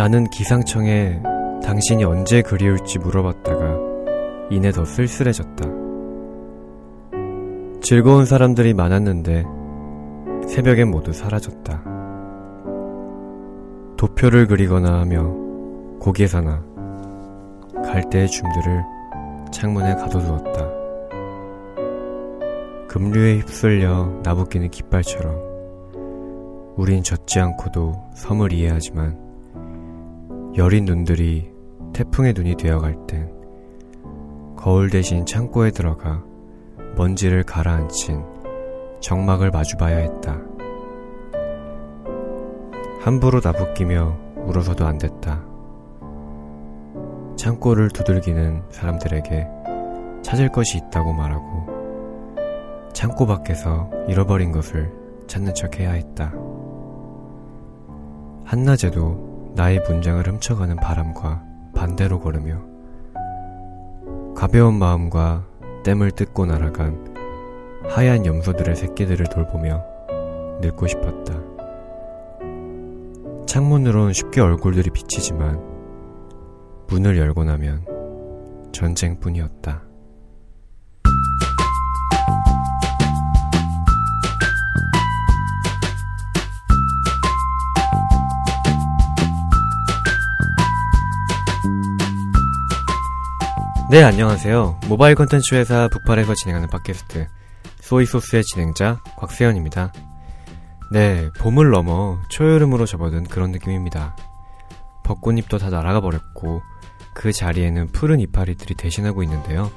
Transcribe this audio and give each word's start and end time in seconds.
나는 0.00 0.24
기상청에 0.30 1.20
당신이 1.62 2.04
언제 2.04 2.40
그리울지 2.40 2.98
물어봤다가 3.00 3.76
이내 4.48 4.72
더 4.72 4.82
쓸쓸해졌다. 4.82 5.68
즐거운 7.82 8.24
사람들이 8.24 8.72
많았는데 8.72 9.44
새벽엔 10.48 10.90
모두 10.90 11.12
사라졌다. 11.12 11.84
도표를 13.98 14.46
그리거나 14.46 15.00
하며 15.00 15.34
고개사나 15.98 16.64
갈대의 17.84 18.26
줌들을 18.28 18.82
창문에 19.52 19.96
가둬두었다. 19.96 20.70
급류에 22.88 23.40
휩쓸려 23.40 24.20
나부끼는 24.22 24.70
깃발처럼 24.70 25.36
우린 26.78 27.02
젖지 27.02 27.38
않고도 27.38 28.02
섬을 28.14 28.54
이해하지만 28.54 29.29
여린 30.56 30.84
눈들이 30.84 31.48
태풍의 31.92 32.32
눈이 32.32 32.56
되어갈 32.56 33.06
땐 33.06 33.30
거울 34.56 34.90
대신 34.90 35.24
창고에 35.24 35.70
들어가 35.70 36.24
먼지를 36.96 37.44
가라앉힌 37.44 38.22
정막을 39.00 39.50
마주봐야 39.50 39.96
했다. 39.96 40.38
함부로 43.00 43.40
나부끼며 43.42 44.18
울어서도 44.44 44.86
안 44.86 44.98
됐다. 44.98 45.42
창고를 47.36 47.88
두들기는 47.88 48.64
사람들에게 48.70 49.48
찾을 50.22 50.50
것이 50.50 50.78
있다고 50.78 51.12
말하고 51.12 52.90
창고 52.92 53.24
밖에서 53.24 53.88
잃어버린 54.08 54.52
것을 54.52 54.92
찾는 55.26 55.54
척 55.54 55.78
해야 55.78 55.92
했다. 55.92 56.34
한낮에도 58.44 59.29
나의 59.54 59.80
문장을 59.86 60.26
훔쳐가는 60.26 60.76
바람과 60.76 61.42
반대로 61.74 62.20
걸으며 62.20 62.60
가벼운 64.34 64.78
마음과 64.78 65.44
땜을 65.84 66.12
뜯고 66.12 66.46
날아간 66.46 67.10
하얀 67.88 68.24
염소들의 68.24 68.76
새끼들을 68.76 69.26
돌보며 69.26 69.82
늙고 70.60 70.86
싶었다. 70.86 71.34
창문으론 73.46 74.12
쉽게 74.12 74.40
얼굴들이 74.40 74.90
비치지만 74.90 75.60
문을 76.88 77.18
열고 77.18 77.44
나면 77.44 77.84
전쟁뿐이었다. 78.72 79.89
네, 93.90 94.04
안녕하세요. 94.04 94.82
모바일 94.86 95.16
컨텐츠 95.16 95.56
회사 95.56 95.88
북팔에서 95.88 96.36
진행하는 96.36 96.68
팟캐스트 96.68 97.26
소이소스의 97.80 98.44
진행자 98.44 99.02
곽세현입니다. 99.16 99.92
네, 100.92 101.28
봄을 101.40 101.70
넘어 101.70 102.22
초여름으로 102.28 102.86
접어든 102.86 103.24
그런 103.24 103.50
느낌입니다. 103.50 104.14
벚꽃잎도 105.02 105.58
다 105.58 105.70
날아가 105.70 106.00
버렸고 106.00 106.62
그 107.14 107.32
자리에는 107.32 107.88
푸른 107.88 108.20
이파리들이 108.20 108.76
대신하고 108.76 109.24
있는데요. 109.24 109.72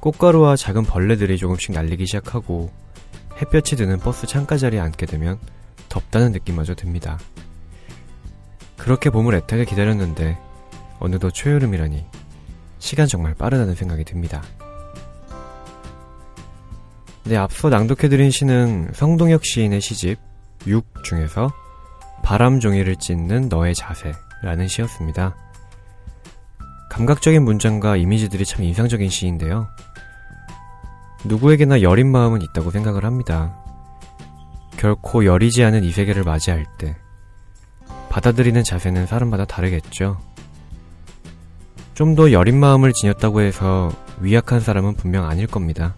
꽃가루와 0.00 0.56
작은 0.56 0.82
벌레들이 0.82 1.38
조금씩 1.38 1.74
날리기 1.74 2.04
시작하고 2.04 2.72
햇볕이 3.40 3.76
드는 3.76 4.00
버스 4.00 4.26
창가 4.26 4.56
자리에 4.56 4.80
앉게 4.80 5.06
되면 5.06 5.38
덥다는 5.88 6.32
느낌마저 6.32 6.74
듭니다. 6.74 7.16
그렇게 8.76 9.10
봄을 9.10 9.36
애타게 9.36 9.66
기다렸는데 9.66 10.36
어느덧 10.98 11.30
초여름이라니 11.30 12.04
시간 12.78 13.06
정말 13.06 13.34
빠르다는 13.34 13.74
생각이 13.74 14.04
듭니다. 14.04 14.42
네, 17.24 17.36
앞서 17.36 17.68
낭독해드린 17.68 18.30
시는 18.30 18.90
성동혁 18.94 19.44
시인의 19.44 19.80
시집 19.80 20.18
6 20.66 21.04
중에서 21.04 21.52
바람 22.22 22.60
종이를 22.60 22.96
찢는 22.96 23.48
너의 23.48 23.74
자세라는 23.74 24.68
시였습니다. 24.68 25.36
감각적인 26.90 27.42
문장과 27.42 27.96
이미지들이 27.96 28.44
참 28.44 28.64
인상적인 28.64 29.08
시인데요. 29.08 29.68
누구에게나 31.24 31.82
여린 31.82 32.10
마음은 32.10 32.42
있다고 32.42 32.70
생각을 32.70 33.04
합니다. 33.04 33.56
결코 34.76 35.24
여리지 35.24 35.64
않은 35.64 35.84
이 35.84 35.90
세계를 35.90 36.22
맞이할 36.22 36.64
때 36.78 36.96
받아들이는 38.08 38.64
자세는 38.64 39.06
사람마다 39.06 39.44
다르겠죠. 39.44 40.18
좀 41.98 42.14
더 42.14 42.30
여린 42.30 42.60
마음을 42.60 42.92
지녔다고 42.92 43.40
해서 43.40 43.90
위약한 44.20 44.60
사람은 44.60 44.94
분명 44.94 45.28
아닐 45.28 45.48
겁니다. 45.48 45.96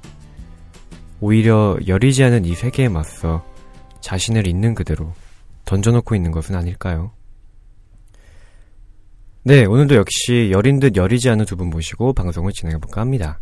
오히려 1.21 1.77
여리지 1.87 2.25
않은 2.25 2.47
이 2.47 2.55
세계에 2.55 2.89
맞서 2.89 3.45
자신을 4.01 4.47
있는 4.47 4.75
그대로 4.75 5.13
던져놓고 5.67 6.15
있는 6.15 6.31
것은 6.31 6.55
아닐까요? 6.55 7.11
네, 9.43 9.67
오늘도 9.67 9.95
역시 9.95 10.49
여린 10.51 10.81
듯 10.81 10.97
여리지 10.97 11.29
않은 11.29 11.45
두 11.45 11.57
분 11.57 11.69
모시고 11.69 12.15
방송을 12.15 12.53
진행해볼까 12.53 13.03
합니다. 13.03 13.39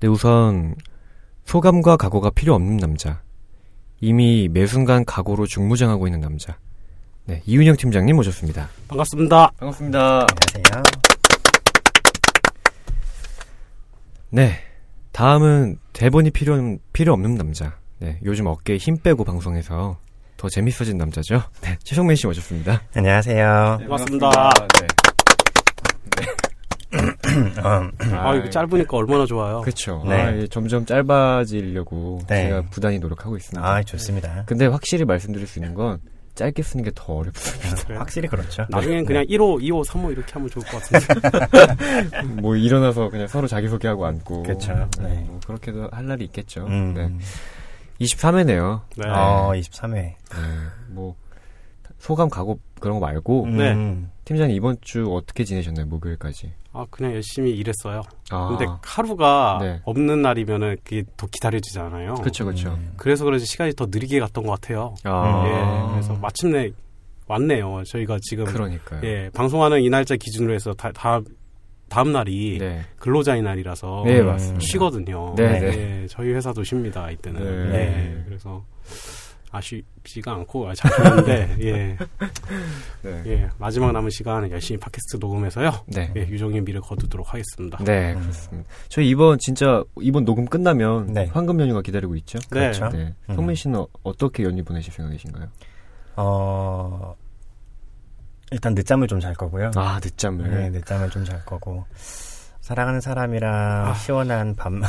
네, 0.00 0.08
우선 0.08 0.76
소감과 1.44 1.98
각오가 1.98 2.30
필요 2.30 2.54
없는 2.54 2.78
남자. 2.78 3.20
이미 4.00 4.48
매 4.50 4.66
순간 4.66 5.04
각오로 5.04 5.46
중무장하고 5.46 6.06
있는 6.06 6.20
남자. 6.20 6.56
네, 7.26 7.42
이윤영 7.44 7.76
팀장님 7.76 8.16
모셨습니다. 8.16 8.70
반갑습니다. 8.88 9.50
반갑습니다. 9.58 10.26
안녕하세요. 10.54 11.05
네, 14.36 14.52
다음은 15.12 15.78
대본이 15.94 16.30
필요, 16.30 16.76
필요 16.92 17.14
없는 17.14 17.36
남자. 17.36 17.78
네, 18.00 18.18
요즘 18.22 18.48
어깨에 18.48 18.76
힘 18.76 18.98
빼고 18.98 19.24
방송해서 19.24 19.96
더 20.36 20.48
재밌어진 20.50 20.98
남자죠. 20.98 21.42
네, 21.62 21.78
최성민 21.82 22.16
씨 22.16 22.26
모셨습니다. 22.26 22.82
안녕하세요. 22.94 23.78
네, 23.80 23.86
반갑습니다. 23.88 24.30
네. 24.78 24.86
아, 28.12 28.34
이거 28.34 28.50
짧으니까 28.50 28.94
얼마나 28.98 29.24
좋아요. 29.24 29.62
그렇죠. 29.62 30.04
네. 30.06 30.14
아, 30.20 30.46
점점 30.50 30.84
짧아지려고 30.84 32.20
네. 32.28 32.42
제가 32.42 32.64
부단히 32.70 32.98
노력하고 32.98 33.38
있습니다. 33.38 33.66
아, 33.66 33.82
좋습니다. 33.84 34.44
근데 34.44 34.66
확실히 34.66 35.06
말씀드릴 35.06 35.46
수 35.46 35.60
있는 35.60 35.72
건 35.72 35.98
짧게 36.36 36.62
쓰는 36.62 36.84
게 36.84 36.90
더 36.94 37.14
어렵습니다. 37.14 37.82
그래요? 37.84 37.98
확실히 37.98 38.28
그렇죠. 38.28 38.64
나중엔 38.68 39.04
그냥 39.06 39.24
1호, 39.24 39.60
2호, 39.60 39.84
3호 39.84 40.12
이렇게 40.12 40.32
하면 40.34 40.48
좋을 40.48 40.64
것 40.66 40.80
같은데. 40.82 42.22
뭐 42.40 42.54
일어나서 42.56 43.08
그냥 43.08 43.26
서로 43.26 43.46
자기소개하고 43.48 44.06
앉고. 44.06 44.42
그쵸. 44.44 44.72
네, 45.00 45.08
네. 45.08 45.24
뭐 45.26 45.40
그렇게도 45.46 45.88
할 45.90 46.06
날이 46.06 46.24
있겠죠. 46.26 46.66
음. 46.66 46.94
네. 46.94 47.10
23회네요. 48.00 48.82
네. 48.96 49.08
어, 49.08 49.50
23회. 49.54 49.92
네. 49.94 50.14
뭐 50.88 51.16
소감 51.98 52.28
가고 52.28 52.60
그런 52.80 53.00
거 53.00 53.06
말고 53.06 53.46
네. 53.48 53.72
음. 53.72 54.10
팀장님 54.26 54.56
이번 54.56 54.76
주 54.80 55.14
어떻게 55.14 55.44
지내셨나요? 55.44 55.86
목요일까지. 55.86 56.52
아, 56.72 56.84
그냥 56.90 57.14
열심히 57.14 57.52
일했어요. 57.52 58.02
아. 58.30 58.48
근데 58.48 58.66
하루가 58.82 59.58
네. 59.62 59.80
없는 59.84 60.20
날이면은 60.20 60.76
그게 60.82 61.04
더 61.16 61.28
기다려지잖아요. 61.28 62.14
그렇죠, 62.14 62.44
그렇죠. 62.44 62.70
음. 62.70 62.92
그래서 62.96 63.24
그런지 63.24 63.46
시간이 63.46 63.74
더 63.74 63.86
느리게 63.86 64.18
갔던 64.18 64.44
것 64.44 64.60
같아요. 64.60 64.96
아. 65.04 65.44
예. 65.46 65.92
그래서 65.92 66.14
마침내 66.14 66.72
왔네요. 67.28 67.84
저희가 67.86 68.18
지금 68.20 68.44
그러니까요. 68.46 69.00
예, 69.04 69.30
방송하는 69.32 69.80
이 69.82 69.88
날짜 69.90 70.16
기준으로 70.16 70.54
해서 70.54 70.74
다, 70.74 70.90
다음 70.92 71.24
다음 71.88 72.10
날이 72.12 72.58
네. 72.58 72.82
근로자의 72.98 73.42
날이라서 73.42 74.02
네, 74.06 74.20
음. 74.20 74.26
맞습니다. 74.26 74.60
쉬거든요. 74.60 75.34
네, 75.36 76.02
예, 76.02 76.06
저희 76.08 76.32
회사도 76.32 76.64
쉽니다 76.64 77.08
이때는. 77.12 77.70
네. 77.70 77.78
예, 77.78 78.24
그래서 78.26 78.64
아쉽지가 79.56 80.32
않고 80.32 80.68
아, 80.68 80.74
잘 80.74 80.90
보는데 80.92 81.56
예, 81.60 81.96
네. 83.02 83.22
예, 83.26 83.48
마지막 83.58 83.92
남은 83.92 84.10
시간 84.10 84.50
열심히 84.50 84.78
팟캐스트 84.80 85.16
녹음해서요. 85.20 85.70
네. 85.86 86.12
예, 86.16 86.20
유종의 86.22 86.60
미를 86.62 86.80
거두도록 86.80 87.32
하겠습니다. 87.32 87.78
네, 87.84 88.14
음. 88.14 88.20
그렇습니다. 88.20 88.68
저희 88.88 89.08
이번 89.08 89.38
진짜 89.38 89.82
이번 90.00 90.24
녹음 90.24 90.44
끝나면 90.46 91.12
네. 91.12 91.26
황금 91.32 91.60
연휴가 91.60 91.82
기다리고 91.82 92.14
있죠. 92.16 92.38
네. 92.50 92.70
그렇죠. 92.70 92.88
네. 92.90 93.14
음. 93.30 93.34
성민 93.34 93.54
씨는 93.56 93.80
어- 93.80 93.88
어떻게 94.02 94.42
연휴 94.44 94.62
보내실 94.64 94.92
생각이신가요? 94.92 95.48
어, 96.16 97.14
일단 98.52 98.74
늦잠을 98.74 99.08
좀 99.08 99.20
잘 99.20 99.34
거고요. 99.34 99.70
아, 99.74 99.98
늦잠을. 100.02 100.48
네, 100.50 100.70
늦잠을 100.70 101.10
좀 101.10 101.24
잘 101.24 101.44
거고. 101.44 101.84
사랑하는 102.66 103.00
사람이랑 103.00 103.86
아. 103.86 103.94
시원한 103.94 104.56
밤. 104.56 104.82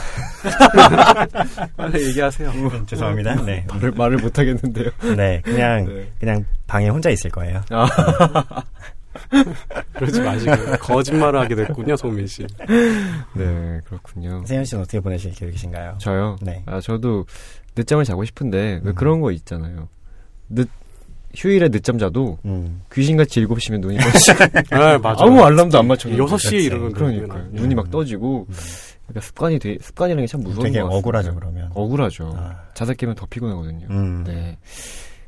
빨리 1.78 2.08
얘기하세요. 2.08 2.52
죄송합니다. 2.88 3.36
네. 3.44 3.68
말을 3.70 3.92
말을 3.92 4.18
못 4.18 4.40
하겠는데요. 4.40 4.90
네, 5.16 5.40
그냥, 5.46 5.86
네. 5.86 6.12
그냥 6.20 6.44
방에 6.66 6.90
혼자 6.90 7.12
있을 7.12 7.30
거예요. 7.30 7.62
그러지 9.94 10.22
마시고 10.22 10.56
거짓말을 10.80 11.40
하게 11.40 11.54
됐군요, 11.54 11.96
소민 11.98 12.26
씨. 12.26 12.48
네, 13.36 13.80
그렇군요. 13.86 14.44
세현 14.48 14.66
씨는 14.66 14.82
어떻게 14.82 15.00
보내실 15.00 15.36
계획이신가요? 15.36 16.00
저요. 16.00 16.36
네. 16.42 16.64
아, 16.66 16.82
저도 16.82 17.28
늦잠을 17.76 18.06
자고 18.06 18.26
싶은데 18.26 18.82
왜 18.82 18.92
음. 18.92 18.96
그런 18.96 19.22
거 19.22 19.32
있잖아요. 19.32 19.88
늦 20.50 20.68
휴일에 21.38 21.70
늦잠 21.70 21.98
자도 22.00 22.40
음. 22.46 22.82
귀신같이 22.92 23.46
7시면 23.46 23.80
눈이 23.80 23.98
떠지 24.00 24.34
네, 24.72 24.98
맞아요. 24.98 25.16
아무 25.20 25.44
알람도 25.44 25.78
안 25.78 25.88
맞췄는데 25.88 26.24
6시에 26.24 26.28
그렇지. 26.50 26.56
이러면 26.66 26.92
그러니까 26.94 27.38
눈이 27.52 27.76
막 27.76 27.92
떠지고 27.92 28.48
그러니까 29.06 29.22
습관이 29.22 29.60
되 29.60 29.78
습관이라는 29.80 30.24
게 30.26 30.28
참 30.32 30.42
무서운 30.42 30.64
되게 30.66 30.80
것 30.82 30.88
같습니다. 30.88 30.98
억울하죠 30.98 31.36
그러면. 31.36 31.72
억울하죠. 31.76 32.34
아, 32.36 32.56
자다 32.74 32.94
깨면 32.94 33.16
더 33.16 33.26
피곤하거든요. 33.28 33.88
음. 33.92 34.24
네. 34.26 34.58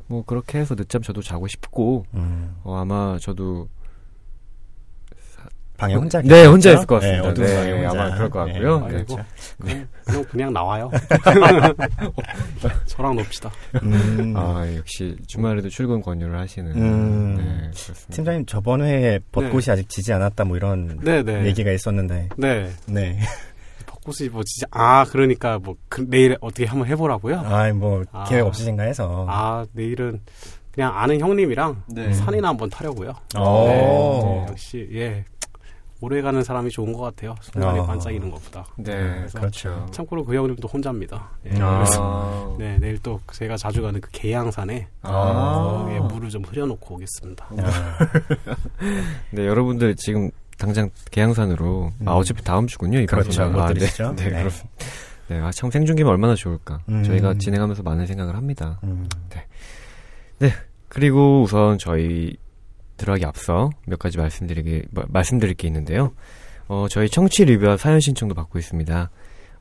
뭐 0.07 0.23
그렇게 0.25 0.57
해서 0.57 0.73
늦잠 0.75 1.03
저도 1.03 1.21
자고 1.21 1.47
싶고 1.47 2.05
음. 2.15 2.55
어, 2.63 2.77
아마 2.77 3.17
저도 3.21 3.69
방에 5.79 5.95
혼자 5.95 6.21
네? 6.21 6.45
혼자 6.45 6.73
있을 6.73 6.85
것 6.85 6.95
같습니다. 6.95 7.21
네, 7.21 7.27
어두운 7.29 7.47
네, 7.47 7.55
방에 7.55 7.71
혼자. 7.71 7.89
아마 7.89 8.15
그럴 8.15 8.29
것 8.29 8.39
같고요. 8.39 8.79
네, 8.79 8.85
네. 8.85 8.91
그렇죠. 8.93 9.25
그냥, 9.61 9.87
그냥, 10.05 10.23
그냥 10.25 10.53
나와요. 10.53 10.91
저랑 12.87 13.15
놉시다. 13.15 13.51
음. 13.81 14.33
아 14.35 14.67
역시 14.75 15.15
주말에도 15.27 15.69
출근 15.69 16.01
권유를 16.01 16.37
하시는. 16.37 16.71
음. 16.71 17.37
네, 17.37 17.43
그렇습니다. 17.71 18.13
팀장님 18.13 18.45
저번 18.45 18.81
회에 18.81 19.19
벚꽃이 19.31 19.63
네. 19.63 19.71
아직 19.71 19.89
지지 19.89 20.11
않았다 20.13 20.43
뭐 20.43 20.57
이런 20.57 20.99
네네. 20.99 21.45
얘기가 21.45 21.71
있었는데 21.71 22.29
네. 22.37 22.69
네. 22.85 23.19
벚꽃이 23.87 24.29
뭐 24.29 24.43
진짜, 24.45 24.67
아, 24.71 25.05
그러니까 25.05 25.59
뭐, 25.59 25.75
그, 25.89 26.05
내일 26.07 26.37
어떻게 26.41 26.65
한번 26.65 26.87
해보라고요? 26.87 27.41
아이 27.45 27.71
뭐 27.71 28.03
아. 28.11 28.23
계획 28.25 28.45
없으신가 28.45 28.83
해서 28.83 29.25
아, 29.27 29.65
내일은 29.73 30.21
그냥 30.71 30.97
아는 30.97 31.19
형님이랑 31.19 31.83
네. 31.87 32.13
산이나 32.13 32.49
한번 32.49 32.69
타려고요. 32.69 33.13
오. 33.37 33.67
네, 33.67 34.45
역시, 34.49 34.87
예. 34.93 35.25
오래 36.01 36.21
가는 36.21 36.41
사람이 36.43 36.69
좋은 36.69 36.93
것 36.93 37.01
같아요. 37.01 37.35
순간에 37.41 37.79
아. 37.79 37.85
반짝이는 37.85 38.31
것보다. 38.31 38.65
네, 38.77 38.93
그래서 38.93 39.39
그렇죠. 39.39 39.85
참고로 39.91 40.23
그 40.23 40.35
형님도 40.35 40.67
혼자입니다. 40.67 41.29
예. 41.45 41.59
아. 41.59 41.75
그래서 41.75 42.55
네, 42.57 42.77
내일 42.79 42.97
또 42.99 43.19
제가 43.33 43.57
자주 43.57 43.81
가는 43.81 43.99
그 43.99 44.09
계양산에 44.11 44.87
아. 45.01 45.83
거기에 45.83 45.99
물을 45.99 46.29
좀 46.29 46.43
흐려놓고 46.43 46.95
오겠습니다. 46.95 47.49
아, 47.57 47.97
네, 49.31 49.45
여러분들 49.45 49.95
지금 49.97 50.31
당장 50.57 50.89
계양산으로 51.11 51.91
아 52.05 52.13
음. 52.13 52.17
어차피 52.17 52.43
다음 52.43 52.65
주군요. 52.65 52.99
이 52.99 53.05
그렇죠. 53.05 53.43
아, 53.43 53.73
네. 53.73 53.79
네, 53.79 54.13
네. 54.15 54.29
그렇습니다. 54.29 54.85
네, 55.27 55.39
아, 55.39 55.51
참 55.51 55.69
생중계면 55.69 56.11
얼마나 56.11 56.33
좋을까. 56.33 56.79
음. 56.87 57.03
저희가 57.03 57.35
진행하면서 57.35 57.83
많은 57.83 58.07
생각을 58.07 58.35
합니다. 58.35 58.79
음. 58.83 59.07
그리고 60.87 61.43
우선 61.43 61.77
저희 61.77 62.35
들어가기 62.99 63.25
앞서 63.25 63.71
몇 63.87 63.97
가지 63.97 64.19
말씀드리게 64.19 64.83
마- 64.91 65.05
말씀드릴 65.09 65.55
게 65.55 65.67
있는데요. 65.67 66.11
어, 66.67 66.85
저희 66.89 67.09
청취 67.09 67.45
리뷰와 67.45 67.77
사연 67.77 67.99
신청도 67.99 68.35
받고 68.35 68.59
있습니다. 68.59 69.09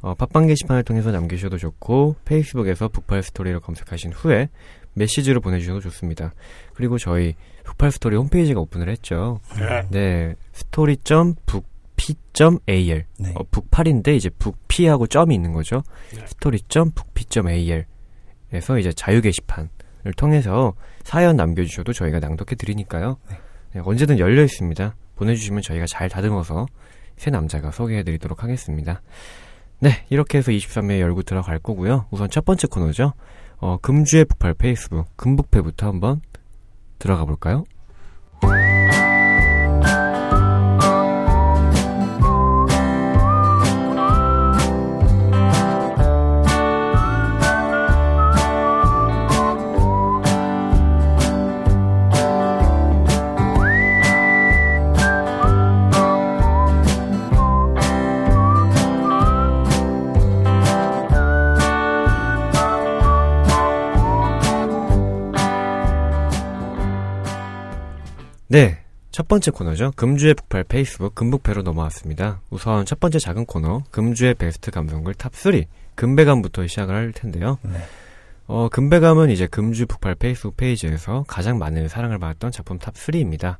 어, 0.02 0.14
팟빵 0.14 0.46
게시판을 0.48 0.82
통해서 0.84 1.10
남기셔도 1.10 1.56
좋고 1.56 2.16
페이스북에서 2.26 2.88
북팔 2.88 3.22
스토리를 3.22 3.58
검색하신 3.60 4.12
후에 4.12 4.50
메시지로 4.94 5.40
보내주셔도 5.40 5.80
좋습니다. 5.80 6.34
그리고 6.74 6.98
저희 6.98 7.34
북팔 7.64 7.90
스토리 7.92 8.16
홈페이지가 8.16 8.60
오픈을 8.60 8.88
했죠. 8.90 9.40
네. 9.58 9.86
네, 9.90 10.34
story.bookp.al 10.52 13.04
네. 13.18 13.32
어, 13.34 13.42
북팔인데 13.50 14.16
이제 14.16 14.28
북p하고 14.30 15.06
점이 15.06 15.34
있는 15.34 15.52
거죠. 15.52 15.82
네. 16.14 16.24
story.bookp.al에서 16.26 18.78
이제 18.78 18.92
자유 18.92 19.20
게시판을 19.20 19.68
통해서 20.16 20.74
사연 21.08 21.36
남겨주셔도 21.36 21.94
저희가 21.94 22.18
낭독해 22.18 22.54
드리니까요. 22.56 23.16
네, 23.72 23.80
언제든 23.82 24.18
열려 24.18 24.42
있습니다. 24.42 24.94
보내주시면 25.16 25.62
저희가 25.62 25.86
잘 25.86 26.10
다듬어서 26.10 26.66
새 27.16 27.30
남자가 27.30 27.70
소개해 27.70 28.02
드리도록 28.02 28.42
하겠습니다. 28.42 29.00
네, 29.80 30.04
이렇게 30.10 30.36
해서 30.36 30.52
23회 30.52 31.00
열고 31.00 31.22
들어갈 31.22 31.60
거고요. 31.60 32.04
우선 32.10 32.28
첫 32.28 32.44
번째 32.44 32.68
코너죠. 32.70 33.14
어, 33.56 33.78
금주의 33.80 34.26
북팔 34.26 34.52
페이스북 34.52 35.06
금북패부터 35.16 35.86
한번 35.86 36.20
들어가 36.98 37.24
볼까요? 37.24 37.64
네. 68.48 68.78
첫 69.10 69.26
번째 69.26 69.50
코너죠. 69.50 69.92
금주의 69.96 70.34
북팔 70.34 70.64
페이스북 70.64 71.14
금북페로 71.14 71.62
넘어왔습니다. 71.62 72.40
우선 72.50 72.84
첫 72.84 73.00
번째 73.00 73.18
작은 73.18 73.46
코너, 73.46 73.82
금주의 73.90 74.34
베스트 74.34 74.70
감성글 74.70 75.14
탑3, 75.14 75.64
금베감부터 75.94 76.66
시작을 76.66 76.94
할 76.94 77.12
텐데요. 77.12 77.58
네. 77.62 77.78
어, 78.46 78.68
금베감은 78.70 79.30
이제 79.30 79.46
금주 79.46 79.86
북팔 79.86 80.14
페이스북 80.14 80.56
페이지에서 80.56 81.24
가장 81.26 81.58
많은 81.58 81.88
사랑을 81.88 82.18
받았던 82.18 82.50
작품 82.52 82.78
탑3입니다. 82.78 83.56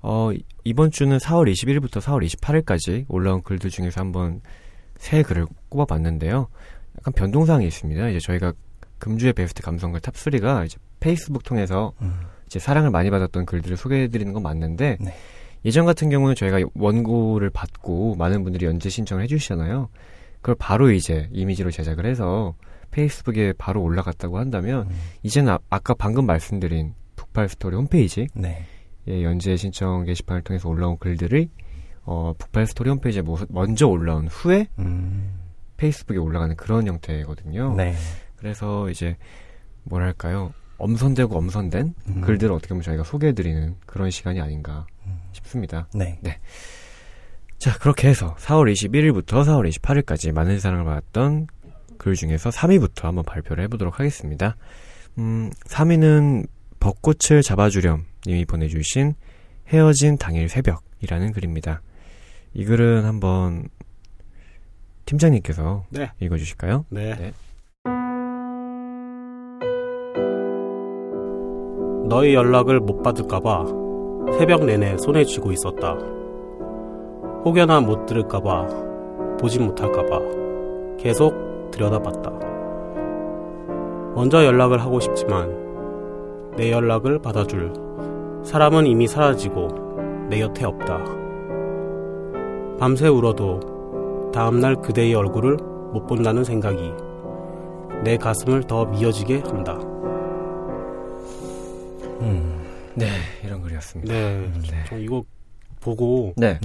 어, 0.00 0.32
이- 0.32 0.42
이번 0.64 0.90
주는 0.90 1.16
4월 1.18 1.50
21일부터 1.52 2.00
4월 2.00 2.24
28일까지 2.26 3.04
올라온 3.08 3.42
글들 3.42 3.70
중에서 3.70 4.00
한번 4.00 4.40
세 4.96 5.22
글을 5.22 5.46
꼽아봤는데요. 5.68 6.48
약간 6.98 7.12
변동사항이 7.14 7.66
있습니다. 7.66 8.08
이제 8.10 8.18
저희가 8.20 8.52
금주의 8.98 9.32
베스트 9.32 9.60
감성글 9.62 10.00
탑3가 10.00 10.64
이제 10.66 10.78
페이스북 11.00 11.42
통해서 11.42 11.92
음. 12.00 12.20
이제 12.54 12.60
사랑을 12.60 12.90
많이 12.90 13.10
받았던 13.10 13.46
글들을 13.46 13.76
소개해드리는 13.76 14.32
건 14.32 14.40
맞는데 14.44 14.98
네. 15.00 15.14
예전 15.64 15.86
같은 15.86 16.08
경우는 16.08 16.36
저희가 16.36 16.60
원고를 16.74 17.50
받고 17.50 18.14
많은 18.14 18.44
분들이 18.44 18.64
연재 18.66 18.90
신청을 18.90 19.24
해주시잖아요. 19.24 19.88
그걸 20.36 20.54
바로 20.56 20.92
이제 20.92 21.28
이미지로 21.32 21.72
제작을 21.72 22.06
해서 22.06 22.54
페이스북에 22.92 23.54
바로 23.58 23.82
올라갔다고 23.82 24.38
한다면 24.38 24.86
음. 24.88 24.96
이제는 25.24 25.54
아, 25.54 25.58
아까 25.68 25.94
방금 25.94 26.26
말씀드린 26.26 26.94
북팔 27.16 27.48
스토리 27.48 27.74
홈페이지 27.74 28.28
네. 28.34 28.64
예, 29.08 29.24
연재 29.24 29.56
신청 29.56 30.04
게시판을 30.04 30.42
통해서 30.42 30.68
올라온 30.68 30.96
글들이 30.98 31.50
어, 32.04 32.34
북팔 32.38 32.68
스토리 32.68 32.88
홈페이지에 32.90 33.22
모- 33.22 33.36
먼저 33.48 33.88
올라온 33.88 34.28
후에 34.28 34.68
음. 34.78 35.40
페이스북에 35.76 36.18
올라가는 36.18 36.54
그런 36.54 36.86
형태거든요. 36.86 37.74
네. 37.74 37.94
그래서 38.36 38.88
이제 38.90 39.16
뭐랄까요 39.82 40.52
엄선되고 40.78 41.36
엄선된 41.36 41.94
음. 42.08 42.20
글들을 42.20 42.52
어떻게 42.54 42.70
보면 42.70 42.82
저희가 42.82 43.04
소개해드리는 43.04 43.76
그런 43.86 44.10
시간이 44.10 44.40
아닌가 44.40 44.86
음. 45.06 45.18
싶습니다. 45.32 45.88
네. 45.94 46.18
자 47.58 47.78
그렇게 47.78 48.08
해서 48.08 48.34
4월 48.36 48.72
21일부터 48.72 49.44
4월 49.44 49.70
28일까지 49.70 50.32
많은 50.32 50.58
사랑을 50.58 50.84
받았던 50.84 51.46
글 51.98 52.14
중에서 52.14 52.50
3위부터 52.50 53.04
한번 53.04 53.24
발표를 53.24 53.64
해보도록 53.64 54.00
하겠습니다. 54.00 54.56
음, 55.18 55.50
3위는 55.66 56.46
벚꽃을 56.80 57.42
잡아주렴 57.42 58.04
님이 58.26 58.44
보내주신 58.44 59.14
헤어진 59.68 60.18
당일 60.18 60.48
새벽이라는 60.48 61.32
글입니다. 61.32 61.80
이 62.52 62.64
글은 62.64 63.04
한번 63.04 63.68
팀장님께서 65.06 65.86
네. 65.90 66.10
읽어주실까요? 66.20 66.84
네. 66.90 67.14
네. 67.16 67.32
너의 72.04 72.34
연락을 72.34 72.80
못 72.80 73.02
받을까봐 73.02 73.64
새벽 74.38 74.64
내내 74.64 74.98
손에 74.98 75.24
쥐고 75.24 75.52
있었다. 75.52 75.96
혹여나 77.44 77.80
못 77.80 78.04
들을까봐 78.04 78.66
보진 79.40 79.64
못할까봐 79.66 80.20
계속 80.98 81.70
들여다봤다. 81.70 82.30
먼저 84.14 84.44
연락을 84.44 84.80
하고 84.80 85.00
싶지만 85.00 86.52
내 86.56 86.70
연락을 86.70 87.20
받아줄 87.20 87.72
사람은 88.42 88.86
이미 88.86 89.06
사라지고 89.06 89.68
내 90.28 90.40
곁에 90.40 90.66
없다. 90.66 90.98
밤새 92.78 93.08
울어도 93.08 94.30
다음날 94.32 94.76
그대의 94.76 95.14
얼굴을 95.14 95.56
못 95.92 96.06
본다는 96.06 96.44
생각이 96.44 96.92
내 98.02 98.18
가슴을 98.18 98.64
더 98.64 98.84
미어지게 98.84 99.42
한다. 99.46 99.78
음. 102.20 102.60
네, 102.94 103.08
이런 103.44 103.60
글이었습니다. 103.62 104.12
네, 104.12 104.50
네. 104.70 104.84
저 104.88 104.96
이거 104.98 105.24
보고 105.80 106.32
네. 106.36 106.58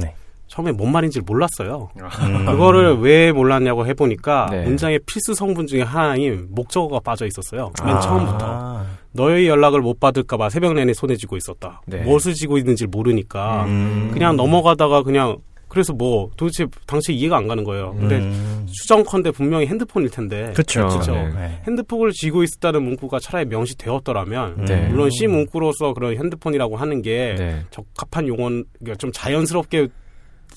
처음에 0.47 0.71
뭔 0.71 0.91
말인지 0.91 1.21
몰랐어요. 1.21 1.89
음. 1.95 2.45
그거를 2.45 2.99
왜 2.99 3.31
몰랐냐고 3.31 3.85
해보니까 3.85 4.47
네. 4.51 4.63
문장의 4.63 4.99
필수 5.05 5.33
성분 5.33 5.67
중에 5.67 5.83
하나인 5.83 6.47
목적어가 6.49 6.99
빠져 6.99 7.25
있었어요. 7.27 7.71
맨 7.85 7.95
아. 7.95 7.99
처음부터. 7.99 8.85
너의 9.11 9.47
연락을 9.47 9.81
못 9.81 9.99
받을까봐 9.99 10.49
새벽 10.49 10.73
내내 10.73 10.93
손에 10.93 11.15
쥐고 11.15 11.37
있었다. 11.37 11.81
네. 11.85 12.01
무엇을 12.01 12.33
쥐고 12.33 12.57
있는지 12.57 12.87
모르니까 12.87 13.65
음. 13.65 14.09
그냥 14.13 14.35
넘어가다가 14.35 15.03
그냥 15.03 15.37
그래서 15.69 15.93
뭐 15.93 16.29
도대체 16.35 16.65
당시 16.87 17.13
이해가 17.13 17.37
안 17.37 17.47
가는 17.47 17.63
거예요. 17.63 17.95
근데 17.97 18.17
음. 18.17 18.67
추정컨대 18.71 19.31
분명히 19.31 19.67
핸드폰일 19.67 20.09
텐데 20.09 20.51
그쵸. 20.55 20.87
그쵸. 20.87 21.13
네. 21.13 21.29
네. 21.29 21.61
핸드폰을 21.67 22.11
쥐고 22.11 22.43
있었다는 22.43 22.83
문구가 22.83 23.19
차라리 23.19 23.45
명시되었더라면 23.45 24.65
네. 24.65 24.87
물론 24.89 25.11
C 25.11 25.27
문구로서 25.27 25.93
그런 25.93 26.17
핸드폰이라고 26.17 26.75
하는 26.75 27.01
게 27.03 27.35
네. 27.37 27.63
적합한 27.69 28.27
용어는 28.27 28.65
그러니까 28.79 28.97
좀 28.97 29.11
자연스럽게 29.11 29.87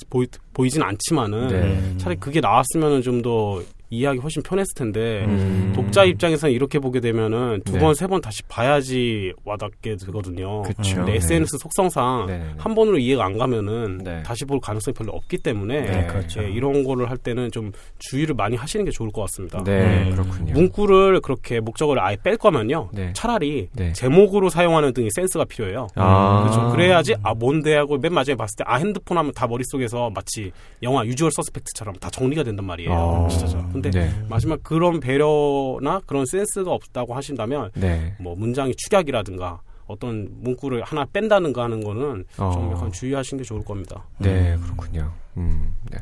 보이, 0.08 0.26
보이진 0.54 0.82
않지만은 0.82 1.48
네. 1.48 1.54
음. 1.56 1.94
차라리 1.98 2.18
그게 2.18 2.40
나왔으면 2.40 3.02
좀더 3.02 3.62
이해하기 3.92 4.20
훨씬 4.20 4.42
편했을 4.42 4.74
텐데 4.74 5.24
음. 5.26 5.72
독자 5.74 6.04
입장에서는 6.04 6.52
이렇게 6.54 6.78
보게 6.78 6.98
되면은 7.00 7.60
두 7.64 7.74
네. 7.74 7.78
번세번 7.78 8.22
다시 8.22 8.42
봐야지 8.44 9.32
와닿게 9.44 9.96
되거든요. 9.96 10.62
그쵸. 10.62 10.96
근데 10.96 11.12
네. 11.12 11.16
SNS 11.18 11.58
속성상 11.58 12.26
네. 12.26 12.42
한 12.56 12.74
번으로 12.74 12.98
이해가 12.98 13.24
안 13.24 13.36
가면은 13.36 13.98
네. 14.02 14.22
다시 14.22 14.44
볼 14.44 14.58
가능성이 14.60 14.94
별로 14.94 15.12
없기 15.12 15.38
때문에 15.38 15.80
네, 15.82 16.06
그렇죠. 16.06 16.42
예, 16.42 16.50
이런 16.50 16.82
거를 16.84 17.10
할 17.10 17.16
때는 17.18 17.50
좀 17.50 17.70
주의를 17.98 18.34
많이 18.34 18.56
하시는 18.56 18.84
게 18.84 18.90
좋을 18.90 19.10
것 19.10 19.22
같습니다. 19.22 19.62
네, 19.64 20.08
음. 20.08 20.12
그렇군요. 20.12 20.54
문구를 20.54 21.20
그렇게 21.20 21.60
목적을 21.60 22.00
아예 22.00 22.16
뺄 22.22 22.36
거면요. 22.36 22.88
네. 22.92 23.12
차라리 23.14 23.68
네. 23.74 23.92
제목으로 23.92 24.48
사용하는 24.48 24.92
등의 24.94 25.10
센스가 25.14 25.44
필요해요. 25.44 25.88
아. 25.96 26.44
그렇죠. 26.44 26.70
그래야지 26.70 27.14
아 27.22 27.34
뭔데 27.34 27.76
하고 27.76 27.98
맨 27.98 28.12
마지막에 28.14 28.38
봤을 28.38 28.56
때 28.56 28.64
아 28.66 28.76
핸드폰 28.76 29.18
하면 29.18 29.32
다 29.32 29.46
머릿속에서 29.46 30.10
마치 30.14 30.50
영화 30.82 31.04
유주얼 31.04 31.30
서스펙트처럼 31.32 31.94
다 31.96 32.08
정리가 32.10 32.42
된단 32.42 32.64
말이에요. 32.66 32.92
아. 32.92 33.28
진짜 33.28 33.46
죠. 33.90 33.90
근데 33.90 34.10
네. 34.10 34.26
마지막 34.28 34.62
그런 34.62 35.00
배려나 35.00 36.00
그런 36.06 36.24
센스가 36.26 36.70
없다고 36.72 37.14
하신다면 37.14 37.70
네. 37.74 38.14
뭐 38.20 38.34
문장의 38.34 38.74
축약이라든가 38.76 39.60
어떤 39.86 40.28
문구를 40.40 40.82
하나 40.84 41.04
뺀다는가 41.12 41.64
하는 41.64 41.82
거는 41.82 42.24
좀 42.36 42.44
어. 42.44 42.72
약간 42.74 42.92
주의하시는 42.92 43.42
게 43.42 43.46
좋을 43.46 43.64
겁니다. 43.64 44.06
네, 44.18 44.54
음. 44.54 44.60
그렇군요. 44.62 45.12
음, 45.36 45.74
네. 45.90 45.98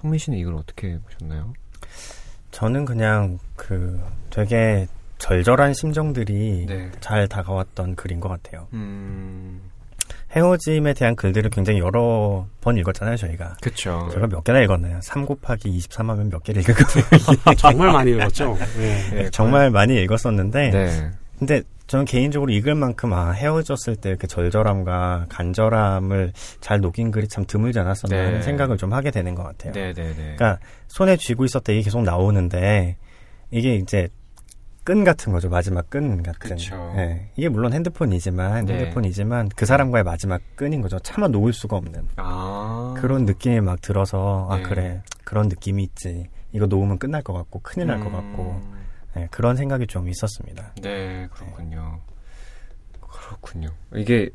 성민 0.00 0.18
씨는 0.18 0.38
이걸 0.38 0.54
어떻게 0.54 0.98
보셨나요? 0.98 1.52
저는 2.50 2.84
그냥 2.84 3.38
그 3.56 4.00
되게 4.30 4.86
절절한 5.18 5.74
심정들이 5.74 6.66
네. 6.66 6.90
잘 7.00 7.26
다가왔던 7.28 7.96
글인 7.96 8.20
것 8.20 8.28
같아요. 8.28 8.68
음, 8.72 9.60
헤어짐에 10.36 10.92
대한 10.92 11.16
글들을 11.16 11.50
굉장히 11.50 11.78
여러 11.78 12.46
번 12.60 12.76
읽었잖아요, 12.76 13.16
저희가. 13.16 13.56
그쵸. 13.62 14.08
제가 14.12 14.26
몇 14.26 14.44
개나 14.44 14.60
읽었나요? 14.60 15.00
3 15.02 15.24
곱하기 15.24 15.78
23하면 15.78 16.30
몇 16.30 16.44
개를 16.44 16.62
읽었거든요. 16.62 17.54
정말 17.56 17.92
많이 17.92 18.10
읽었죠. 18.12 18.56
네. 18.76 19.10
네, 19.10 19.30
정말 19.30 19.70
많이 19.70 20.00
읽었었는데, 20.02 20.70
네. 20.70 21.10
근데 21.38 21.62
저는 21.86 22.04
개인적으로 22.04 22.50
읽을 22.52 22.74
만큼 22.74 23.12
아 23.12 23.30
헤어졌을 23.30 23.96
때 23.96 24.08
이렇게 24.10 24.26
절절함과 24.26 25.26
간절함을 25.28 26.32
잘 26.60 26.80
녹인 26.80 27.10
글이 27.10 27.28
참 27.28 27.44
드물지 27.46 27.78
않았었나 27.78 28.16
네. 28.16 28.24
하는 28.24 28.42
생각을 28.42 28.76
좀 28.76 28.92
하게 28.92 29.10
되는 29.10 29.34
것 29.34 29.44
같아요. 29.44 29.72
네, 29.72 29.92
네, 29.92 30.08
네. 30.08 30.34
그러니까 30.36 30.58
손에 30.88 31.16
쥐고 31.16 31.44
있었다 31.44 31.72
이게 31.72 31.82
계속 31.82 32.02
나오는데 32.02 32.96
이게 33.52 33.76
이제 33.76 34.08
끈 34.86 35.02
같은 35.02 35.32
거죠 35.32 35.50
마지막 35.50 35.90
끈 35.90 36.22
같은. 36.22 36.50
그쵸. 36.50 36.76
예. 36.96 37.28
이게 37.34 37.48
물론 37.48 37.72
핸드폰이지만 37.72 38.66
네. 38.66 38.78
핸드폰이지만 38.78 39.48
그 39.56 39.66
사람과의 39.66 40.04
마지막 40.04 40.40
끈인 40.54 40.80
거죠. 40.80 41.00
차마 41.00 41.26
놓을 41.26 41.52
수가 41.52 41.76
없는 41.76 42.06
아. 42.14 42.94
그런 42.96 43.24
느낌이 43.24 43.60
막 43.60 43.80
들어서 43.80 44.46
아 44.48 44.58
네. 44.58 44.62
그래 44.62 45.02
그런 45.24 45.48
느낌이 45.48 45.82
있지. 45.82 46.28
이거 46.52 46.66
놓으면 46.66 46.98
끝날 46.98 47.22
것 47.22 47.32
같고 47.32 47.58
큰일 47.64 47.88
날것 47.88 48.06
음, 48.06 48.12
같고 48.12 48.62
예, 49.16 49.28
그런 49.32 49.56
생각이 49.56 49.88
좀 49.88 50.08
있었습니다. 50.08 50.72
네, 50.80 51.26
그렇군요. 51.32 51.98
그렇군요. 53.00 53.70
이게 53.96 54.30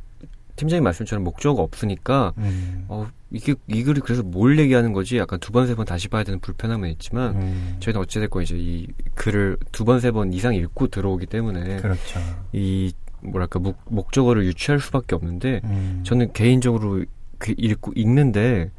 팀장님 0.62 0.84
말씀처럼 0.84 1.24
목적가 1.24 1.63
없으니까 1.63 2.34
음. 2.38 2.86
어, 2.88 3.08
이게 3.32 3.56
이 3.68 3.82
글이 3.84 4.01
그래서 4.01 4.22
뭘 4.24 4.60
얘기하는 4.60 4.94
거지? 4.94 5.18
약간 5.18 5.39
두 5.39 5.51
번 5.51 5.65
세 5.65 5.74
번 5.75 5.86
다시 5.88 6.08
봐야 6.08 6.24
되는 6.24 6.39
불편함은 6.39 6.89
있지만 6.91 7.36
음. 7.36 7.77
저희는 7.80 8.00
어찌됐건 8.01 8.44
이제 8.44 8.56
이 8.58 8.88
글을 9.15 9.58
두 9.72 9.86
번 9.86 10.00
세번 10.00 10.34
이상 10.34 10.53
읽고 10.53 10.88
들어오기 10.88 11.25
때문에 11.25 11.77
그렇죠. 11.77 12.20
이 12.53 12.94
뭐랄까 13.24 13.58
목, 13.60 13.77
목적어를 13.89 14.46
유추할 14.46 14.80
수밖에 14.80 15.15
없는데 15.15 15.62
음. 15.63 16.01
저는 16.06 16.34
개인적으로 16.34 17.03
그 17.39 17.56
읽고 17.58 17.94
읽는데 17.96 18.70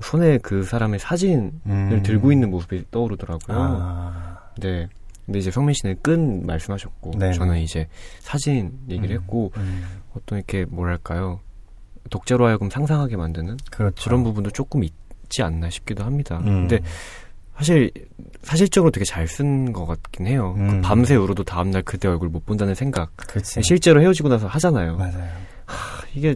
손에 0.00 0.38
그 0.38 0.62
사람의 0.62 0.98
사진을 0.98 1.52
음. 1.66 2.02
들고 2.02 2.32
있는 2.32 2.50
모습이 2.50 2.84
떠오르더라고요. 2.90 3.56
아. 3.58 4.38
네. 4.60 4.88
근데 5.30 5.38
이제 5.38 5.52
성민 5.52 5.74
씨는 5.74 5.96
끈 6.02 6.44
말씀하셨고 6.44 7.12
네. 7.16 7.32
저는 7.32 7.58
이제 7.60 7.86
사진 8.18 8.72
얘기를 8.88 9.14
음. 9.14 9.20
했고 9.20 9.52
음. 9.58 9.84
어떤 10.12 10.38
이렇게 10.38 10.64
뭐랄까요 10.64 11.38
독자로 12.10 12.46
하여금 12.46 12.68
상상하게 12.68 13.16
만드는 13.16 13.56
그렇죠. 13.70 14.02
그런 14.02 14.24
부분도 14.24 14.50
조금 14.50 14.82
있지 14.82 15.44
않나 15.44 15.70
싶기도 15.70 16.02
합니다. 16.02 16.38
음. 16.38 16.66
근데 16.66 16.80
사실 17.56 17.92
사실적으로 18.42 18.90
되게 18.90 19.04
잘 19.04 19.28
쓴 19.28 19.72
것 19.72 19.86
같긴 19.86 20.26
해요. 20.26 20.54
그 20.56 20.62
음. 20.62 20.80
밤새 20.82 21.14
울어도 21.14 21.44
다음 21.44 21.70
날 21.70 21.82
그대 21.82 22.08
얼굴 22.08 22.28
못 22.28 22.44
본다는 22.44 22.74
생각. 22.74 23.16
그치. 23.16 23.60
실제로 23.62 24.00
헤어지고 24.02 24.28
나서 24.30 24.48
하잖아요. 24.48 24.96
맞아요. 24.96 25.28
하, 25.66 26.04
이게 26.12 26.34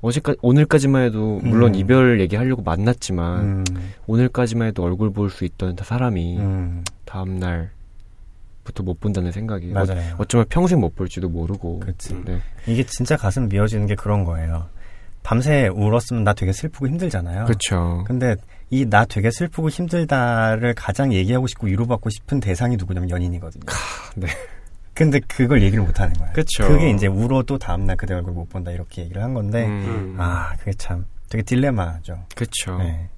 어제까 0.00 0.34
오늘까지만 0.40 1.02
해도 1.02 1.38
물론 1.42 1.74
음. 1.74 1.74
이별 1.74 2.18
얘기하려고 2.20 2.62
만났지만 2.62 3.40
음. 3.44 3.64
오늘까지만 4.06 4.68
해도 4.68 4.84
얼굴 4.84 5.12
볼 5.12 5.28
수 5.28 5.44
있던 5.44 5.76
사람이 5.78 6.38
음. 6.38 6.82
다음 7.04 7.38
날 7.38 7.75
부터 8.66 8.82
못 8.82 9.00
본다는 9.00 9.32
생각이 9.32 9.68
맞아요. 9.68 10.12
어, 10.12 10.16
어쩌면 10.18 10.44
평생 10.50 10.80
못 10.80 10.94
볼지도 10.94 11.28
모르고. 11.30 11.80
네. 12.24 12.40
이게 12.66 12.84
진짜 12.84 13.16
가슴 13.16 13.48
미어지는 13.48 13.86
게 13.86 13.94
그런 13.94 14.24
거예요. 14.24 14.66
밤새 15.22 15.68
울었으면 15.68 16.22
나 16.24 16.34
되게 16.34 16.52
슬프고 16.52 16.86
힘들잖아요. 16.88 17.46
그렇죠. 17.46 18.04
근데 18.06 18.36
이 18.70 18.84
나 18.84 19.04
되게 19.04 19.30
슬프고 19.30 19.68
힘들다를 19.70 20.74
가장 20.74 21.12
얘기하고 21.12 21.46
싶고 21.46 21.68
위로받고 21.68 22.10
싶은 22.10 22.40
대상이 22.40 22.76
누구냐면 22.76 23.10
연인이거든요. 23.10 23.64
네. 24.16 24.26
근데 24.94 25.20
그걸 25.28 25.62
얘기를 25.62 25.84
못 25.84 26.00
하는 26.00 26.12
거예요. 26.14 26.32
그쵸. 26.32 26.66
그게 26.66 26.90
이제 26.90 27.06
울어도 27.06 27.58
다음 27.58 27.84
날 27.86 27.96
그대 27.96 28.14
얼굴 28.14 28.32
못 28.32 28.48
본다 28.48 28.70
이렇게 28.70 29.02
얘기를 29.02 29.22
한 29.22 29.34
건데 29.34 29.66
음, 29.66 30.16
아 30.18 30.54
그게 30.58 30.72
참 30.72 31.04
되게 31.28 31.42
딜레마죠. 31.42 32.24
그쵸. 32.34 32.78
네. 32.78 33.08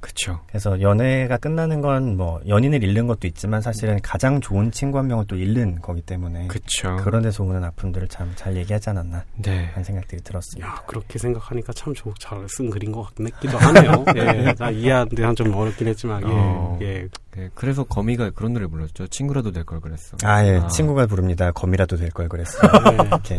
그쵸. 0.00 0.40
그래서 0.48 0.80
연애가 0.80 1.36
끝나는 1.36 1.80
건 1.80 2.16
뭐 2.16 2.40
연인을 2.48 2.82
잃는 2.82 3.06
것도 3.06 3.26
있지만 3.28 3.60
사실은 3.62 3.98
가장 4.02 4.40
좋은 4.40 4.70
친구 4.72 4.98
한 4.98 5.06
명을 5.06 5.26
또 5.26 5.36
잃는 5.36 5.80
거기 5.80 6.00
때문에 6.02 6.48
그쵸. 6.48 6.96
그런 6.96 7.22
데서 7.22 7.44
오는 7.44 7.62
아픔들을 7.64 8.08
참 8.08 8.30
잘 8.36 8.56
얘기하지 8.56 8.90
않았나 8.90 9.24
네. 9.36 9.66
하는 9.72 9.84
생각들이 9.84 10.22
들었습니다. 10.22 10.68
야 10.68 10.82
그렇게 10.86 11.18
생각하니까 11.18 11.72
참잘쓴 11.72 12.70
글인 12.70 12.92
것 12.92 13.14
같기도 13.14 13.58
하네요. 13.58 14.04
예, 14.16 14.54
나 14.58 14.70
이해하는데 14.70 15.22
한좀 15.22 15.54
어렵긴 15.54 15.88
했지만 15.88 16.22
어. 16.24 16.78
예, 16.80 16.86
예. 16.86 17.08
네, 17.36 17.48
그래서 17.54 17.84
거미가 17.84 18.30
그런 18.30 18.52
노래 18.54 18.66
불렀죠. 18.66 19.06
친구라도 19.06 19.52
될 19.52 19.64
걸 19.64 19.80
그랬어. 19.80 20.16
아, 20.24 20.44
예. 20.44 20.60
친구가 20.68 21.06
부릅니다. 21.06 21.52
검이라도 21.52 21.96
될 21.96 22.10
걸 22.10 22.28
그랬어요. 22.28 22.70
네. 22.90 23.04
이렇게 23.06 23.38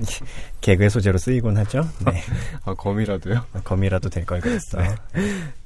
개그의 0.60 0.90
소재로 0.90 1.16
쓰이곤 1.16 1.56
하죠. 1.58 1.88
네. 2.04 2.20
아, 2.64 2.74
거미라도요? 2.74 3.44
검이라도 3.64 4.10
될 4.10 4.26
걸 4.26 4.40
그랬어요. 4.40 4.94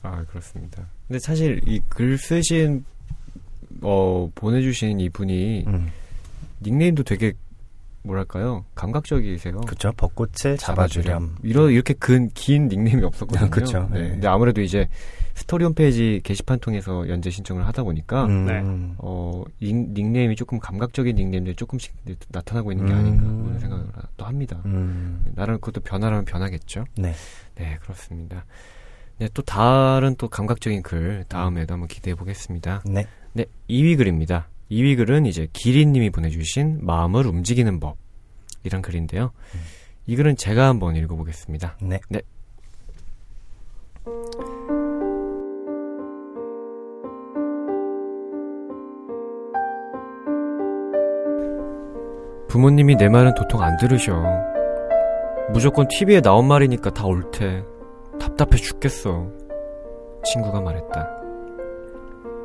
아, 0.02 0.22
그렇습니다. 0.30 0.84
근데 1.08 1.18
사실 1.18 1.60
이 1.66 1.80
글 1.88 2.16
쓰신, 2.18 2.84
어, 3.82 4.30
보내주신 4.36 5.00
이분이 5.00 5.64
음. 5.66 5.90
닉네임도 6.62 7.02
되게, 7.02 7.32
뭐랄까요? 8.02 8.64
감각적이세요. 8.76 9.60
그쵸. 9.62 9.92
벚꽃을 9.96 10.56
잡아주렴. 10.58 11.36
이런, 11.42 11.70
이렇게 11.72 11.92
근, 11.94 12.28
긴 12.34 12.68
닉네임이 12.68 13.02
없었거든요. 13.04 13.46
아, 13.46 13.50
그쵸. 13.50 13.88
네. 13.92 14.02
네. 14.02 14.08
근데 14.10 14.28
아무래도 14.28 14.60
이제 14.60 14.88
스토리 15.38 15.64
홈페이지 15.64 16.20
게시판 16.24 16.58
통해서 16.58 17.08
연재 17.08 17.30
신청을 17.30 17.64
하다 17.68 17.84
보니까, 17.84 18.26
음. 18.26 18.96
어, 18.98 19.44
닉, 19.62 19.92
닉네임이 19.92 20.34
조금 20.34 20.58
감각적인 20.58 21.14
닉네임들이 21.14 21.54
조금씩 21.54 21.94
나타나고 22.30 22.72
있는 22.72 22.86
게 22.86 22.92
음. 22.92 22.98
아닌가, 22.98 23.22
그런 23.22 23.58
생각을 23.60 23.86
또 24.16 24.24
합니다. 24.24 24.60
음. 24.66 25.24
나름 25.36 25.60
그것도 25.60 25.82
변화라면 25.82 26.24
변하겠죠? 26.24 26.84
네. 26.96 27.12
네, 27.54 27.78
그렇습니다. 27.80 28.44
네, 29.18 29.28
또 29.32 29.42
다른 29.42 30.16
또 30.16 30.28
감각적인 30.28 30.82
글 30.82 31.24
다음에도 31.28 31.74
한번 31.74 31.86
기대해 31.86 32.16
보겠습니다. 32.16 32.82
네. 32.84 33.06
네, 33.32 33.44
2위 33.70 33.96
글입니다. 33.96 34.48
2위 34.72 34.96
글은 34.96 35.24
이제 35.24 35.46
기린님이 35.52 36.10
보내주신 36.10 36.84
마음을 36.84 37.26
움직이는 37.26 37.78
법 37.78 37.96
이란 38.64 38.82
글인데요. 38.82 39.30
음. 39.54 39.60
이 40.06 40.16
글은 40.16 40.36
제가 40.36 40.66
한번 40.66 40.96
읽어보겠습니다. 40.96 41.76
네. 41.80 42.00
네. 42.08 42.22
부모님이 52.48 52.96
내 52.96 53.08
말은 53.08 53.34
도통 53.34 53.62
안 53.62 53.76
들으셔. 53.76 54.14
무조건 55.52 55.86
TV에 55.88 56.20
나온 56.20 56.46
말이니까 56.48 56.90
다 56.90 57.06
옳대. 57.06 57.62
답답해 58.18 58.56
죽겠어. 58.56 59.28
친구가 60.24 60.60
말했다. 60.60 61.08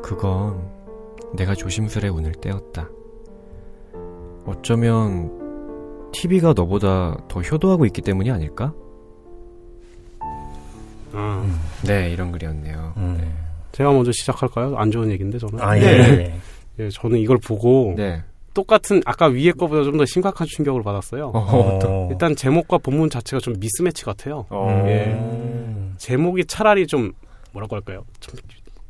그건 0.04 0.70
내가 1.36 1.56
조심스레 1.56 2.10
운을 2.10 2.34
떼었다. 2.34 2.90
어쩌면 4.46 5.32
TV가 6.12 6.54
너보다 6.54 7.18
더 7.28 7.42
효도하고 7.42 7.86
있기 7.88 8.02
때문이 8.02 8.30
아닐까? 8.30 8.74
아, 11.14 11.46
네, 11.86 12.10
이런 12.12 12.32
글이었네요. 12.32 12.94
음. 12.98 13.18
네. 13.20 13.32
제가 13.72 13.92
먼저 13.92 14.12
시작할까요? 14.12 14.76
안 14.78 14.92
좋은 14.92 15.10
얘기인데 15.12 15.38
저는. 15.40 15.62
아, 15.62 15.78
예. 15.78 15.82
네. 15.82 16.40
예. 16.80 16.84
예, 16.86 16.90
저는 16.90 17.18
이걸 17.20 17.38
보고 17.38 17.94
네. 17.96 18.22
똑같은 18.54 19.02
아까 19.06 19.28
위에 19.28 19.52
거보다 19.52 19.84
좀 19.84 19.98
더 19.98 20.06
심각한 20.06 20.46
충격을 20.50 20.84
받았어요. 20.84 21.32
어, 21.34 21.80
또- 21.82 21.88
어. 21.88 22.08
일단 22.12 22.36
제목과 22.36 22.78
본문 22.78 23.10
자체가 23.10 23.40
좀 23.40 23.56
미스매치 23.60 24.04
같아요. 24.06 24.46
어. 24.50 24.84
예. 24.88 25.06
음. 25.08 25.94
제목이 25.98 26.46
차라리 26.46 26.86
좀 26.88 27.12
뭐라고 27.52 27.76
할까요? 27.76 28.04
좀 28.20 28.36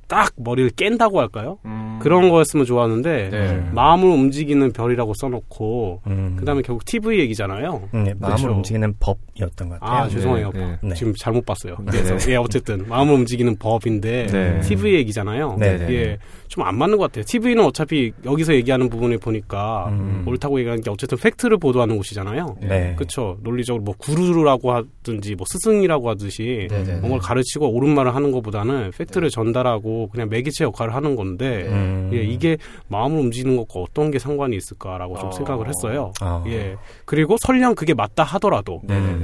딱 0.07 0.31
머리를 0.35 0.71
깬다고 0.71 1.19
할까요? 1.19 1.59
음. 1.65 1.99
그런 2.01 2.29
거였으면 2.29 2.65
좋았는데 2.65 3.29
네. 3.29 3.69
마음을 3.71 4.09
움직이는 4.09 4.73
별이라고 4.73 5.13
써놓고 5.13 6.01
음. 6.07 6.35
그다음에 6.39 6.61
결국 6.61 6.85
TV 6.85 7.19
얘기잖아요. 7.19 7.89
음, 7.93 8.03
네, 8.03 8.13
마음을 8.19 8.37
그렇죠. 8.37 8.55
움직이는 8.55 8.95
법이었던 8.99 9.69
것 9.69 9.79
같아요. 9.79 9.99
아 9.99 10.07
죄송해요. 10.09 10.51
네, 10.53 10.77
네. 10.81 10.93
지금 10.95 11.13
잘못 11.15 11.45
봤어요. 11.45 11.75
네, 11.85 11.91
그래서 11.91 12.17
네. 12.17 12.31
예 12.33 12.35
어쨌든 12.37 12.87
마음을 12.87 13.13
움직이는 13.13 13.55
법인데 13.57 14.27
네. 14.27 14.59
TV 14.61 14.95
얘기잖아요. 14.95 15.57
네, 15.59 15.77
네. 15.77 15.93
예, 15.93 16.17
좀 16.47 16.63
안 16.63 16.77
맞는 16.77 16.97
것 16.97 17.05
같아요. 17.05 17.25
TV는 17.25 17.63
어차피 17.63 18.11
여기서 18.25 18.53
얘기하는 18.55 18.89
부분을 18.89 19.17
보니까 19.17 19.87
음. 19.89 20.23
옳다고 20.25 20.59
얘기하는 20.59 20.81
게 20.81 20.89
어쨌든 20.89 21.17
팩트를 21.17 21.57
보도하는 21.57 21.97
곳이잖아요. 21.97 22.57
네. 22.61 22.93
그렇죠. 22.95 23.37
논리적으로 23.43 23.83
뭐 23.83 23.93
구루라고 23.97 24.71
하든지 24.71 25.35
뭐 25.35 25.45
스승이라고 25.47 26.09
하듯이 26.09 26.67
네, 26.69 26.77
네, 26.77 26.83
네. 26.83 26.91
뭔가를 26.93 27.19
가르치고 27.19 27.69
옳은 27.69 27.93
말을 27.93 28.15
하는 28.15 28.31
것보다는 28.31 28.91
팩트를 28.97 29.29
전달하고 29.29 29.92
그냥 30.11 30.29
매개체 30.29 30.63
역할을 30.65 30.93
하는 30.93 31.15
건데 31.15 31.67
음. 31.69 32.09
예, 32.13 32.23
이게 32.23 32.57
마음을 32.87 33.19
움직이는 33.19 33.57
것과 33.57 33.79
어떤 33.79 34.11
게 34.11 34.19
상관이 34.19 34.55
있을까라고 34.55 35.17
좀 35.17 35.29
어. 35.29 35.31
생각을 35.31 35.67
했어요. 35.67 36.11
아. 36.21 36.43
예. 36.47 36.75
그리고 37.05 37.37
설령 37.39 37.75
그게 37.75 37.93
맞다 37.93 38.23
하더라도. 38.23 38.81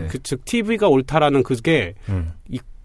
그, 0.09 0.19
즉 0.23 0.43
TV가 0.45 0.88
옳다라는 0.88 1.43
그게 1.43 1.93
음. 2.09 2.33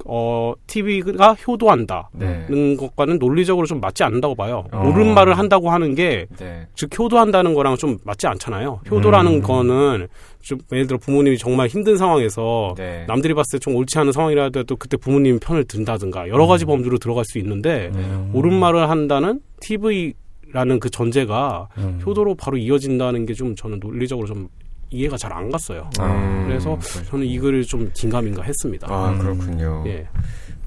어 0.07 0.53
TV가 0.67 1.33
효도한다는 1.35 2.05
네. 2.13 2.77
것과는 2.77 3.19
논리적으로 3.19 3.67
좀 3.67 3.81
맞지 3.81 4.05
않는다고 4.05 4.35
봐요. 4.35 4.65
어. 4.71 4.87
옳은 4.87 5.15
말을 5.15 5.39
한다고 5.39 5.71
하는 5.71 5.95
게 5.95 6.27
네. 6.39 6.67
즉 6.75 6.91
효도한다는 6.99 7.55
거랑 7.55 7.77
좀 7.77 7.97
맞지 8.05 8.27
않잖아요. 8.27 8.81
효도라는 8.91 9.37
음. 9.37 9.43
거는 9.43 10.09
좀 10.45 10.59
예를 10.73 10.87
들어 10.87 10.99
부모님이 10.99 11.39
정말 11.39 11.69
힘든 11.69 11.97
상황에서 11.97 12.75
네. 12.77 13.05
남들이 13.09 13.33
봤을 13.35 13.59
때 13.59 13.65
좀 13.65 13.75
옳지 13.77 13.99
않은 13.99 14.13
상황이라도 14.13 14.77
그때 14.77 14.97
부모님 14.99 15.39
편을 15.39 15.65
든다든가 15.65 16.29
여러 16.29 16.47
가지 16.47 16.65
범주로 16.67 16.99
들어갈 16.99 17.25
수 17.25 17.39
있는데 17.39 17.91
음. 17.95 18.31
옳은 18.35 18.53
말을 18.53 18.91
한다는 18.91 19.41
TV라는 19.61 20.81
그 20.81 20.91
전제가 20.91 21.69
음. 21.79 22.01
효도로 22.05 22.35
바로 22.35 22.57
이어진다는 22.59 23.25
게 23.27 23.35
좀 23.35 23.55
저는 23.57 23.81
논리적으로 23.81 24.27
좀 24.27 24.49
이해가 24.91 25.17
잘 25.17 25.33
안 25.33 25.51
갔어요. 25.51 25.89
음, 26.01 26.45
그래서 26.47 26.79
저는 27.09 27.27
이 27.27 27.39
글을 27.39 27.65
좀 27.65 27.91
긴가민가 27.95 28.43
했습니다. 28.43 28.87
아 28.91 29.11
음. 29.11 29.19
그렇군요. 29.19 29.83
예. 29.87 30.07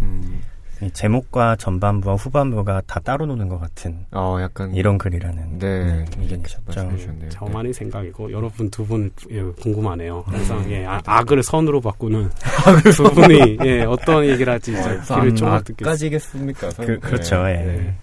음, 0.01 0.41
이 0.41 0.56
제목과 0.93 1.55
전반부와 1.55 2.15
후반부가 2.15 2.81
다 2.85 2.99
따로 2.99 3.25
노는 3.25 3.49
것 3.49 3.59
같은 3.59 4.05
어 4.11 4.37
약간 4.41 4.73
이런 4.73 4.97
글이라는 4.97 5.59
네, 5.59 6.05
의견이셨죠. 6.19 6.71
주셨네요. 6.71 7.29
저만의 7.29 7.73
생각이고 7.73 8.31
여러분 8.31 8.69
두분 8.69 9.11
예, 9.31 9.41
궁금하네요. 9.41 10.23
항상 10.27 10.69
예, 10.71 10.85
아, 10.85 11.01
악을 11.05 11.43
선으로 11.43 11.81
바꾸는 11.81 12.29
두 12.95 13.03
분이 13.11 13.57
예, 13.65 13.83
어떤 13.83 14.25
얘기를 14.25 14.53
할지 14.53 14.73
진짜 14.73 15.01
귀를 15.15 15.33
듣겠어요. 15.33 15.91
까지겠습니까? 15.91 16.69
그, 16.77 16.99
그렇죠. 16.99 17.37
예. 17.49 17.53
네. 17.53 17.95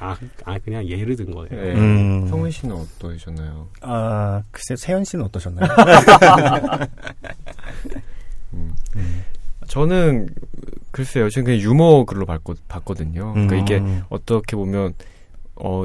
아, 0.00 0.16
아 0.44 0.58
그냥 0.58 0.86
예를 0.86 1.14
든 1.14 1.30
거예요. 1.30 1.48
네. 1.50 1.74
음. 1.74 2.26
성훈 2.26 2.50
씨는 2.50 2.74
어떠셨나요? 2.74 3.68
아, 3.82 4.42
글쎄 4.50 4.74
세현 4.76 5.04
씨는 5.04 5.26
어떠셨나요? 5.26 5.68
음. 8.54 8.74
저는 9.70 10.28
글쎄요, 10.90 11.30
저는 11.30 11.44
그냥 11.44 11.60
유머 11.60 12.04
글로 12.04 12.26
봤거, 12.26 12.54
봤거든요. 12.66 13.32
그러니까 13.32 13.56
이게 13.56 13.78
음. 13.78 14.02
어떻게 14.08 14.56
보면 14.56 14.94
어. 15.56 15.84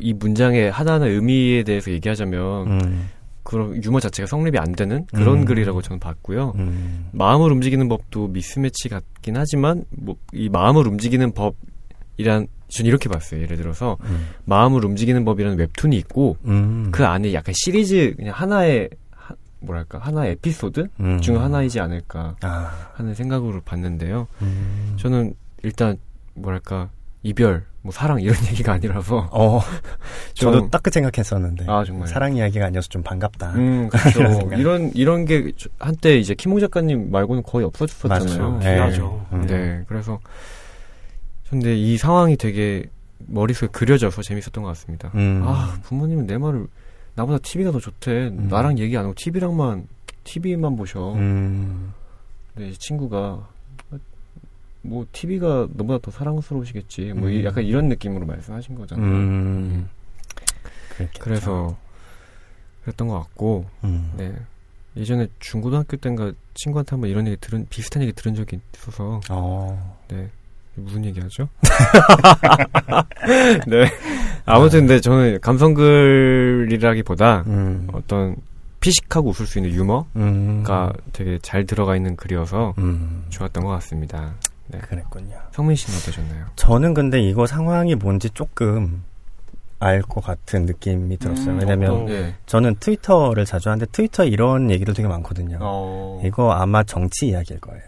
이 0.00 0.12
문장의 0.12 0.70
하나하나 0.70 1.06
의미에 1.06 1.64
대해서 1.64 1.90
얘기하자면 1.90 2.66
음. 2.68 3.08
그런 3.42 3.82
유머 3.82 3.98
자체가 3.98 4.28
성립이 4.28 4.56
안 4.56 4.70
되는 4.72 5.04
그런 5.06 5.38
음. 5.38 5.44
글이라고 5.44 5.82
저는 5.82 5.98
봤고요. 5.98 6.52
음. 6.56 7.08
마음을 7.10 7.50
움직이는 7.50 7.88
법도 7.88 8.28
미스매치 8.28 8.88
같긴 8.88 9.36
하지만 9.36 9.84
뭐 9.90 10.14
이 10.32 10.48
마음을 10.48 10.86
움직이는 10.86 11.32
법이란 11.32 12.46
전 12.68 12.86
이렇게 12.86 13.08
봤어요. 13.08 13.40
예를 13.42 13.56
들어서 13.56 13.96
음. 14.04 14.28
마음을 14.44 14.84
움직이는 14.84 15.24
법이라는 15.24 15.58
웹툰이 15.58 15.96
있고 15.96 16.36
음. 16.44 16.90
그 16.92 17.04
안에 17.04 17.32
약간 17.34 17.52
시리즈 17.56 18.14
그냥 18.16 18.34
하나의 18.34 18.90
하- 19.07 19.07
뭐랄까 19.60 19.98
하나의 19.98 20.32
에피소드 20.32 20.88
음. 21.00 21.20
중 21.20 21.40
하나이지 21.42 21.80
않을까 21.80 22.36
아. 22.42 22.90
하는 22.94 23.14
생각으로 23.14 23.60
봤는데요. 23.62 24.26
음. 24.42 24.94
저는 24.98 25.34
일단 25.62 25.96
뭐랄까 26.34 26.90
이별, 27.24 27.64
뭐 27.82 27.92
사랑 27.92 28.20
이런 28.20 28.36
얘기가 28.50 28.72
아니라서 28.72 29.28
어, 29.32 29.60
좀- 30.34 30.52
저도 30.52 30.70
딱 30.70 30.82
그 30.82 30.90
생각했었는데 30.90 31.64
아 31.68 31.82
정말 31.84 32.06
사랑 32.06 32.36
이야기가 32.36 32.66
아니어서 32.66 32.88
좀 32.88 33.02
반갑다. 33.02 33.54
음 33.56 33.88
그렇죠. 33.88 34.48
이런. 34.56 34.92
이런 34.94 35.24
게 35.24 35.50
저- 35.56 35.68
한때 35.80 36.16
이제 36.16 36.34
김홍 36.34 36.60
작가님 36.60 37.10
말고는 37.10 37.42
거의 37.42 37.66
없어졌었잖아요. 37.66 38.50
맞죠. 38.52 38.58
네. 38.64 38.74
귀하죠. 38.76 39.26
음. 39.32 39.46
네, 39.46 39.84
그래서 39.88 40.20
근데 41.50 41.74
이 41.76 41.96
상황이 41.96 42.36
되게 42.36 42.84
머릿속에 43.26 43.68
그려져서 43.72 44.22
재밌었던 44.22 44.62
것 44.62 44.68
같습니다. 44.70 45.10
음. 45.16 45.42
아 45.44 45.76
부모님은 45.82 46.26
내 46.28 46.38
말을 46.38 46.66
나보다 47.18 47.38
TV가 47.38 47.72
더 47.72 47.80
좋대. 47.80 48.28
음. 48.28 48.48
나랑 48.48 48.78
얘기 48.78 48.96
안 48.96 49.04
하고 49.04 49.14
TV랑만 49.14 49.88
TV만 50.24 50.76
보셔. 50.76 51.14
음. 51.14 51.92
근데 52.54 52.70
이 52.70 52.74
친구가 52.76 53.48
뭐 54.82 55.04
TV가 55.12 55.68
너보다 55.72 55.98
더 56.00 56.10
사랑스러우시겠지. 56.12 57.12
뭐 57.14 57.28
이- 57.28 57.40
음. 57.40 57.44
약간 57.44 57.64
이런 57.64 57.88
느낌으로 57.88 58.24
말씀하신 58.26 58.76
거잖아요. 58.76 59.04
음. 59.06 59.88
그랬겠죠. 60.90 61.22
그래서 61.24 61.76
그랬던 62.84 63.08
것 63.08 63.18
같고, 63.20 63.66
음. 63.84 64.12
네. 64.16 64.34
예전에 64.96 65.26
중고등학교 65.40 65.96
때인가 65.96 66.32
친구한테 66.54 66.90
한번 66.90 67.10
이런 67.10 67.26
얘기 67.26 67.36
들은 67.40 67.66
비슷한 67.68 68.02
얘기 68.02 68.12
들은 68.12 68.34
적이 68.34 68.60
있어서 68.74 69.20
어. 69.30 69.98
네. 70.08 70.28
무슨 70.78 71.04
얘기하죠? 71.06 71.48
네. 73.66 73.90
아무튼 74.44 74.80
근데 74.80 75.00
저는 75.00 75.40
감성글이라기보다 75.40 77.44
음. 77.46 77.88
어떤 77.92 78.36
피식하고 78.80 79.30
웃을 79.30 79.46
수 79.46 79.58
있는 79.58 79.72
유머가 79.72 80.06
음. 80.16 80.64
되게 81.12 81.38
잘 81.42 81.66
들어가 81.66 81.96
있는 81.96 82.16
글이어서 82.16 82.74
음. 82.78 83.24
좋았던 83.28 83.64
것 83.64 83.70
같습니다. 83.70 84.34
네. 84.68 84.78
그랬군요. 84.80 85.36
성민 85.52 85.76
씨는 85.76 85.98
어떠셨나요? 85.98 86.46
저는 86.56 86.94
근데 86.94 87.20
이거 87.20 87.46
상황이 87.46 87.94
뭔지 87.94 88.30
조금 88.30 89.02
알 89.80 90.02
것 90.02 90.24
같은 90.24 90.66
느낌이 90.66 91.16
들었어요. 91.18 91.50
음, 91.54 91.58
왜냐면 91.60 91.90
어떤- 91.92 92.06
네. 92.06 92.34
저는 92.46 92.76
트위터를 92.80 93.44
자주 93.44 93.68
하는데 93.68 93.86
트위터에 93.92 94.26
이런 94.26 94.70
얘기들 94.72 94.92
되게 94.92 95.06
많거든요. 95.08 95.58
어. 95.60 96.20
이거 96.24 96.50
아마 96.52 96.82
정치 96.82 97.28
이야기일 97.28 97.60
거예요. 97.60 97.82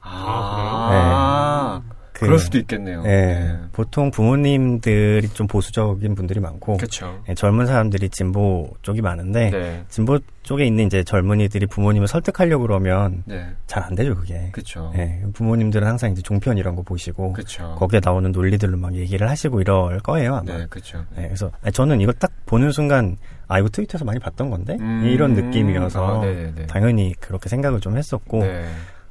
아, 0.00 1.82
그- 1.88 1.93
그 2.14 2.26
럴 2.26 2.38
수도 2.38 2.58
있겠네요. 2.58 3.02
예, 3.06 3.58
보통 3.72 4.10
부모님들이 4.10 5.28
좀 5.30 5.46
보수적인 5.48 6.14
분들이 6.14 6.38
많고 6.40 6.76
그렇죠. 6.76 7.20
예, 7.28 7.34
젊은 7.34 7.66
사람들이 7.66 8.08
진보 8.08 8.70
쪽이 8.82 9.02
많은데 9.02 9.50
네. 9.50 9.84
진보 9.88 10.18
쪽에 10.44 10.64
있는 10.64 10.86
이제 10.86 11.02
젊은이들이 11.02 11.66
부모님을 11.66 12.06
설득하려고 12.06 12.62
그러면 12.62 13.24
네. 13.26 13.46
잘안 13.66 13.96
되죠 13.96 14.14
그게. 14.14 14.48
그렇죠. 14.52 14.92
예, 14.96 15.22
부모님들은 15.32 15.86
항상 15.86 16.12
이제 16.12 16.22
종편 16.22 16.56
이런 16.56 16.76
거 16.76 16.82
보시고 16.82 17.32
그렇죠. 17.32 17.74
거기에 17.78 18.00
나오는 18.02 18.30
논리들로 18.30 18.76
막 18.78 18.94
얘기를 18.94 19.28
하시고 19.28 19.60
이럴 19.60 19.98
거예요 19.98 20.36
아마. 20.36 20.56
네, 20.58 20.66
그렇죠. 20.70 21.04
예, 21.18 21.22
그래서 21.22 21.50
저는 21.72 22.00
이거 22.00 22.12
딱 22.12 22.30
보는 22.46 22.70
순간 22.70 23.16
아 23.48 23.58
이거 23.58 23.68
트위터에서 23.68 24.04
많이 24.04 24.20
봤던 24.20 24.50
건데 24.50 24.76
음. 24.80 25.02
이런 25.04 25.34
느낌이어서 25.34 26.20
아, 26.22 26.24
네네네. 26.24 26.66
당연히 26.68 27.12
그렇게 27.18 27.48
생각을 27.48 27.80
좀 27.80 27.96
했었고 27.96 28.38
네. 28.38 28.64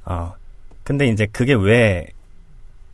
아 0.06 0.34
근데 0.84 1.08
이제 1.08 1.26
그게 1.32 1.54
왜 1.54 2.08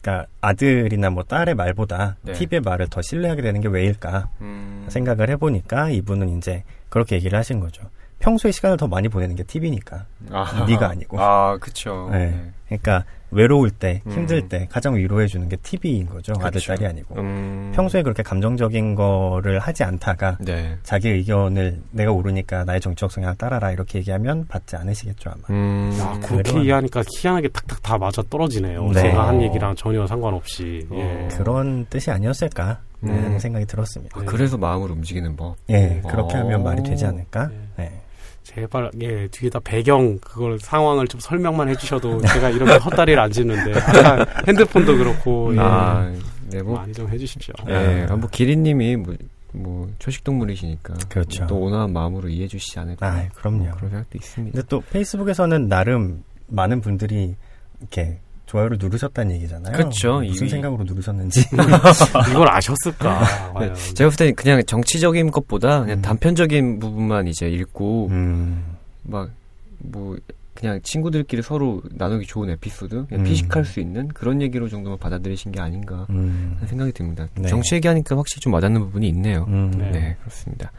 그러니까 0.02 0.28
아들이나 0.42 1.10
뭐 1.10 1.24
딸의 1.24 1.56
말보다 1.56 2.16
네. 2.22 2.34
TV의 2.34 2.62
말을 2.62 2.88
더 2.88 3.02
신뢰하게 3.02 3.42
되는 3.42 3.62
게 3.62 3.68
왜일까 3.68 4.30
음. 4.42 4.86
생각을 4.90 5.30
해보니까 5.32 5.90
이분은 5.90 6.38
이제 6.38 6.64
그렇게 6.90 7.16
얘기를 7.16 7.38
하신 7.38 7.60
거죠. 7.60 7.84
평소에 8.20 8.52
시간을 8.52 8.78
더 8.78 8.88
많이 8.88 9.08
보내는 9.08 9.36
게 9.36 9.44
TV니까. 9.44 10.06
아, 10.32 10.66
네가 10.68 10.90
아니고. 10.90 11.22
아, 11.22 11.58
그쵸. 11.60 12.10
네. 12.12 12.32
네. 12.32 12.52
그러니까 12.68 13.06
외로울 13.32 13.70
때, 13.70 14.02
음. 14.08 14.12
힘들 14.12 14.48
때 14.50 14.68
가장 14.72 14.96
위로해 14.96 15.28
주는 15.28 15.48
게 15.50 15.56
TV인 15.58 16.08
거죠. 16.08 16.34
아들, 16.40 16.60
그쵸. 16.60 16.74
딸이 16.74 16.86
아니고. 16.86 17.16
음. 17.20 17.72
평소에 17.76 18.02
그렇게 18.04 18.24
감정적인 18.24 18.96
거를 18.96 19.60
하지 19.60 19.84
않다가 19.84 20.38
네. 20.42 20.78
자기 20.84 21.10
의견을 21.10 21.80
내가 21.92 22.12
오르니까 22.12 22.64
나의 22.66 22.82
정치적 22.82 23.12
성향을 23.12 23.36
따라라 23.36 23.72
이렇게 23.72 24.00
얘기하면 24.00 24.48
받지 24.48 24.76
않으시겠죠 24.76 25.30
아마. 25.30 25.42
음. 25.50 25.96
야, 26.00 26.20
그렇게 26.26 26.52
그런- 26.52 26.66
이해하니까 26.66 27.04
희한하게 27.20 27.50
탁탁 27.50 27.82
다 27.84 27.98
맞아 27.98 28.22
떨어지네요. 28.30 28.88
네. 28.92 29.02
제가 29.02 29.28
한 29.28 29.42
얘기랑 29.42 29.76
전혀 29.76 30.06
상관없이. 30.08 30.88
어. 30.90 30.96
예. 30.96 31.28
그런 31.38 31.86
뜻이 31.90 32.10
아니었을까 32.12 32.80
음. 33.04 33.10
하는 33.10 33.40
생각이 33.40 33.66
들었습니다. 33.66 34.20
아, 34.20 34.24
그래서 34.26 34.58
마음을 34.58 34.92
움직이는 34.92 35.36
법. 35.36 35.56
예, 35.70 36.02
그렇게 36.10 36.36
어. 36.36 36.40
하면 36.42 36.64
말이 36.64 36.84
되지 36.84 37.06
않을까? 37.06 37.48
네. 37.48 37.56
네. 37.78 38.02
제발 38.50 38.90
예 39.02 39.28
뒤에다 39.28 39.60
배경 39.60 40.18
그걸 40.20 40.58
상황을 40.60 41.08
좀 41.08 41.20
설명만 41.20 41.70
해주셔도 41.70 42.20
제가 42.22 42.50
이렇게 42.50 42.74
헛다리를 42.78 43.20
안 43.20 43.32
짚는데 43.32 43.80
아까 43.80 44.26
핸드폰도 44.48 44.98
그렇고 44.98 45.54
예. 45.56 45.60
아, 45.60 46.12
네, 46.48 46.62
뭐, 46.64 46.78
많이 46.78 46.92
좀 46.92 47.08
해주십시오. 47.08 47.54
예, 47.68 48.08
아, 48.10 48.16
뭐, 48.16 48.28
기린님이 48.28 48.96
뭐, 48.96 49.16
뭐, 49.54 49.92
초식 50.00 50.24
동물이시니까. 50.24 50.96
그렇죠. 51.08 51.46
또 51.46 51.58
온화한 51.58 51.94
마음으로 51.94 52.28
이해해 52.28 52.48
주시지 52.48 52.80
않을까. 52.80 53.08
아, 53.08 53.28
그럼요. 53.36 53.66
뭐 53.66 53.72
그런 53.76 53.92
생각도 53.92 54.18
있습니다. 54.18 54.56
근데 54.56 54.68
또 54.68 54.82
페이스북에서는 54.92 55.70
나름 55.70 56.24
많은 56.48 56.82
분들이 56.82 57.36
이렇게 57.80 58.20
좋아요를 58.50 58.78
누르셨다는 58.82 59.36
얘기잖아요. 59.36 59.74
그렇죠. 59.74 60.22
무슨 60.22 60.42
이미- 60.46 60.50
생각으로 60.50 60.84
누르셨는지. 60.84 61.42
이걸 62.32 62.50
아셨을까? 62.50 63.54
네. 63.60 63.74
제가 63.94 64.10
볼 64.10 64.18
때는 64.18 64.34
그냥 64.34 64.64
정치적인 64.66 65.30
것보다 65.30 65.82
그냥 65.82 66.00
음. 66.00 66.02
단편적인 66.02 66.80
부분만 66.80 67.28
이제 67.28 67.48
읽고, 67.48 68.08
음, 68.10 68.76
막, 69.04 69.30
뭐, 69.78 70.18
그냥 70.56 70.80
친구들끼리 70.82 71.44
서로 71.44 71.82
나누기 71.92 72.26
좋은 72.26 72.50
에피소드, 72.50 73.06
음. 73.12 73.24
피식할 73.24 73.66
수 73.66 73.80
있는 73.80 74.08
그런 74.10 74.42
얘기로 74.42 74.68
정도만 74.68 74.98
받아들이신 74.98 75.52
게 75.52 75.62
아닌가 75.62 76.08
음, 76.10 76.54
하는 76.56 76.68
생각이 76.68 76.92
듭니다. 76.92 77.28
네. 77.36 77.48
정치 77.48 77.76
얘기하니까 77.76 78.18
확실히 78.18 78.42
좀 78.42 78.54
와닿는 78.54 78.82
부분이 78.82 79.08
있네요. 79.10 79.46
음, 79.48 79.72
네. 79.78 79.92
네, 79.92 80.16
그렇습니다. 80.22 80.72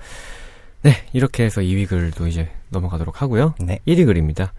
네, 0.82 0.90
이렇게 1.12 1.44
해서 1.44 1.60
2위 1.60 1.86
글도 1.88 2.26
이제 2.26 2.48
넘어가도록 2.70 3.22
하고요. 3.22 3.54
네. 3.60 3.78
1위 3.86 4.04
글입니다. 4.06 4.52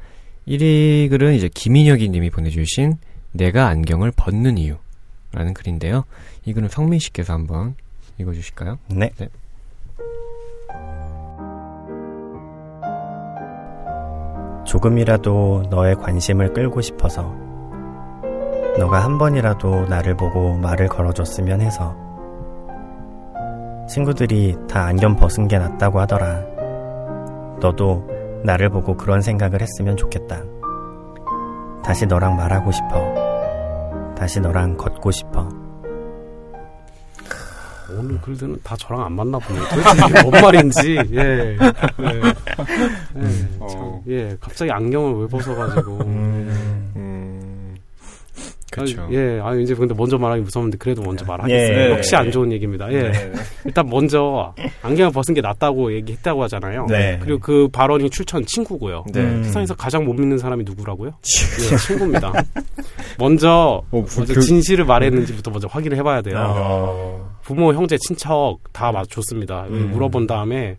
1위 0.47 1.09
글은 1.09 1.33
이제 1.33 1.49
김인혁이 1.53 2.09
님이 2.09 2.29
보내주신 2.29 2.97
내가 3.31 3.67
안경을 3.67 4.11
벗는 4.15 4.57
이유 4.57 4.75
라는 5.31 5.53
글인데요. 5.53 6.03
이 6.45 6.53
글은 6.53 6.69
성민 6.69 6.99
씨께서 6.99 7.33
한번 7.33 7.75
읽어주실까요? 8.17 8.77
네. 8.89 9.11
네. 9.17 9.29
조금이라도 14.65 15.63
너의 15.69 15.95
관심을 15.95 16.53
끌고 16.53 16.81
싶어서 16.81 17.35
너가 18.77 19.03
한 19.03 19.17
번이라도 19.17 19.87
나를 19.87 20.15
보고 20.15 20.55
말을 20.57 20.87
걸어줬으면 20.87 21.61
해서 21.61 21.95
친구들이 23.89 24.55
다 24.69 24.85
안경 24.85 25.17
벗은 25.17 25.49
게 25.49 25.57
낫다고 25.57 25.99
하더라. 25.99 26.39
너도 27.59 28.07
나를 28.43 28.69
보고 28.69 28.95
그런 28.97 29.21
생각을 29.21 29.61
했으면 29.61 29.97
좋겠다. 29.97 30.43
다시 31.83 32.05
너랑 32.05 32.35
말하고 32.35 32.71
싶어. 32.71 34.13
다시 34.15 34.39
너랑 34.39 34.77
걷고 34.77 35.11
싶어. 35.11 35.49
오늘 37.97 38.19
글들은 38.21 38.57
다 38.63 38.75
저랑 38.77 39.03
안 39.03 39.13
맞나 39.13 39.37
보네요. 39.37 39.63
도대체 39.65 40.07
이게 40.07 40.21
뭔 40.21 40.41
말인지, 40.41 40.95
예. 41.11 41.17
예. 41.19 41.57
예, 41.57 42.21
어. 43.59 43.67
참, 43.67 44.01
예, 44.07 44.37
갑자기 44.39 44.71
안경을 44.71 45.21
왜 45.21 45.27
벗어가지고. 45.27 45.97
음, 46.05 46.70
그렇죠. 48.71 49.01
아, 49.01 49.07
예, 49.11 49.39
아, 49.43 49.53
이제 49.53 49.75
근데 49.75 49.93
먼저 49.93 50.17
말하기 50.17 50.41
무서운데 50.43 50.77
그래도 50.77 51.01
먼저 51.03 51.23
말하겠습니다. 51.25 51.85
예. 51.85 51.91
역시 51.91 52.15
안 52.15 52.31
좋은 52.31 52.51
얘기입니다. 52.53 52.91
예. 52.91 53.11
일단 53.65 53.85
먼저 53.89 54.55
안경을 54.81 55.11
벗은 55.11 55.33
게 55.35 55.41
낫다고 55.41 55.93
얘기했다고 55.93 56.41
하잖아요. 56.43 56.85
네. 56.89 57.19
그리고 57.21 57.39
그 57.39 57.67
발언이 57.71 58.09
출처는 58.09 58.45
친구고요. 58.47 59.03
네. 59.13 59.19
음. 59.19 59.43
세상에서 59.43 59.75
가장 59.75 60.05
못 60.05 60.13
믿는 60.13 60.37
사람이 60.37 60.63
누구라고요? 60.63 61.11
예, 61.11 61.77
친구입니다. 61.77 62.31
먼저, 63.19 63.83
어, 63.91 63.97
무슨 64.01 64.21
먼저 64.21 64.33
그- 64.33 64.41
진실을 64.41 64.85
말했는지부터 64.85 65.51
먼저 65.51 65.67
확인을 65.67 65.97
해봐야 65.97 66.21
돼요. 66.21 66.37
어. 66.39 67.31
부모, 67.43 67.73
형제, 67.73 67.97
친척 67.97 68.57
다 68.71 68.91
맞췄습니다. 68.91 69.65
음. 69.69 69.89
물어본 69.91 70.27
다음에 70.27 70.77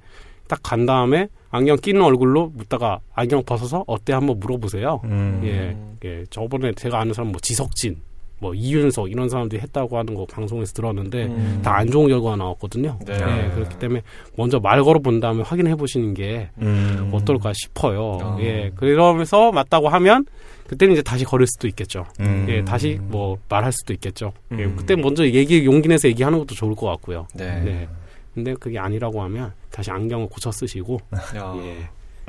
딱 0.49 0.61
간 0.63 0.87
다음에 0.87 1.29
안경 1.53 1.77
끼는 1.77 2.03
얼굴로 2.03 2.51
묻다가 2.55 3.01
안경 3.15 3.43
벗어서 3.45 3.85
어때 3.87 4.15
한번 4.15 4.41
물어보세요. 4.41 5.03
음. 5.05 5.43
예, 5.45 5.77
예. 6.09 6.25
저번에 6.31 6.73
제가 6.73 6.99
아는 6.99 7.13
사람 7.13 7.31
뭐 7.31 7.39
지석진, 7.43 7.97
뭐 8.41 8.55
이윤석 8.55 9.11
이런 9.11 9.29
사람들이 9.29 9.61
했다고 9.61 9.99
하는 9.99 10.15
거 10.15 10.25
방송에서 10.25 10.73
들었는데 10.73 11.27
음. 11.27 11.61
다안 11.63 11.91
좋은 11.91 12.09
결과가 12.09 12.37
나왔거든요. 12.37 12.99
네. 13.07 13.13
예, 13.15 13.51
그렇기 13.55 13.79
때문에 13.79 14.03
먼저 14.35 14.59
말 14.61 14.83
걸어 14.83 14.99
본 14.99 15.21
다음에 15.21 15.43
확인해 15.43 15.75
보시는 15.77 16.15
게 16.15 16.49
음. 16.59 17.11
어떨까 17.13 17.53
싶어요. 17.53 18.01
어. 18.01 18.39
예, 18.41 18.73
그러면서 18.75 19.53
맞다고 19.53 19.91
하면 19.91 20.25
그때는 20.67 20.95
이제 20.95 21.03
다시 21.03 21.27
걸을 21.27 21.47
수도 21.47 21.69
있겠죠. 21.69 22.07
음. 22.21 22.47
예, 22.49 22.65
다시 22.65 22.99
뭐 23.03 23.37
말할 23.51 23.71
수도 23.73 23.93
있겠죠. 23.93 24.33
예, 24.53 24.65
음. 24.65 24.75
그때 24.75 24.97
먼저 24.97 25.27
얘기 25.27 25.67
용기 25.67 25.87
내서 25.87 26.09
얘기하는 26.09 26.39
것도 26.39 26.55
좋을 26.55 26.75
것 26.75 26.87
같고요. 26.87 27.27
네. 27.35 27.61
네. 27.61 27.89
근데 28.35 28.55
그게 28.55 28.79
아니라고 28.79 29.23
하면 29.25 29.53
다시 29.71 29.91
안경을 29.91 30.29
고쳐 30.29 30.51
쓰시고 30.51 30.99
야, 31.37 31.55
예, 31.59 31.89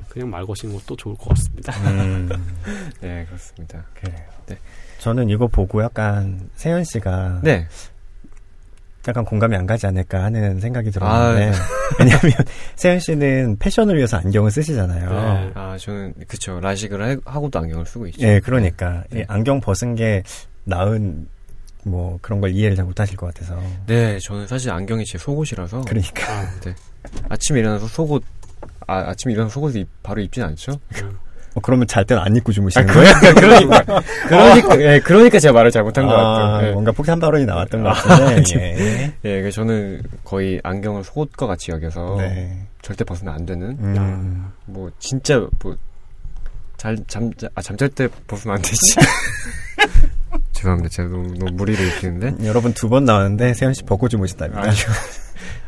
그냥 0.09 0.29
말 0.29 0.45
거시는 0.45 0.75
것도 0.75 0.95
좋을 0.95 1.15
것 1.15 1.29
같습니다. 1.29 1.73
음. 1.89 2.29
네, 3.01 3.25
그렇습니다. 3.25 3.83
그래요. 3.93 4.17
네. 4.47 4.57
저는 4.99 5.29
이거 5.29 5.47
보고 5.47 5.81
약간 5.83 6.49
세현 6.55 6.83
씨가 6.83 7.39
네. 7.43 7.67
약간 9.05 9.25
공감이 9.25 9.53
안 9.57 9.65
가지 9.65 9.85
않을까 9.85 10.23
하는 10.23 10.61
생각이 10.61 10.87
아, 10.87 10.91
들었는데 10.91 11.51
왜냐하면 11.99 12.31
세현 12.77 12.99
씨는 12.99 13.57
패션을 13.59 13.97
위해서 13.97 14.15
안경을 14.17 14.49
쓰시잖아요. 14.49 15.09
네. 15.09 15.51
아, 15.55 15.77
저는, 15.77 16.13
그쵸. 16.25 16.59
라식을 16.61 17.09
해- 17.09 17.17
하고도 17.25 17.59
안경을 17.59 17.85
쓰고 17.85 18.07
있죠. 18.07 18.21
예, 18.25 18.39
그러니까 18.39 19.03
네. 19.09 19.19
이 19.19 19.23
안경 19.27 19.59
벗은 19.59 19.95
게 19.95 20.23
나은 20.63 21.27
뭐 21.85 22.17
그런 22.21 22.39
걸 22.41 22.51
이해를 22.51 22.75
잘 22.75 22.85
못하실 22.85 23.17
것 23.17 23.27
같아서 23.33 23.59
네, 23.87 24.17
저는 24.19 24.47
사실 24.47 24.71
안경이 24.71 25.05
제 25.05 25.17
속옷이라서. 25.17 25.81
그러니까 25.81 26.31
아, 26.31 26.47
아침에 27.29 27.59
일어나서 27.59 27.87
속옷, 27.87 28.23
아, 28.87 29.09
아침에 29.09 29.33
일어나서 29.33 29.53
속옷을 29.53 29.81
입- 29.81 30.03
바로 30.03 30.21
입진 30.21 30.43
않죠? 30.43 30.73
어, 31.55 31.59
그러면 31.61 31.85
잘 31.87 32.03
때는 32.05 32.23
안 32.23 32.35
입고 32.35 32.51
주무시는 32.51 32.89
아, 32.89 32.93
거예요? 32.93 33.13
그러니까. 33.35 34.01
그러니까, 34.27 34.81
예, 34.81 34.99
그러니까 35.01 35.39
제가 35.39 35.53
말을 35.53 35.69
잘못한 35.71 36.07
것 36.07 36.13
아, 36.13 36.23
같아요. 36.53 36.67
예. 36.69 36.71
뭔가 36.71 36.91
폭탄 36.91 37.19
발언이 37.19 37.45
나왔던 37.45 37.83
것 37.83 37.89
같은데 37.93 38.43
예. 38.57 39.13
예, 39.25 39.41
그 39.43 39.51
저는 39.51 40.01
거의 40.23 40.59
안경을 40.63 41.03
속옷과 41.03 41.45
같이 41.45 41.71
여겨서 41.71 42.15
네. 42.17 42.65
절대 42.81 43.03
벗으면 43.03 43.33
안 43.35 43.45
되는 43.45 43.77
음. 43.79 44.51
뭐 44.65 44.89
진짜 44.99 45.37
뭐 45.61 45.75
잘 46.77 46.97
잠 47.07 47.31
아 47.55 47.61
잠잘 47.61 47.87
때 47.89 48.09
벗으면 48.27 48.55
안 48.57 48.61
되지. 48.61 48.95
죄송합니다. 50.53 50.89
제가 50.89 51.09
너무, 51.09 51.33
너무 51.37 51.51
무리를 51.53 51.83
일으키는데. 51.85 52.45
여러분 52.47 52.73
두 52.73 52.87
번 52.89 53.05
나왔는데 53.05 53.53
세현 53.53 53.73
씨 53.73 53.83
벗고 53.83 54.07
주무신답니다. 54.09 54.61
아니요. 54.61 54.73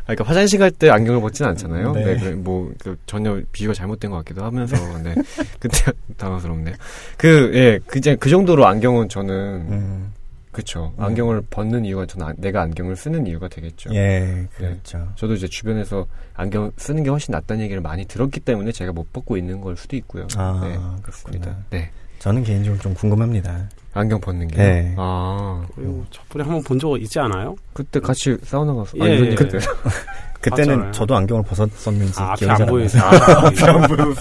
아, 0.02 0.14
그러니까 0.14 0.24
화장실 0.24 0.58
갈 0.60 0.70
때 0.70 0.88
안경을 0.90 1.20
벗진 1.20 1.46
않잖아요. 1.46 1.92
네. 1.92 2.04
네, 2.04 2.16
그, 2.20 2.28
뭐, 2.36 2.72
그 2.78 2.96
전혀 3.06 3.40
비유가 3.50 3.74
잘못된 3.74 4.10
것 4.12 4.18
같기도 4.18 4.44
하면서, 4.44 4.76
네. 5.02 5.14
근데 5.58 5.76
당황스럽네요. 6.16 6.76
그, 7.16 7.50
예, 7.54 7.80
그, 7.86 7.98
이제 7.98 8.14
그 8.14 8.30
정도로 8.30 8.66
안경은 8.66 9.08
저는, 9.08 9.34
음. 9.34 10.12
그쵸. 10.52 10.92
음. 10.98 11.04
안경을 11.04 11.42
벗는 11.50 11.84
이유가 11.84 12.06
저는 12.06 12.26
아- 12.28 12.32
내가 12.38 12.62
안경을 12.62 12.94
쓰는 12.96 13.26
이유가 13.26 13.48
되겠죠. 13.48 13.92
예, 13.94 14.46
그렇죠. 14.56 15.06
저도 15.16 15.34
이제 15.34 15.48
주변에서 15.48 16.06
안경 16.34 16.70
쓰는 16.76 17.02
게 17.02 17.10
훨씬 17.10 17.32
낫다는 17.32 17.64
얘기를 17.64 17.82
많이 17.82 18.04
들었기 18.06 18.40
때문에 18.40 18.70
제가 18.72 18.92
못 18.92 19.12
벗고 19.12 19.36
있는 19.36 19.60
걸 19.60 19.76
수도 19.76 19.96
있고요. 19.96 20.28
아, 20.36 20.60
네. 20.62 20.78
그렇습니다. 21.02 21.56
네. 21.70 21.90
저는 22.26 22.42
개인적으로 22.42 22.80
좀 22.82 22.92
궁금합니다. 22.92 23.68
안경 23.94 24.20
벗는 24.20 24.48
게. 24.48 24.56
네. 24.56 24.94
아, 24.98 25.64
그리고 25.76 26.04
저번에 26.10 26.42
한번 26.42 26.60
본 26.64 26.76
적 26.80 27.00
있지 27.00 27.20
않아요? 27.20 27.54
그때 27.72 28.00
같이 28.00 28.36
사우나 28.42 28.74
가서. 28.74 28.96
아, 29.00 29.06
예, 29.06 29.10
이런 29.14 29.20
예. 29.20 29.30
얘기 29.30 29.36
그때. 29.36 29.58
그때는 30.42 30.74
맞잖아요. 30.74 30.90
저도 30.92 31.14
안경을 31.14 31.44
벗었었는지 31.44 32.20
아, 32.20 32.34
기억이 32.34 32.50
안잘안 32.50 32.66
보여서. 32.72 32.98
나요. 32.98 34.14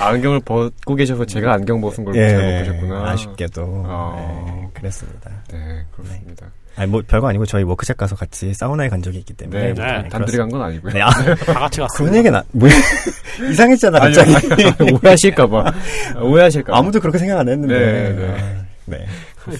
아, 0.00 0.06
안경을 0.08 0.40
벗고 0.40 0.96
계셔서 0.96 1.24
제가 1.24 1.52
안경 1.54 1.80
벗은 1.80 2.04
걸 2.04 2.16
예, 2.16 2.28
잘 2.28 2.42
못 2.42 2.58
보셨구나. 2.80 3.10
아쉽게도 3.12 3.84
아. 3.86 4.14
네, 4.16 4.68
그랬습니다. 4.74 5.30
네, 5.52 5.84
그렇습니다. 5.94 6.46
아니 6.76 6.90
뭐 6.90 7.02
별거 7.06 7.28
아니고 7.28 7.46
저희 7.46 7.62
워크샵 7.62 7.96
가서 7.96 8.16
같이 8.16 8.52
사우나에 8.54 8.88
간 8.88 9.00
적이 9.02 9.18
있기 9.18 9.32
때문에 9.34 9.72
네, 9.72 9.72
뭐, 9.74 9.84
네, 10.02 10.08
단둘이 10.08 10.36
간 10.38 10.48
건 10.48 10.62
아니고요. 10.62 10.92
네, 10.92 11.00
아, 11.02 11.10
다 11.10 11.52
같이 11.60 11.80
갔어요. 11.80 12.08
그런 12.08 12.14
얘기 12.18 12.30
나, 12.30 12.42
뭐, 12.52 12.68
이상했잖아, 13.50 13.98
갑자기. 14.00 14.32
오해하실까봐. 15.02 15.72
오해하실까봐. 16.20 16.78
아무도 16.78 17.00
그렇게 17.00 17.18
생각 17.18 17.38
안 17.38 17.48
했는데. 17.48 17.78
네, 17.78 18.12
네. 18.12 18.34
아, 18.36 18.64
네. 18.86 19.06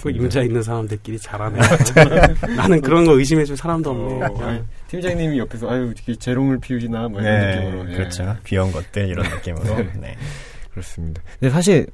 그 0.03 0.11
임자 0.11 0.43
있는 0.43 0.63
사람들끼리 0.63 1.19
잘하네. 1.19 1.59
나는 2.57 2.81
그런 2.81 3.05
거 3.05 3.13
의심해줄 3.19 3.57
사람도 3.57 3.91
없네. 3.91 4.25
어, 4.27 4.47
아니, 4.49 4.61
팀장님이 4.89 5.39
옆에서, 5.39 5.71
아유, 5.71 5.93
되게 5.97 6.17
재롱을 6.19 6.59
피우시나, 6.59 7.09
뭐 7.09 7.21
이런 7.21 7.41
네, 7.41 7.57
느낌으로. 7.57 7.91
예. 7.91 7.97
그렇죠. 7.97 8.37
귀여운 8.47 8.73
것들, 8.73 9.09
이런 9.09 9.29
느낌으로. 9.29 9.77
네. 9.77 9.89
네. 10.01 10.17
그렇습니다. 10.73 11.23
근데 11.39 11.53
사실 11.53 11.87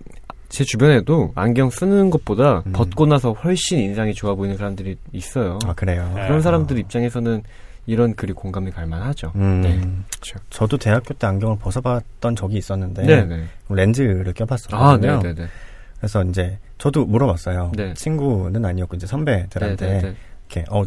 제 0.51 0.65
주변에도 0.65 1.33
안경 1.37 1.71
쓰는 1.71 2.11
것보다 2.11 2.65
음. 2.67 2.73
벗고 2.73 3.07
나서 3.07 3.33
훨씬 3.33 3.79
인상이 3.79 4.13
좋아 4.13 4.35
보이는 4.35 4.57
사람들이 4.57 4.97
있어요. 5.13 5.59
아, 5.65 5.73
그래요. 5.75 6.13
네. 6.15 6.27
그런 6.27 6.43
사람들 6.43 6.77
입장에서는 6.77 7.43
이런 7.87 8.15
글이 8.15 8.33
공감이 8.33 8.71
갈 8.73 8.87
만하죠. 8.87 9.33
음, 9.37 9.63
네. 9.63 9.81
그렇죠. 10.11 10.39
저도 10.51 10.77
대학교 10.77 11.15
때 11.15 11.27
안경을 11.29 11.59
벗어봤던 11.59 12.37
적이 12.37 12.59
있었는데, 12.59 13.03
네, 13.05 13.25
네. 13.25 13.45
렌즈를 13.69 14.33
껴봤었거든요. 14.33 14.81
아, 14.81 14.97
네, 15.21 15.29
네, 15.29 15.35
네. 15.35 15.49
그래서 15.99 16.23
이제, 16.25 16.59
저도 16.79 17.07
물어봤어요. 17.07 17.73
네. 17.77 17.95
친구는 17.95 18.65
아니었고, 18.65 18.97
이제 18.97 19.07
선배들한테, 19.07 19.87
네, 19.87 19.93
네, 19.93 20.03
네. 20.03 20.15
이렇게, 20.51 20.65
어, 20.71 20.83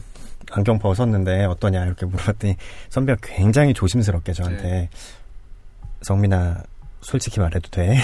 안경 0.51 0.77
벗었는데 0.77 1.45
어떠냐, 1.45 1.85
이렇게 1.85 2.05
물어봤더니, 2.05 2.55
선배가 2.89 3.19
굉장히 3.21 3.73
조심스럽게 3.73 4.33
저한테, 4.33 4.63
네. 4.63 4.89
성민아, 6.01 6.63
솔직히 7.03 7.39
말해도 7.39 7.69
돼? 7.69 7.97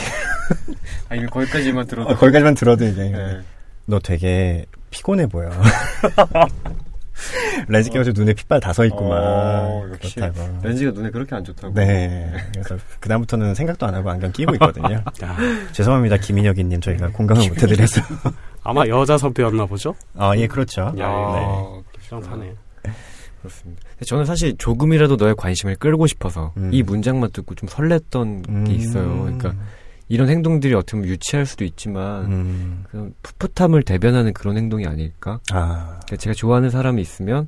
아니, 1.10 1.26
거기까지만 1.26 1.88
들어도. 1.88 2.10
어, 2.10 2.16
거기까지만 2.16 2.54
들어도 2.56 2.86
이제. 2.86 3.10
네. 3.10 3.40
너 3.86 4.00
되게 4.00 4.66
피곤해 4.92 5.26
보여. 5.28 5.50
렌즈 7.68 7.90
끼워서 7.90 8.12
눈에 8.14 8.34
핏발 8.34 8.60
다 8.62 8.72
서 8.72 8.86
있구만. 8.86 9.18
어, 9.22 9.90
역시 9.92 10.16
그렇다고. 10.16 10.60
렌즈가 10.66 10.92
눈에 10.92 11.10
그렇게 11.10 11.36
안 11.36 11.44
좋다고. 11.44 11.74
네. 11.74 12.32
그래서 12.54 12.78
그 13.00 13.10
다음부터는 13.10 13.56
생각도 13.56 13.86
안 13.86 13.94
하고 13.96 14.10
안경 14.10 14.32
끼고 14.32 14.54
있거든요. 14.56 15.04
죄송합니다, 15.74 16.18
김인혁이님 16.18 16.80
저희가 16.82 17.10
공감을 17.10 17.50
못 17.50 17.62
해드려서. 17.62 18.02
아마 18.64 18.86
여자 18.88 19.18
선배였나 19.18 19.66
보죠? 19.66 19.96
아, 20.16 20.34
예, 20.38 20.48
그렇죠. 20.48 20.94
야, 20.98 21.08
네. 21.34 21.82
비슷하네요. 22.00 22.54
그렇습니다. 23.42 23.89
저는 24.06 24.26
사실 24.26 24.56
조금이라도 24.58 25.18
너의 25.18 25.36
관심을 25.36 25.76
끌고 25.76 26.08
싶어서 26.08 26.54
음. 26.58 26.70
이 26.74 26.84
문장만 26.84 27.32
듣고 27.32 27.56
좀 27.56 27.68
설렜던 27.68 28.50
음. 28.50 28.64
게 28.64 28.74
있어요. 28.74 29.22
그러니까 29.24 29.54
이런 30.08 30.30
행동들이 30.30 30.74
어떻게 30.74 30.98
보면 30.98 31.08
유치할 31.10 31.46
수도 31.46 31.64
있지만 31.64 32.26
음. 32.26 32.84
그 32.90 33.14
풋풋함을 33.22 33.84
대변하는 33.84 34.34
그런 34.34 34.58
행동이 34.58 34.86
아닐까? 34.88 35.40
아. 35.52 36.00
그러니까 36.06 36.16
제가 36.18 36.34
좋아하는 36.34 36.70
사람이 36.70 37.02
있으면 37.02 37.48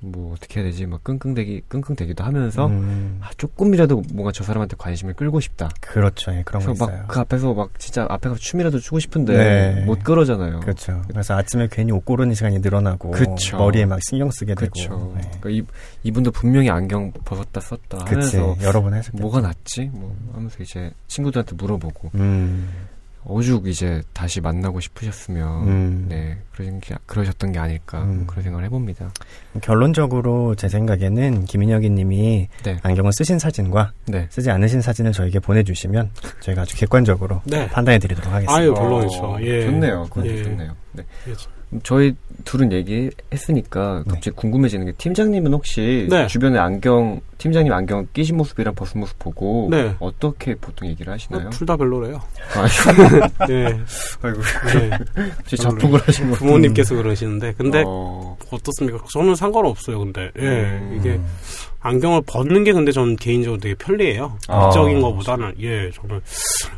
뭐 0.00 0.32
어떻게 0.34 0.60
해야 0.60 0.68
되지? 0.68 0.86
막 0.86 1.02
끙끙대기 1.02 1.62
끙끙대기도 1.68 2.22
하면서 2.22 2.66
음. 2.66 3.18
아, 3.20 3.30
조금이라도 3.36 4.02
뭔가 4.12 4.30
저 4.32 4.44
사람한테 4.44 4.76
관심을 4.78 5.14
끌고 5.14 5.40
싶다. 5.40 5.68
그렇죠, 5.80 6.32
예, 6.32 6.42
그런 6.44 6.64
거 6.64 6.72
있어요. 6.72 6.88
막 6.96 7.08
그 7.08 7.20
앞에서 7.20 7.52
막 7.54 7.70
진짜 7.78 8.06
앞에 8.08 8.28
가서 8.28 8.40
춤이라도 8.40 8.78
추고 8.78 8.98
싶은데 9.00 9.32
네. 9.74 9.84
못 9.84 10.02
끌어잖아요. 10.04 10.60
그렇죠. 10.60 11.02
그래서 11.08 11.34
아침에 11.34 11.68
괜히 11.70 11.90
옷 11.92 12.04
고르는 12.04 12.34
시간이 12.34 12.58
늘어나고 12.60 13.10
그쵸. 13.10 13.56
머리에 13.58 13.86
막 13.86 13.98
신경 14.08 14.30
쓰게 14.30 14.54
되고. 14.54 14.70
그렇죠. 14.72 15.12
네. 15.16 15.22
그러니까 15.40 15.50
이 15.50 15.62
이분도 16.04 16.30
분명히 16.30 16.70
안경 16.70 17.12
벗었다 17.24 17.60
썼다 17.60 17.98
그치, 18.04 18.36
하면서 18.36 18.56
여러 18.62 18.80
번 18.82 18.94
했을 18.94 19.12
뭐가 19.14 19.40
낫지? 19.40 19.90
뭐 19.92 20.14
하면서 20.34 20.56
이제 20.62 20.90
친구들한테 21.08 21.54
물어보고. 21.56 22.10
음. 22.14 22.68
오죽 23.28 23.66
이제 23.68 24.02
다시 24.12 24.40
만나고 24.40 24.80
싶으셨으면 24.80 25.68
음. 25.68 26.06
네 26.08 26.38
그러신 26.52 26.80
게 26.80 26.94
그러셨던 27.06 27.52
게 27.52 27.58
아닐까 27.58 28.02
음. 28.02 28.24
그런 28.26 28.42
생각을 28.42 28.64
해봅니다. 28.64 29.10
결론적으로 29.60 30.54
제 30.54 30.68
생각에는 30.68 31.44
김인혁이님이 31.44 32.48
네. 32.64 32.76
안경을 32.82 33.12
쓰신 33.12 33.38
사진과 33.38 33.92
네. 34.06 34.26
쓰지 34.30 34.50
않으신 34.50 34.80
사진을 34.80 35.12
저에게 35.12 35.38
보내주시면 35.40 36.10
저희가 36.40 36.62
아주 36.62 36.76
객관적으로 36.76 37.42
네. 37.44 37.68
판단해드리도록 37.68 38.32
하겠습니다. 38.32 38.54
아유 38.54 38.72
물론이죠. 38.72 39.22
어, 39.22 39.38
예. 39.42 39.62
좋네요. 39.66 40.04
그건 40.04 40.26
예. 40.26 40.42
좋네요. 40.42 40.76
네. 40.92 41.04
예. 41.28 41.57
저희 41.82 42.14
둘은 42.44 42.72
얘기했으니까 42.72 44.02
네. 44.06 44.10
갑자기 44.12 44.30
네. 44.30 44.36
궁금해지는 44.36 44.86
게 44.86 44.92
팀장님은 44.92 45.52
혹시 45.52 46.06
네. 46.10 46.26
주변에 46.26 46.58
안경 46.58 47.20
팀장님 47.36 47.72
안경 47.72 48.06
끼신 48.12 48.36
모습이랑 48.36 48.74
벗은 48.74 49.00
모습 49.00 49.18
보고 49.18 49.68
네. 49.70 49.94
어떻게 49.98 50.54
보통 50.54 50.88
얘기를 50.88 51.12
하시나요? 51.12 51.46
어, 51.46 51.50
둘다 51.50 51.76
별로래요. 51.76 52.20
아, 52.54 52.66
네. 53.46 53.78
아이고. 54.22 54.40
네. 54.72 55.56
자폭을 55.56 56.00
하신 56.06 56.30
부모님께서 56.32 56.94
그러시는데 56.96 57.54
근데 57.58 57.84
어... 57.86 58.36
어떻습니까? 58.50 58.98
저는 59.12 59.34
상관없어요. 59.34 59.98
근데 59.98 60.30
예 60.38 60.42
음... 60.42 60.96
이게 60.98 61.20
안경을 61.80 62.22
벗는 62.26 62.64
게 62.64 62.72
근데 62.72 62.92
저는 62.92 63.16
개인적으로 63.16 63.60
되게 63.60 63.74
편리해요. 63.74 64.36
외적인 64.48 64.98
아, 64.98 65.00
것보다는 65.00 65.54
예 65.60 65.90
저는 65.90 66.20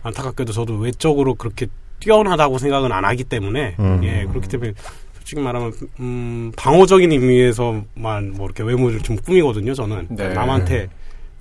안타깝게도 0.02 0.52
저도 0.52 0.76
외적으로 0.76 1.34
그렇게 1.34 1.66
뛰어나다고 2.00 2.58
생각은 2.58 2.90
안 2.92 3.04
하기 3.04 3.24
때문에 3.24 3.76
음. 3.78 4.00
예 4.02 4.26
그렇기 4.26 4.48
때문에 4.48 4.72
솔직히 5.14 5.40
말하면 5.40 5.72
음 6.00 6.52
방어적인 6.56 7.12
의미에서만 7.12 8.32
뭐 8.34 8.46
이렇게 8.46 8.62
외모를 8.62 9.00
좀 9.00 9.16
꾸미거든요 9.16 9.74
저는 9.74 10.06
네. 10.08 10.16
그러니까 10.16 10.40
남한테 10.40 10.88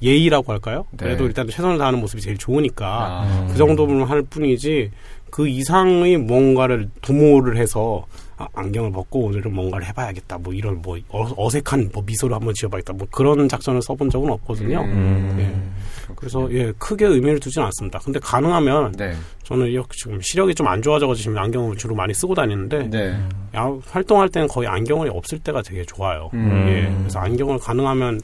예의라고 0.02 0.52
할까요? 0.52 0.86
네. 0.91 1.06
그래도 1.06 1.26
일단 1.26 1.48
최선을 1.48 1.78
다하는 1.78 2.00
모습이 2.00 2.22
제일 2.22 2.38
좋으니까 2.38 2.86
아. 2.88 3.48
그 3.52 3.58
정도만 3.58 4.08
할 4.08 4.22
뿐이지 4.22 4.91
그 5.30 5.48
이상의 5.48 6.17
뭔가를 6.17 6.89
도모를 7.02 7.58
해서 7.58 8.06
아, 8.38 8.48
안경을 8.54 8.91
벗고 8.91 9.26
오늘은 9.26 9.54
뭔가를 9.54 9.86
해봐야겠다. 9.88 10.38
뭐 10.38 10.54
이런 10.54 10.82
뭐 10.82 10.98
어, 11.10 11.50
색한 11.50 11.89
뭐 11.93 12.02
미소를 12.06 12.36
한번 12.36 12.54
지어봐야겠다. 12.54 12.93
뭐 12.93 13.06
그런 13.12 13.50
작전을 13.50 13.82
써본 13.82 14.10
적은 14.10 14.30
없거든요. 14.32 14.82
음. 14.82 15.38
예. 15.39 15.88
그래서 16.15 16.48
예 16.52 16.72
크게 16.78 17.06
의미를 17.06 17.39
두지는 17.39 17.65
않습니다. 17.67 18.00
근데 18.00 18.19
가능하면 18.19 18.91
네. 18.93 19.15
저는 19.43 19.67
지금 19.91 20.19
시력이 20.22 20.56
좀 20.56 20.67
안 20.67 20.82
좋아져가지고 20.82 21.24
지금 21.24 21.38
안경을 21.38 21.78
주로 21.78 21.95
많이 21.95 22.13
쓰고 22.13 22.36
다니는데 22.36 22.89
네. 22.89 23.19
야, 23.56 23.72
활동할 23.88 24.30
때는 24.30 24.48
거의 24.48 24.67
안경을 24.67 25.10
없을 25.12 25.39
때가 25.39 25.62
되게 25.63 25.84
좋아요. 25.86 26.30
음. 26.34 26.65
예. 26.67 26.95
그래서 27.00 27.19
안경을 27.19 27.58
가능하면 27.60 28.22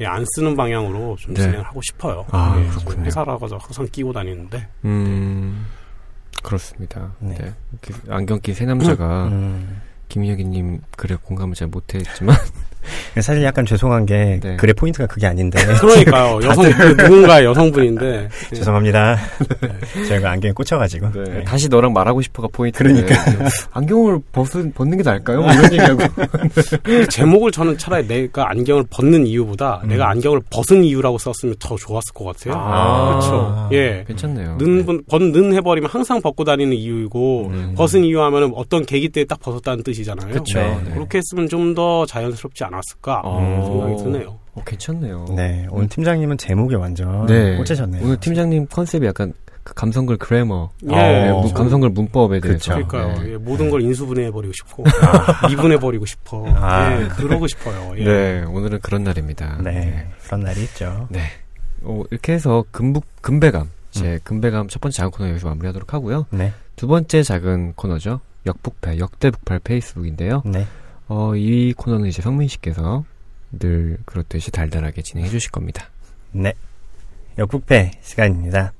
예, 0.00 0.06
안 0.06 0.24
쓰는 0.34 0.56
방향으로 0.56 1.16
좀 1.20 1.34
네. 1.34 1.42
진행을 1.42 1.64
하고 1.66 1.80
싶어요. 1.82 2.24
아, 2.30 2.58
예, 2.58 2.66
그렇군요. 2.70 3.04
회사라서 3.04 3.58
항상 3.58 3.86
끼고 3.92 4.12
다니는데. 4.12 4.66
음. 4.86 5.66
그렇습니다. 6.42 7.12
네. 7.20 7.34
네. 7.38 7.52
안경 8.08 8.40
낀 8.40 8.54
새 8.54 8.64
남자가 8.64 9.26
음. 9.28 9.80
김인혁이님 10.08 10.80
글에 10.96 11.16
공감을 11.22 11.54
잘 11.54 11.68
못했지만 11.68 12.34
사실 13.20 13.42
약간 13.42 13.66
죄송한 13.66 14.06
게 14.06 14.38
네. 14.42 14.56
글의 14.56 14.74
포인트가 14.74 15.06
그게 15.06 15.26
아닌데. 15.26 15.58
그러니까요. 15.80 16.40
여성 16.46 16.64
누군가 16.96 17.42
여성분인데. 17.44 18.28
죄송합니다. 18.54 19.16
네. 19.60 20.04
저희가 20.06 20.30
안경에 20.30 20.52
꽂혀가지고. 20.52 21.12
네. 21.12 21.24
네. 21.24 21.44
다시 21.44 21.68
너랑 21.68 21.92
말하고 21.92 22.22
싶어가 22.22 22.48
포인트. 22.52 22.78
그러니까 22.78 23.14
안경을 23.72 24.20
벗은 24.32 24.72
벗는 24.72 24.98
게 24.98 25.02
나을까요? 25.02 25.40
뭐 25.42 25.52
이런 25.52 25.64
얘기하고. 25.72 26.02
제목을 27.10 27.50
저는 27.50 27.78
차라리 27.78 28.06
내가 28.06 28.50
안경을 28.50 28.84
벗는 28.90 29.26
이유보다 29.26 29.80
음. 29.84 29.88
내가 29.88 30.08
안경을 30.10 30.40
벗은 30.50 30.84
이유라고 30.84 31.18
썼으면 31.18 31.56
더 31.58 31.76
좋았을 31.76 32.12
것 32.14 32.24
같아요. 32.24 32.54
아, 32.56 33.08
그렇죠. 33.08 33.68
예. 33.72 34.04
괜찮네요. 34.06 34.56
는 34.58 35.02
벗는 35.08 35.54
해버리면 35.54 35.90
항상 35.90 36.20
벗고 36.20 36.44
다니는 36.44 36.76
이유이고 36.76 37.46
음. 37.48 37.74
벗은 37.76 38.04
이유 38.04 38.20
하면은 38.22 38.52
어떤 38.54 38.84
계기 38.84 39.08
때 39.08 39.22
딱 39.24 39.40
벗었다는 39.40 39.82
뜻이잖아요. 39.82 40.30
그렇죠. 40.30 40.82
그렇게 40.92 41.18
했으면 41.18 41.48
좀 41.48 41.72
더 41.72 42.04
자연스럽지 42.04 42.64
않. 42.64 42.71
않았을까 42.72 43.22
어. 43.24 43.64
생각이 43.66 44.02
드네요. 44.02 44.38
어, 44.54 44.62
괜찮네요. 44.64 45.26
네, 45.36 45.66
오늘 45.70 45.88
팀장님은 45.88 46.38
제목에 46.38 46.76
완전 46.76 47.26
네. 47.26 47.56
꽂히셨네요. 47.56 48.04
오늘 48.04 48.16
팀장님 48.18 48.66
컨셉이 48.66 49.06
약간 49.06 49.32
그 49.64 49.74
감성글 49.74 50.16
그래머, 50.16 50.70
예, 50.90 50.96
네, 50.96 51.52
감성글 51.54 51.90
문법에 51.90 52.40
대해서. 52.40 52.74
그렇죠. 52.74 52.88
그러니까요. 52.88 53.22
네. 53.22 53.32
예, 53.32 53.36
모든 53.36 53.70
걸 53.70 53.80
인수분해해 53.82 54.30
버리고 54.32 54.52
싶고, 54.52 54.84
아. 55.02 55.46
미분해 55.48 55.78
버리고 55.78 56.04
싶어. 56.04 56.44
아. 56.56 57.00
예, 57.00 57.08
그러고 57.08 57.46
싶어요. 57.46 57.92
예. 57.96 58.04
네, 58.04 58.44
오늘은 58.44 58.80
그런 58.80 59.04
날입니다. 59.04 59.58
네, 59.62 59.70
네. 59.72 60.08
그런 60.24 60.40
날이 60.40 60.62
있죠. 60.64 61.06
네. 61.10 61.20
어, 61.82 62.02
이렇게 62.10 62.32
해서 62.32 62.64
금북, 62.72 63.04
금배감, 63.20 63.70
제 63.92 64.14
음. 64.14 64.18
금배감 64.24 64.68
첫 64.68 64.80
번째 64.80 64.96
작은 64.96 65.10
코너 65.12 65.28
여기서 65.30 65.48
마무리하도록 65.48 65.94
하고요. 65.94 66.26
네. 66.30 66.52
두 66.74 66.88
번째 66.88 67.22
작은 67.22 67.74
코너죠. 67.74 68.20
역북패, 68.46 68.98
역대북팔 68.98 69.60
페이스북인데요. 69.60 70.42
네. 70.44 70.66
어, 71.08 71.34
이 71.36 71.72
코너는 71.74 72.08
이제 72.08 72.22
성민 72.22 72.48
씨께서 72.48 73.04
늘 73.50 73.98
그렇듯이 74.04 74.50
달달하게 74.50 75.02
진행해 75.02 75.28
주실 75.28 75.50
겁니다. 75.50 75.88
네. 76.32 76.54
역북패 77.38 77.92
시간입니다. 78.00 78.72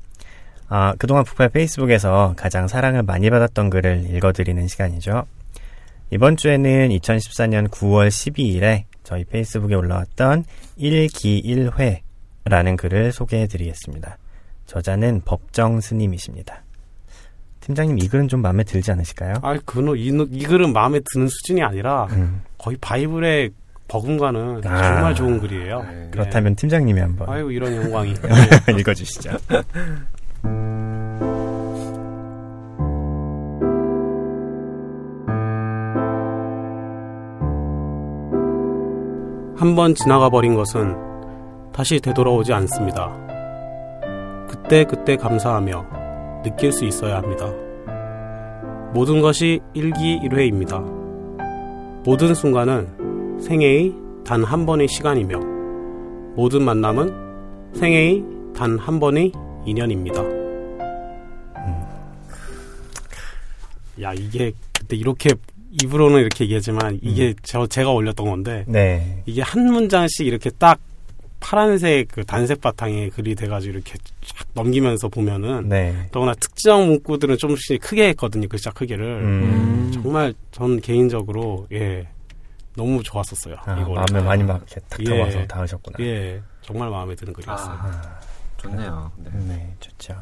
어, 0.68 0.92
그동안 0.98 1.24
북팔 1.24 1.50
페이스북에서 1.50 2.34
가장 2.36 2.68
사랑을 2.68 3.02
많이 3.02 3.28
받았던 3.28 3.70
글을 3.70 4.06
읽어드리는 4.14 4.66
시간이죠. 4.68 5.26
이번 6.10 6.36
주에는 6.36 6.88
2014년 6.90 7.68
9월 7.68 8.08
12일에 8.08 8.84
저희 9.02 9.24
페이스북에 9.24 9.74
올라왔던 9.74 10.44
1기 10.78 11.44
1회라는 12.44 12.76
글을 12.76 13.12
소개해 13.12 13.46
드리겠습니다. 13.46 14.18
저자는 14.66 15.22
법정 15.24 15.80
스님이십니다. 15.80 16.62
팀장님 17.62 17.98
이 17.98 18.08
글은 18.08 18.28
좀 18.28 18.42
마음에 18.42 18.64
들지 18.64 18.90
않으실까요? 18.92 19.34
아, 19.42 19.56
그, 19.64 19.96
이, 19.96 20.08
이 20.30 20.42
글은 20.44 20.72
마음에 20.72 21.00
드는 21.12 21.28
수준이 21.28 21.62
아니라 21.62 22.06
음. 22.10 22.42
거의 22.58 22.76
바이블의 22.80 23.50
버금가는 23.88 24.62
아, 24.66 24.92
정말 24.94 25.14
좋은 25.14 25.38
글이에요. 25.40 25.82
네. 25.82 26.08
그렇다면 26.10 26.56
팀장님이 26.56 27.00
한번. 27.00 27.28
아유 27.28 27.50
이런 27.52 27.74
영광이. 27.76 28.14
읽어주시죠. 28.78 29.30
한 39.56 39.76
번 39.76 39.94
지나가 39.94 40.28
버린 40.28 40.54
것은 40.56 40.96
다시 41.72 42.00
되돌아오지 42.00 42.52
않습니다. 42.52 43.12
그때 44.48 44.84
그때 44.84 45.16
감사하며 45.16 46.01
느낄 46.42 46.72
수 46.72 46.84
있어야 46.84 47.16
합니다. 47.16 47.46
모든 48.92 49.20
것이 49.20 49.60
일기일회입니다. 49.74 50.78
모든 52.04 52.34
순간은 52.34 53.40
생애의 53.40 53.94
단 54.24 54.44
한 54.44 54.66
번의 54.66 54.86
시간이며 54.88 55.38
모든 56.36 56.62
만남은 56.62 57.72
생애의 57.74 58.22
단 58.54 58.78
한 58.78 59.00
번의 59.00 59.32
인연입니다. 59.66 60.22
야 64.00 64.12
이게 64.14 64.52
그때 64.72 64.96
이렇게 64.96 65.30
입으로는 65.82 66.20
이렇게 66.20 66.44
얘기하지만 66.44 66.98
이게 67.02 67.28
음. 67.28 67.34
저 67.42 67.66
제가 67.66 67.90
올렸던 67.90 68.26
건데 68.28 68.64
네. 68.66 69.22
이게 69.26 69.42
한 69.42 69.64
문장씩 69.72 70.26
이렇게 70.26 70.50
딱 70.50 70.78
파란색 71.42 72.08
그 72.12 72.24
단색 72.24 72.60
바탕에 72.60 73.08
글이 73.10 73.34
돼가지고 73.34 73.74
이렇게 73.74 73.94
쫙 74.24 74.46
넘기면서 74.54 75.08
보면은 75.08 75.68
네. 75.68 76.08
더구나 76.12 76.32
특정 76.34 76.86
문구들은 76.86 77.36
좀씩 77.36 77.82
크게 77.82 78.08
했거든요 78.10 78.46
글자 78.48 78.70
크기를 78.70 79.04
음. 79.22 79.90
정말 79.92 80.32
전 80.52 80.80
개인적으로 80.80 81.66
예 81.72 82.06
너무 82.76 83.02
좋았었어요 83.02 83.56
아, 83.64 83.78
이거 83.80 83.92
마음에 83.92 84.20
많이 84.24 84.42
막 84.44 84.56
이렇게 84.58 84.80
탁 84.88 85.00
예. 85.00 85.04
들어와서 85.04 85.46
닿으셨구나. 85.46 85.96
예 86.00 86.40
정말 86.62 86.88
마음에 86.88 87.14
드는 87.14 87.32
글이었어요 87.32 87.76
아, 87.76 88.20
좋네요. 88.58 89.12
네. 89.16 89.30
네, 89.48 89.74
좋죠. 89.80 90.14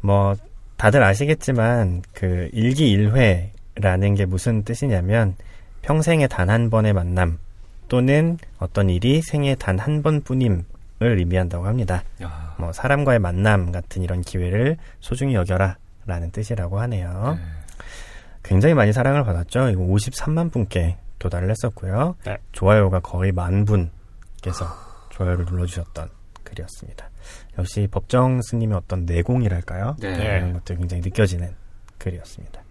뭐 0.00 0.36
다들 0.76 1.02
아시겠지만 1.02 2.02
그 2.14 2.48
일기일회라는 2.52 4.14
게 4.14 4.24
무슨 4.24 4.62
뜻이냐면 4.62 5.34
평생에 5.82 6.28
단 6.28 6.48
한 6.48 6.70
번의 6.70 6.92
만남 6.92 7.38
또는 7.90 8.38
어떤 8.58 8.88
일이 8.88 9.20
생애 9.20 9.54
단 9.56 9.78
한 9.80 10.02
번뿐임을 10.02 10.64
의미한다고 11.00 11.66
합니다. 11.66 12.04
야, 12.22 12.54
뭐 12.58 12.72
사람과의 12.72 13.18
만남 13.18 13.72
같은 13.72 14.02
이런 14.02 14.20
기회를 14.22 14.76
소중히 15.00 15.34
여겨라라는 15.34 16.30
뜻이라고 16.32 16.80
하네요. 16.80 17.36
네. 17.36 17.42
굉장히 18.42 18.74
많이 18.74 18.92
사랑을 18.92 19.24
받았죠. 19.24 19.70
이거 19.70 19.82
53만 19.82 20.52
분께 20.52 20.98
도달을 21.18 21.50
했었고요. 21.50 22.16
네. 22.24 22.38
좋아요가 22.52 23.00
거의 23.00 23.32
만 23.32 23.64
분께서 23.64 24.66
좋아요를 25.10 25.44
눌러주셨던 25.46 26.08
글이었습니다. 26.44 27.10
역시 27.58 27.88
법정 27.90 28.40
스님의 28.42 28.76
어떤 28.78 29.04
내공이랄까요? 29.04 29.96
네. 29.98 30.14
이런 30.14 30.52
것들이 30.54 30.78
굉장히 30.78 31.02
느껴지는 31.02 31.54
글이었습니다. 31.98 32.62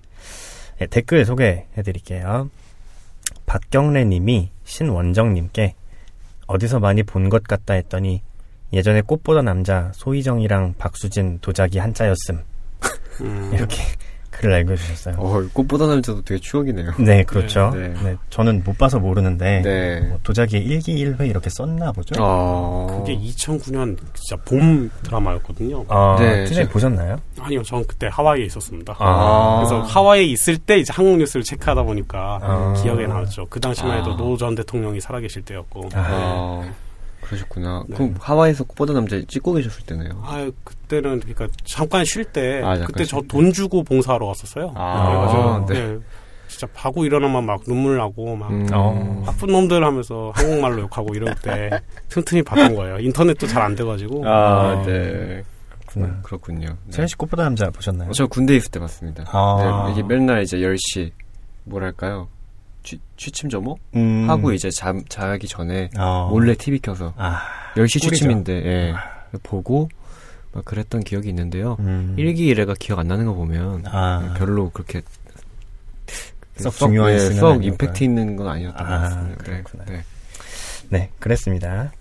네, 0.80 0.88
댓글 0.88 1.26
소개해드릴게요. 1.26 2.50
박경래 3.46 4.06
님이 4.06 4.52
신원정 4.64 5.34
님께 5.34 5.76
어디서 6.48 6.80
많이 6.80 7.04
본 7.04 7.30
것 7.30 7.44
같다 7.44 7.74
했더니 7.76 8.22
예전에 8.74 9.02
꽃보다 9.02 9.42
남자 9.42 9.92
소희정이랑 9.96 10.76
박수진 10.78 11.40
도자기 11.42 11.80
한자였음. 11.80 12.44
음, 13.22 13.52
이렇게 13.54 13.78
글을 14.40 14.54
남겨주셨어요. 14.56 15.16
어, 15.18 15.44
꽃보다 15.54 15.86
남자도 15.88 16.24
되게 16.24 16.40
추억이네요. 16.40 16.94
네, 17.00 17.24
그렇죠. 17.24 17.72
네. 17.76 17.94
네, 18.04 18.16
저는 18.30 18.64
못 18.66 18.78
봐서 18.78 18.98
모르는데 19.00 19.62
네. 19.62 20.00
뭐 20.02 20.18
도자기에 20.24 20.60
일기일회 20.62 21.28
이렇게 21.28 21.50
썼나 21.50 21.92
보죠. 21.92 22.16
어. 22.20 22.88
그게 23.00 23.18
2009년 23.18 23.98
진짜 24.14 24.42
봄 24.46 24.90
드라마였거든요 25.04 25.86
아, 25.90 26.16
네, 26.20 26.46
저- 26.46 26.68
보셨나요? 26.70 27.18
아니요 27.40 27.64
전 27.64 27.86
그때 27.86 28.08
하와이에 28.12 28.46
있었습니다 28.46 28.96
아. 29.00 29.58
그래서 29.60 29.82
하와이에 29.82 30.24
있을 30.26 30.58
때 30.58 30.78
이제 30.78 30.92
한국 30.94 31.18
뉴스를 31.18 31.44
체크하다 31.44 31.84
보니까 31.84 32.40
아. 32.42 32.74
기억에 32.82 33.08
남았죠 33.08 33.48
그 33.50 33.60
당시만 33.60 34.00
해도 34.00 34.14
아. 34.14 34.16
노전 34.18 34.56
대통령이 34.56 35.00
살아계실 35.02 35.44
때였고 35.44 35.90
아, 35.94 36.08
어, 36.12 36.72
그러셨구나. 37.30 37.84
네. 37.88 37.96
그럼 37.96 38.16
하와이에서 38.20 38.64
꽃보다 38.64 38.94
남자 38.94 39.22
찍고 39.28 39.54
계셨을 39.54 39.86
때네요. 39.86 40.10
아 40.24 40.50
그때는 40.64 41.20
그러니까 41.20 41.48
잠깐 41.64 42.04
쉴 42.06 42.26
때 42.26 42.58
아, 42.64 42.76
잠깐 42.76 42.88
그때 42.88 43.06
저. 43.06 43.22
돈 43.28 43.54
주고 43.54 43.84
봉사하러 43.84 44.26
갔었어요. 44.28 44.74
아, 44.76 45.06
그래가지고 45.08 45.74
네. 45.74 45.88
네. 45.94 46.00
진짜 46.48 46.66
바고 46.74 47.06
일어나면 47.06 47.46
막 47.46 47.62
눈물 47.68 47.98
나고 47.98 48.36
막 48.36 48.50
음. 48.50 48.68
어. 48.74 49.24
나쁜 49.26 49.50
놈들 49.50 49.84
하면서 49.84 50.32
한국말로 50.34 50.82
욕하고 50.82 51.14
이럴 51.14 51.36
때 51.36 51.70
틈틈이 52.10 52.42
봤던 52.42 52.76
거예요. 52.76 52.98
인터넷도 53.00 53.46
잘 53.46 53.62
안 53.62 53.76
돼가지고 53.76 54.28
아, 54.28 54.74
어. 54.74 54.86
네. 54.86 55.44
그렇구나. 55.86 56.22
그렇군요. 56.24 56.68
네. 56.86 56.92
세현 56.92 57.08
씨 57.08 57.16
꽃보다 57.16 57.44
남자 57.44 57.70
보셨나요? 57.70 58.10
어, 58.10 58.14
저 58.14 58.26
군대 58.28 58.56
있을 58.56 58.72
때 58.72 58.80
봤습니다. 58.80 59.26
아. 59.28 59.84
네, 59.88 59.94
이게 59.94 60.04
맨날 60.04 60.42
이제 60.42 60.58
10시, 60.58 61.12
뭐랄까요. 61.66 62.28
취, 62.84 63.00
취침 63.18 63.50
점호? 63.50 63.78
음. 63.96 64.30
하고 64.30 64.52
이제 64.52 64.70
잠, 64.72 65.04
자기 65.10 65.48
전에 65.48 65.90
어. 65.98 66.30
몰래 66.30 66.56
TV 66.56 66.80
켜서 66.80 67.14
아, 67.18 67.42
10시 67.76 67.76
꿀이죠. 67.76 68.00
취침인데, 68.00 68.54
예. 68.54 68.94
보고, 69.44 69.90
막 70.52 70.66
그랬던 70.66 71.04
기억이 71.04 71.30
있는데요. 71.30 71.78
음. 71.80 72.16
일기 72.18 72.48
일회가 72.48 72.74
기억 72.80 73.00
안 73.00 73.08
나는 73.08 73.26
거 73.26 73.34
보면, 73.34 73.84
아. 73.88 74.34
별로 74.38 74.70
그렇게 74.70 75.02
썩 76.56 76.74
중요한 76.74 77.14
예, 77.14 77.20
썩. 77.20 77.64
임팩트 77.64 78.04
있는 78.04 78.36
건 78.36 78.48
아니었던 78.48 78.86
것 78.86 78.94
아, 78.94 79.00
같습니다. 79.00 79.44
네, 79.44 79.44
그렇구나. 79.44 79.86
네. 79.86 80.04
네, 80.90 81.10
그랬습니다. 81.20 81.92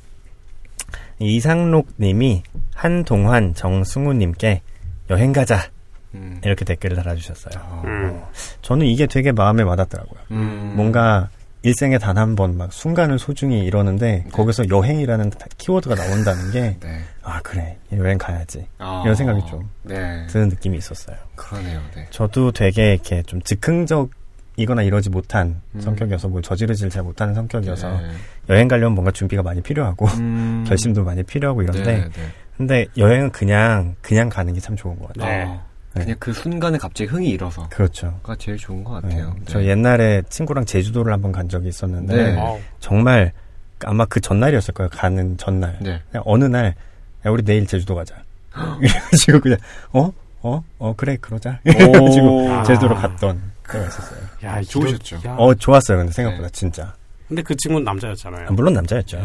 이상록 1.21 1.89
님이 1.99 2.43
한동환 2.75 3.55
정승우 3.55 4.13
님께 4.15 4.63
여행 5.11 5.33
가자 5.33 5.71
음. 6.15 6.41
이렇게 6.45 6.65
댓글을 6.65 6.97
달아주셨어요. 6.97 7.63
어, 7.65 7.83
음. 7.85 8.23
저는 8.63 8.87
이게 8.87 9.07
되게 9.07 9.33
마음에 9.33 9.63
와닿더라고요. 9.63 10.21
음. 10.31 10.73
뭔가 10.77 11.29
일생에 11.63 11.99
단 11.99 12.17
한 12.17 12.35
번 12.37 12.57
막 12.57 12.73
순간을 12.73 13.19
소중히 13.19 13.65
이러는데 13.65 14.25
거기서 14.33 14.69
여행이라는 14.69 15.31
다- 15.31 15.47
키워드가 15.59 15.95
나온다는 15.97 16.51
게 16.53 16.77
네. 16.81 17.01
아 17.23 17.41
그래 17.43 17.77
여행 17.93 18.17
가야지 18.17 18.65
아, 18.79 19.03
이런 19.05 19.15
생각이 19.17 19.41
좀 19.49 19.69
네. 19.83 20.25
드는 20.29 20.49
느낌이 20.51 20.79
있었어요. 20.79 21.17
그러네요. 21.35 21.81
네. 21.97 22.07
저도 22.11 22.53
되게 22.53 22.95
이렇게 22.95 23.23
좀 23.25 23.43
즉흥적 23.43 24.11
이거나 24.57 24.83
이러지 24.83 25.11
못한 25.11 25.61
음. 25.75 25.81
성격이어서 25.81 26.29
뭘 26.29 26.43
저지르질 26.43 26.91
잘 26.91 27.03
못하는 27.03 27.35
성격이어서 27.35 27.91
네. 28.01 28.09
여행 28.51 28.67
가려면 28.69 28.95
뭔가 28.95 29.11
준비가 29.11 29.43
많이 29.43 29.61
필요하고 29.61 30.07
음. 30.07 30.65
결심도 30.69 31.03
많이 31.05 31.23
필요하고 31.25 31.63
이런데 31.63 31.83
네, 31.85 32.01
네. 32.05 32.11
근데 32.57 32.87
여행은 32.97 33.31
그냥 33.31 33.95
그냥 34.01 34.29
가는 34.29 34.53
게 34.55 34.61
참 34.61 34.75
좋은 34.77 34.97
것 34.99 35.09
같아요. 35.13 35.61
네. 35.95 36.03
어, 36.03 36.05
그냥 36.05 36.17
그 36.19 36.33
순간에 36.33 36.79
갑자기 36.79 37.11
흥이 37.11 37.29
일어서 37.29 37.69
그렇죠. 37.71 38.19
가 38.23 38.37
제일 38.37 38.59
좋은 38.59 38.85
것 38.85 39.01
네. 39.01 39.17
같아요. 39.17 39.37
저 39.47 39.65
옛날에 39.65 40.23
친구랑 40.29 40.65
제주도를 40.65 41.13
한번 41.13 41.33
간 41.33 41.49
적이 41.49 41.69
있었는데 41.69 42.35
네. 42.35 42.63
정말 42.81 43.33
아마 43.85 44.05
그 44.05 44.21
전날이었을 44.21 44.75
거예요. 44.75 44.91
가는 44.91 45.37
전날. 45.37 45.79
네. 45.81 46.01
그냥 46.11 46.23
어느 46.27 46.45
날 46.45 46.75
야, 47.27 47.31
우리 47.31 47.43
내일 47.43 47.67
제주도 47.67 47.95
가자. 47.95 48.15
그래가지고 48.51 49.41
그냥 49.43 49.59
어? 49.93 50.13
어? 50.43 50.65
어 50.79 50.95
그래 50.97 51.17
그러자. 51.21 51.61
그래가지고 51.63 52.51
아. 52.51 52.63
제주도로 52.65 52.95
갔던 52.95 53.41
때가 53.71 53.87
있었어요. 53.87 54.21
야, 54.45 54.63
좋으셨죠? 54.63 55.21
야, 55.27 55.35
어 55.37 55.55
좋았어요. 55.55 55.99
근데 55.99 56.13
생각보다 56.13 56.49
네. 56.49 56.53
진짜. 56.53 56.95
근데 57.29 57.43
그 57.43 57.55
친구는 57.57 57.85
남자였잖아요. 57.85 58.47
아, 58.49 58.53
물론 58.53 58.73
남자였죠. 58.73 59.19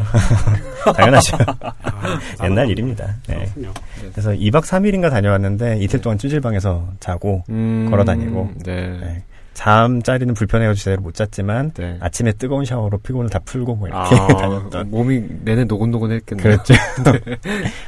당연하죠. 0.95 1.37
아, 1.81 2.19
옛날 2.43 2.69
일입니다. 2.69 3.15
네. 3.27 3.35
그렇군요. 3.45 3.73
그래서 4.11 4.31
2박 4.31 4.63
3일인가 4.63 5.09
다녀왔는데 5.09 5.79
이틀 5.79 6.01
동안 6.01 6.17
찌질방에서 6.17 6.93
자고 6.99 7.43
음, 7.49 7.87
걸어 7.89 8.03
다니고. 8.03 8.51
네. 8.65 8.89
네. 8.99 9.23
잠자리는 9.53 10.33
불편해가지고 10.33 10.83
제대로 10.83 11.01
못 11.01 11.13
잤지만 11.13 11.71
네. 11.73 11.97
아침에 12.01 12.33
뜨거운 12.33 12.65
샤워로 12.65 12.97
피곤을 12.97 13.29
다 13.29 13.39
풀고 13.39 13.75
뭐 13.75 13.87
이렇게 13.87 14.15
아, 14.15 14.27
다녔던 14.35 14.89
몸이 14.89 15.23
내내 15.43 15.63
노곤노곤했겠네요. 15.65 16.43
그랬죠. 16.43 16.73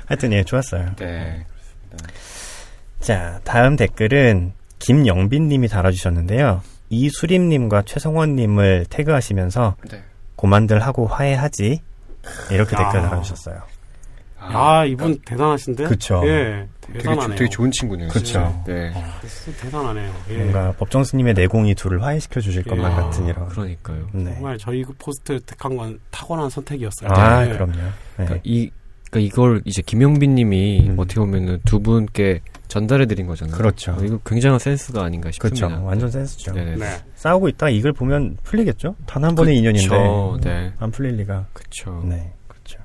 하여튼 0.05 0.31
예 0.31 0.43
좋았어요. 0.43 0.95
네. 0.97 1.45
자 2.99 3.39
다음 3.43 3.75
댓글은 3.75 4.53
김영빈님이 4.79 5.67
달아주셨는데요. 5.67 6.61
이수림님과 6.89 7.83
최성원님을 7.83 8.85
태그하시면서 8.89 9.75
네. 9.89 10.03
고만들 10.35 10.81
하고 10.81 11.07
화해하지 11.07 11.81
이렇게 12.51 12.75
야. 12.75 12.79
댓글 12.91 13.01
달아주셨어요. 13.01 13.61
아, 14.47 14.85
이분 14.85 15.17
대단하신데? 15.25 15.85
그쵸. 15.85 16.21
예, 16.25 16.67
되게, 16.81 16.99
대단하네요. 16.99 17.29
조- 17.29 17.35
되게 17.35 17.49
좋은 17.49 17.71
친구네요. 17.71 18.09
그쵸. 18.09 18.63
네. 18.67 18.93
진짜 19.27 19.59
대단하네요. 19.63 20.13
예. 20.29 20.37
뭔가 20.37 20.71
법정 20.73 21.03
스님의 21.03 21.33
내공이 21.33 21.73
둘을 21.73 22.03
화해시켜 22.03 22.41
주실 22.41 22.63
예. 22.65 22.69
것만 22.69 22.91
아, 22.91 22.95
같은 22.95 23.25
이런. 23.25 23.47
그러니까요. 23.49 24.07
네. 24.11 24.33
정말 24.35 24.57
저희 24.59 24.83
그 24.83 24.93
포스트를 24.99 25.39
택한 25.41 25.75
건 25.75 25.99
타고난 26.11 26.47
선택이었어요. 26.49 27.09
아 27.09 27.43
예. 27.47 27.53
그럼요. 27.53 27.71
네. 27.73 27.81
그러니까 28.17 28.39
이 28.43 28.69
그러니까 29.09 29.19
이걸 29.33 29.61
이제 29.65 29.81
김영빈 29.83 30.35
님이 30.35 30.89
음. 30.89 30.95
어떻게 30.99 31.19
보면은 31.19 31.59
두 31.65 31.79
분께 31.79 32.41
전달해 32.67 33.05
드린 33.05 33.27
거잖아요. 33.27 33.55
그렇죠. 33.57 33.93
어, 33.93 34.03
이거 34.03 34.17
굉장한 34.25 34.59
센스가 34.59 35.03
아닌가 35.03 35.31
싶습니다. 35.31 35.67
그렇죠. 35.67 35.85
완전 35.85 36.11
센스죠. 36.11 36.53
네네. 36.53 36.75
네. 36.77 36.85
싸우고 37.15 37.47
있다가 37.49 37.69
이걸 37.69 37.93
보면 37.93 38.37
풀리겠죠? 38.43 38.95
단 39.05 39.23
한 39.23 39.35
번의 39.35 39.57
인연인데. 39.57 39.95
네. 40.41 40.73
안 40.79 40.91
풀릴 40.91 41.15
리가. 41.17 41.47
그렇죠. 41.53 42.01
네, 42.05 42.31
그렇죠. 42.47 42.79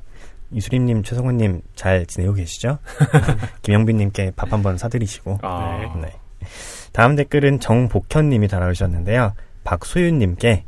이수림님, 0.53 1.03
최성훈님 1.03 1.63
잘 1.75 2.07
지내고 2.07 2.35
계시죠? 2.35 2.79
김영빈님께 3.63 4.33
밥 4.37 4.53
한 4.53 4.63
번 4.63 4.79
사드리시고. 4.79 5.39
아. 5.43 5.95
네. 6.01 6.13
다음 6.93 7.17
댓글은 7.17 7.61
정복현님이 7.61 8.49
달아주셨는데요. 8.49 9.35
박소윤님께 9.65 10.65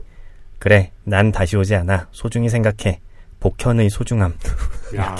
그래, 0.59 0.93
난 1.05 1.33
다시 1.33 1.57
오지 1.57 1.75
않아. 1.75 2.07
소중히 2.13 2.49
생각해. 2.49 3.01
복현의 3.41 3.91
소중함. 3.91 4.35
야, 4.97 5.17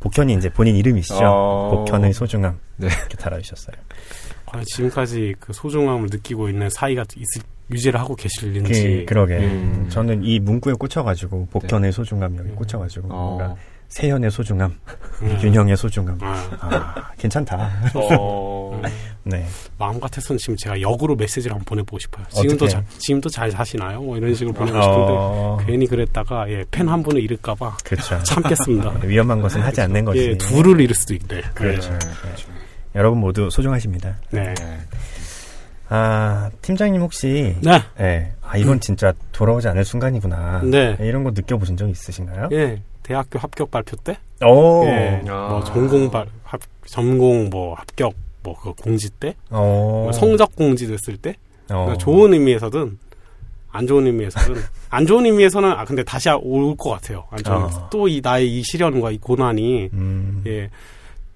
복현이 0.00 0.34
이제 0.34 0.48
본인 0.48 0.76
이름이시죠? 0.76 1.24
어. 1.24 1.70
복현의 1.70 2.12
소중함. 2.12 2.58
네. 2.76 2.86
이렇게 2.86 3.16
달아주셨어요. 3.16 3.76
과연 4.46 4.64
지금까지 4.66 5.34
그 5.40 5.52
소중함을 5.52 6.08
느끼고 6.10 6.48
있는 6.48 6.70
사이가 6.70 7.04
있을, 7.16 7.42
유지를 7.70 8.00
하고 8.00 8.14
계실는지. 8.14 9.00
그, 9.00 9.04
그러게. 9.06 9.38
음. 9.38 9.86
저는 9.90 10.24
이 10.24 10.38
문구에 10.40 10.74
꽂혀가지고 10.74 11.48
복현의 11.50 11.92
소중함 11.92 12.36
여기 12.38 12.50
꽂혀가지고 12.50 13.08
뭔가 13.08 13.46
어. 13.46 13.56
세현의 13.88 14.30
소중함, 14.30 14.78
음. 15.22 15.38
윤형의 15.42 15.76
소중함. 15.76 16.18
아, 16.20 16.48
아, 16.60 17.10
괜찮다. 17.18 17.70
어. 17.94 18.08
어. 18.20 18.82
네. 19.24 19.44
마음 19.78 19.98
같아서는 20.00 20.38
지금 20.38 20.56
제가 20.56 20.80
역으로 20.80 21.14
메시지를 21.16 21.52
한번 21.54 21.64
보내보고 21.64 21.98
싶어요. 21.98 22.24
지금도 22.30 22.68
자, 22.68 22.82
지금도 22.98 23.28
잘 23.28 23.50
사시나요? 23.50 24.00
뭐 24.00 24.16
이런 24.16 24.32
식으로 24.34 24.54
보내고 24.54 24.80
싶은데 24.80 25.12
어... 25.12 25.58
괜히 25.66 25.86
그랬다가 25.86 26.48
예, 26.50 26.64
팬 26.70 26.88
한 26.88 27.02
분을 27.02 27.22
잃을까봐 27.22 27.76
그렇죠. 27.84 28.18
참겠습니다. 28.24 29.00
위험한 29.04 29.42
것은 29.42 29.60
하지 29.60 29.80
않는 29.82 30.04
거지. 30.06 30.30
예, 30.30 30.36
둘을 30.38 30.80
잃을 30.80 30.94
수도 30.94 31.14
있네. 31.14 31.42
그렇죠. 31.54 31.90
네. 31.90 31.98
그렇죠. 32.22 32.48
여러분 32.94 33.20
모두 33.20 33.50
소중하십니다. 33.50 34.16
네. 34.30 34.54
아 35.90 36.50
팀장님 36.62 37.00
혹시 37.00 37.56
네. 37.62 37.82
네. 37.98 38.32
아 38.42 38.56
이건 38.56 38.80
진짜 38.80 39.12
돌아오지 39.32 39.68
않을 39.68 39.84
순간이구나. 39.84 40.62
네. 40.64 40.96
이런 41.00 41.24
거 41.24 41.30
느껴보신 41.30 41.76
적 41.76 41.88
있으신가요? 41.88 42.48
예. 42.52 42.80
대학교 43.08 43.38
합격 43.38 43.70
발표 43.70 43.96
때. 43.96 44.18
오. 44.44 44.84
예. 44.84 45.22
아. 45.28 45.48
뭐 45.48 45.64
전공 45.64 46.10
발 46.10 46.26
합, 46.44 46.60
전공 46.84 47.48
뭐 47.48 47.74
합격 47.74 48.12
뭐그 48.42 48.74
공지 48.74 49.08
때, 49.10 49.34
뭐 49.50 50.12
성적 50.12 50.54
공지 50.54 50.86
됐을 50.86 51.16
때, 51.16 51.34
그러니까 51.66 51.96
좋은 51.96 52.34
의미에서든 52.34 52.98
안 53.72 53.86
좋은 53.86 54.06
의미에서는 54.06 54.60
안 54.90 55.06
좋은 55.06 55.24
의미에서는 55.24 55.70
아 55.70 55.84
근데 55.86 56.02
다시 56.04 56.28
올 56.30 56.76
것 56.76 56.90
같아요. 56.90 57.24
안 57.30 57.42
좋은 57.42 57.56
어. 57.62 57.88
또이 57.90 58.20
나의 58.22 58.58
이 58.58 58.62
시련과 58.62 59.10
이 59.10 59.18
고난이 59.18 59.88
음. 59.94 60.42
예. 60.46 60.68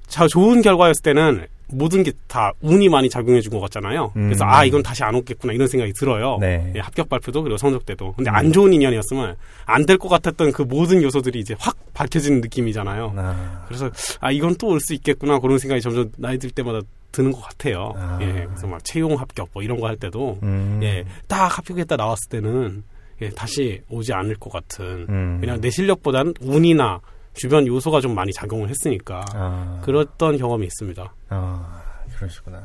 자 0.06 0.26
좋은 0.28 0.60
결과였을 0.60 1.02
때는 1.02 1.46
모든 1.72 2.02
게 2.02 2.12
다 2.28 2.52
운이 2.60 2.88
많이 2.88 3.08
작용해 3.10 3.40
준 3.40 3.52
것 3.52 3.60
같잖아요. 3.60 4.12
음. 4.16 4.28
그래서 4.28 4.44
아 4.46 4.64
이건 4.64 4.82
다시 4.82 5.02
안 5.04 5.14
오겠구나 5.14 5.52
이런 5.52 5.66
생각이 5.68 5.92
들어요. 5.92 6.38
네. 6.40 6.72
예, 6.74 6.80
합격 6.80 7.08
발표도 7.08 7.42
그리고 7.42 7.56
성적 7.58 7.84
때도. 7.84 8.12
근데 8.14 8.30
음. 8.30 8.34
안 8.34 8.52
좋은 8.52 8.72
인연이었으면 8.72 9.36
안 9.66 9.84
될 9.86 9.98
것 9.98 10.08
같았던 10.08 10.52
그 10.52 10.62
모든 10.62 11.02
요소들이 11.02 11.38
이제 11.40 11.54
확 11.58 11.76
밝혀지는 11.94 12.40
느낌이잖아요. 12.40 13.12
아. 13.16 13.64
그래서 13.68 13.90
아 14.20 14.30
이건 14.30 14.54
또 14.56 14.68
올 14.68 14.80
수 14.80 14.94
있겠구나 14.94 15.38
그런 15.38 15.58
생각이 15.58 15.80
점점 15.82 16.10
나이 16.16 16.38
들 16.38 16.50
때마다 16.50 16.80
드는 17.12 17.30
것 17.32 17.40
같아요. 17.42 17.92
아. 17.96 18.18
예, 18.22 18.46
그래서 18.48 18.66
막 18.66 18.82
채용 18.84 19.18
합격 19.18 19.48
뭐 19.52 19.62
이런 19.62 19.78
거 19.78 19.86
할 19.86 19.96
때도 19.96 20.38
음. 20.42 20.80
예, 20.82 21.04
딱 21.28 21.58
합격했다 21.58 21.96
나왔을 21.96 22.28
때는 22.30 22.84
예, 23.20 23.28
다시 23.30 23.82
오지 23.90 24.12
않을 24.14 24.36
것 24.36 24.50
같은 24.50 25.06
음. 25.08 25.38
그냥 25.40 25.60
내 25.60 25.68
실력보다는 25.70 26.34
운이나 26.40 27.00
주변 27.34 27.66
요소가 27.66 28.00
좀 28.00 28.14
많이 28.14 28.32
작용을 28.32 28.68
했으니까 28.68 29.24
아. 29.32 29.80
그랬던 29.84 30.36
경험이 30.38 30.66
있습니다. 30.66 31.14
아, 31.30 31.82
그러시구나. 32.16 32.62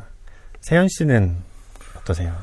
세현 0.61 0.88
씨는 0.89 1.36
어떠세요? 1.99 2.36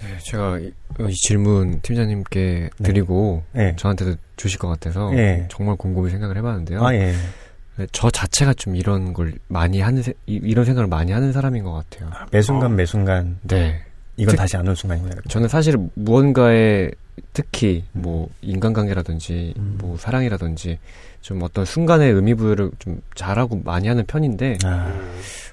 네, 0.00 0.18
제가 0.22 0.58
이, 0.58 0.72
이 1.08 1.14
질문 1.14 1.80
팀장님께 1.80 2.70
네. 2.78 2.84
드리고 2.84 3.42
네. 3.52 3.74
저한테도 3.76 4.16
주실 4.36 4.58
것 4.58 4.68
같아서 4.68 5.10
네. 5.10 5.46
정말 5.50 5.76
곰곰이 5.76 6.10
생각을 6.10 6.36
해봤는데요. 6.36 6.84
아, 6.84 6.94
예. 6.94 7.14
네, 7.76 7.86
저 7.90 8.10
자체가 8.10 8.54
좀 8.54 8.76
이런 8.76 9.12
걸 9.12 9.34
많이 9.48 9.80
하는 9.80 10.02
이런 10.26 10.64
생각을 10.64 10.88
많이 10.88 11.10
하는 11.10 11.32
사람인 11.32 11.64
것 11.64 11.72
같아요. 11.72 12.10
아, 12.12 12.26
매 12.30 12.40
순간 12.42 12.72
어. 12.72 12.74
매 12.74 12.86
순간. 12.86 13.38
네. 13.42 13.82
이건 14.16 14.32
특, 14.32 14.36
다시 14.36 14.56
안 14.56 14.68
올 14.68 14.76
순간입니다. 14.76 15.22
저는 15.28 15.48
사실 15.48 15.76
무언가에 15.94 16.90
특히 17.32 17.84
뭐 17.92 18.28
인간관계라든지 18.42 19.54
음. 19.56 19.76
뭐 19.80 19.96
사랑이라든지 19.96 20.78
좀 21.24 21.42
어떤 21.42 21.64
순간의 21.64 22.12
의미 22.12 22.34
부여를 22.34 22.70
좀 22.78 23.00
잘하고 23.14 23.62
많이 23.64 23.88
하는 23.88 24.04
편인데 24.04 24.58
아. 24.62 24.92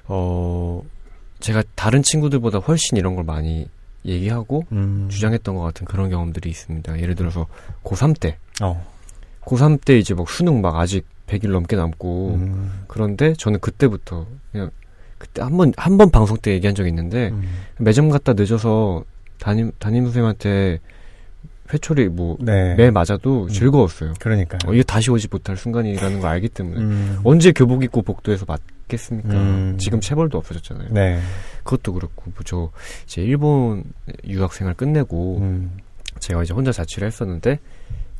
어 0.06 0.82
제가 1.40 1.64
다른 1.74 2.02
친구들보다 2.02 2.58
훨씬 2.58 2.98
이런 2.98 3.14
걸 3.14 3.24
많이 3.24 3.66
얘기하고 4.04 4.64
음. 4.70 5.08
주장했던 5.10 5.54
것 5.54 5.62
같은 5.62 5.86
그런 5.86 6.10
경험들이 6.10 6.50
있습니다. 6.50 7.00
예를 7.00 7.14
들어서 7.14 7.46
고3 7.84 8.20
때 8.20 8.36
어. 8.60 8.86
고3 9.46 9.82
때 9.82 9.96
이제 9.98 10.12
막 10.12 10.28
수능 10.28 10.60
막 10.60 10.76
아직 10.76 11.06
100일 11.26 11.52
넘게 11.52 11.76
남고 11.76 12.34
음. 12.34 12.84
그런데 12.86 13.32
저는 13.34 13.58
그때부터 13.60 14.26
그냥 14.52 14.70
그때 15.16 15.40
한번 15.40 15.72
한 15.78 15.96
번 15.96 16.10
방송 16.10 16.36
때 16.36 16.52
얘기한 16.52 16.74
적이 16.74 16.90
있는데 16.90 17.30
음. 17.30 17.48
매점 17.78 18.10
갔다 18.10 18.34
늦어서 18.34 19.04
담임 19.38 19.72
담임 19.78 20.04
선생님한테 20.04 20.80
회초리 21.72 22.08
뭐매 22.08 22.74
네. 22.76 22.90
맞아도 22.90 23.44
음. 23.44 23.48
즐거웠어요. 23.48 24.14
그러니까 24.20 24.58
어, 24.66 24.72
이게 24.74 24.82
다시 24.82 25.10
오지 25.10 25.28
못할 25.30 25.56
순간이라는 25.56 26.20
걸 26.20 26.30
알기 26.30 26.48
때문에 26.50 26.80
음. 26.80 27.18
언제 27.24 27.52
교복 27.52 27.82
입고 27.84 28.02
복도에서 28.02 28.44
맞겠습니까? 28.46 29.30
음. 29.30 29.76
지금 29.78 30.00
체벌도 30.00 30.36
없어졌잖아요. 30.38 30.88
네. 30.90 31.20
그것도 31.64 31.92
그렇고 31.94 32.24
뭐 32.26 32.34
저 32.44 32.70
이제 33.04 33.22
일본 33.22 33.84
유학 34.26 34.52
생활 34.52 34.74
끝내고 34.74 35.38
음. 35.38 35.72
제가 36.18 36.42
이제 36.42 36.52
혼자 36.52 36.72
자취를 36.72 37.06
했었는데 37.08 37.58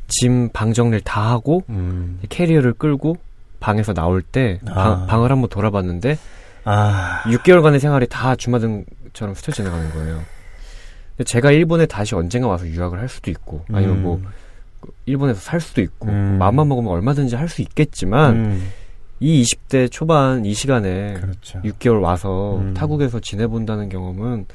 짐 0.09 0.49
방 0.53 0.73
정리를 0.73 1.01
다 1.03 1.31
하고 1.31 1.63
음. 1.69 2.21
캐리어를 2.29 2.73
끌고 2.75 3.17
방에서 3.61 3.93
나올 3.95 4.23
때 4.23 4.61
아. 4.69 5.07
방, 5.09 5.25
을 5.25 5.31
한번 5.31 5.49
돌아봤는데 5.49 6.19
아. 6.65 7.23
6개월간의 7.27 7.79
생활이 7.79 8.07
다 8.09 8.35
주마등처럼 8.35 9.35
스쳐 9.35 9.53
지나가는 9.53 9.91
거예요. 9.93 10.23
제가 11.25 11.51
일본에 11.53 11.87
다시 11.87 12.15
언젠가 12.15 12.49
와서 12.49 12.67
유학을 12.67 12.99
할 12.99 13.09
수도 13.09 13.31
있고 13.31 13.65
아니면 13.73 14.03
뭐 14.03 14.17
음. 14.17 14.27
일본에서 15.07 15.41
살 15.41 15.61
수도 15.61 15.81
있고 15.81 16.09
음. 16.09 16.39
마음만 16.39 16.69
먹으면 16.69 16.91
얼마든지 16.91 17.37
할 17.37 17.49
수 17.49 17.63
있겠지만 17.63 18.37
음. 18.37 18.69
이 19.21 19.43
20대 19.43 19.91
초반 19.91 20.45
이 20.45 20.55
시간에 20.55 21.15
그렇죠. 21.15 21.61
6개월 21.63 22.03
와서 22.03 22.57
음. 22.57 22.75
타국에서 22.75 23.21
지내본다는 23.21 23.89
경험은 23.89 24.47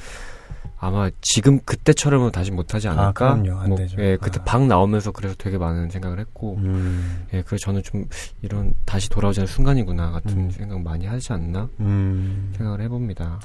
아마 0.80 1.10
지금 1.22 1.60
그때처럼은 1.62 2.32
다시 2.32 2.52
못하지 2.52 2.88
아, 2.88 2.92
않을까. 2.92 3.32
아, 3.32 3.42
그럼요. 3.42 3.60
안 3.60 3.70
뭐, 3.70 3.78
되죠. 3.78 3.98
예, 4.00 4.18
그때 4.18 4.40
아. 4.42 4.44
방 4.44 4.68
나오면서 4.68 5.12
그래서 5.12 5.34
되게 5.38 5.58
많은 5.58 5.90
생각을 5.90 6.20
했고, 6.20 6.58
음. 6.58 7.26
예, 7.34 7.42
그래서 7.42 7.66
저는 7.66 7.82
좀 7.82 8.06
이런 8.44 8.74
다시 8.86 9.10
돌아오자는 9.10 9.48
순간이구나 9.48 10.12
같은 10.12 10.38
음. 10.38 10.52
생각 10.52 10.80
많이 10.82 11.08
하지 11.08 11.34
않나 11.34 11.70
음. 11.80 12.54
생각을 12.56 12.82
해봅니다. 12.82 13.40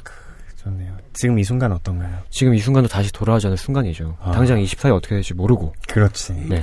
좋네요. 0.63 0.97
지금 1.13 1.39
이 1.39 1.45
순간 1.45 1.73
어떤가요? 1.73 2.19
지금 2.31 2.55
이 2.55 2.59
순간도 2.59 2.89
다시 2.89 3.13
돌아오자는 3.13 3.57
순간이죠. 3.57 4.17
아. 4.21 4.31
당장 4.33 4.59
24일 4.59 4.95
어떻게 4.95 5.15
될지 5.15 5.35
모르고. 5.35 5.73
그렇지. 5.89 6.33
네. 6.49 6.63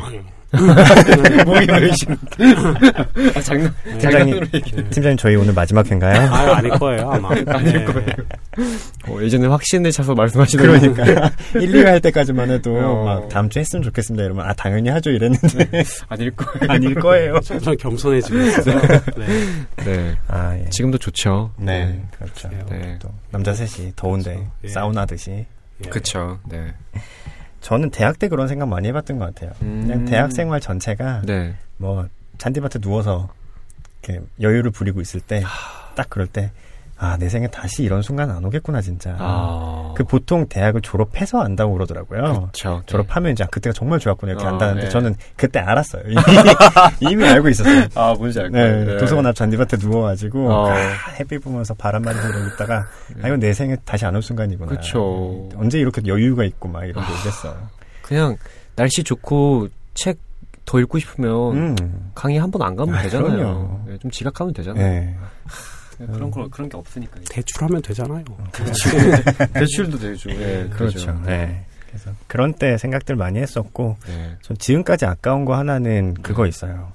목이 1.45 1.65
메이신. 1.67 2.17
아, 3.35 3.41
장난. 3.41 3.73
팀장님, 3.99 4.45
팀장님 4.89 5.17
저희 5.17 5.35
오늘 5.35 5.53
마지막 5.53 5.85
회인가요? 5.85 6.27
아, 6.33 6.57
아닐 6.57 6.71
거예요, 6.71 7.09
아마. 7.11 7.29
아닐 7.47 7.73
네. 7.73 7.85
거예요. 7.85 8.13
어, 9.07 9.21
예전에 9.21 9.47
확신을 9.47 9.91
차서 9.91 10.15
말씀하시는 10.15 10.65
그러니까 10.65 11.31
1, 11.55 11.71
2회 11.71 11.85
할 11.85 12.01
때까지만 12.01 12.49
해도 12.49 12.75
어. 12.77 13.05
막 13.05 13.29
다음 13.29 13.49
주에 13.49 13.61
했으면 13.61 13.83
좋겠습니다. 13.83 14.23
이러면 14.23 14.45
아 14.45 14.53
당연히 14.53 14.89
하죠 14.89 15.11
이랬는데 15.11 15.69
네. 15.69 15.83
아닐 16.07 16.31
거예요. 16.31 16.71
아닐 16.71 16.95
거예요. 16.95 17.39
좀 17.41 17.59
겸손해지고 17.77 18.39
있어요. 18.39 18.81
네. 19.17 19.55
네. 19.85 20.17
아, 20.27 20.57
예. 20.57 20.69
지금도 20.69 20.97
좋죠. 20.97 21.51
네, 21.57 21.85
네. 21.85 22.03
그렇죠. 22.17 22.49
네. 22.69 22.97
또 22.99 23.09
남자 23.31 23.53
셋이 23.53 23.93
더운데 23.95 24.33
그렇죠. 24.33 24.51
예. 24.63 24.67
사우나듯이. 24.69 25.45
예. 25.85 25.89
그렇죠. 25.89 26.39
네. 26.49 26.73
저는 27.61 27.89
대학 27.91 28.19
때 28.19 28.27
그런 28.29 28.47
생각 28.47 28.67
많이 28.69 28.87
해봤던 28.87 29.19
것 29.19 29.25
같아요. 29.33 29.51
음. 29.61 29.83
그냥 29.85 30.05
대학 30.05 30.31
생활 30.31 30.59
전체가 30.61 31.21
네. 31.25 31.55
뭐 31.77 32.07
잔디밭에 32.37 32.79
누워서 32.79 33.29
이렇게 34.03 34.23
여유를 34.41 34.71
부리고 34.71 35.01
있을 35.01 35.19
때 35.19 35.43
딱 35.95 36.09
그럴 36.09 36.27
때 36.27 36.51
아, 37.01 37.15
내 37.17 37.29
생에 37.29 37.47
다시 37.47 37.83
이런 37.83 38.01
순간 38.01 38.29
안 38.29 38.43
오겠구나, 38.43 38.81
진짜. 38.81 39.15
아. 39.19 39.93
그 39.95 40.03
보통 40.03 40.45
대학을 40.49 40.81
졸업해서 40.81 41.39
안다고 41.39 41.71
그러더라고요. 41.73 42.49
그쵸, 42.51 42.75
네. 42.79 42.81
졸업하면 42.87 43.31
이제 43.31 43.45
아, 43.45 43.47
그때가 43.47 43.73
정말 43.73 43.99
좋았구나, 43.99 44.33
이렇게 44.33 44.45
어, 44.45 44.49
안다는데 44.49 44.81
네. 44.83 44.89
저는 44.89 45.15
그때 45.37 45.59
알았어요. 45.59 46.03
이미, 46.99 47.11
이미 47.13 47.25
알고 47.25 47.47
있었어요. 47.49 47.87
아, 47.95 48.13
뭔지 48.17 48.39
알고. 48.41 48.53
네, 48.55 48.83
네. 48.85 48.97
도서관 48.97 49.25
앞 49.27 49.35
잔디밭에 49.35 49.77
누워가지고, 49.79 50.51
어. 50.51 50.69
아, 50.71 50.75
햇빛 51.19 51.39
보면서 51.41 51.73
바람 51.73 52.01
맞으면서 52.01 52.29
이러고 52.37 52.53
있다가, 52.55 52.85
아, 53.21 53.27
이건 53.27 53.39
내 53.39 53.53
생에 53.53 53.77
다시 53.85 54.05
안 54.05 54.13
올 54.15 54.21
순간이구나. 54.21 54.69
그쵸. 54.69 55.47
언제 55.55 55.79
이렇게 55.79 56.01
여유가 56.05 56.43
있고 56.43 56.67
막 56.67 56.83
이런 56.83 57.05
게 57.05 57.13
있겠어. 57.13 57.55
그냥 58.01 58.35
날씨 58.75 59.03
좋고 59.03 59.69
책 59.93 60.17
더 60.65 60.79
읽고 60.79 60.99
싶으면 60.99 61.33
음. 61.57 62.11
강의 62.13 62.37
한 62.37 62.51
번 62.51 62.61
안 62.61 62.75
가면 62.75 62.93
아, 62.93 63.01
되잖아요. 63.01 63.85
네, 63.87 63.97
좀 63.97 64.11
지각하면 64.11 64.53
되잖아요. 64.53 65.15
네. 65.99 66.07
그런 66.07 66.31
거 66.31 66.47
그런 66.49 66.69
게 66.69 66.77
없으니까. 66.77 67.19
대출하면 67.29 67.81
되잖아요. 67.81 68.23
그렇죠. 68.51 68.89
대출도 69.53 69.99
되죠. 69.99 70.29
네, 70.29 70.67
그렇죠. 70.69 71.05
그렇죠. 71.05 71.21
네. 71.25 71.65
그래서 71.87 72.11
그런 72.27 72.53
때 72.53 72.77
생각들 72.77 73.15
많이 73.15 73.39
했었고, 73.39 73.97
네. 74.07 74.35
전 74.41 74.57
지금까지 74.57 75.05
아까운 75.05 75.43
거 75.45 75.55
하나는 75.55 76.13
그거 76.21 76.43
네. 76.43 76.49
있어요. 76.49 76.91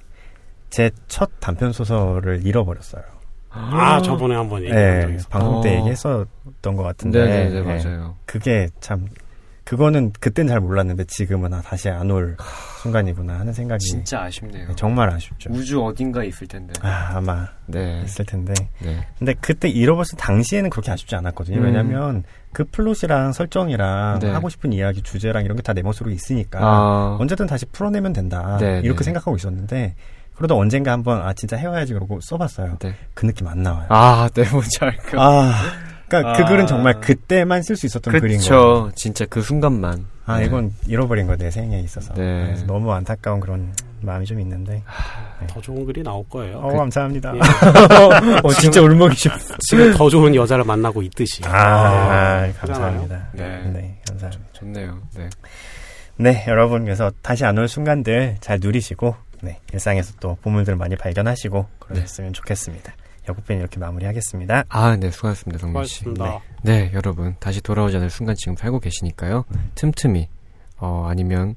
제 0.69 0.89
첫 1.07 1.29
단편 1.39 1.71
소설을 1.71 2.45
잃어버렸어요. 2.45 3.03
아, 3.49 4.01
저번에 4.01 4.35
한번 4.35 4.61
얘기한 4.63 5.01
적 5.01 5.07
네. 5.07 5.17
방송 5.29 5.61
때 5.61 5.69
어. 5.75 5.79
얘기했었던 5.79 6.75
것 6.75 6.83
같은데. 6.83 7.25
네, 7.25 7.49
네, 7.49 7.61
네, 7.61 7.83
맞아요. 7.83 8.15
그게 8.25 8.67
참 8.81 9.07
그거는 9.65 10.13
그땐 10.19 10.47
잘 10.47 10.59
몰랐는데 10.59 11.05
지금은 11.05 11.53
아, 11.53 11.61
다시 11.61 11.89
안 11.89 12.09
올 12.11 12.37
순간이구나 12.83 13.39
하는 13.39 13.51
생각이 13.51 13.83
진짜 13.83 14.21
아쉽네요. 14.21 14.67
네, 14.67 14.73
정말 14.75 15.09
아쉽죠. 15.11 15.49
우주 15.51 15.83
어딘가에 15.83 16.27
있을 16.27 16.47
텐데. 16.47 16.71
아, 16.83 17.13
아마 17.15 17.47
네. 17.65 18.03
있을 18.05 18.25
텐데. 18.25 18.53
네. 18.79 19.05
근데 19.17 19.33
그때 19.41 19.67
잃어버렸을 19.67 20.17
당시에는 20.19 20.69
그렇게 20.69 20.91
아쉽지 20.91 21.15
않았거든요. 21.15 21.57
음. 21.57 21.63
왜냐면 21.63 22.23
그 22.53 22.63
플롯이랑 22.65 23.33
설정이랑 23.33 24.19
네. 24.19 24.29
하고 24.31 24.49
싶은 24.49 24.71
이야기 24.71 25.01
주제랑 25.01 25.43
이런 25.43 25.57
게 25.57 25.63
다 25.63 25.73
내 25.73 25.81
머릿속에 25.81 26.11
있으니까 26.13 26.59
아. 26.61 27.17
언제든 27.19 27.47
다시 27.47 27.65
풀어내면 27.65 28.13
된다. 28.13 28.57
네, 28.59 28.81
이렇게 28.83 28.99
네. 28.99 29.03
생각하고 29.05 29.35
있었는데 29.35 29.95
그러다 30.35 30.53
언젠가 30.53 30.91
한번 30.91 31.21
아 31.21 31.33
진짜 31.33 31.57
해와야지 31.57 31.93
그러고 31.93 32.19
써봤어요. 32.21 32.77
네. 32.79 32.93
그 33.15 33.25
느낌 33.25 33.47
안 33.47 33.63
나와요. 33.63 33.87
아, 33.89 34.29
네, 34.33 34.47
뭔지 34.51 34.77
알까. 34.81 35.17
아. 35.19 35.53
그러니까 36.07 36.31
아. 36.31 36.37
그 36.37 36.45
글은 36.45 36.67
정말 36.67 36.99
그때만 36.99 37.61
쓸 37.63 37.75
수 37.75 37.85
있었던 37.85 38.11
글인 38.11 38.37
거예요. 38.39 38.39
그렇죠. 38.39 38.91
진짜 38.95 39.25
그 39.29 39.41
순간만. 39.41 40.05
아 40.27 40.39
네. 40.39 40.45
이건 40.45 40.71
잃어버린 40.87 41.27
거 41.27 41.35
내 41.35 41.51
생에 41.51 41.79
있어서. 41.81 42.13
네. 42.15 42.55
너무 42.65 42.91
안타까운 42.91 43.39
그런 43.39 43.71
마음이 44.01 44.25
좀 44.25 44.39
있는데. 44.39 44.81
네. 45.39 45.47
더 45.47 45.61
좋은 45.61 45.85
글이 45.85 46.01
나올 46.03 46.23
거예요. 46.29 46.57
어, 46.57 46.69
그, 46.69 46.77
감사합니다. 46.77 47.33
예. 47.35 47.39
어, 48.43 48.49
진짜 48.53 48.81
울먹이 48.81 49.15
싶어. 49.15 49.35
지금 49.67 49.93
더 49.93 50.09
좋은 50.09 50.33
여자를 50.33 50.63
만나고 50.63 51.01
있듯이. 51.03 51.43
아, 51.45 51.49
아 52.45 52.51
감사합니다. 52.59 53.27
네. 53.33 53.43
네, 53.73 53.99
감사합니다. 54.07 54.43
좋, 54.53 54.65
네요 54.65 54.97
네. 55.15 55.29
네, 56.17 56.45
여러분 56.47 56.85
그래서 56.85 57.11
다시 57.21 57.43
안 57.45 57.57
올 57.57 57.67
순간들 57.67 58.37
잘 58.39 58.59
누리시고 58.61 59.15
네, 59.41 59.59
일상에서 59.73 60.13
또 60.19 60.37
보물들 60.41 60.75
많이 60.75 60.95
발견하시고 60.95 61.65
그러셨으면 61.79 62.31
네. 62.31 62.33
좋겠습니다. 62.33 62.93
여고편 63.27 63.57
이렇게 63.59 63.79
마무리하겠습니다. 63.79 64.65
아, 64.69 64.95
네, 64.97 65.11
수고하셨습니다, 65.11 65.59
성민 65.59 65.85
씨. 65.85 66.05
네. 66.05 66.39
네, 66.63 66.91
여러분 66.93 67.35
다시 67.39 67.61
돌아오지 67.61 67.97
않을 67.97 68.09
순간 68.09 68.35
지금 68.35 68.55
살고 68.55 68.79
계시니까요. 68.79 69.45
네. 69.49 69.59
틈틈이 69.75 70.27
어 70.77 71.05
아니면 71.09 71.55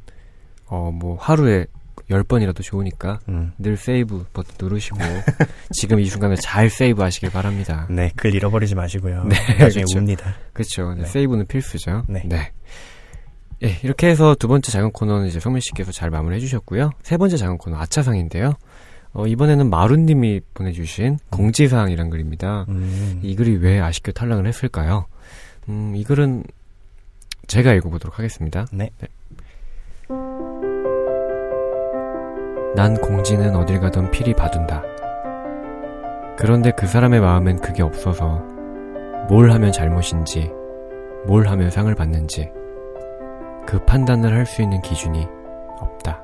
어 0.67 0.91
뭐 0.93 1.17
하루에 1.19 1.67
10번이라도 2.11 2.63
좋으니까 2.63 3.19
음. 3.29 3.53
늘 3.59 3.77
세이브 3.77 4.27
버튼 4.33 4.55
누르시고 4.59 4.99
지금 5.73 6.01
이 6.01 6.07
순간을 6.07 6.37
잘 6.37 6.71
세이브 6.71 7.03
하시길 7.03 7.31
바랍니다. 7.31 7.87
네, 7.91 8.11
글 8.17 8.35
잃어버리지 8.35 8.75
마시고요. 8.75 9.25
네, 9.25 9.37
나중에 9.59 9.85
그렇죠. 9.85 9.99
웁니다. 9.99 10.35
그렇죠. 10.55 10.95
네, 10.95 11.03
네. 11.03 11.07
세이브는 11.07 11.47
필수죠. 11.47 12.05
네. 12.09 12.23
네. 12.25 12.53
예, 13.65 13.77
이렇게 13.83 14.07
해서 14.09 14.35
두 14.37 14.47
번째 14.49 14.71
작은 14.71 14.93
코너는 14.93 15.27
이제 15.27 15.41
성민 15.41 15.61
씨께서 15.61 15.91
잘 15.91 16.11
마무리해 16.11 16.39
주셨고요. 16.41 16.91
세 17.03 17.17
번째 17.17 17.37
작은 17.37 17.59
코너 17.59 17.77
아차상인데요. 17.77 18.55
어, 19.19 19.27
이번에는 19.27 19.69
마루님이 19.69 20.43
보내주신 20.55 21.07
음. 21.15 21.19
공지사항이란 21.31 22.09
글입니다. 22.09 22.67
음. 22.69 23.19
이 23.21 23.35
글이 23.35 23.57
왜 23.57 23.81
아쉽게 23.81 24.13
탈락을 24.13 24.47
했을까요? 24.47 25.07
음, 25.69 25.93
이 25.97 26.05
글은 26.05 26.45
제가 27.49 27.73
읽어보도록 27.75 28.17
하겠습니다. 28.17 28.67
네. 28.73 28.91
네. 29.01 29.09
난 32.77 32.95
공지는 33.01 33.57
어딜 33.57 33.81
가던 33.81 34.13
필히 34.13 34.35
봐둔다. 34.35 34.85
그런데 36.39 36.71
그 36.79 36.87
사람의 36.87 37.21
마음엔 37.21 37.59
그게 37.59 37.83
없어서 37.83 38.39
뭘 39.29 39.51
하면 39.51 39.73
잘못인지, 39.73 40.49
뭘 41.27 41.49
하면 41.49 41.73
상을 41.73 41.93
받는지, 41.93 42.53
그 43.67 43.85
판단을 43.85 44.33
할 44.33 44.47
수 44.47 44.63
있는 44.63 44.81
기준이 44.81 45.27
없다. 45.81 46.23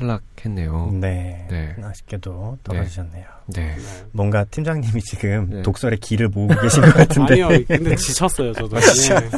탈락했네요. 0.00 0.90
네. 0.94 1.46
네. 1.50 1.74
아쉽게도 1.82 2.58
떨어지셨네요. 2.64 3.24
네. 3.54 3.62
네. 3.62 3.76
뭔가 4.12 4.44
팀장님이 4.44 5.00
지금 5.02 5.48
네. 5.50 5.62
독설의 5.62 5.98
기를 5.98 6.28
모으고 6.28 6.54
계신 6.60 6.82
것 6.82 6.94
같은데. 6.94 7.42
아니요. 7.42 7.64
근데 7.68 7.94
지쳤어요, 7.96 8.52
저도. 8.52 8.78
네. 8.78 9.30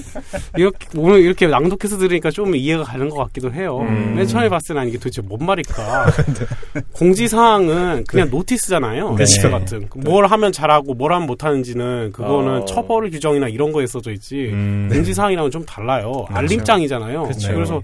이렇게, 0.56 0.86
오늘 0.96 1.20
이렇게 1.20 1.46
낭독해서 1.46 1.98
들으니까 1.98 2.30
좀 2.30 2.54
이해가 2.54 2.84
가는 2.84 3.08
것 3.08 3.16
같기도 3.16 3.52
해요. 3.52 3.80
음. 3.80 4.14
맨 4.14 4.26
처음에 4.26 4.48
봤을 4.48 4.74
때는 4.74 4.88
이게 4.88 4.98
도대체 4.98 5.22
뭔 5.22 5.44
말일까. 5.44 6.06
네. 6.74 6.80
공지사항은 6.92 8.04
그냥 8.06 8.26
네. 8.26 8.30
notice잖아요. 8.30 9.16
리스트 9.16 9.50
같은. 9.50 9.88
뭘 9.96 10.26
하면 10.26 10.52
잘하고 10.52 10.94
뭘 10.94 11.12
하면 11.12 11.26
못하는지는 11.26 12.12
그거는 12.12 12.62
어. 12.62 12.64
처벌 12.66 13.10
규정이나 13.10 13.48
이런 13.48 13.72
거에 13.72 13.86
써져 13.86 14.12
있지. 14.12 14.50
음. 14.52 14.88
공지사항이랑은 14.92 15.50
좀 15.50 15.64
달라요. 15.64 16.26
알림장이잖아요. 16.28 17.28
그래서 17.52 17.80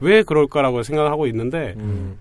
왜 0.00 0.22
그럴까라고 0.22 0.82
생각을 0.82 1.10
하고 1.10 1.26
있는데 1.26 1.74
음. 1.78 2.16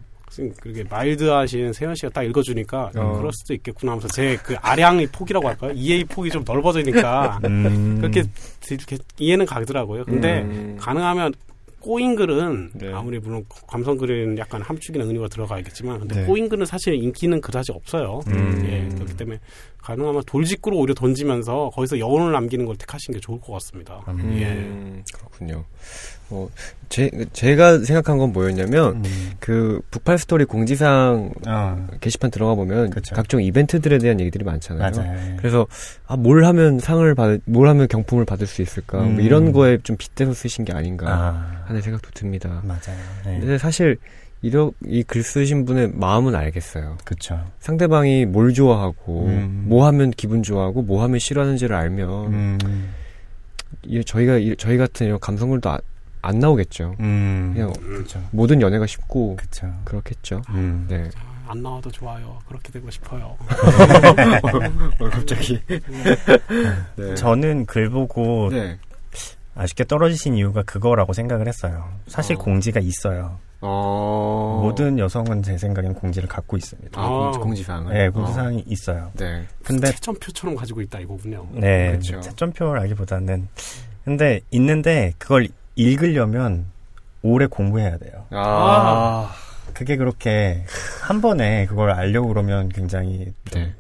그렇게 0.62 0.84
마일드하신 0.90 1.74
세현 1.74 1.96
씨가 1.96 2.10
딱 2.10 2.24
읽어주니까 2.24 2.92
어. 2.96 3.18
그럴 3.18 3.32
수도 3.34 3.54
있겠구나 3.56 3.94
하면서 3.94 4.08
제 4.10 4.38
그 4.44 4.56
아량의 4.62 5.08
폭이라고 5.08 5.48
할까요? 5.48 5.72
이해의 5.76 6.04
폭이 6.06 6.30
좀 6.30 6.44
넓어지니까 6.46 7.40
음. 7.46 7.98
그렇게, 8.00 8.24
이렇게 8.70 8.98
이해는 9.18 9.46
가더라고요. 9.46 10.06
근데 10.06 10.42
음. 10.42 10.78
가능하면 10.80 11.34
꼬인 11.80 12.16
글은 12.16 12.72
네. 12.74 12.94
아무리 12.94 13.20
물론 13.20 13.46
감성 13.68 13.98
글은 13.98 14.38
약간 14.38 14.62
함축이나 14.62 15.06
은유가 15.06 15.30
들어가야겠지만 15.30 16.00
근데 16.00 16.16
네. 16.22 16.26
꼬인 16.26 16.50
글은 16.50 16.66
사실 16.66 16.94
인기는 16.94 17.40
그다지 17.42 17.72
없어요. 17.72 18.20
음. 18.28 18.64
예, 18.66 18.94
그렇기 18.96 19.16
때문에 19.16 19.40
가능하면 19.78 20.24
돌직구로 20.26 20.78
오히려 20.78 20.94
던지면서 20.94 21.72
거기서 21.74 21.98
여운을 22.00 22.34
남기는 22.34 22.66
걸 22.66 22.76
택하시는 22.76 23.18
게 23.18 23.22
좋을 23.22 23.40
것 23.40 23.54
같습니다. 23.54 24.04
음. 24.10 24.38
예. 24.40 25.04
그렇군요. 25.18 25.64
어, 26.32 26.48
제, 26.90 27.10
제가 27.34 27.80
생각한 27.80 28.18
건 28.18 28.32
뭐였냐면, 28.34 28.98
음. 29.06 29.32
그, 29.40 29.82
북팔 29.92 30.18
스토리 30.18 30.46
공지사항 30.46 31.32
어. 31.48 31.88
게시판 32.02 32.30
들어가 32.32 32.56
보면, 32.56 32.90
그쵸. 32.92 33.16
각종 33.16 33.42
이벤트들에 33.42 33.98
대한 33.98 34.20
얘기들이 34.20 34.44
많잖아요. 34.44 34.92
맞아요. 34.92 35.36
그래서, 35.38 35.66
아, 36.08 36.16
뭘 36.16 36.46
하면 36.46 36.80
상을 36.80 37.14
받을, 37.16 37.42
뭘 37.46 37.68
하면 37.68 37.88
경품을 37.88 38.26
받을 38.26 38.46
수 38.48 38.62
있을까, 38.62 38.98
뭐 38.98 39.08
음. 39.08 39.14
뭐 39.16 39.24
이런 39.24 39.52
거에 39.52 39.78
좀 39.84 39.98
빗대서 39.98 40.34
쓰신 40.34 40.66
게 40.66 40.74
아닌가 40.74 41.08
아. 41.10 41.64
하는 41.66 41.82
생각도 41.82 42.10
듭니다. 42.14 42.62
맞아요. 42.64 42.98
네. 43.26 43.40
근데 43.40 43.58
사실, 43.58 43.98
이러, 44.42 44.72
이 44.86 45.04
글 45.04 45.22
쓰신 45.22 45.66
분의 45.66 45.92
마음은 45.96 46.34
알겠어요. 46.36 46.98
그쵸. 47.04 47.40
상대방이 47.60 48.26
뭘 48.26 48.54
좋아하고, 48.54 49.26
음. 49.26 49.66
뭐 49.68 49.86
하면 49.88 50.12
기분 50.12 50.44
좋아하고, 50.44 50.82
뭐 50.84 51.04
하면 51.04 51.20
싫어하는지를 51.20 51.76
알면, 51.76 52.10
음. 52.34 52.90
이, 53.84 54.04
저희가, 54.04 54.38
이, 54.38 54.56
저희 54.58 54.78
같은 54.78 55.08
이런 55.08 55.20
감성글도 55.20 55.70
아, 55.70 55.80
안 56.22 56.40
나오겠죠. 56.40 56.96
음. 57.00 57.52
그냥 57.54 57.74
그쵸. 57.74 58.22
모든 58.32 58.62
연애가 58.62 58.86
쉽고, 58.86 59.36
그쵸. 59.36 59.74
그렇겠죠. 59.86 60.42
음. 60.50 60.86
네. 60.90 61.10
안 61.48 61.64
나와도 61.64 61.90
좋아요. 61.90 62.38
그렇게 62.48 62.72
되고 62.72 62.90
싶어요. 62.92 63.36
어, 65.00 65.10
갑자기. 65.10 65.60
네. 66.96 67.16
저는 67.16 67.66
글 67.66 67.90
보고 67.90 68.50
네. 68.52 68.78
아쉽게 69.56 69.86
떨어지신 69.86 70.36
이유가 70.36 70.62
그거라고 70.62 71.14
생각을 71.14 71.48
했어요. 71.48 71.90
사실 72.08 72.36
어. 72.36 72.40
공지가 72.40 72.80
있어요. 72.80 73.40
어... 73.62 74.62
모든 74.64 74.98
여성은 74.98 75.44
제 75.44 75.58
생각엔 75.58 75.94
공지를 75.94 76.30
갖고 76.30 76.56
있습니다. 76.56 77.02
아, 77.02 77.32
공지, 77.42 77.64
사항 77.64 77.90
네, 77.90 78.08
공지사항이 78.10 78.60
어. 78.60 78.64
있어요. 78.68 79.12
네. 79.16 79.44
근데 79.64 79.92
채점표처럼 79.92 80.56
가지고 80.56 80.82
있다 80.82 81.00
이거군요. 81.00 81.46
네, 81.52 81.90
그렇죠. 81.90 82.22
채점표라기보다는 82.22 83.50
근데 84.06 84.40
있는데 84.52 85.14
그걸 85.18 85.50
읽으려면 85.80 86.66
오래 87.22 87.46
공부해야 87.46 87.98
돼요. 87.98 88.26
아. 88.32 89.34
그게 89.74 89.96
그렇게 89.96 90.66
한 91.02 91.22
번에 91.22 91.68
그걸 91.68 91.92
알려고 91.92 92.28
그러면 92.28 92.68
굉장히 92.68 93.34
네. 93.54 93.74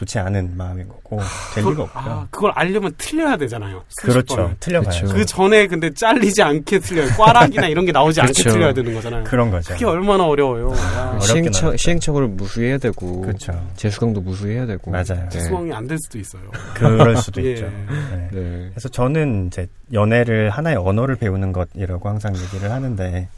좋지 0.00 0.18
않은 0.18 0.56
마음인 0.56 0.88
거고 0.88 1.20
될 1.54 1.62
리가 1.62 1.82
없고요. 1.82 2.02
아, 2.12 2.26
그걸 2.30 2.52
알려면 2.54 2.90
틀려야 2.96 3.36
되잖아요. 3.36 3.82
그렇죠. 4.00 4.50
틀려봐요. 4.58 5.08
그 5.12 5.26
전에 5.26 5.66
근데 5.66 5.92
잘리지 5.92 6.42
않게 6.42 6.78
틀려요. 6.78 7.08
꽈락이나 7.18 7.66
이런 7.68 7.84
게 7.84 7.92
나오지 7.92 8.18
그렇죠. 8.22 8.40
않게 8.48 8.50
틀려야 8.50 8.72
되는 8.72 8.94
거잖아요. 8.94 9.24
그런 9.24 9.50
거죠. 9.50 9.74
그게 9.74 9.84
얼마나 9.84 10.24
어려워요. 10.24 10.72
아, 10.74 11.18
시행착, 11.20 11.78
시행착오를 11.78 12.28
무수해야 12.28 12.78
되고 12.78 13.20
그렇죠. 13.20 13.52
재수강도 13.76 14.22
무수해야 14.22 14.64
되고 14.64 14.90
맞아요. 14.90 15.28
수강이 15.30 15.70
안 15.72 15.86
될 15.90 15.98
수도 15.98 16.18
있어요. 16.18 16.42
그럴 16.74 17.16
수도 17.16 17.42
예. 17.44 17.50
있죠. 17.52 17.66
네. 17.66 18.28
네. 18.32 18.68
그래서 18.70 18.88
저는 18.88 19.48
이제 19.48 19.66
연애를 19.92 20.48
하나의 20.50 20.76
언어를 20.76 21.16
배우는 21.16 21.52
것이라고 21.52 22.08
항상 22.08 22.34
얘기를 22.36 22.70
하는데 22.70 23.28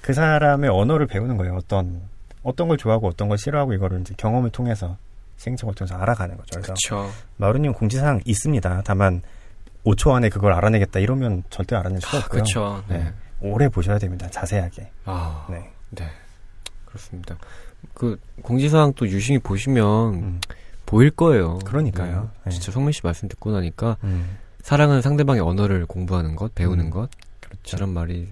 그 0.00 0.14
사람의 0.14 0.70
언어를 0.70 1.06
배우는 1.08 1.36
거예요. 1.36 1.56
어떤 1.56 2.00
어떤 2.42 2.68
걸 2.68 2.78
좋아하고 2.78 3.08
어떤 3.08 3.28
걸 3.28 3.36
싫어하고 3.38 3.74
이거를 3.74 4.00
이제 4.00 4.14
경험을 4.16 4.50
통해서 4.50 4.96
시행착오를 5.36 5.74
통해서 5.74 5.96
알아가는 5.96 6.36
거죠. 6.36 6.60
그래서 6.60 6.72
그쵸. 6.74 7.10
마루님 7.36 7.72
공지사항 7.72 8.20
있습니다. 8.24 8.82
다만 8.84 9.22
5초 9.84 10.12
안에 10.12 10.28
그걸 10.28 10.52
알아내겠다 10.52 11.00
이러면 11.00 11.44
절대 11.50 11.76
알아낼 11.76 12.00
수가 12.00 12.16
아, 12.16 12.20
없고요. 12.20 12.42
그렇죠. 12.42 12.84
네. 12.88 12.98
네. 12.98 13.12
오래 13.40 13.68
보셔야 13.68 13.98
됩니다. 13.98 14.28
자세하게. 14.30 14.90
아, 15.04 15.46
네. 15.50 15.70
네. 15.90 16.08
그렇습니다. 16.86 17.36
그 17.94 18.18
공지사항 18.42 18.92
또 18.94 19.06
유심히 19.08 19.38
보시면 19.38 20.14
음. 20.14 20.40
보일 20.86 21.10
거예요. 21.10 21.58
그러니까요. 21.58 22.30
네. 22.44 22.50
진짜 22.50 22.72
성민 22.72 22.92
씨 22.92 23.00
말씀 23.04 23.28
듣고 23.28 23.52
나니까 23.52 23.96
음. 24.04 24.38
사랑은 24.62 25.02
상대방의 25.02 25.42
언어를 25.42 25.86
공부하는 25.86 26.34
것, 26.34 26.54
배우는 26.54 26.86
음. 26.86 26.90
것. 26.90 27.08
그렇죠. 27.40 27.76
이런 27.76 27.90
말이 27.90 28.28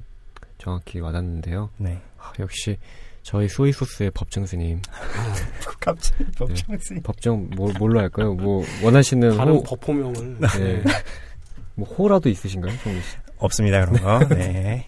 정확히 0.59 1.00
와닿는데요. 1.00 1.70
네. 1.76 2.00
아, 2.18 2.32
역시 2.40 2.78
저희 3.25 3.49
소이소스의 3.49 4.11
법정 4.12 4.45
스님. 4.45 4.81
갑자기 5.81 6.25
법정 6.37 6.79
스님. 6.79 7.01
네, 7.01 7.03
법정 7.03 7.51
뭐 7.57 7.72
뭘로 7.79 7.99
할까요? 7.99 8.35
뭐 8.35 8.64
원하시는 8.83 9.37
다른 9.37 9.55
호... 9.55 9.62
법호명을. 9.62 10.39
네. 10.41 10.83
뭐 11.75 11.89
호라도 11.89 12.29
있으신가요, 12.29 12.77
성민 12.83 13.03
씨? 13.03 13.16
없습니다 13.39 13.85
그런 13.85 14.03
거. 14.03 14.29
네. 14.35 14.87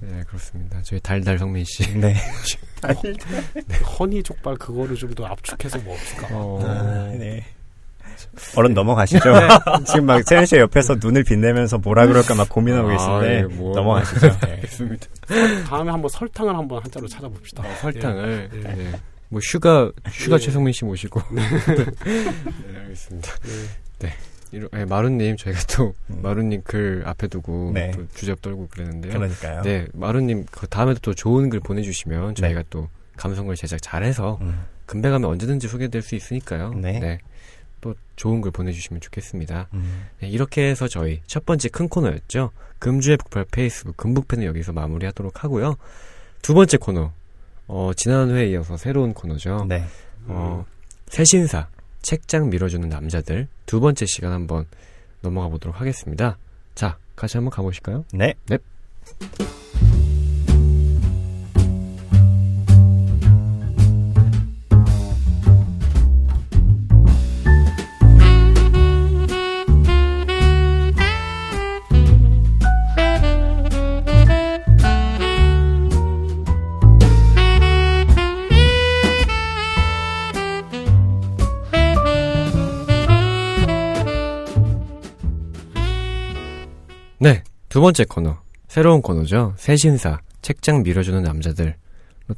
네 0.00 0.22
그렇습니다. 0.26 0.80
저희 0.82 0.98
달달 1.00 1.38
성민 1.38 1.64
씨. 1.66 1.86
네. 1.98 2.14
네. 2.82 3.78
허니 3.98 4.22
족발 4.22 4.56
그거를 4.56 4.96
좀 4.96 5.14
더 5.14 5.26
압축해서 5.26 5.78
뭐 5.80 5.94
없을까? 5.94 6.28
어... 6.32 6.58
아, 6.66 7.14
네. 7.16 7.44
얼른 8.56 8.74
넘어가시죠. 8.74 9.32
네. 9.32 9.48
지금 9.86 10.06
막 10.06 10.22
세현 10.26 10.46
씨 10.46 10.56
옆에서 10.56 10.96
눈을 11.00 11.24
빛내면서 11.24 11.78
뭐라 11.78 12.06
그럴까 12.06 12.34
막 12.34 12.48
고민하고 12.48 12.88
아, 12.88 12.92
계신데 12.92 13.26
아, 13.26 13.32
예, 13.32 13.42
뭐. 13.42 13.74
넘어가시죠. 13.74 14.28
네. 14.40 14.52
알겠습니다. 14.52 15.06
다음에 15.68 15.90
한번 15.90 16.08
설탕을 16.08 16.54
한번 16.54 16.82
한자로 16.82 17.06
찾아봅시다. 17.08 17.64
아, 17.64 17.74
설탕을. 17.76 18.50
네. 18.52 18.74
네. 18.74 18.92
뭐 19.28 19.40
휴가 19.40 19.90
휴가 20.06 20.36
예. 20.36 20.38
최성민 20.38 20.72
씨 20.72 20.84
모시고. 20.84 21.20
네, 21.32 21.42
네 21.74 22.78
알겠습니다. 22.80 23.32
네. 23.98 24.08
네. 24.08 24.14
네, 24.72 24.84
마루님 24.84 25.36
저희가 25.36 25.60
또 25.76 25.94
음. 26.10 26.20
마루님 26.22 26.62
글 26.62 27.02
앞에 27.04 27.26
두고 27.26 27.72
네. 27.74 27.90
또 27.90 28.06
주접 28.14 28.40
떨고 28.40 28.68
그랬는데요. 28.68 29.12
그러니까요. 29.12 29.62
네, 29.62 29.86
마루님 29.92 30.46
그 30.50 30.66
다음에도 30.66 31.00
또 31.00 31.14
좋은 31.14 31.50
글 31.50 31.60
보내주시면 31.60 32.36
저희가 32.36 32.60
네. 32.60 32.66
또 32.70 32.88
감성글 33.16 33.56
제작 33.56 33.82
잘해서 33.82 34.38
음. 34.40 34.64
금배 34.86 35.10
가면 35.10 35.28
언제든지 35.28 35.68
소개될 35.68 36.02
수 36.02 36.14
있으니까요. 36.14 36.72
네. 36.74 37.00
네. 37.00 37.18
또 37.80 37.94
좋은 38.16 38.40
글 38.40 38.50
보내주시면 38.50 39.00
좋겠습니다. 39.00 39.68
음. 39.74 40.06
네, 40.20 40.28
이렇게 40.28 40.68
해서 40.68 40.88
저희 40.88 41.20
첫 41.26 41.44
번째 41.46 41.68
큰 41.68 41.88
코너였죠. 41.88 42.50
금주의 42.78 43.16
북팔 43.16 43.46
페이스북 43.50 43.96
금북팬은 43.96 44.44
여기서 44.44 44.72
마무리하도록 44.72 45.44
하고요. 45.44 45.76
두 46.42 46.54
번째 46.54 46.76
코너 46.76 47.12
어, 47.68 47.92
지난 47.96 48.30
회에 48.30 48.48
이어서 48.50 48.76
새로운 48.76 49.12
코너죠. 49.12 49.66
네. 49.68 49.84
어, 50.26 50.64
새신사 51.08 51.68
책장 52.02 52.50
밀어주는 52.50 52.88
남자들 52.88 53.48
두 53.66 53.80
번째 53.80 54.06
시간 54.06 54.32
한번 54.32 54.66
넘어가 55.22 55.48
보도록 55.48 55.80
하겠습니다. 55.80 56.38
자, 56.74 56.98
같이 57.16 57.36
한번 57.36 57.50
가보실까요? 57.50 58.04
네. 58.12 58.34
네. 58.46 58.58
네, 87.26 87.42
두 87.68 87.80
번째 87.80 88.04
코너. 88.04 88.36
새로운 88.68 89.02
코너죠. 89.02 89.54
새신사, 89.56 90.20
책장 90.42 90.84
밀어주는 90.84 91.20
남자들. 91.24 91.74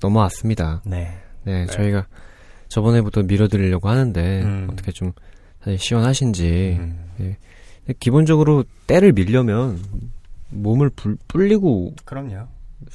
넘어왔습니다. 0.00 0.80
네. 0.86 1.14
네, 1.44 1.66
네. 1.66 1.66
저희가 1.66 2.06
저번에부터 2.68 3.22
밀어드리려고 3.24 3.90
하는데, 3.90 4.42
음. 4.42 4.68
어떻게 4.72 4.90
좀, 4.92 5.12
사실 5.60 5.78
시원하신지. 5.78 6.78
음. 6.80 7.04
네. 7.18 7.36
기본적으로 8.00 8.64
때를 8.86 9.12
밀려면 9.12 9.78
몸을 10.48 10.88
불, 10.88 11.18
불리고. 11.28 11.94
그럼요. 12.06 12.48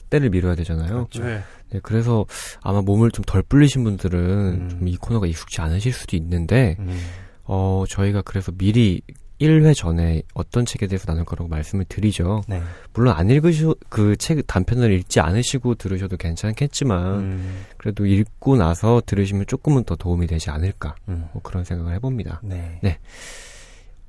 때를 0.10 0.32
밀어야 0.32 0.56
되잖아요. 0.56 1.08
그렇죠. 1.10 1.24
네. 1.24 1.42
네. 1.70 1.80
그래서 1.84 2.26
아마 2.64 2.82
몸을 2.82 3.12
좀 3.12 3.24
덜 3.28 3.44
불리신 3.44 3.84
분들은 3.84 4.20
음. 4.20 4.70
좀이 4.70 4.98
코너가 4.98 5.28
익숙치 5.28 5.62
않으실 5.62 5.94
수도 5.94 6.18
있는데, 6.18 6.76
음. 6.80 7.00
어, 7.44 7.84
저희가 7.88 8.24
그래서 8.24 8.52
미리 8.52 9.02
1회 9.42 9.76
전에 9.76 10.22
어떤 10.34 10.66
책에 10.66 10.88
대해서 10.88 11.06
나눌 11.06 11.26
거라고 11.26 11.50
말씀을 11.50 11.86
드리죠. 11.86 12.44
네. 12.48 12.62
물론 12.94 13.14
안 13.16 13.30
읽으셔 13.30 13.76
그 13.90 14.16
책 14.18 14.46
단편을 14.48 14.92
읽지 14.94 15.20
않으시고 15.20 15.76
들으셔도 15.76 16.18
괜찮겠지만 16.18 17.20
음. 17.20 17.66
그래도 17.78 18.06
읽고 18.06 18.56
나서 18.56 19.02
들으시면 19.06 19.46
조금은 19.48 19.84
더 19.84 19.96
도움이 19.96 20.28
되지 20.28 20.50
않을까 20.50 20.96
음. 21.10 21.28
뭐 21.34 21.42
그런 21.42 21.64
생각을 21.64 21.94
해봅니다. 21.96 22.40
네. 22.44 22.80
네. 22.82 23.00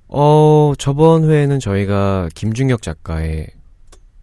어 0.08 0.72
저번 0.78 1.28
회에는 1.28 1.58
저희가 1.58 2.28
김중혁 2.34 2.82
작가의 2.82 3.48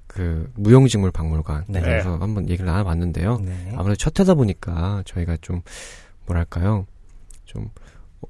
그 0.08 0.50
무용직물 0.56 1.12
박물관 1.12 1.66
네. 1.68 1.82
그래서 1.82 2.18
한번 2.18 2.48
얘기를 2.50 2.66
나눠봤는데요. 2.66 3.40
네. 3.44 3.72
아무래도 3.76 3.96
첫 3.96 4.18
회다 4.20 4.36
보니까 4.36 5.04
저희가 5.06 5.38
좀 5.42 5.62
뭐랄까요 6.26 6.86
좀 7.46 7.70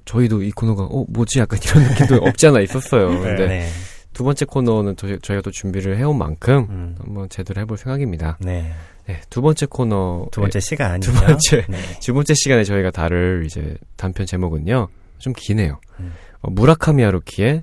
저희도 0.06 0.44
이 0.44 0.52
코너가 0.52 0.84
어 0.84 1.06
뭐지 1.10 1.40
약간 1.40 1.60
이런 1.64 1.84
느낌도 1.90 2.16
없지 2.28 2.48
않아 2.48 2.62
있었어요. 2.62 3.10
네. 3.10 3.20
근데 3.20 3.48
네. 3.48 3.70
두 4.14 4.24
번째 4.24 4.46
코너는 4.46 4.96
저, 4.98 5.08
저희 5.20 5.38
가 5.38 5.42
또 5.42 5.52
준비를 5.52 5.98
해온 5.98 6.18
만큼 6.18 6.68
음. 6.70 6.96
한번 7.00 7.30
제대로 7.30 7.62
해볼 7.62 7.78
생각입니다. 7.78 8.38
네. 8.42 8.72
네. 9.08 9.22
두 9.30 9.42
번째 9.42 9.66
코너 9.68 10.28
두 10.32 10.42
번째 10.42 10.60
시간 10.60 11.00
두 11.00 11.12
번째 11.14 11.66
네. 11.68 11.78
두 12.02 12.14
번째 12.14 12.34
시간에 12.36 12.64
저희가 12.64 12.92
다룰 12.92 13.44
이제 13.46 13.76
단편 13.98 14.26
제목은요 14.26 14.88
좀 15.18 15.34
기네요. 15.36 15.80
음. 16.00 16.14
어, 16.42 16.50
무라카미 16.52 17.04
하루키의 17.04 17.62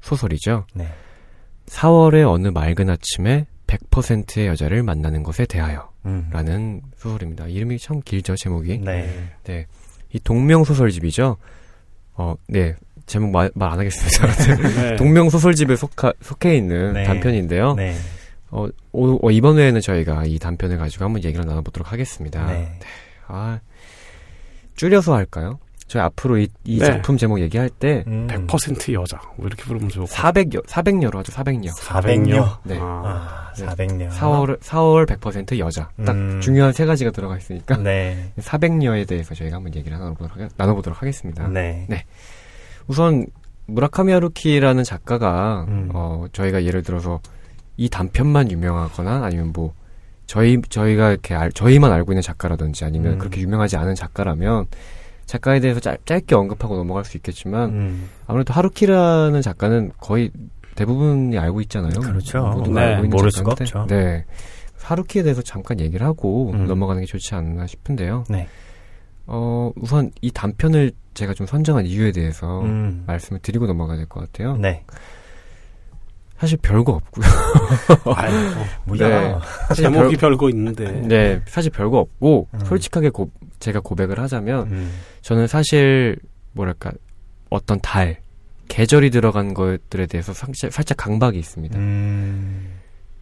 소설이죠. 0.00 0.66
네. 0.74 0.88
4월의 1.66 2.30
어느 2.30 2.48
맑은 2.48 2.88
아침에 2.90 3.46
100%의 3.66 4.46
여자를 4.46 4.82
만나는 4.82 5.22
것에 5.22 5.44
대하여 5.44 5.90
음. 6.06 6.28
라는 6.32 6.80
소설입니다. 6.96 7.46
이름이 7.48 7.78
참 7.78 8.00
길죠, 8.00 8.36
제목이. 8.36 8.78
네. 8.78 9.12
네. 9.44 9.66
이 10.12 10.18
동명 10.20 10.64
소설집이죠. 10.64 11.36
어, 12.18 12.34
네. 12.48 12.74
제목 13.06 13.30
말 13.30 13.50
안 13.58 13.78
하겠습니다. 13.78 14.26
네. 14.82 14.96
동명 14.96 15.30
소설집에 15.30 15.76
속하, 15.76 16.12
속해 16.20 16.56
있는 16.56 16.92
네. 16.92 17.04
단편인데요. 17.04 17.74
네. 17.74 17.94
어, 18.50 18.66
오, 18.92 19.26
어, 19.26 19.30
이번 19.30 19.58
회에는 19.58 19.80
저희가 19.80 20.24
이 20.26 20.38
단편을 20.38 20.76
가지고 20.76 21.04
한번 21.06 21.24
얘기를 21.24 21.44
나눠보도록 21.46 21.90
하겠습니다. 21.92 22.46
네. 22.46 22.52
네. 22.58 22.78
아, 23.28 23.60
줄여서 24.76 25.14
할까요? 25.14 25.58
저희 25.88 26.02
앞으로 26.02 26.38
이, 26.38 26.48
이 26.64 26.78
네. 26.78 26.84
작품 26.84 27.16
제목 27.16 27.40
얘기할 27.40 27.70
때 27.70 28.04
음. 28.06 28.26
100% 28.30 28.92
여자 28.92 29.20
뭐 29.36 29.46
이렇게 29.46 29.64
부르면 29.64 29.88
좋을 29.88 30.06
400여 30.06 30.66
400여로 30.66 31.16
하죠. 31.16 31.32
400여. 31.32 31.70
400여. 31.70 32.58
네. 32.64 32.78
아, 32.78 33.50
400여. 33.56 34.10
4월 34.10 34.60
4월 34.60 35.06
100% 35.06 35.58
여자. 35.58 35.90
딱 36.04 36.14
음. 36.14 36.40
중요한 36.42 36.72
세 36.74 36.84
가지가 36.84 37.10
들어가 37.10 37.38
있으니까. 37.38 37.78
네. 37.78 38.32
400여에 38.38 39.08
대해서 39.08 39.34
저희가 39.34 39.56
한번 39.56 39.74
얘기를 39.74 39.98
나눠보도록, 39.98 40.36
하겠, 40.36 40.50
나눠보도록 40.56 41.00
하겠습니다. 41.00 41.48
네. 41.48 41.86
네. 41.88 42.04
우선 42.86 43.26
무라카미 43.66 44.12
하루키라는 44.12 44.84
작가가 44.84 45.64
음. 45.68 45.88
어 45.94 46.26
저희가 46.32 46.64
예를 46.64 46.82
들어서 46.82 47.20
이 47.78 47.88
단편만 47.88 48.50
유명하거나 48.50 49.24
아니면 49.24 49.52
뭐 49.54 49.72
저희 50.26 50.60
저희가 50.68 51.10
이렇게 51.10 51.34
알, 51.34 51.50
저희만 51.50 51.90
알고 51.92 52.12
있는 52.12 52.20
작가라든지 52.20 52.84
아니면 52.84 53.14
음. 53.14 53.18
그렇게 53.18 53.40
유명하지 53.40 53.78
않은 53.78 53.94
작가라면 53.94 54.66
작가에 55.28 55.60
대해서 55.60 55.78
짧, 55.78 56.04
짧게 56.06 56.34
언급하고 56.34 56.76
넘어갈 56.76 57.04
수 57.04 57.18
있겠지만 57.18 57.70
음. 57.70 58.08
아무래도 58.26 58.54
하루키라는 58.54 59.42
작가는 59.42 59.92
거의 59.98 60.30
대부분이 60.74 61.38
알고 61.38 61.60
있잖아요. 61.62 62.00
그렇죠. 62.00 62.42
모두가 62.46 62.80
네, 62.80 62.86
알고 62.86 63.04
있는 63.04 63.10
모를 63.10 63.30
작가인데, 63.30 63.66
수가 63.66 63.82
없죠. 63.82 63.94
네. 63.94 64.24
하루키에 64.82 65.22
대해서 65.22 65.42
잠깐 65.42 65.80
얘기를 65.80 66.06
하고 66.06 66.50
음. 66.52 66.66
넘어가는 66.66 67.02
게 67.02 67.06
좋지 67.06 67.34
않나 67.34 67.66
싶은데요. 67.66 68.24
네. 68.30 68.48
어, 69.26 69.70
우선 69.76 70.10
이 70.22 70.30
단편을 70.30 70.92
제가 71.12 71.34
좀 71.34 71.46
선정한 71.46 71.84
이유에 71.84 72.12
대해서 72.12 72.62
음. 72.62 73.04
말씀을 73.06 73.40
드리고 73.40 73.66
넘어가야 73.66 73.98
될 73.98 74.06
것 74.06 74.20
같아요. 74.20 74.56
네. 74.56 74.82
사실 76.38 76.56
별거 76.62 76.92
없고요. 76.92 77.26
아이고, 78.14 78.60
뭐야. 78.84 79.08
네. 79.08 79.74
제목이 79.74 80.16
별, 80.16 80.36
거 80.36 80.48
있는데. 80.50 80.92
네, 81.02 81.42
사실 81.48 81.72
별거 81.72 81.98
없고, 81.98 82.46
음. 82.54 82.60
솔직하게 82.64 83.10
고, 83.10 83.28
제가 83.58 83.80
고백을 83.80 84.20
하자면, 84.20 84.66
음. 84.70 84.92
저는 85.22 85.46
사실, 85.46 86.16
뭐랄까, 86.52 86.92
어떤 87.50 87.80
달, 87.80 88.20
계절이 88.68 89.10
들어간 89.10 89.54
것들에 89.54 90.06
대해서 90.06 90.32
살짝, 90.32 90.72
살짝 90.72 90.96
강박이 90.96 91.38
있습니다. 91.38 91.78
음. 91.78 92.78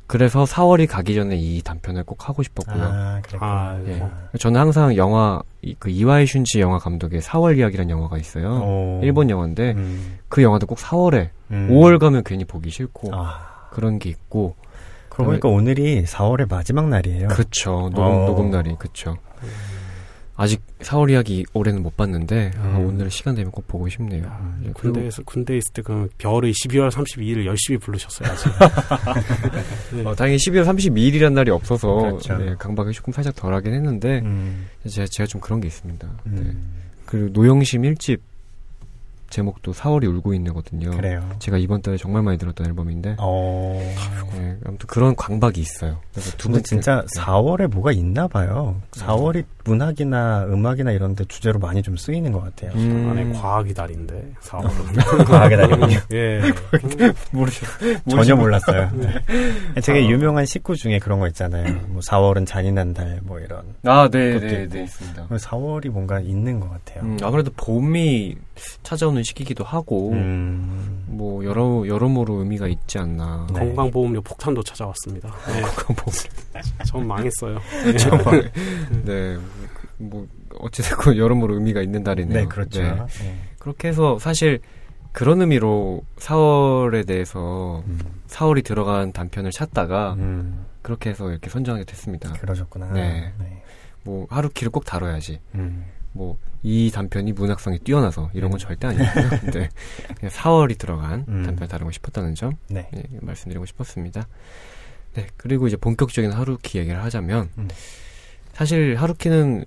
그래서 0.07 0.45
4월이 0.45 0.87
가기 0.87 1.15
전에 1.15 1.37
이 1.37 1.61
단편을 1.63 2.05
꼭 2.05 2.29
하고 2.29 2.43
싶었고요. 2.43 2.85
아, 2.85 3.21
아 3.41 3.81
예. 3.87 4.01
저는 4.39 4.61
항상 4.61 4.97
영화 4.97 5.43
그 5.81 5.91
이와이 5.91 6.25
슌지 6.27 6.61
영화 6.61 6.79
감독의 6.79 7.21
4월 7.21 7.59
이야기라는 7.59 7.91
영화가 7.91 8.17
있어요. 8.19 8.61
오. 8.63 9.01
일본 9.03 9.31
영화인데 9.31 9.73
음. 9.73 10.19
그 10.29 10.43
영화도 10.43 10.67
꼭 10.67 10.79
4월에 10.79 11.31
음. 11.51 11.69
5월 11.71 11.99
가면 11.99 12.23
괜히 12.25 12.45
보기 12.45 12.71
싫고 12.71 13.11
아. 13.15 13.69
그런 13.71 13.99
게 13.99 14.09
있고. 14.11 14.55
그러니까 15.09 15.49
오늘이 15.49 16.05
4월의 16.05 16.49
마지막 16.49 16.89
날이에요. 16.89 17.29
그렇죠. 17.29 17.91
녹음, 17.93 18.03
어. 18.03 18.27
녹음 18.27 18.51
날이 18.51 18.77
그렇죠. 18.79 19.17
음. 19.43 19.49
아직 20.37 20.61
4월 20.81 21.11
이야기 21.11 21.45
올해는 21.55 21.83
못 21.83 21.97
봤는데 21.97 22.53
아, 22.59 22.61
음. 22.61 22.75
아, 22.75 22.79
오늘 22.79 23.11
시간 23.11 23.35
되면 23.35 23.51
꼭 23.51 23.67
보고 23.67 23.89
싶네요. 23.89 24.25
음, 24.25 24.61
네, 24.63 24.71
군대에서 24.73 25.23
군대 25.25 25.57
있을 25.57 25.73
때그 25.73 26.11
별의 26.19 26.53
12월 26.53 26.91
32일을 26.91 27.47
열심히 27.47 27.79
부르셨어요. 27.79 28.29
아직. 28.31 28.53
네. 29.97 30.05
어, 30.05 30.15
다행히 30.15 30.37
12월 30.37 30.67
32일이란 30.67 31.33
날이 31.33 31.51
없어서 31.51 31.89
그렇죠. 31.97 32.37
네, 32.37 32.55
강박이 32.59 32.93
조금 32.93 33.15
살짝 33.15 33.35
덜하긴 33.35 33.73
했는데 33.73 34.21
음. 34.25 34.67
제가, 34.87 35.07
제가 35.11 35.27
좀 35.27 35.41
그런 35.41 35.61
게 35.61 35.69
있습니다. 35.69 36.09
네. 36.25 36.53
그리고 37.07 37.29
노영심 37.33 37.83
1집 37.83 38.21
제목도 39.31 39.73
4월이 39.73 40.07
울고 40.07 40.35
있네거든요. 40.35 40.91
그래요. 40.91 41.29
제가 41.39 41.57
이번 41.57 41.83
달에 41.83 41.97
정말 41.97 42.23
많이 42.23 42.39
들었던 42.39 42.67
앨범인데. 42.67 43.17
어... 43.19 43.81
네, 44.35 44.57
아무튼 44.65 44.87
그런 44.87 45.17
광박이 45.17 45.61
있어요. 45.61 45.99
그래서 46.13 46.37
두분 46.37 46.63
진짜 46.63 47.01
네. 47.01 47.21
4월에 47.21 47.69
뭐가 47.69 47.93
있나 47.93 48.29
봐요. 48.29 48.81
4월이 48.93 49.45
문학이나 49.67 50.45
음악이나 50.45 50.93
이런 50.93 51.15
데 51.15 51.25
주제로 51.25 51.59
많이 51.59 51.83
좀 51.83 51.97
쓰이는 51.97 52.31
것 52.33 52.41
같아요. 52.41 52.71
음. 52.75 53.09
안에 53.11 53.33
과학이 53.33 53.75
달인데, 53.75 54.33
4월은. 54.41 55.27
과학의 55.27 55.59
달이요? 55.59 56.01
예. 56.13 56.41
모르죠. 57.33 57.67
전혀 58.09 58.37
몰랐어요. 58.37 58.91
네. 58.95 59.81
되게 59.83 60.09
유명한 60.09 60.47
식구 60.47 60.77
중에 60.77 60.99
그런 60.99 61.19
거 61.19 61.27
있잖아요. 61.29 61.81
뭐 61.89 62.01
4월은 62.01 62.47
잔인한 62.47 62.95
달, 62.95 63.21
뭐 63.23 63.41
이런. 63.41 63.63
아, 63.85 64.09
네, 64.09 64.39
네, 64.39 64.69
네, 64.69 64.83
있습니다. 64.85 65.27
4월이 65.29 65.91
뭔가 65.91 66.21
있는 66.21 66.61
것 66.61 66.71
같아요. 66.71 67.03
음, 67.03 67.19
아무래도 67.23 67.51
봄이 67.57 68.37
찾아오는 68.83 69.23
시기기도 69.25 69.65
하고, 69.65 70.13
음. 70.13 71.05
뭐, 71.07 71.45
여러, 71.45 71.85
여러모로 71.87 72.35
의미가 72.41 72.69
있지 72.69 72.99
않나. 72.99 73.47
네. 73.53 73.61
건강보험료 73.61 74.23
폭탄도 74.23 74.63
찾아왔습니다. 74.63 75.35
네. 75.47 75.61
건강보험료. 75.63 76.85
전 76.87 77.07
망했어요. 77.07 77.61
네. 79.05 79.05
네. 79.05 79.37
뭐 79.99 80.27
어찌됐건 80.59 81.17
여러모로 81.19 81.55
의미가 81.55 81.83
있는 81.83 82.03
달이네요. 82.05 82.41
네, 82.41 82.47
그렇죠. 82.47 82.83
네. 82.83 82.95
네. 82.95 83.39
그렇게 83.59 83.89
해서 83.89 84.19
사실 84.19 84.61
그런 85.13 85.41
의미로 85.41 86.03
4월에 86.19 87.07
대해서 87.07 87.83
음. 87.87 87.99
4월이 88.27 88.65
들어간 88.65 89.13
단편을 89.13 89.51
찾다가 89.51 90.15
음. 90.15 90.67
그렇게 90.83 91.11
해서 91.11 91.31
이렇게 91.31 91.49
선정하게 91.49 91.85
됐습니다. 91.85 92.33
그러셨구나. 92.35 92.93
네. 92.93 93.33
네. 93.39 93.63
뭐 94.05 94.27
하루키를 94.31 94.71
꼭 94.71 94.85
다뤄야지. 94.85 95.41
음. 95.55 95.87
뭐이 96.13 96.91
단편이 96.93 97.33
문학성이 97.33 97.79
뛰어나서 97.79 98.31
이런 98.35 98.51
건 98.51 98.57
음. 98.57 98.59
절대 98.59 98.87
아니고요. 98.89 99.29
근데 99.41 99.69
그냥 100.19 100.33
4월이 100.33 100.79
들어간 100.79 101.25
음. 101.29 101.43
단편 101.45 101.69
다루고 101.69 101.93
싶었다는 101.93 102.35
점 102.35 102.53
네. 102.69 102.89
네, 102.93 103.03
말씀드리고 103.21 103.67
싶었습니다. 103.67 104.27
네, 105.15 105.27
그리고 105.37 105.67
이제 105.67 105.77
본격적인 105.77 106.31
하루키 106.31 106.79
얘기를 106.79 107.03
하자면 107.03 107.51
음. 107.59 107.69
사실 108.53 108.97
하루키는 108.97 109.65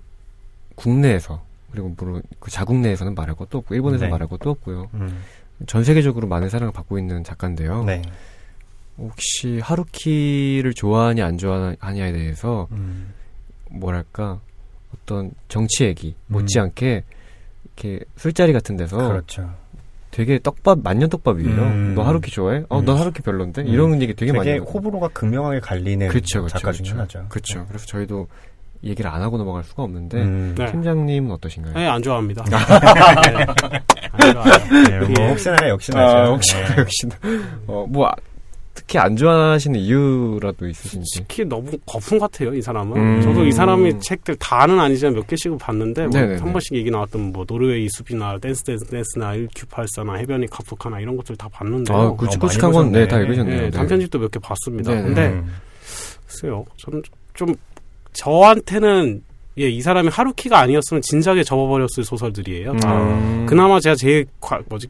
국내에서 0.80 1.42
그리고 1.70 1.94
물론 1.96 2.22
그 2.38 2.50
자국 2.50 2.76
내에서는 2.76 3.14
말할 3.14 3.36
것도 3.36 3.58
없고 3.58 3.74
일본에서 3.74 4.06
네. 4.06 4.10
말할 4.10 4.28
것도 4.28 4.50
없고요. 4.50 4.88
음. 4.94 5.22
전 5.66 5.84
세계적으로 5.84 6.26
많은 6.26 6.48
사랑을 6.48 6.72
받고 6.72 6.98
있는 6.98 7.22
작가인데요. 7.22 7.84
네. 7.84 8.02
혹시 8.98 9.60
하루키를 9.60 10.74
좋아하냐 10.74 11.24
안 11.24 11.38
좋아하냐에 11.38 12.12
대해서 12.12 12.66
음. 12.72 13.12
뭐랄까 13.70 14.40
어떤 14.94 15.32
정치 15.48 15.84
얘기 15.84 16.16
음. 16.26 16.32
못지않게 16.34 17.04
이렇게 17.64 18.04
술자리 18.16 18.52
같은 18.52 18.76
데서 18.76 18.96
그렇죠. 18.96 19.54
되게 20.10 20.40
떡밥 20.42 20.80
만년 20.82 21.08
떡밥이에요. 21.08 21.62
음. 21.62 21.94
너 21.94 22.02
하루키 22.02 22.30
좋아해? 22.30 22.64
어, 22.68 22.80
음. 22.80 22.84
넌 22.84 22.98
하루키 22.98 23.22
별론데? 23.22 23.62
음. 23.62 23.66
이런 23.68 23.94
얘기 24.02 24.08
되게, 24.08 24.26
되게 24.26 24.32
많이. 24.32 24.44
되게 24.44 24.58
호불호가 24.58 25.08
극명하게 25.08 25.60
갈리는 25.60 26.08
그쵸, 26.08 26.42
그쵸, 26.42 26.58
작가 26.58 26.72
중에 26.72 26.88
하나죠. 26.90 27.26
그렇죠. 27.28 27.64
그래서 27.68 27.86
저희도 27.86 28.26
얘기를 28.82 29.10
안 29.10 29.20
하고 29.22 29.36
넘어갈 29.36 29.62
수가 29.64 29.82
없는데 29.82 30.22
음. 30.22 30.54
네. 30.56 30.70
팀장님은 30.70 31.30
어떠신가요? 31.32 31.74
네, 31.74 31.86
안 31.86 32.02
좋아합니다. 32.02 32.44
네. 32.48 32.56
안 34.12 34.32
좋아요. 34.32 34.52
네, 34.88 35.00
뭐 35.18 35.28
혹시나 35.28 35.56
역시나 35.68 36.00
아, 36.00 36.26
혹시나 36.30 36.66
네. 36.74 36.80
역시나 36.82 37.16
어 37.66 37.86
뭐 37.88 38.10
특히 38.72 38.98
안 38.98 39.14
좋아하시는 39.16 39.78
이유라도 39.78 40.66
있으신지? 40.68 41.18
특히 41.20 41.44
너무 41.44 41.70
거품 41.84 42.18
같아요, 42.18 42.54
이 42.54 42.62
사람은. 42.62 42.96
음. 42.96 43.20
저도 43.20 43.44
이 43.44 43.52
사람의 43.52 44.00
책들 44.00 44.36
다는 44.36 44.78
아니지만 44.80 45.14
몇 45.14 45.26
개씩은 45.26 45.58
봤는데, 45.58 46.06
뭐 46.06 46.20
한 46.20 46.52
번씩 46.52 46.74
얘기 46.76 46.90
나왔던 46.90 47.32
뭐, 47.32 47.44
노르웨이 47.46 47.88
숲이나 47.90 48.38
댄스 48.38 48.62
댄스 48.62 48.86
댄스나 48.86 49.34
1Q84나 49.34 50.16
해변의 50.18 50.46
카프카나 50.46 51.00
이런 51.00 51.16
것들 51.16 51.36
다 51.36 51.48
봤는데. 51.52 51.92
아, 51.92 52.10
굵직굵직한 52.12 52.72
건, 52.72 52.90
네, 52.92 53.06
다 53.06 53.18
읽으셨네요. 53.20 53.54
네, 53.56 53.62
네. 53.64 53.70
단편집도 53.70 54.18
몇 54.18 54.30
개 54.30 54.38
봤습니다. 54.38 54.92
네네. 54.92 55.02
근데, 55.02 55.26
음. 55.28 55.52
글쎄요, 56.26 56.64
저는 56.78 57.02
좀, 57.34 57.54
저한테는 58.12 59.22
예, 59.58 59.68
이 59.68 59.80
사람이 59.82 60.08
하루키가 60.08 60.58
아니었으면 60.58 61.02
진작에 61.02 61.42
접어버렸을 61.42 62.04
소설들이에요. 62.04 62.72
음. 62.72 63.46
그나마 63.46 63.80
제가 63.80 63.94
제일 63.94 64.26
과, 64.40 64.60
뭐지, 64.68 64.88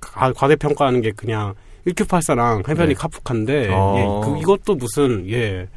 과, 0.00 0.32
과대평가하는 0.32 1.00
게 1.00 1.12
그냥 1.12 1.54
1Q84랑 1.86 2.68
해변이 2.68 2.88
네. 2.88 2.94
카프카인데 2.94 3.68
어. 3.70 3.94
예, 3.98 4.26
그, 4.26 4.38
이것도 4.38 4.74
무슨 4.74 5.28
예 5.30 5.68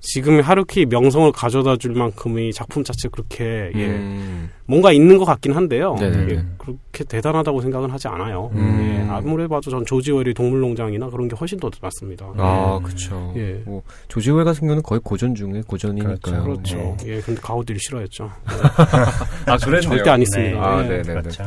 지금 0.00 0.40
하루키 0.40 0.86
명성을 0.86 1.30
가져다 1.32 1.76
줄 1.76 1.92
만큼의 1.92 2.52
작품 2.52 2.84
자체 2.84 3.08
그렇게 3.08 3.70
예 3.74 3.86
음. 3.86 4.50
뭔가 4.66 4.92
있는 4.92 5.18
것 5.18 5.24
같긴 5.24 5.54
한데요. 5.54 5.96
예, 6.00 6.44
그렇게 6.56 7.04
대단하다고 7.04 7.60
생각은 7.62 7.90
하지 7.90 8.06
않아요. 8.08 8.50
음. 8.54 8.80
예, 8.80 9.10
아무리 9.10 9.48
봐도 9.48 9.70
전 9.70 9.84
조지웰의 9.84 10.34
동물농장이나 10.34 11.10
그런 11.10 11.26
게 11.28 11.36
훨씬 11.36 11.58
더 11.58 11.68
맞습니다. 11.80 12.26
아 12.36 12.78
예. 12.78 12.84
그렇죠. 12.84 13.32
예, 13.36 13.62
뭐 13.64 13.82
조지웰 14.08 14.44
같은 14.44 14.60
경우는 14.60 14.82
거의 14.82 15.00
고전 15.02 15.34
중에 15.34 15.62
고전이니까요. 15.66 16.44
그렇죠. 16.44 16.44
그렇죠. 16.44 16.96
네. 17.00 17.16
예, 17.16 17.20
근데 17.20 17.40
가우디를 17.40 17.80
싫어했죠. 17.80 18.30
아 19.46 19.56
그랬네요. 19.56 19.80
절대 19.80 20.10
안 20.10 20.22
있습니다. 20.22 20.60
네. 20.60 20.64
아, 20.64 20.82
네, 20.82 20.88
네, 20.88 21.02
네. 21.02 21.12
그렇죠. 21.20 21.44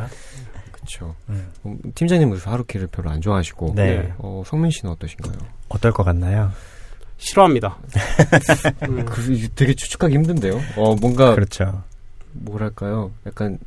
그렇죠. 0.71 1.15
음. 1.29 1.47
음. 1.65 1.77
팀장님은 1.95 2.37
하루키를 2.37 2.87
별로 2.87 3.11
안 3.11 3.21
좋아하시고, 3.21 3.73
네. 3.75 4.11
어, 4.17 4.41
성민 4.45 4.71
씨는 4.71 4.91
어떠신가요? 4.93 5.37
어떨 5.69 5.91
것 5.91 6.03
같나요? 6.03 6.51
싫어합니다. 7.21 7.77
음. 8.89 9.05
그, 9.05 9.47
되게 9.55 9.73
추측하기 9.73 10.13
힘든데요. 10.13 10.59
어, 10.75 10.95
뭔가 10.95 11.33
그렇죠. 11.35 11.83
뭐랄까요? 12.33 13.11
약간 13.25 13.57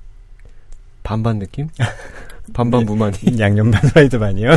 반반 1.02 1.38
느낌? 1.38 1.68
반반 2.52 2.84
무만이 2.84 3.16
양념 3.38 3.70
반 3.70 3.80
프라이드 3.90 4.18
반이요. 4.18 4.50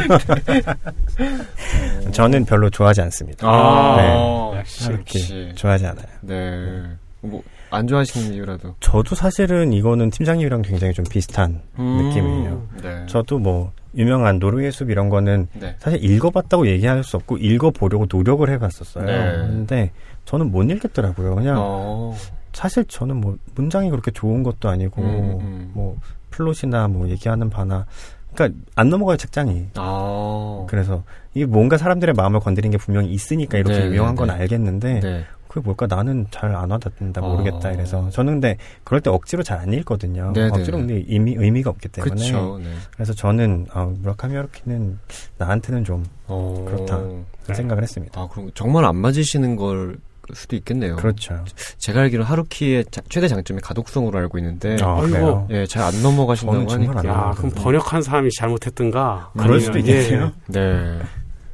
저는 2.12 2.45
별로 2.45 2.70
좋아하지 2.70 3.02
않습니다. 3.02 3.48
아, 3.48 3.95
네. 3.98 4.60
역시, 4.60 4.91
역시 4.91 5.52
좋아하지 5.56 5.86
않아요. 5.86 6.08
네. 6.22 6.84
뭐, 7.22 7.43
안 7.70 7.88
좋아하시는 7.88 8.34
이유라도. 8.34 8.76
저도 8.80 9.15
사실은 9.15 9.74
이거는 9.74 10.09
팀장님이랑 10.09 10.61
굉장히 10.61 10.93
좀 10.93 11.05
비슷한 11.09 11.61
음, 11.80 12.03
느낌이에요. 12.03 12.68
네. 12.82 13.05
저도 13.07 13.39
뭐 13.39 13.72
유명한 13.95 14.39
노르웨이 14.39 14.72
숲 14.72 14.89
이런 14.89 15.09
거는 15.09 15.47
네. 15.53 15.76
사실 15.80 16.03
읽어봤다고 16.03 16.68
얘기할 16.68 17.03
수 17.03 17.18
없고 17.18 17.38
읽어보려고 17.38 18.05
노력을 18.09 18.47
해봤었어요. 18.49 19.05
네. 19.05 19.38
근데 19.47 19.91
저는 20.26 20.51
못 20.51 20.63
읽겠더라고요. 20.63 21.36
그냥 21.36 21.55
어. 21.59 22.15
사실 22.53 22.86
저는 22.86 23.18
뭐 23.18 23.38
문장이 23.55 23.89
그렇게 23.89 24.11
좋은 24.11 24.43
것도 24.43 24.70
아니고 24.70 25.01
음, 25.01 25.39
음. 25.41 25.72
뭐 25.74 25.97
플롯이나 26.32 26.88
뭐 26.88 27.07
얘기하는 27.09 27.49
바나 27.49 27.86
그러니까 28.34 28.59
안 28.76 28.89
넘어가요 28.89 29.18
책장이. 29.18 29.68
아. 29.76 30.65
그래서 30.70 31.03
이게 31.34 31.45
뭔가 31.45 31.78
사람들의 31.78 32.13
마음을 32.15 32.39
건드린 32.39 32.72
게 32.72 32.78
분명히 32.78 33.09
있으니까 33.11 33.57
이렇게 33.57 33.80
네, 33.80 33.86
유명한 33.88 34.15
건 34.15 34.28
네. 34.28 34.34
알겠는데 34.34 34.99
네. 34.99 35.26
그게 35.48 35.62
뭘까 35.62 35.86
나는 35.88 36.26
잘 36.32 36.56
안 36.56 36.72
와닿는다 36.72 37.22
모르겠다 37.22 37.70
아. 37.70 37.72
이래서 37.72 38.10
저는 38.10 38.34
근데 38.34 38.58
그럴 38.84 39.02
때 39.02 39.10
억지로 39.10 39.43
잘 39.43 39.58
안 39.60 39.74
읽거든요. 39.74 40.34
네네. 40.34 40.50
억지로 40.50 40.78
근데 40.78 41.04
의미 41.08 41.34
의미가 41.38 41.70
없기 41.72 41.89
때문에 41.89 42.14
그쵸, 42.16 42.60
네. 42.62 42.70
그래서 42.93 43.14
저는 43.14 43.68
어, 43.74 43.93
무라카미 44.00 44.36
하루키는 44.36 45.00
나한테는 45.38 45.84
좀 45.84 46.06
어. 46.28 46.66
그렇다 46.68 47.00
네. 47.48 47.54
생각을 47.56 47.82
했습니다. 47.84 48.20
아 48.22 48.28
그럼 48.32 48.52
정말 48.54 48.86
안 48.86 48.95
맞으시는 48.98 49.56
걸 49.56 49.98
수도 50.34 50.56
있겠네요. 50.58 50.98
그렇죠. 50.98 51.43
제가 51.78 52.02
알기로 52.02 52.24
하루키의 52.26 52.86
자, 52.91 53.02
최대 53.10 53.30
장점이 53.30 53.62
가독성으로 53.62 54.20
알고 54.20 54.38
있는데, 54.39 54.76
아, 54.82 55.02
이고 55.08 55.48
예, 55.52 55.66
잘 55.66 55.84
안 55.84 56.02
넘어가신다고 56.04 56.70
하니까. 56.70 57.02
아, 57.10 57.32
그럼 57.32 57.52
번역한 57.56 58.02
사람이 58.02 58.30
잘못했던가? 58.38 59.32
그럴 59.38 59.62
수도 59.62 59.80
있겠네요. 59.80 60.34
예. 60.54 60.60
네. 60.60 61.00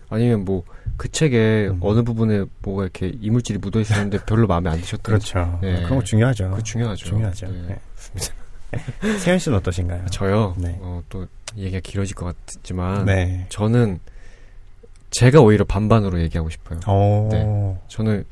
아니면 0.10 0.44
뭐 0.44 0.64
그 0.98 1.10
책에 1.10 1.68
음. 1.68 1.80
어느 1.82 2.04
부분에 2.04 2.46
뭐가 2.62 2.84
이렇게 2.84 3.12
이물질이 3.20 3.60
묻어 3.60 3.80
있었는데 3.80 4.20
별로 4.26 4.48
마음에 4.48 4.70
안 4.70 4.80
드셨던 4.80 5.02
그렇죠. 5.02 5.60
네. 5.62 5.84
그런 5.84 6.00
거 6.00 6.04
중요하죠. 6.04 6.52
그 6.52 6.64
중요하죠. 6.64 7.06
중요하죠. 7.06 7.48
네. 7.48 7.80
네. 8.14 8.20
세현 9.20 9.40
씨는 9.40 9.58
어떠신가요? 9.60 10.06
저요. 10.08 10.56
네. 10.58 10.78
어, 10.82 11.04
또 11.10 11.28
얘기가 11.58 11.80
길어질 11.80 12.16
것 12.16 12.26
같지만 12.26 13.06
네. 13.06 13.46
저는 13.50 14.00
제가 15.12 15.42
오히려 15.42 15.64
반반으로 15.64 16.20
얘기하고 16.22 16.50
싶어요. 16.50 16.80
오. 16.88 17.30
네. 17.32 17.78
저는 17.88 18.24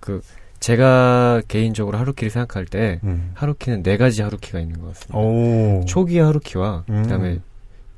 그 0.00 0.20
제가 0.60 1.42
개인적으로 1.48 1.98
하루키를 1.98 2.30
생각할 2.30 2.66
때 2.66 3.00
음. 3.04 3.32
하루키는 3.34 3.82
네 3.82 3.96
가지 3.96 4.22
하루키가 4.22 4.60
있는 4.60 4.80
것 4.80 4.88
같습니다. 4.94 5.18
오. 5.18 5.84
초기 5.86 6.18
하루키와 6.18 6.84
음. 6.88 7.02
그다음에 7.02 7.40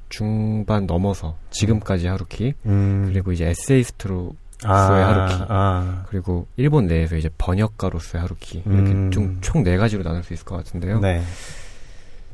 중반 0.09 0.87
넘어서 0.87 1.37
지금까지 1.51 2.07
하루키 2.07 2.55
음. 2.67 3.11
그리고 3.13 3.33
이제 3.33 3.47
에세이스트로 3.47 4.35
로서의 4.63 5.05
아, 5.05 5.09
하루키 5.09 5.45
아. 5.49 6.05
그리고 6.09 6.47
일본 6.57 6.87
내에서 6.87 7.17
이제 7.17 7.29
번역가로서의 7.37 8.23
하루키 8.23 8.63
이렇게 8.65 8.93
음. 8.93 9.39
총네 9.41 9.77
가지로 9.77 10.03
나눌 10.03 10.23
수 10.23 10.33
있을 10.33 10.45
것 10.45 10.57
같은데요. 10.57 11.01
네. 11.01 11.23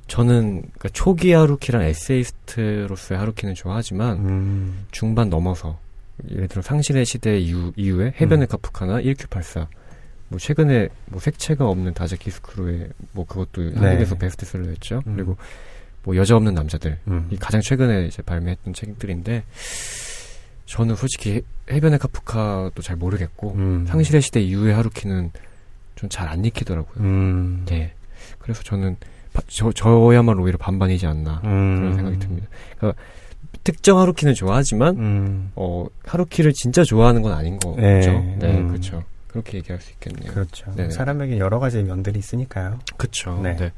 저는 0.06 0.62
그러니까 0.62 0.88
초기 0.92 1.32
하루키랑 1.32 1.82
에세이스트로서의 1.82 3.18
하루키는 3.18 3.54
좋아하지만 3.54 4.18
음. 4.18 4.86
중반 4.90 5.30
넘어서 5.30 5.78
예를 6.30 6.48
들어 6.48 6.62
상실의 6.62 7.04
시대 7.06 7.38
이후 7.38 7.72
이후에 7.76 8.14
해변의 8.20 8.46
음. 8.46 8.48
카프카나 8.48 9.00
1Q84 9.00 9.66
뭐 10.28 10.38
최근에 10.38 10.88
뭐 11.06 11.20
색채가 11.20 11.66
없는 11.66 11.94
다자 11.94 12.16
키스크루의 12.16 12.88
뭐 13.12 13.26
그것도 13.26 13.70
네. 13.70 13.78
한국에서 13.78 14.14
베스트셀러였죠. 14.16 15.02
음. 15.06 15.14
그리고 15.14 15.36
뭐 16.04 16.16
여자 16.16 16.36
없는 16.36 16.54
남자들 16.54 16.98
음. 17.08 17.28
이 17.30 17.36
가장 17.36 17.60
최근에 17.60 18.06
이제 18.06 18.22
발매했던 18.22 18.74
책들인데 18.74 19.44
저는 20.66 20.96
솔직히 20.96 21.42
해변의 21.70 21.98
카프카도 21.98 22.82
잘 22.82 22.96
모르겠고 22.96 23.52
음. 23.54 23.86
상실의 23.86 24.22
시대 24.22 24.40
이후의 24.40 24.74
하루키는 24.74 25.30
좀 25.96 26.08
잘 26.10 26.28
안 26.28 26.44
익히더라고요. 26.44 27.04
음. 27.04 27.62
네. 27.66 27.92
그래서 28.40 28.62
저는 28.64 28.96
저 29.46 29.70
저야말로 29.72 30.42
오히려 30.42 30.58
반반이지 30.58 31.06
않나 31.06 31.40
음. 31.44 31.76
그런 31.76 31.94
생각이 31.94 32.18
듭니다. 32.18 32.48
그러니까 32.76 33.00
특정 33.64 33.98
하루키는 34.00 34.34
좋아하지만 34.34 34.96
음. 34.96 35.52
어 35.54 35.86
하루키를 36.04 36.52
진짜 36.54 36.82
좋아하는 36.82 37.22
건 37.22 37.32
아닌 37.32 37.58
거죠. 37.60 37.80
네, 37.80 38.36
네 38.40 38.58
음. 38.58 38.68
그렇죠. 38.68 39.04
그렇게 39.28 39.58
얘기할 39.58 39.80
수 39.80 39.92
있겠네요. 39.92 40.32
그렇죠. 40.32 40.72
네 40.74 40.90
사람에게 40.90 41.38
여러 41.38 41.60
가지 41.60 41.82
면들이 41.82 42.18
있으니까요. 42.18 42.80
그렇죠. 42.96 43.40
네. 43.42 43.54
네. 43.56 43.72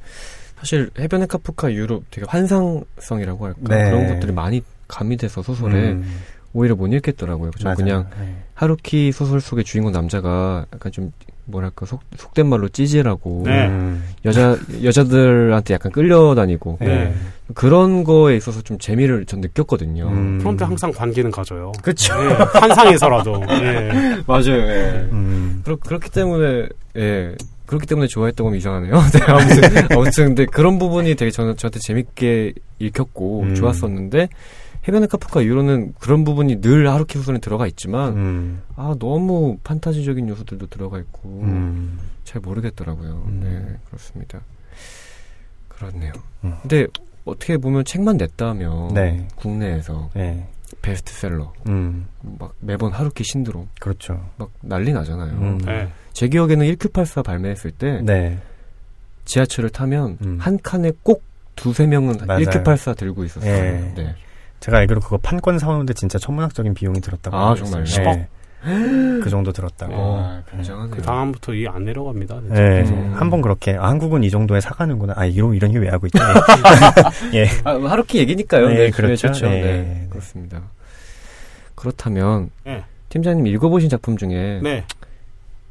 사실 0.65 0.89
해변의 0.99 1.29
카프카 1.29 1.75
유럽 1.75 2.05
되게 2.11 2.27
환상성이라고 2.27 3.45
할까 3.45 3.61
네. 3.69 3.91
그런 3.91 4.09
것들이 4.09 4.33
많이 4.33 4.63
가미돼서 4.89 5.43
소설에 5.43 5.93
음. 5.93 6.21
오히려 6.55 6.75
못 6.75 6.87
읽겠더라고요. 6.87 7.51
저 7.59 7.75
그냥 7.75 8.07
네. 8.19 8.35
하루키 8.55 9.13
소설 9.13 9.43
속의 9.43 9.65
주인공 9.65 9.93
남자가 9.93 10.65
약간 10.73 10.91
좀 10.91 11.13
뭐랄까 11.45 11.85
속, 11.85 12.01
속된 12.17 12.47
말로 12.47 12.71
찌질하고 12.71 13.43
네. 13.45 13.71
여자 14.25 14.57
여자들한테 14.83 15.75
약간 15.75 15.93
끌려다니고 15.93 16.79
네. 16.81 17.13
그런 17.53 18.03
거에 18.03 18.35
있어서 18.37 18.63
좀 18.63 18.79
재미를 18.79 19.27
전 19.27 19.43
느꼈거든요. 19.43 20.09
음. 20.09 20.39
그런데 20.39 20.65
항상 20.65 20.91
관계는 20.93 21.31
가져요. 21.31 21.73
그렇죠. 21.83 22.15
네, 22.23 22.33
환상에서라도. 22.33 23.39
네. 23.45 24.23
맞아요. 24.27 24.63
예. 24.63 25.09
음. 25.13 25.61
그렇, 25.63 25.77
그렇기 25.77 26.09
때문에 26.09 26.69
예. 26.97 27.35
그렇기 27.67 27.87
때문에 27.87 28.07
좋아했던 28.09 28.47
건 28.47 28.57
이상하네요. 28.57 28.93
네, 29.13 29.21
아무튼 29.27 29.93
아무튼 29.93 30.25
근데 30.27 30.47
그런 30.47 30.79
부분이 30.79 31.15
되게 31.15 31.31
저는 31.31 31.57
저한테 31.57 31.81
재밌게 31.81 32.53
읽혔고 32.79 33.43
음. 33.43 33.55
좋았었는데 33.55 34.29
해변의 34.87 35.09
카프카 35.09 35.41
이후로는 35.41 35.95
그런 35.99 36.25
부분이 36.25 36.61
늘 36.61 36.89
하루키 36.91 37.17
소설에 37.19 37.39
들어가 37.39 37.67
있지만 37.67 38.17
음. 38.17 38.63
아 38.77 38.95
너무 38.99 39.59
판타지적인 39.65 40.29
요소들도 40.29 40.67
들어가 40.67 40.99
있고 40.99 41.41
음. 41.43 41.99
잘 42.25 42.41
모르겠더라고요. 42.43 43.25
음. 43.27 43.41
네 43.43 43.79
그렇습니다. 43.87 44.41
그렇네요. 45.69 46.13
음. 46.45 46.55
근데 46.63 46.87
어떻게 47.25 47.57
보면 47.57 47.85
책만 47.85 48.19
냈다면 48.19 48.95
네. 48.95 49.27
국내에서 49.37 50.11
네. 50.15 50.47
베스트셀러 50.83 51.53
음. 51.69 52.07
막 52.23 52.55
매번 52.61 52.93
하루키 52.93 53.25
신드롬 53.25 53.69
그렇죠. 53.81 54.29
막 54.37 54.51
난리 54.61 54.93
나잖아요. 54.93 55.33
음. 55.33 55.59
네. 55.59 55.89
제 56.13 56.29
기억에는 56.29 56.67
1Q84 56.67 57.25
발매했을 57.25 57.71
때 57.73 58.01
네. 58.03 58.39
지하철을 59.25 59.71
타면 59.71 60.39
한 60.39 60.59
칸에 60.63 60.93
꼭 61.03 61.23
두세 61.57 61.87
명은 61.87 62.27
맞아요. 62.27 62.45
1Q84 62.45 62.97
들고 62.97 63.25
있었어요. 63.25 63.53
네. 63.53 63.95
네. 63.97 64.15
제가 64.61 64.79
알기로 64.79 65.01
그거 65.01 65.19
판권 65.19 65.59
사오는데 65.59 65.93
진짜 65.95 66.19
천문학적인 66.19 66.75
비용이 66.75 67.01
들었다고. 67.01 67.37
아, 67.37 67.55
정말요? 67.55 67.85
네. 67.85 68.29
그 69.23 69.31
정도 69.31 69.53
들었다고. 69.53 69.93
와, 69.95 70.43
굉장하네요. 70.51 70.95
그 70.95 71.03
다음부터 71.03 71.55
이게 71.55 71.69
안 71.69 71.85
내려갑니다. 71.85 72.41
네. 72.49 72.83
음. 72.83 73.13
한번 73.15 73.41
그렇게 73.43 73.77
아, 73.77 73.89
한국은 73.89 74.25
이 74.25 74.31
정도에 74.31 74.61
사가는구나. 74.61 75.15
아, 75.17 75.25
이런 75.27 75.55
이런 75.55 75.71
게 75.73 75.79
왜 75.79 75.89
하고 75.91 76.07
있지? 76.07 76.19
예. 77.35 77.47
아, 77.65 77.79
하루키 77.91 78.19
얘기니까요. 78.19 78.69
네, 78.69 78.75
네 78.75 78.91
그렇죠. 78.91 79.29
그렇죠. 79.29 79.49
네. 79.49 79.61
네. 79.61 80.07
그렇습니다. 80.11 80.63
그렇다면 81.75 82.51
네. 82.65 82.83
팀장님 83.11 83.47
읽어보신 83.47 83.89
작품 83.91 84.17
중에 84.17 84.61
네. 84.63 84.85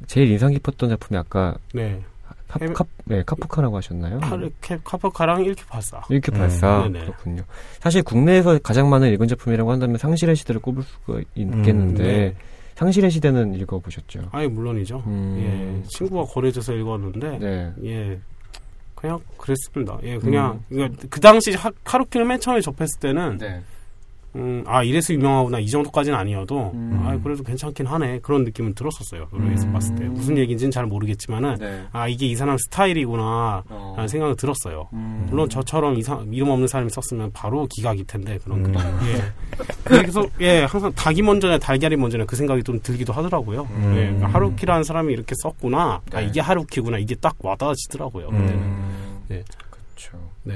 제일 0.07 0.29
인상 0.31 0.51
깊었던 0.51 0.89
작품이 0.89 1.17
아까 1.17 1.55
네. 1.73 1.99
카, 2.47 2.59
카, 2.59 2.85
네, 3.05 3.23
카프카라고 3.25 3.77
하셨나요? 3.77 4.19
캐, 4.61 4.77
카프카랑 4.83 5.43
1큐84. 5.43 6.01
1큐84. 6.03 6.85
음. 6.85 6.93
그렇군요. 6.93 7.41
사실 7.79 8.03
국내에서 8.03 8.59
가장 8.59 8.89
많은 8.91 9.11
읽은 9.13 9.27
작품이라고 9.27 9.71
한다면 9.71 9.97
상실의 9.97 10.35
시대를 10.35 10.61
꼽을 10.61 10.83
수가 10.83 11.19
있겠는데, 11.33 11.71
음, 11.71 11.95
네. 11.95 12.35
상실의 12.83 13.11
시대는 13.11 13.53
읽어보셨죠? 13.55 14.29
아예 14.31 14.47
물론이죠. 14.47 15.03
음. 15.07 15.37
예, 15.39 15.87
친구가 15.87 16.25
거래줘서 16.33 16.73
읽었는데, 16.73 17.37
네. 17.39 17.73
예, 17.85 18.19
그냥 18.93 19.19
그랬습니다. 19.37 19.97
예, 20.03 20.17
그냥, 20.17 20.61
음. 20.71 20.95
그 21.09 21.19
당시 21.21 21.53
하, 21.53 21.71
카루키를 21.85 22.25
맨 22.25 22.39
처음에 22.41 22.59
접했을 22.59 22.99
때는, 22.99 23.37
네. 23.37 23.61
음, 24.35 24.63
아, 24.65 24.83
이래서 24.83 25.13
유명하구나. 25.13 25.59
이 25.59 25.67
정도까지는 25.67 26.17
아니어도, 26.17 26.71
음. 26.73 27.03
아, 27.03 27.17
그래도 27.23 27.43
괜찮긴 27.43 27.85
하네. 27.85 28.19
그런 28.21 28.43
느낌은 28.43 28.73
들었었어요. 28.73 29.27
노래에서 29.31 29.67
음. 29.67 29.73
봤을 29.73 29.95
때. 29.95 30.05
무슨 30.05 30.37
얘기인지는 30.37 30.71
잘 30.71 30.85
모르겠지만은, 30.87 31.57
네. 31.59 31.83
아, 31.91 32.07
이게 32.07 32.25
이 32.25 32.35
사람 32.35 32.57
스타일이구나. 32.57 33.63
어. 33.69 33.93
라는 33.95 34.07
생각을 34.07 34.35
들었어요. 34.35 34.89
음. 34.93 35.27
물론 35.29 35.49
저처럼 35.49 35.97
이상, 35.97 36.27
이름 36.31 36.49
없는 36.49 36.67
사람이 36.67 36.89
썼으면 36.89 37.31
바로 37.31 37.67
기각일 37.69 38.05
텐데, 38.05 38.39
그런 38.43 38.65
음. 38.65 38.73
예. 39.05 39.31
그래서, 39.83 40.25
예, 40.41 40.63
항상 40.63 40.91
닭이 40.93 41.21
먼저냐, 41.21 41.59
달걀이 41.59 41.95
먼저냐 41.95 42.25
그 42.25 42.35
생각이 42.35 42.63
좀 42.63 42.79
들기도 42.81 43.13
하더라고요. 43.13 43.67
음. 43.71 43.93
예, 43.95 44.05
그러니까 44.05 44.27
하루키라는 44.27 44.83
사람이 44.83 45.13
이렇게 45.13 45.35
썼구나. 45.41 45.79
아, 45.83 46.01
네. 46.09 46.17
아, 46.17 46.21
이게 46.21 46.41
하루키구나. 46.41 46.97
이게 46.97 47.13
딱 47.15 47.35
와닿아지더라고요. 47.39 48.27
그때는. 48.27 48.53
음. 48.53 49.19
예. 49.31 49.43
그렇죠. 49.69 50.17
네. 50.43 50.55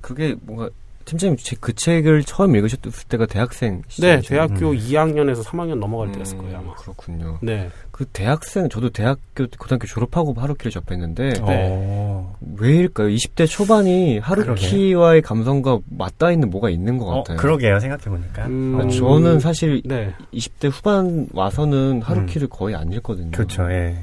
그게 0.00 0.34
뭔가 0.42 0.68
팀장님 1.04 1.36
그 1.60 1.74
책을 1.74 2.24
처음 2.24 2.56
읽으셨을 2.56 2.90
때가 3.08 3.26
대학생 3.26 3.82
시절 3.88 4.20
네, 4.20 4.28
대학교 4.28 4.70
음. 4.70 4.76
2학년에서 4.76 5.44
3학년 5.44 5.78
넘어갈 5.78 6.12
때였을 6.12 6.38
거예요 6.38 6.58
아마. 6.58 6.74
그렇군요. 6.74 7.38
네. 7.42 7.70
그 7.90 8.04
대학생 8.06 8.68
저도 8.68 8.90
대학교 8.90 9.46
고등학교 9.58 9.86
졸업하고 9.86 10.34
하루키를 10.34 10.72
접했는데 10.72 11.28
네. 11.30 11.68
어. 11.70 12.34
왜일까요? 12.56 13.08
20대 13.08 13.46
초반이 13.46 14.18
하루키와의 14.18 15.22
감성과 15.22 15.78
맞닿아 15.90 16.32
있는 16.32 16.50
뭐가 16.50 16.70
있는 16.70 16.98
것 16.98 17.06
어, 17.06 17.14
같아요. 17.18 17.36
어, 17.36 17.40
그러게요. 17.40 17.78
생각해 17.78 18.04
보니까. 18.04 18.46
음, 18.46 18.80
아, 18.80 18.88
저는 18.88 19.40
사실 19.40 19.82
네. 19.84 20.12
20대 20.32 20.70
후반 20.70 21.28
와서는 21.32 22.02
하루키를 22.02 22.48
음. 22.48 22.50
거의 22.50 22.74
안 22.74 22.92
읽거든요. 22.92 23.30
그렇죠. 23.30 23.70
예. 23.70 23.96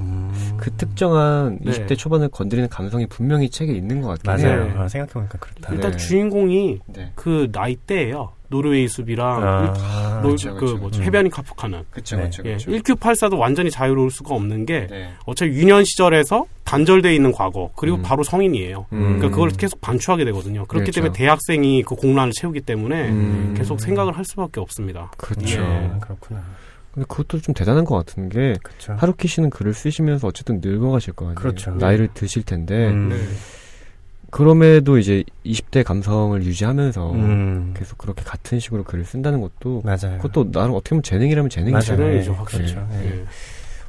음. 0.00 0.32
그 0.56 0.70
특정한 0.72 1.58
네. 1.60 1.72
20대 1.72 1.96
초반을 1.96 2.28
건드리는 2.28 2.68
감성이 2.68 3.06
분명히 3.06 3.48
책에 3.50 3.72
있는 3.72 4.00
것 4.00 4.22
같아요. 4.22 4.48
맞아요. 4.48 4.64
네. 4.64 4.74
아, 4.78 4.88
생각해보니까 4.88 5.38
그렇다. 5.38 5.74
일단 5.74 5.90
네. 5.92 5.96
주인공이 5.96 6.78
네. 6.86 7.12
그 7.14 7.48
나이대예요. 7.52 8.32
노르웨이 8.50 8.88
숲이랑 8.88 9.42
아, 9.44 10.22
일, 10.24 10.30
그쵸, 10.30 10.54
그 10.54 10.60
그쵸. 10.60 10.76
뭐지 10.78 11.00
음. 11.00 11.04
해변이 11.04 11.30
카프카는 11.30 11.84
그쵸, 11.90 12.16
네. 12.16 12.24
그쵸, 12.24 12.42
예, 12.46 12.56
1Q84도 12.56 13.38
완전히 13.38 13.70
자유로울 13.70 14.10
수가 14.10 14.34
없는 14.34 14.64
게 14.64 14.86
네. 14.88 15.10
어차피 15.26 15.52
유년 15.52 15.84
시절에서 15.84 16.46
단절돼 16.64 17.14
있는 17.14 17.32
과거 17.32 17.70
그리고 17.76 17.98
음. 17.98 18.02
바로 18.02 18.22
성인이에요. 18.22 18.86
음. 18.92 18.98
그러니까 19.16 19.28
그걸 19.30 19.50
계속 19.50 19.80
반추하게 19.80 20.24
되거든요. 20.26 20.64
그렇기 20.66 20.84
그렇죠. 20.90 21.00
때문에 21.00 21.12
대학생이 21.12 21.82
그 21.82 21.94
공란을 21.94 22.32
채우기 22.32 22.62
때문에 22.62 23.08
음. 23.10 23.54
계속 23.56 23.80
생각을 23.80 24.16
할 24.16 24.24
수밖에 24.24 24.60
없습니다. 24.60 25.10
그렇죠. 25.18 25.60
예. 25.60 25.90
그렇구나. 26.00 26.42
근데 26.98 27.06
그것도 27.06 27.40
좀 27.40 27.54
대단한 27.54 27.84
것 27.84 27.94
같은 27.94 28.28
게 28.28 28.54
그쵸. 28.62 28.94
하루키 28.98 29.28
씨는 29.28 29.50
글을 29.50 29.72
쓰시면서 29.72 30.26
어쨌든 30.26 30.60
늙어가실 30.60 31.12
거 31.12 31.26
아니에요. 31.26 31.36
그렇죠. 31.36 31.70
나이를 31.70 32.08
드실 32.12 32.42
텐데 32.42 32.88
음. 32.88 33.10
네. 33.10 33.16
그럼에도 34.30 34.98
이제 34.98 35.22
20대 35.46 35.84
감성을 35.84 36.42
유지하면서 36.42 37.12
음. 37.12 37.74
계속 37.76 37.98
그렇게 37.98 38.24
같은 38.24 38.58
식으로 38.58 38.82
글을 38.82 39.04
쓴다는 39.04 39.40
것도 39.40 39.82
맞아요. 39.84 40.18
그것도 40.18 40.50
나름 40.50 40.74
어떻게 40.74 40.90
보면 40.90 41.02
재능이라면 41.04 41.48
재능이잖아요. 41.48 42.04
재능이죠, 42.04 42.32
확실히. 42.32 42.74
네. 42.74 42.86
네. 42.90 43.24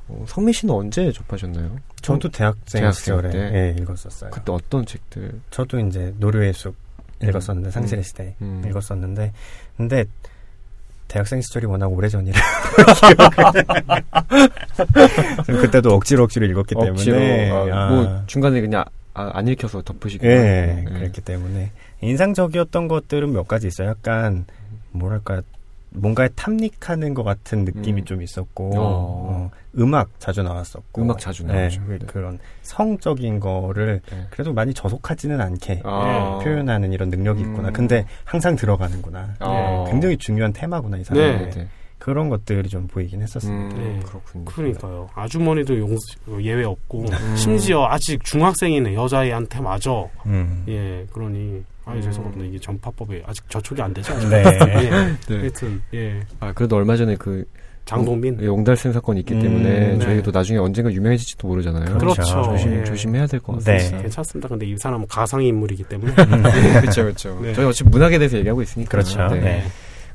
어, 0.08 0.24
성민 0.28 0.54
씨는 0.54 0.74
언제 0.74 1.12
접하셨나요? 1.12 1.78
저도 2.02 2.30
대학생, 2.30 2.82
대학생 2.82 3.16
시절에 3.16 3.30
때? 3.32 3.38
예, 3.40 3.76
읽었었어요. 3.82 4.30
그때 4.30 4.52
어떤 4.52 4.86
책들? 4.86 5.42
저도 5.50 5.80
이제 5.80 6.14
노르웨이 6.20 6.54
숲 6.54 6.76
읽었었는데 7.22 7.70
음. 7.70 7.72
상실의 7.72 8.04
시대 8.04 8.36
음. 8.42 8.64
읽었었는데 8.66 9.34
근데 9.76 10.06
대학생 11.10 11.42
시절이 11.42 11.66
워낙 11.66 11.88
오래전이라 11.88 12.40
그때도 15.46 15.90
억지로 15.94 16.24
억지로 16.24 16.46
읽었기 16.46 16.76
억지로, 16.78 17.18
때문에 17.18 17.52
아, 17.52 17.68
아. 17.72 17.90
뭐 17.90 18.24
중간에 18.28 18.62
그냥 18.62 18.86
아, 19.14 19.32
안 19.34 19.48
읽혀서 19.48 19.82
덮으시고 19.82 20.26
예, 20.26 20.30
네. 20.30 20.86
그랬기 20.86 21.22
때문에 21.22 21.72
인상적이었던 22.02 22.88
것들은 22.88 23.34
몇 23.34 23.48
가지 23.48 23.68
있어요. 23.68 23.90
약간 23.90 24.46
뭐랄까 24.92 25.42
뭔가에 25.92 26.30
탐닉하는 26.36 27.14
것 27.14 27.24
같은 27.24 27.66
느낌이 27.66 28.02
음. 28.02 28.06
좀 28.06 28.22
있었고 28.22 28.72
어. 28.76 28.80
어, 28.80 29.52
음악 29.78 30.20
자주 30.20 30.44
나왔었고 30.44 31.02
음악 31.02 31.20
자주 31.20 31.46
나왔죠. 31.46 31.82
네, 31.88 31.98
네. 31.98 32.06
그런 32.06 32.40
성적인 32.62 33.40
거를 33.40 34.02
네. 34.10 34.28
그래도 34.30 34.54
많이 34.54 34.74
저속하지는 34.74 35.42
않게 35.42 35.82
아. 35.84 36.40
표현하는 36.44 36.94
이런 36.94 37.10
능력이 37.10 37.42
있구나. 37.42 37.70
음. 37.70 37.74
근데 37.74 38.06
항상 38.24 38.56
들어가는구나. 38.56 39.36
아. 39.40 39.86
굉장히 39.90 40.18
중요한 40.18 40.54
테마구나 40.54 40.98
이 40.98 41.04
사람. 41.04 41.24
네. 41.24 41.50
네. 41.50 41.68
그런 42.00 42.30
것들이 42.30 42.70
좀 42.70 42.88
보이긴 42.88 43.22
했었습니다. 43.22 43.76
음, 43.76 43.82
네. 43.82 44.00
그렇군요. 44.06 44.46
그러니까요. 44.46 45.10
아주머니도 45.14 45.78
용, 45.80 45.98
예외 46.42 46.64
없고 46.64 47.02
음. 47.02 47.36
심지어 47.36 47.86
아직 47.88 48.24
중학생이네 48.24 48.96
여자애한테 48.96 49.60
마저 49.60 50.10
음. 50.26 50.64
예 50.70 51.06
그러니 51.12 51.64
아니 51.90 52.02
죄송합니다 52.02 52.46
이게 52.46 52.60
전파법에 52.60 53.24
아직 53.26 53.50
저촉이 53.50 53.82
안 53.82 53.94
되죠. 53.94 54.14
네. 54.30 54.44
예. 54.86 54.90
네. 55.28 55.40
하여튼 55.40 55.82
예. 55.94 56.20
아 56.40 56.52
그래도 56.54 56.76
얼마 56.76 56.96
전에 56.96 57.16
그 57.16 57.44
장동민 57.86 58.44
용달센 58.44 58.94
사건이 58.94 59.22
있기 59.22 59.34
음, 59.34 59.42
때문에 59.42 59.70
네. 59.94 60.00
저희도 60.00 60.30
나중에 60.32 60.60
언젠가 60.60 60.92
유명해질지도 60.92 61.48
모르잖아요. 61.48 61.98
그렇죠. 61.98 62.22
조심 62.22 62.74
예. 62.80 62.84
조심해야 62.84 63.26
될 63.26 63.40
것 63.40 63.54
같습니다. 63.64 63.96
네. 63.98 64.02
괜찮습니다. 64.04 64.48
근데 64.48 64.66
이 64.68 64.78
사람은 64.78 65.08
가상 65.08 65.42
인물이기 65.42 65.84
때문에 65.86 66.14
그렇죠, 66.82 67.04
그렇죠. 67.04 67.40
네. 67.42 67.54
저희 67.54 67.66
어차피 67.66 67.90
문학에 67.90 68.20
대해서 68.20 68.38
얘기하고 68.38 68.62
있으니까 68.62 68.92
그렇죠. 68.92 69.26
네. 69.30 69.40
네. 69.40 69.64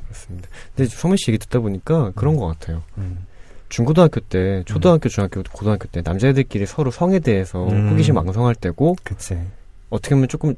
그렇습니다. 0.06 0.48
근데 0.76 0.88
성민 0.88 1.16
씨 1.16 1.30
얘기 1.32 1.38
듣다 1.38 1.58
보니까 1.58 2.12
그런 2.14 2.34
음. 2.34 2.38
것 2.38 2.46
같아요. 2.46 2.82
음. 2.98 3.26
중고등학교 3.70 4.20
때, 4.20 4.62
초등학교, 4.66 5.08
중학교, 5.08 5.42
고등학교 5.50 5.88
때 5.88 6.00
남자애들끼리 6.04 6.64
서로 6.66 6.92
성에 6.92 7.18
대해서 7.18 7.66
음. 7.66 7.90
호기심 7.90 8.14
왕성할 8.16 8.54
때고 8.54 8.94
그치. 9.02 9.36
어떻게 9.90 10.14
보면 10.14 10.28
조금 10.28 10.54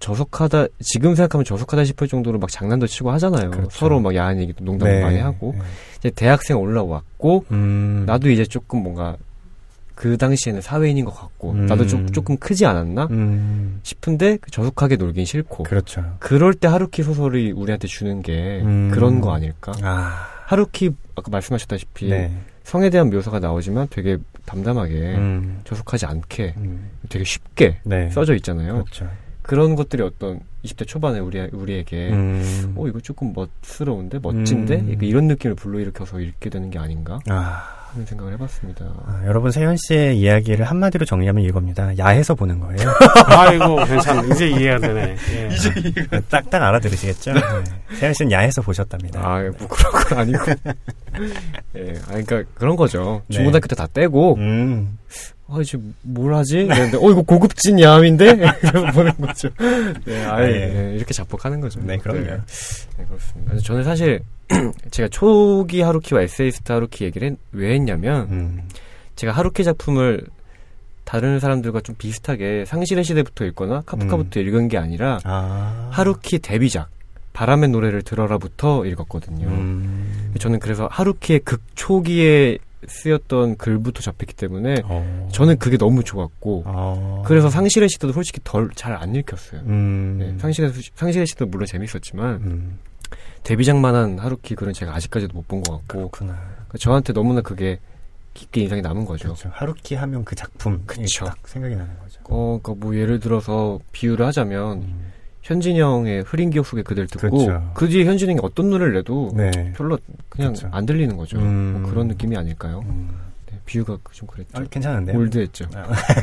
저속하다 0.00 0.66
지금 0.80 1.14
생각하면 1.14 1.44
저속하다 1.44 1.84
싶을 1.84 2.08
정도로 2.08 2.38
막 2.38 2.50
장난도 2.50 2.86
치고 2.86 3.10
하잖아요. 3.12 3.50
그렇죠. 3.50 3.70
서로 3.70 4.00
막 4.00 4.14
야한 4.14 4.40
얘기도 4.40 4.64
농담도 4.64 4.92
네. 4.92 5.02
많이 5.02 5.18
하고 5.18 5.54
네. 5.56 5.64
이제 5.98 6.10
대학생 6.10 6.56
올라왔고 6.56 7.44
음. 7.52 8.04
나도 8.06 8.30
이제 8.30 8.44
조금 8.44 8.82
뭔가 8.82 9.16
그 9.94 10.16
당시에는 10.16 10.62
사회인인 10.62 11.04
것 11.04 11.14
같고 11.14 11.52
음. 11.52 11.66
나도 11.66 11.86
조, 11.86 12.06
조금 12.06 12.38
크지 12.38 12.64
않았나 12.64 13.08
음. 13.10 13.80
싶은데 13.82 14.38
그 14.40 14.50
저속하게 14.50 14.96
놀긴 14.96 15.26
싫고 15.26 15.64
그렇죠. 15.64 16.16
그럴 16.18 16.54
때 16.54 16.68
하루키 16.68 17.02
소설이 17.02 17.52
우리한테 17.52 17.86
주는 17.86 18.22
게 18.22 18.62
음. 18.62 18.90
그런 18.90 19.20
거 19.20 19.34
아닐까? 19.34 19.72
아. 19.82 20.26
하루키 20.46 20.92
아까 21.14 21.30
말씀하셨다시피 21.30 22.08
네. 22.08 22.32
성에 22.64 22.88
대한 22.88 23.10
묘사가 23.10 23.38
나오지만 23.40 23.88
되게 23.90 24.16
담담하게 24.46 24.94
음. 25.16 25.60
저속하지 25.64 26.06
않게 26.06 26.54
음. 26.56 26.88
되게 27.10 27.22
쉽게 27.24 27.80
네. 27.84 28.08
써져 28.10 28.34
있잖아요. 28.36 28.84
그렇죠. 28.84 29.06
그런 29.50 29.74
것들이 29.74 30.00
어떤 30.04 30.38
20대 30.64 30.86
초반에 30.86 31.18
우리 31.18 31.40
우리에게 31.40 32.10
음. 32.10 32.72
어 32.76 32.86
이거 32.86 33.00
조금 33.00 33.32
멋스러운데 33.34 34.20
멋진데 34.22 34.76
음. 34.76 34.98
이런 35.00 35.26
느낌을 35.26 35.56
불러일으켜서 35.56 36.20
읽게 36.20 36.50
되는 36.50 36.70
게 36.70 36.78
아닌가 36.78 37.18
아. 37.28 37.64
하는 37.90 38.06
생각을 38.06 38.34
해봤습니다. 38.34 38.84
아, 39.06 39.22
여러분 39.26 39.50
세현 39.50 39.76
씨의 39.76 40.20
이야기를 40.20 40.64
한마디로 40.64 41.04
정리하면 41.04 41.42
이겁니다. 41.42 41.98
야해서 41.98 42.36
보는 42.36 42.60
거예요. 42.60 42.78
아이고 43.26 43.84
괜찮아. 43.86 44.22
이제 44.32 44.48
이해가 44.48 44.78
되네. 44.78 45.16
예. 45.34 46.20
딱딱 46.28 46.62
알아들으시겠죠? 46.62 47.32
네. 47.32 47.40
세현 47.96 48.14
씨는 48.14 48.30
야해서 48.30 48.62
보셨답니다. 48.62 49.20
아, 49.20 49.40
뭐 49.58 49.66
그런 49.66 49.92
건 49.92 50.18
아니고. 50.18 50.44
예, 51.74 51.94
아, 52.04 52.22
그러니까 52.22 52.44
그런 52.54 52.76
거죠. 52.76 53.22
네. 53.26 53.34
중고등학교 53.34 53.66
때 53.66 53.74
다 53.74 53.88
떼고, 53.92 54.36
음. 54.36 54.96
아, 55.52 55.60
이제 55.60 55.78
뭘 56.02 56.34
하지? 56.34 56.64
그런데, 56.66 56.96
어, 56.96 57.10
이거 57.10 57.22
고급진 57.22 57.80
야함인데? 57.80 58.36
보는 58.94 59.12
거죠. 59.20 59.48
네, 60.04 60.24
아예, 60.24 60.46
네. 60.46 60.90
예, 60.92 60.96
이렇게 60.96 61.12
자폭하는 61.12 61.60
거죠. 61.60 61.80
네, 61.82 61.96
그럼요. 61.96 62.20
네, 62.20 62.36
네, 62.98 63.04
그렇습니다. 63.04 63.56
저는 63.58 63.82
사실, 63.84 64.20
제가 64.90 65.08
초기 65.08 65.80
하루키와 65.80 66.22
에세이스트 66.22 66.70
하루키 66.72 67.04
얘기를 67.04 67.30
했- 67.30 67.38
왜 67.52 67.74
했냐면, 67.74 68.28
음. 68.30 68.62
제가 69.16 69.32
하루키 69.32 69.64
작품을 69.64 70.24
다른 71.04 71.40
사람들과 71.40 71.80
좀 71.80 71.96
비슷하게 71.98 72.64
상실의 72.66 73.02
시대부터 73.04 73.44
읽거나 73.46 73.82
카프카부터 73.86 74.38
읽은 74.40 74.68
게 74.68 74.78
아니라, 74.78 75.18
아. 75.24 75.88
하루키 75.90 76.38
데뷔작, 76.38 76.88
바람의 77.32 77.70
노래를 77.70 78.02
들어라부터 78.02 78.84
읽었거든요. 78.86 79.46
음. 79.48 80.32
저는 80.38 80.60
그래서 80.60 80.88
하루키의 80.90 81.40
극 81.40 81.60
초기에 81.74 82.58
쓰였던 82.88 83.56
글부터 83.56 84.00
접했기 84.00 84.34
때문에 84.34 84.82
어. 84.84 85.28
저는 85.32 85.58
그게 85.58 85.76
너무 85.76 86.02
좋았고 86.04 86.62
어. 86.66 87.22
그래서 87.26 87.50
상실의 87.50 87.88
시도도 87.88 88.12
솔직히 88.12 88.40
덜 88.44 88.70
잘 88.74 88.94
안 88.94 89.14
읽혔어요. 89.14 89.60
음. 89.66 90.16
네, 90.18 90.38
상실의 90.38 90.72
시- 90.74 90.90
상실의 90.94 91.26
시도 91.26 91.46
물론 91.46 91.66
재밌었지만 91.66 92.34
음. 92.42 92.78
데뷔작만한 93.42 94.18
하루키 94.18 94.54
글은 94.54 94.72
제가 94.72 94.94
아직까지도 94.94 95.34
못 95.34 95.46
본 95.48 95.62
것 95.62 95.72
같고 95.72 95.86
그렇구나. 96.10 96.34
그러니까 96.34 96.78
저한테 96.78 97.12
너무나 97.12 97.40
그게 97.40 97.78
깊게 98.34 98.60
인상이 98.62 98.82
남은 98.82 99.04
거죠. 99.04 99.24
그렇죠. 99.24 99.50
하루키 99.52 99.94
하면 99.96 100.24
그 100.24 100.34
작품 100.36 100.82
그쵸. 100.86 101.24
딱 101.24 101.36
생각이 101.46 101.74
나는 101.74 101.98
거죠. 101.98 102.20
어, 102.24 102.58
그러니까 102.62 102.84
뭐 102.86 102.94
예를 102.96 103.18
들어서 103.18 103.80
비유를 103.92 104.24
하자면 104.26 104.78
음. 104.82 105.12
현진영의 105.42 106.22
흐린 106.26 106.50
기억 106.50 106.66
속의 106.66 106.84
그댈 106.84 107.06
듣고 107.06 107.30
그렇죠. 107.46 107.70
그 107.74 107.88
뒤에 107.88 108.04
현진영이 108.04 108.40
어떤 108.42 108.70
노래를 108.70 108.92
내도 108.94 109.30
네. 109.34 109.50
별로 109.76 109.98
그냥 110.28 110.52
그쵸. 110.52 110.68
안 110.72 110.84
들리는 110.86 111.16
거죠. 111.16 111.38
음. 111.38 111.80
뭐 111.82 111.90
그런 111.90 112.08
느낌이 112.08 112.36
아닐까요? 112.36 112.82
음. 112.86 113.08
네, 113.50 113.58
비유가 113.64 113.96
좀 114.12 114.28
그랬죠. 114.28 114.50
아, 114.54 114.64
괜찮은데요? 114.70 115.16
올드했죠. 115.18 115.64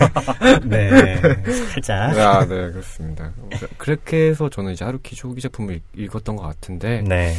네. 0.65 1.15
살짝. 1.73 2.17
아, 2.17 2.39
네, 2.45 2.71
그렇습니다. 2.71 3.31
그렇게 3.77 4.29
해서 4.29 4.49
저는 4.49 4.73
이제 4.73 4.85
하루키 4.85 5.15
초기 5.15 5.41
작품을 5.41 5.75
읽- 5.75 5.83
읽었던 5.95 6.35
것 6.35 6.43
같은데, 6.43 7.01
네. 7.01 7.33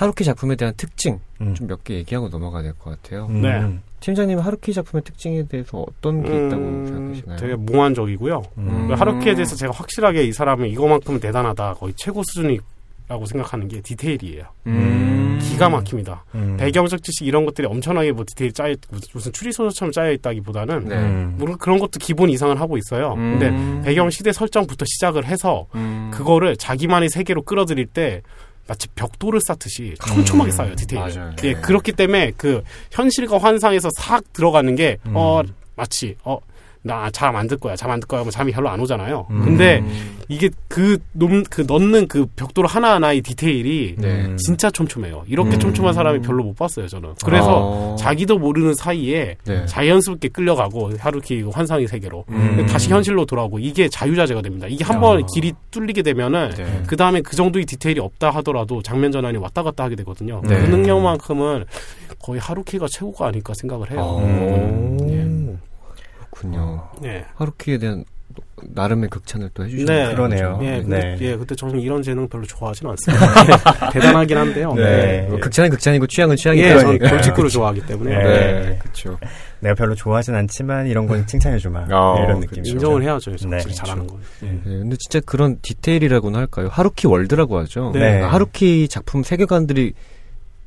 하루키 0.00 0.24
작품에 0.24 0.56
대한 0.56 0.72
특징 0.78 1.20
음. 1.42 1.52
좀몇 1.54 1.84
개 1.84 1.92
얘기하고 1.96 2.30
넘어가야 2.30 2.62
될 2.62 2.72
것 2.72 2.90
같아요. 3.02 3.26
음. 3.28 3.42
네. 3.42 3.78
팀장님 4.00 4.38
하루키 4.38 4.72
작품의 4.72 5.02
특징에 5.04 5.42
대해서 5.42 5.84
어떤 5.86 6.22
게 6.22 6.28
있다고 6.28 6.62
음, 6.62 6.86
생각하시나요? 6.86 7.36
되게 7.38 7.54
몽환적이고요. 7.54 8.42
음. 8.56 8.88
음. 8.90 8.94
하루키에 8.94 9.34
대해서 9.34 9.54
제가 9.56 9.74
확실하게 9.74 10.24
이 10.24 10.32
사람은 10.32 10.68
이거만큼은 10.70 11.20
대단하다. 11.20 11.74
거의 11.74 11.92
최고 11.98 12.22
수준이라고 12.22 13.26
생각하는 13.26 13.68
게 13.68 13.82
디테일이에요. 13.82 14.44
음. 14.68 15.38
기가 15.42 15.68
막힙니다. 15.68 16.24
음. 16.34 16.56
배경적 16.58 17.02
지식 17.02 17.26
이런 17.26 17.44
것들이 17.44 17.66
엄청나게 17.66 18.12
뭐 18.12 18.24
디테일 18.26 18.52
짜여 18.54 18.76
무슨 19.12 19.32
추리 19.32 19.52
소설처럼 19.52 19.92
짜여 19.92 20.12
있다기보다는 20.12 20.84
네. 20.88 20.94
음. 20.96 21.34
물론 21.36 21.58
그런 21.58 21.78
것도 21.78 21.98
기본 22.00 22.30
이상을 22.30 22.58
하고 22.58 22.78
있어요. 22.78 23.12
음. 23.18 23.38
근데 23.38 23.84
배경 23.84 24.08
시대 24.08 24.32
설정부터 24.32 24.86
시작을 24.86 25.26
해서 25.26 25.66
음. 25.74 26.10
그거를 26.10 26.56
자기만의 26.56 27.10
세계로 27.10 27.42
끌어들일 27.42 27.84
때 27.84 28.22
마치 28.70 28.86
벽돌을 28.94 29.40
쌓듯이 29.40 29.96
촘촘하게 30.06 30.52
음. 30.52 30.52
쌓여요 30.52 30.76
디테일. 30.76 31.00
맞아요. 31.02 31.32
예, 31.42 31.54
네. 31.54 31.60
그렇기 31.60 31.90
때문에 31.90 32.30
그 32.36 32.62
현실과 32.92 33.38
환상에서 33.38 33.90
싹 33.96 34.32
들어가는 34.32 34.76
게 34.76 34.96
음. 35.06 35.12
어 35.16 35.42
마치 35.74 36.14
어 36.22 36.38
나 36.82 37.10
잠 37.10 37.36
안 37.36 37.46
들 37.46 37.58
거야, 37.58 37.76
잠 37.76 37.90
안 37.90 38.00
들 38.00 38.08
거야 38.08 38.20
하면 38.20 38.30
잠이 38.30 38.52
별로 38.52 38.68
안 38.70 38.80
오잖아요. 38.80 39.26
음. 39.30 39.44
근데 39.44 39.80
음. 39.80 40.18
이게 40.28 40.48
그, 40.68 40.96
놓, 41.12 41.28
그 41.50 41.64
넣는 41.66 42.08
그 42.08 42.26
벽돌 42.36 42.64
하나하나의 42.66 43.20
디테일이 43.20 43.96
네. 43.98 44.24
음. 44.24 44.36
진짜 44.38 44.70
촘촘해요. 44.70 45.24
이렇게 45.26 45.56
음. 45.56 45.58
촘촘한 45.60 45.92
사람이 45.92 46.20
별로 46.20 46.42
못 46.44 46.56
봤어요, 46.56 46.88
저는. 46.88 47.14
그래서 47.24 47.48
어. 47.92 47.96
자기도 47.98 48.38
모르는 48.38 48.74
사이에 48.74 49.36
네. 49.44 49.66
자연스럽게 49.66 50.28
끌려가고 50.28 50.92
하루키 50.98 51.42
그 51.42 51.48
환상의 51.50 51.86
세계로 51.88 52.24
음. 52.30 52.66
다시 52.70 52.88
현실로 52.90 53.26
돌아오고 53.26 53.58
이게 53.58 53.88
자유자재가 53.88 54.40
됩니다. 54.40 54.66
이게 54.68 54.82
한 54.84 54.96
아. 54.96 55.00
번 55.00 55.26
길이 55.34 55.52
뚫리게 55.70 56.02
되면은 56.02 56.50
네. 56.56 56.82
그 56.86 56.96
다음에 56.96 57.20
그 57.20 57.36
정도의 57.36 57.66
디테일이 57.66 58.00
없다 58.00 58.30
하더라도 58.30 58.80
장면 58.82 59.12
전환이 59.12 59.36
왔다 59.36 59.62
갔다 59.62 59.84
하게 59.84 59.96
되거든요. 59.96 60.40
네. 60.44 60.56
그 60.60 60.66
능력만큼은 60.70 61.64
거의 62.20 62.40
하루키가 62.40 62.86
최고가 62.88 63.26
아닐까 63.26 63.52
생각을 63.54 63.90
해요. 63.90 63.98
어. 64.00 64.18
음. 64.20 65.58
그렇군요. 66.40 66.88
네. 67.00 67.24
하루키에 67.34 67.78
대한 67.78 68.04
나름의 68.74 69.08
극찬을 69.10 69.50
또 69.54 69.64
해주시는 69.64 69.86
네. 69.86 70.14
그러네요. 70.14 70.58
예, 70.62 70.70
네. 70.70 70.82
근데, 70.82 71.16
예, 71.20 71.36
그때 71.36 71.54
저는 71.54 71.80
이런 71.80 72.02
재능 72.02 72.28
별로 72.28 72.44
좋아하진 72.44 72.88
않습니다. 72.88 73.90
대단하긴 73.90 74.36
한데요. 74.36 74.72
네. 74.74 75.26
뭐 75.28 75.38
극찬은 75.40 75.70
극찬이고 75.70 76.06
취향은 76.06 76.34
예, 76.34 76.36
취향이니까. 76.36 76.68
저는 76.68 76.84
그러니까요. 76.84 77.10
골직구를 77.10 77.50
좋아하기 77.50 77.86
때문에 77.86 78.16
네. 78.16 78.24
네, 78.24 78.78
그렇죠. 78.80 79.18
내가 79.60 79.74
별로 79.74 79.94
좋아하진 79.94 80.34
않지만 80.34 80.86
이런 80.86 81.06
건 81.06 81.26
칭찬해주마. 81.26 81.86
아, 81.90 82.16
이런 82.24 82.40
그쵸. 82.40 82.54
느낌. 82.56 82.66
인정을 82.66 83.02
해야죠. 83.02 83.30
네, 83.32 83.48
확실히 83.50 83.74
잘하는 83.74 84.06
건. 84.06 84.18
예. 84.44 84.46
네, 84.46 84.60
근데 84.64 84.96
진짜 84.96 85.20
그런 85.24 85.58
디테일이라고나 85.60 86.38
할까요? 86.38 86.68
하루키 86.70 87.06
월드라고 87.08 87.58
하죠. 87.60 87.92
네. 87.94 88.20
하루키 88.20 88.88
작품 88.88 89.22
세계관들이 89.22 89.94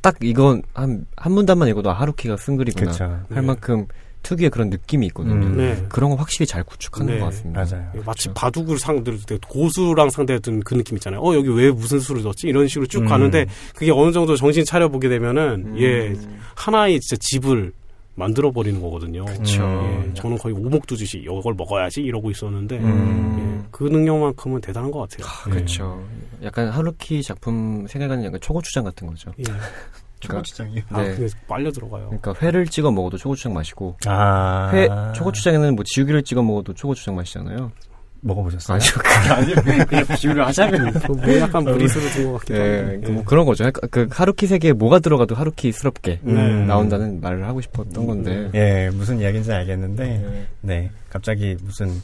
딱 0.01 0.15
이건 0.21 0.63
한, 0.73 1.05
한 1.15 1.31
문단만 1.31 1.69
읽어도 1.69 1.91
아, 1.91 1.93
하루키가 1.93 2.35
쓴 2.37 2.57
글이구나 2.57 2.91
그렇죠. 2.91 3.03
할 3.05 3.23
네. 3.29 3.41
만큼 3.41 3.87
특유의 4.23 4.49
그런 4.49 4.69
느낌이 4.69 5.05
있거든요. 5.07 5.45
음. 5.45 5.57
네. 5.57 5.85
그런 5.89 6.09
거 6.09 6.15
확실히 6.15 6.45
잘 6.47 6.63
구축하는 6.63 7.13
네. 7.13 7.19
것 7.19 7.25
같습니다. 7.25 7.63
맞아요. 7.63 7.91
예, 7.95 7.99
마치 7.99 8.29
그렇죠. 8.29 8.33
바둑을 8.33 8.79
상대로 8.79 9.17
때 9.17 9.37
고수랑 9.47 10.09
상대했던 10.09 10.61
그 10.61 10.73
느낌 10.73 10.97
있잖아요. 10.97 11.21
어 11.21 11.35
여기 11.35 11.49
왜 11.49 11.69
무슨 11.69 11.99
수를 11.99 12.23
뒀지? 12.23 12.47
이런 12.47 12.67
식으로 12.67 12.87
쭉 12.87 13.03
음. 13.03 13.07
가는데 13.07 13.45
그게 13.75 13.91
어느 13.91 14.11
정도 14.11 14.35
정신 14.35 14.65
차려 14.65 14.89
보게 14.89 15.09
되면은 15.09 15.63
음. 15.67 15.79
예 15.79 16.13
하나의 16.55 16.99
진짜 17.01 17.19
집을 17.19 17.73
만들어 18.15 18.51
버리는 18.51 18.79
거거든요. 18.81 19.25
그쵸. 19.25 19.63
음. 19.63 20.05
예, 20.07 20.13
저는 20.13 20.37
거의 20.37 20.55
오목두주시 20.55 21.19
이걸 21.19 21.53
먹어야지 21.55 22.01
이러고 22.01 22.31
있었는데 22.31 22.77
음. 22.79 23.63
예, 23.63 23.67
그 23.71 23.83
능력만큼은 23.85 24.61
대단한 24.61 24.91
것 24.91 24.99
같아요. 24.99 25.27
그렇죠. 25.43 26.03
약간 26.43 26.69
하루키 26.69 27.23
작품 27.23 27.87
세계관은 27.87 28.23
약간 28.25 28.39
초고추장 28.39 28.83
같은 28.83 29.07
거죠. 29.07 29.31
예. 30.23 30.27
초고추장이요. 30.27 30.81
아, 30.89 31.01
네. 31.01 31.15
그게 31.15 31.27
빨려 31.47 31.71
들어가요. 31.71 32.05
그러니까 32.07 32.33
회를 32.41 32.65
찍어 32.65 32.91
먹어도 32.91 33.17
초고추장 33.17 33.53
맛이고 33.53 33.97
아. 34.05 34.71
회 34.73 34.87
초고추장에는 35.13 35.75
뭐 35.75 35.83
지우개를 35.85 36.23
찍어 36.23 36.41
먹어도 36.41 36.73
초고추장 36.73 37.15
맛이잖아요. 37.15 37.71
먹어보셨어요? 38.23 38.79
아니요. 39.33 39.55
아니요. 39.65 39.85
그냥 39.85 40.05
비유를 40.17 40.47
하자면. 40.47 40.93
뭐 41.07 41.39
약간 41.39 41.63
무리수를 41.63 42.09
둔것 42.11 42.39
같기도 42.39 42.59
네, 42.59 42.81
하고. 42.85 43.01
그뭐 43.01 43.23
그런 43.25 43.45
거죠. 43.45 43.65
그러니까 43.65 43.87
그 43.87 44.07
하루키 44.09 44.47
세계에 44.47 44.71
뭐가 44.73 44.99
들어가도 44.99 45.35
하루키스럽게 45.35 46.21
음. 46.25 46.65
나온다는 46.67 47.19
말을 47.19 47.45
하고 47.45 47.61
싶었던 47.61 48.05
건데. 48.05 48.49
예, 48.53 48.89
무슨 48.93 49.19
이야기인지 49.19 49.51
알겠는데, 49.51 50.03
네. 50.03 50.47
네. 50.61 50.91
갑자기 51.09 51.57
무슨 51.61 52.01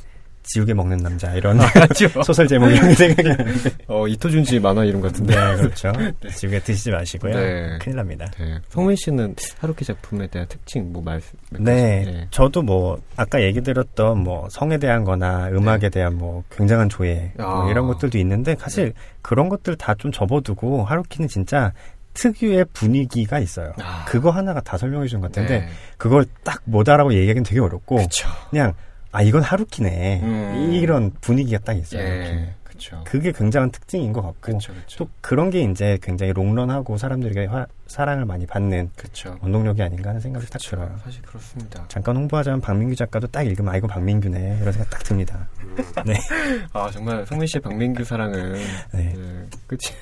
지우개 0.51 0.73
먹는 0.73 0.97
남자 0.97 1.31
이런 1.35 1.59
소설 2.25 2.47
제목 2.47 2.69
이런 2.69 2.89
게 2.89 2.95
생각이 2.95 3.29
나는데. 3.29 3.69
어, 3.87 4.07
이토준지 4.07 4.59
만화 4.59 4.83
이름 4.83 4.99
같은데. 4.99 5.35
네, 5.35 5.55
그렇죠. 5.57 5.91
지우개 6.35 6.59
드시지 6.61 6.89
마시고요. 6.91 7.33
네. 7.35 7.77
큰일 7.79 7.97
납니다. 7.97 8.25
네. 8.39 8.57
성민 8.69 8.95
씨는 8.95 9.35
하루키 9.59 9.85
작품에 9.85 10.25
대한 10.27 10.47
특징 10.47 10.91
뭐 10.91 11.01
말씀? 11.03 11.37
몇 11.51 11.61
네, 11.61 12.03
가지? 12.05 12.27
저도 12.31 12.63
뭐 12.63 12.99
아까 13.15 13.41
얘기 13.43 13.61
드렸던 13.61 14.23
뭐 14.23 14.47
성에 14.49 14.77
대한 14.79 15.03
거나 15.03 15.49
음악에 15.49 15.89
대한 15.89 16.17
뭐 16.17 16.43
굉장한 16.49 16.89
조예 16.89 17.33
뭐 17.37 17.67
아. 17.67 17.69
이런 17.69 17.85
것들도 17.87 18.17
있는데 18.17 18.55
사실 18.59 18.93
그런 19.21 19.49
것들 19.49 19.75
다 19.75 19.93
좀 19.99 20.11
접어두고 20.13 20.85
하루키는 20.85 21.27
진짜 21.27 21.73
특유의 22.13 22.65
분위기가 22.73 23.37
있어요. 23.39 23.73
아. 23.81 24.05
그거 24.07 24.29
하나가 24.31 24.61
다 24.61 24.77
설명해 24.77 25.07
준 25.07 25.19
것 25.21 25.27
같은데 25.31 25.59
네. 25.59 25.67
그걸 25.97 26.25
딱 26.43 26.61
뭐다라고 26.65 27.13
얘기하기는 27.13 27.43
되게 27.43 27.59
어렵고 27.59 27.97
그쵸. 27.97 28.27
그냥 28.49 28.73
아 29.11 29.21
이건 29.21 29.41
하루키네 29.41 30.21
음. 30.21 30.71
이런 30.73 31.11
분위기가 31.21 31.59
딱 31.59 31.73
있어요. 31.73 32.01
예. 32.01 32.53
그쵸. 32.79 33.01
그게 33.05 33.33
굉장한 33.33 33.71
특징인 33.71 34.13
것 34.13 34.21
같고 34.21 34.53
그쵸, 34.53 34.73
그쵸. 34.73 34.97
또 34.99 35.09
그런 35.19 35.49
게 35.49 35.61
이제 35.61 35.99
굉장히 36.01 36.31
롱런하고 36.31 36.97
사람들에게 36.97 37.47
화, 37.47 37.65
사랑을 37.87 38.23
많이 38.23 38.45
받는 38.45 38.91
그쵸. 38.95 39.37
원동력이 39.41 39.83
아닌가 39.83 40.09
하는 40.09 40.21
생각이 40.21 40.47
딱 40.47 40.59
들어요. 40.59 40.95
사실 41.03 41.21
그렇습니다. 41.23 41.85
잠깐 41.89 42.15
홍보하자면 42.15 42.61
박민규 42.61 42.95
작가도 42.95 43.27
딱 43.27 43.43
읽으면 43.43 43.73
아 43.73 43.77
이거 43.77 43.87
박민규네 43.87 44.59
이런 44.61 44.71
생각 44.71 44.89
딱 44.89 45.03
듭니다. 45.03 45.49
음. 45.61 45.75
네. 46.05 46.13
아 46.71 46.89
정말 46.89 47.25
성민 47.25 47.47
씨의 47.47 47.61
박민규 47.61 48.05
사랑은 48.05 48.53
네. 48.93 49.13
네 49.13 49.45
그치. 49.67 49.93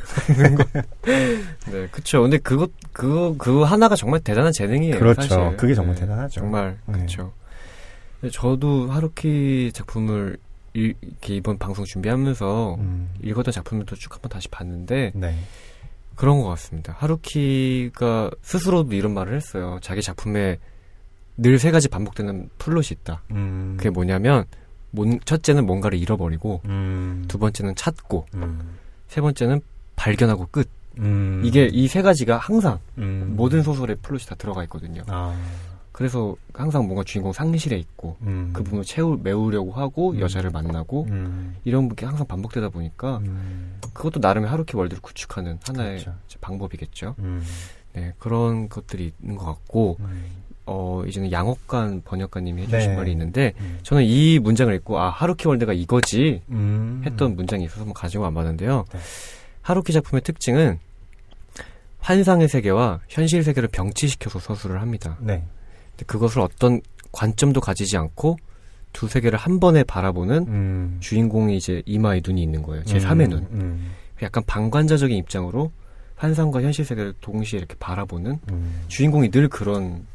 네 1.71 1.87
그쵸. 1.91 2.21
근데 2.21 2.37
그것 2.37 2.69
그거 2.93 3.33
그 3.39 3.63
하나가 3.63 3.95
정말 3.95 4.19
대단한 4.19 4.51
재능이에요. 4.51 4.99
그렇죠. 4.99 5.21
사실. 5.21 5.57
그게 5.57 5.73
정말 5.73 5.95
네. 5.95 6.01
대단하죠. 6.01 6.41
정말 6.41 6.77
네. 6.85 6.93
그렇죠. 6.93 7.33
저도 8.31 8.89
하루키 8.91 9.71
작품을 9.73 10.37
이렇게 10.73 11.35
이번 11.35 11.57
방송 11.57 11.85
준비하면서 11.85 12.75
음. 12.75 13.09
읽었던 13.23 13.51
작품들도 13.51 13.95
쭉 13.95 14.13
한번 14.13 14.29
다시 14.29 14.47
봤는데 14.49 15.11
네. 15.15 15.35
그런 16.15 16.39
것 16.39 16.47
같습니다. 16.49 16.95
하루키가 16.97 18.31
스스로도 18.41 18.95
이런 18.95 19.13
말을 19.13 19.35
했어요. 19.35 19.79
자기 19.81 20.01
작품에 20.01 20.57
늘 21.37 21.59
세 21.59 21.69
가지 21.71 21.87
반복되는 21.87 22.49
플롯이 22.57 22.87
있다. 22.91 23.21
음. 23.31 23.75
그게 23.77 23.89
뭐냐면 23.91 24.45
첫째는 25.25 25.65
뭔가를 25.67 25.99
잃어버리고 25.99 26.61
음. 26.65 27.25
두 27.27 27.37
번째는 27.37 27.75
찾고 27.75 28.25
음. 28.35 28.77
세 29.07 29.21
번째는 29.21 29.61
발견하고 29.95 30.47
끝. 30.51 30.67
음. 30.99 31.43
이게 31.45 31.69
이 31.71 31.87
세 31.87 32.01
가지가 32.01 32.37
항상 32.37 32.79
음. 32.97 33.33
모든 33.37 33.61
소설의 33.61 33.97
플롯이 34.01 34.23
다 34.25 34.33
들어가 34.35 34.63
있거든요. 34.63 35.03
아. 35.07 35.35
그래서 35.97 36.35
항상 36.53 36.85
뭔가 36.85 37.03
주인공 37.03 37.33
상실에 37.33 37.75
있고 37.75 38.17
음. 38.21 38.51
그 38.53 38.61
부분을 38.61 38.83
채우 38.83 39.17
메우려고 39.19 39.71
하고 39.71 40.11
음. 40.11 40.19
여자를 40.19 40.51
만나고 40.51 41.07
음. 41.09 41.55
이런 41.63 41.89
게 41.89 42.05
항상 42.05 42.27
반복되다 42.27 42.69
보니까 42.69 43.17
음. 43.25 43.79
그것도 43.95 44.19
나름의 44.19 44.47
하루키 44.47 44.77
world를 44.77 45.01
구축하는 45.01 45.57
하나의 45.67 46.01
그렇죠. 46.01 46.39
방법이겠죠. 46.39 47.15
음. 47.17 47.43
네 47.93 48.13
그런 48.19 48.69
것들이 48.69 49.11
있는 49.23 49.37
것 49.37 49.45
같고 49.45 49.97
음. 50.01 50.23
어 50.67 51.01
이제는 51.07 51.31
양억관 51.31 52.03
번역가님이 52.05 52.61
해주신 52.67 52.91
네. 52.91 52.95
말이 52.95 53.11
있는데 53.13 53.55
저는 53.81 54.03
이 54.03 54.37
문장을 54.37 54.71
읽고 54.75 54.99
아 54.99 55.09
하루키 55.09 55.47
world가 55.47 55.73
이거지 55.73 56.43
했던 57.05 57.35
문장이 57.35 57.65
있어서 57.65 57.79
한번 57.79 57.95
가지고 57.95 58.25
와봤는데요. 58.25 58.85
네. 58.93 58.99
하루키 59.63 59.93
작품의 59.93 60.21
특징은 60.21 60.77
환상의 62.01 62.49
세계와 62.49 62.99
현실 63.09 63.43
세계를 63.43 63.67
병치시켜서 63.69 64.37
서술을 64.37 64.79
합니다. 64.79 65.17
네. 65.21 65.43
그것을 66.05 66.41
어떤 66.41 66.81
관점도 67.11 67.61
가지지 67.61 67.97
않고 67.97 68.37
두 68.93 69.07
세계를 69.07 69.37
한 69.37 69.59
번에 69.59 69.83
바라보는 69.83 70.47
음. 70.47 70.97
주인공이 70.99 71.57
이제 71.57 71.81
이마에 71.85 72.21
눈이 72.25 72.41
있는 72.41 72.61
거예요. 72.63 72.83
제 72.85 72.97
3의 72.97 73.25
음. 73.25 73.29
눈. 73.29 73.47
음. 73.51 73.91
약간 74.21 74.43
방관자적인 74.45 75.15
입장으로 75.17 75.71
환상과 76.15 76.61
현실 76.63 76.83
세계를 76.83 77.13
동시에 77.21 77.59
이렇게 77.59 77.75
바라보는 77.79 78.39
음. 78.51 78.81
주인공이 78.87 79.29
늘 79.29 79.47
그런 79.47 80.05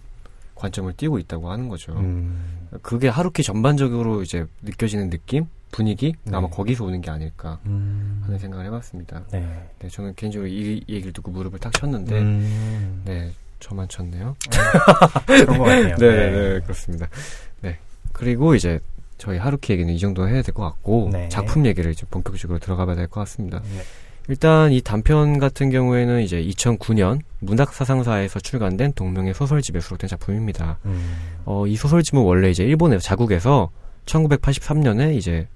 관점을 0.57 0.93
띄고 0.95 1.19
있다고 1.19 1.51
하는 1.51 1.69
거죠. 1.69 1.93
음. 1.93 2.69
그게 2.83 3.09
하루키 3.09 3.43
전반적으로 3.43 4.23
이제 4.23 4.47
느껴지는 4.63 5.11
느낌, 5.11 5.47
분위기 5.71 6.15
네. 6.25 6.37
아마 6.37 6.49
거기서 6.49 6.85
오는 6.85 7.01
게 7.01 7.11
아닐까 7.11 7.59
음. 7.67 8.21
하는 8.25 8.39
생각을 8.39 8.67
해봤습니다. 8.67 9.25
네. 9.33 9.69
네. 9.79 9.89
저는 9.89 10.15
개인적으로 10.15 10.49
이 10.49 10.83
얘기를 10.89 11.13
듣고 11.13 11.31
무릎을 11.31 11.59
탁 11.59 11.73
쳤는데, 11.73 12.21
네, 13.05 13.33
저만 13.63 13.89
쳤네요. 13.89 14.35
그런 15.27 15.59
것 15.59 15.65
같아요. 15.65 15.97
네, 15.99 16.09
네, 16.09 16.31
네, 16.31 16.61
그렇습니다. 16.61 17.09
네. 17.61 17.79
그리고 18.13 18.55
이제 18.55 18.79
저희 19.19 19.39
하루키 19.39 19.73
얘기는 19.73 19.93
이 19.95 19.99
정도 19.99 20.29
해야 20.29 20.43
될 20.43 20.53
것 20.53 20.65
같고 20.65 21.11
네. 21.13 21.29
작품 21.29 21.65
얘기를 21.65 21.91
이제 21.93 22.05
본격적으로 22.11 22.59
들어가 22.59 22.85
봐야 22.85 22.97
될 22.97 23.07
것 23.07 23.21
같습니다. 23.21 23.61
네. 23.75 23.83
일단 24.29 24.71
이 24.73 24.81
단편 24.81 25.39
같은 25.39 25.71
경우에는 25.71 26.23
이제 26.23 26.43
2009년 26.43 27.21
문학사상사에서 27.41 28.41
출간된 28.41 28.93
동명의 28.95 29.35
소설집에 29.35 29.81
수록된 29.81 30.09
작품입니다. 30.09 30.79
음. 30.85 31.17
어, 31.45 31.67
이 31.67 31.77
소설집은 31.77 32.21
원래 32.21 32.51
이제 32.51 32.63
일본의 32.65 33.01
자국에서 33.01 33.71
1983년에 34.07 35.15
이제 35.17 35.47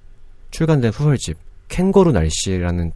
출간된 0.50 0.92
소설집 0.92 1.36
캥거루 1.68 2.12
날씨라는 2.12 2.92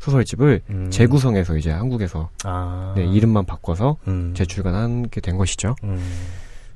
소설집을 0.00 0.62
음. 0.70 0.90
재구성해서 0.90 1.56
이제 1.56 1.70
한국에서 1.70 2.30
아. 2.44 2.94
네, 2.96 3.04
이름만 3.06 3.44
바꿔서 3.44 3.96
음. 4.08 4.32
재출간하게 4.34 5.20
된 5.20 5.36
것이죠. 5.36 5.76
음. 5.84 5.98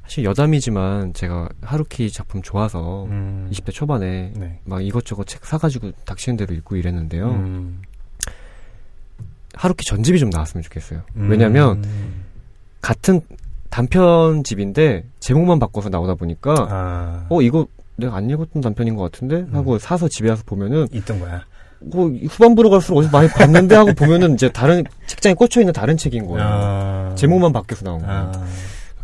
사실 0.03 0.25
여담이지만 0.25 1.15
제가 1.15 1.49
하루키 1.63 2.11
작품 2.13 2.43
좋아서 2.43 3.07
음. 3.07 3.49
20대 3.51 3.73
초반에 3.73 4.33
네. 4.37 4.61
막 4.65 4.85
이것저것 4.85 5.27
책 5.27 5.47
사가지고 5.47 5.93
닥치는 6.05 6.37
대로 6.37 6.55
읽고 6.55 6.77
이랬는데요. 6.77 7.31
음. 7.31 7.83
하루키 9.55 9.85
전집이 9.87 10.19
좀 10.19 10.29
나왔으면 10.29 10.63
좋겠어요. 10.63 11.01
음. 11.17 11.31
왜냐면 11.31 11.83
같은 12.83 13.23
단편집인데 13.71 15.05
제목만 15.21 15.59
바꿔서 15.59 15.89
나오다 15.89 16.15
보니까 16.15 16.55
아. 16.71 17.27
어 17.31 17.41
이거 17.41 17.67
내가 17.97 18.17
안 18.17 18.29
읽었던 18.29 18.61
단편인 18.61 18.97
것 18.97 19.03
같은데 19.11 19.47
하고 19.53 19.79
사서 19.79 20.09
집에 20.09 20.29
와서 20.29 20.43
보면은 20.45 20.87
있던 20.93 21.21
거야. 21.21 21.45
뭐 21.93 22.09
후반부로 22.11 22.71
갈수록 22.71 22.99
어디서 22.99 23.11
많이 23.13 23.29
봤는데 23.29 23.75
하고 23.75 23.93
보면은 23.95 24.35
이제 24.35 24.49
다른 24.51 24.85
책장에 25.07 25.35
꽂혀 25.35 25.61
있는 25.61 25.73
다른 25.73 25.97
책인 25.97 26.27
거예요. 26.27 26.43
아. 26.43 27.15
제목만 27.17 27.53
바뀌어서 27.53 27.85
나온 27.85 28.01
거예요. 28.01 28.33
아. 28.35 28.47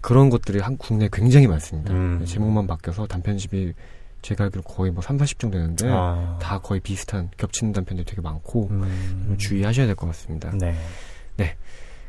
그런 0.00 0.30
것들이 0.30 0.60
한 0.60 0.76
국내에 0.76 1.08
굉장히 1.12 1.46
많습니다. 1.46 1.92
음. 1.92 2.22
제목만 2.24 2.66
바뀌어서 2.66 3.06
단편집이 3.06 3.72
제가 4.22 4.44
알기로 4.44 4.62
거의 4.62 4.90
뭐 4.90 5.02
3, 5.02 5.18
40정 5.18 5.50
되는데 5.52 5.88
아. 5.90 6.38
다 6.40 6.58
거의 6.58 6.80
비슷한 6.80 7.30
겹치는 7.36 7.72
단편들이 7.72 8.04
되게 8.06 8.20
많고 8.22 8.68
음. 8.70 9.34
주의하셔야 9.38 9.86
될 9.86 9.94
것 9.94 10.06
같습니다. 10.08 10.50
네. 10.58 10.74
네. 11.36 11.54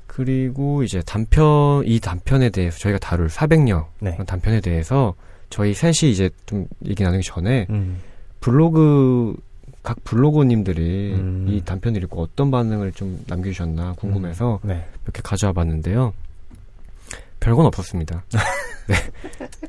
그리고 0.07 0.83
이제 0.83 1.01
단편 1.05 1.83
이 1.85 1.99
단편에 1.99 2.49
대해서 2.49 2.77
저희가 2.79 2.99
다룰 2.99 3.27
400여 3.27 3.85
네. 3.99 4.17
단편에 4.25 4.59
대해서 4.61 5.13
저희 5.49 5.73
셋이 5.73 6.11
이제 6.11 6.29
좀 6.45 6.65
얘기 6.85 7.03
나누기 7.03 7.23
전에 7.23 7.65
음. 7.69 7.99
블로그 8.41 9.35
각 9.83 10.03
블로거님들이 10.03 11.13
음. 11.15 11.45
이 11.49 11.61
단편을 11.63 12.03
읽고 12.03 12.21
어떤 12.21 12.51
반응을 12.51 12.91
좀 12.91 13.23
남겨주셨나 13.27 13.93
궁금해서 13.93 14.59
음. 14.63 14.67
네. 14.67 14.85
몇개 15.05 15.21
가져와 15.23 15.53
봤는데요. 15.53 16.13
별건 17.39 17.65
없었습니다. 17.65 18.23
네. 18.87 18.95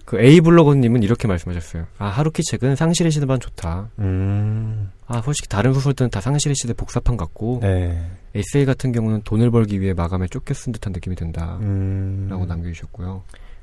그 0.05 0.21
A 0.21 0.41
블로거님은 0.41 1.03
이렇게 1.03 1.27
말씀하셨어요. 1.27 1.87
아, 1.99 2.07
하루키 2.07 2.43
책은 2.43 2.77
상실의 2.77 3.11
시대만 3.13 3.41
좋다. 3.41 3.89
음. 3.99 4.91
아, 5.07 5.23
솔직히 5.23 5.49
다른 5.49 5.73
소설들은 5.73 6.11
다 6.11 6.21
상실의 6.21 6.55
시대 6.55 6.75
복사판 6.75 7.17
같고, 7.17 7.61
네. 7.63 8.11
에세이 8.35 8.65
같은 8.65 8.93
경우는 8.93 9.23
돈을 9.23 9.51
벌기 9.51 9.81
위해 9.81 9.93
마감에 9.95 10.27
쫓겨 10.27 10.55
쓴 10.55 10.73
듯한 10.73 10.93
느낌이 10.93 11.17
든다. 11.17 11.59
음. 11.61 12.27
라고 12.29 12.47
남겨주셨고요. 12.47 13.23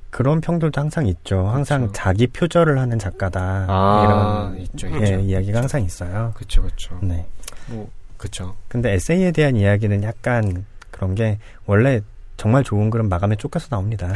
그런 0.10 0.42
평들도 0.42 0.80
항상 0.80 1.06
있죠. 1.08 1.48
항상 1.48 1.82
그렇죠. 1.82 1.94
자기 1.94 2.28
표절을 2.28 2.80
하는 2.80 2.98
작가다. 2.98 3.66
아, 3.68 4.04
이런 4.54 4.62
있죠, 4.64 4.88
있죠. 4.88 5.04
예, 5.06 5.22
이야기가 5.22 5.60
항상 5.60 5.84
있어요. 5.84 6.32
그렇죠, 6.36 6.62
그렇죠. 6.62 7.00
네. 7.02 7.26
뭐 7.68 7.90
그렇죠. 8.18 8.56
근데 8.68 8.94
에세이에 8.94 9.32
대한 9.32 9.56
이야기는 9.56 10.04
약간 10.04 10.66
그런 10.92 11.16
게 11.16 11.38
원래 11.66 12.02
정말 12.38 12.64
좋은 12.64 12.90
글은 12.90 13.10
마감에 13.10 13.36
쫓겨서 13.36 13.68
나옵니다. 13.70 14.12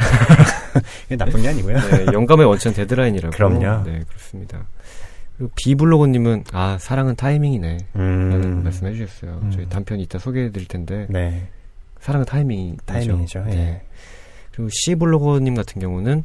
이게 1.06 1.16
나쁜 1.16 1.42
게 1.42 1.48
아니고요. 1.48 1.76
네, 1.76 2.06
영감의 2.12 2.46
원천 2.46 2.72
데드라인이라고. 2.72 3.34
그럼요. 3.34 3.84
네, 3.84 4.02
그렇습니다. 4.08 4.66
그리고 5.36 5.52
비블로거님은 5.56 6.44
아 6.52 6.78
사랑은 6.80 7.16
타이밍이네. 7.16 7.78
음. 7.96 8.30
라는 8.30 8.64
말씀해 8.64 8.94
주셨어요. 8.94 9.40
음. 9.42 9.50
저희 9.50 9.68
단편 9.68 10.00
이따 10.00 10.18
소개해 10.18 10.50
드릴 10.50 10.66
텐데. 10.68 11.06
네. 11.10 11.48
사랑은 12.00 12.26
타이밍 12.26 12.76
타이밍이죠. 12.84 13.44
네. 13.44 13.56
예. 13.56 13.82
그리고 14.54 14.70
C블로거님 14.70 15.54
같은 15.54 15.80
경우는 15.80 16.24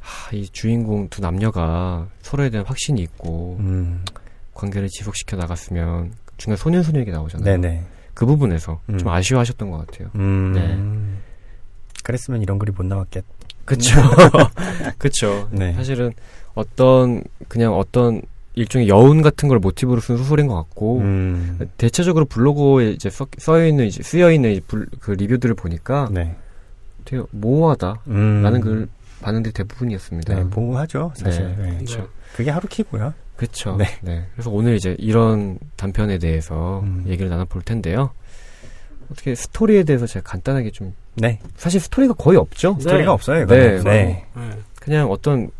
하, 0.00 0.36
이 0.36 0.46
주인공 0.50 1.08
두 1.08 1.22
남녀가 1.22 2.08
서로에 2.20 2.50
대한 2.50 2.66
확신이 2.66 3.00
있고 3.02 3.56
음. 3.60 4.04
관계를 4.52 4.88
지속시켜 4.90 5.36
나갔으면 5.36 6.12
중간 6.36 6.58
소년 6.58 6.82
소녀에게 6.82 7.10
나오잖아요. 7.10 7.44
네네. 7.44 7.82
그 8.12 8.26
부분에서 8.26 8.80
음. 8.90 8.98
좀 8.98 9.08
아쉬워하셨던 9.08 9.70
것 9.70 9.86
같아요. 9.86 10.10
음. 10.16 10.52
네. 10.52 11.22
그랬으면 12.02 12.42
이런 12.42 12.58
글이 12.58 12.72
못 12.72 12.84
나왔겠. 12.84 13.24
그쵸. 13.64 13.98
그쵸. 14.98 15.48
네. 15.50 15.72
사실은 15.72 16.12
어떤 16.54 17.24
그냥 17.48 17.74
어떤 17.74 18.20
일종의 18.56 18.88
여운 18.88 19.22
같은 19.22 19.48
걸 19.48 19.58
모티브로 19.58 20.00
쓴 20.00 20.18
소설인 20.18 20.48
것 20.48 20.54
같고 20.54 20.98
음. 20.98 21.58
대체적으로 21.78 22.26
블로그에 22.26 22.90
이제 22.90 23.08
써, 23.08 23.26
써 23.38 23.64
있는 23.64 23.86
이제 23.86 24.02
쓰여 24.02 24.30
있는 24.30 24.60
그 25.00 25.12
리뷰들을 25.12 25.54
보니까 25.54 26.08
네. 26.12 26.36
되게 27.04 27.22
모호하다라는 27.30 28.54
음. 28.54 28.60
그 28.60 28.88
반응들이 29.20 29.52
대부분이었습니다. 29.52 30.34
네, 30.34 30.44
모호하죠, 30.44 31.12
사실. 31.14 31.54
네, 31.56 31.62
네. 31.62 31.74
그렇죠. 31.76 32.08
그게 32.36 32.50
하루 32.50 32.66
키고요. 32.68 33.14
그렇죠. 33.36 33.76
네. 33.76 33.86
네. 34.02 34.26
그래서 34.34 34.50
오늘 34.50 34.76
이제 34.76 34.96
이런 34.98 35.58
단편에 35.76 36.18
대해서 36.18 36.80
음. 36.80 37.04
얘기를 37.06 37.28
나눠볼 37.30 37.62
텐데요. 37.62 38.10
어떻게 39.10 39.34
스토리에 39.34 39.84
대해서 39.84 40.06
제가 40.06 40.22
간단하게 40.28 40.70
좀 40.70 40.94
네. 41.14 41.38
사실 41.56 41.80
스토리가 41.80 42.14
거의 42.14 42.38
없죠. 42.38 42.76
스토리가 42.80 43.12
없어요. 43.12 43.46
네, 43.46 43.78
이거는. 43.78 43.84
네. 43.84 44.26
네. 44.36 44.50
그냥 44.80 45.10
어떤 45.10 45.50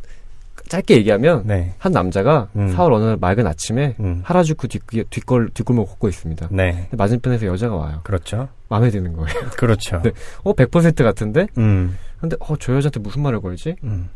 짧게 0.69 0.97
얘기하면 0.97 1.43
네. 1.47 1.75
한 1.79 1.93
남자가 1.93 2.49
음. 2.57 2.75
4월 2.75 2.93
어느 2.95 3.05
날 3.05 3.17
맑은 3.17 3.47
아침에 3.47 3.97
음. 4.01 4.21
하라주쿠 4.25 4.69
뒷, 4.69 4.83
뒷골, 5.11 5.51
뒷골목 5.55 5.89
걷고 5.89 6.09
있습니다. 6.09 6.49
네. 6.51 6.89
맞은편에서 6.93 7.47
여자가 7.47 7.77
와요. 7.77 8.01
그렇죠. 8.03 8.49
마음에 8.69 8.91
드는 8.91 9.13
거예요. 9.13 9.35
그렇죠. 9.57 10.01
네. 10.03 10.13
어, 10.43 10.55
100% 10.55 11.03
같은데? 11.03 11.47
음. 11.59 11.97
근데, 12.21 12.37
어, 12.41 12.57
저 12.57 12.75
여자한테 12.75 13.01
무슨 13.01 13.23
말을 13.23 13.41
걸지? 13.41 13.77
음. 13.85 14.09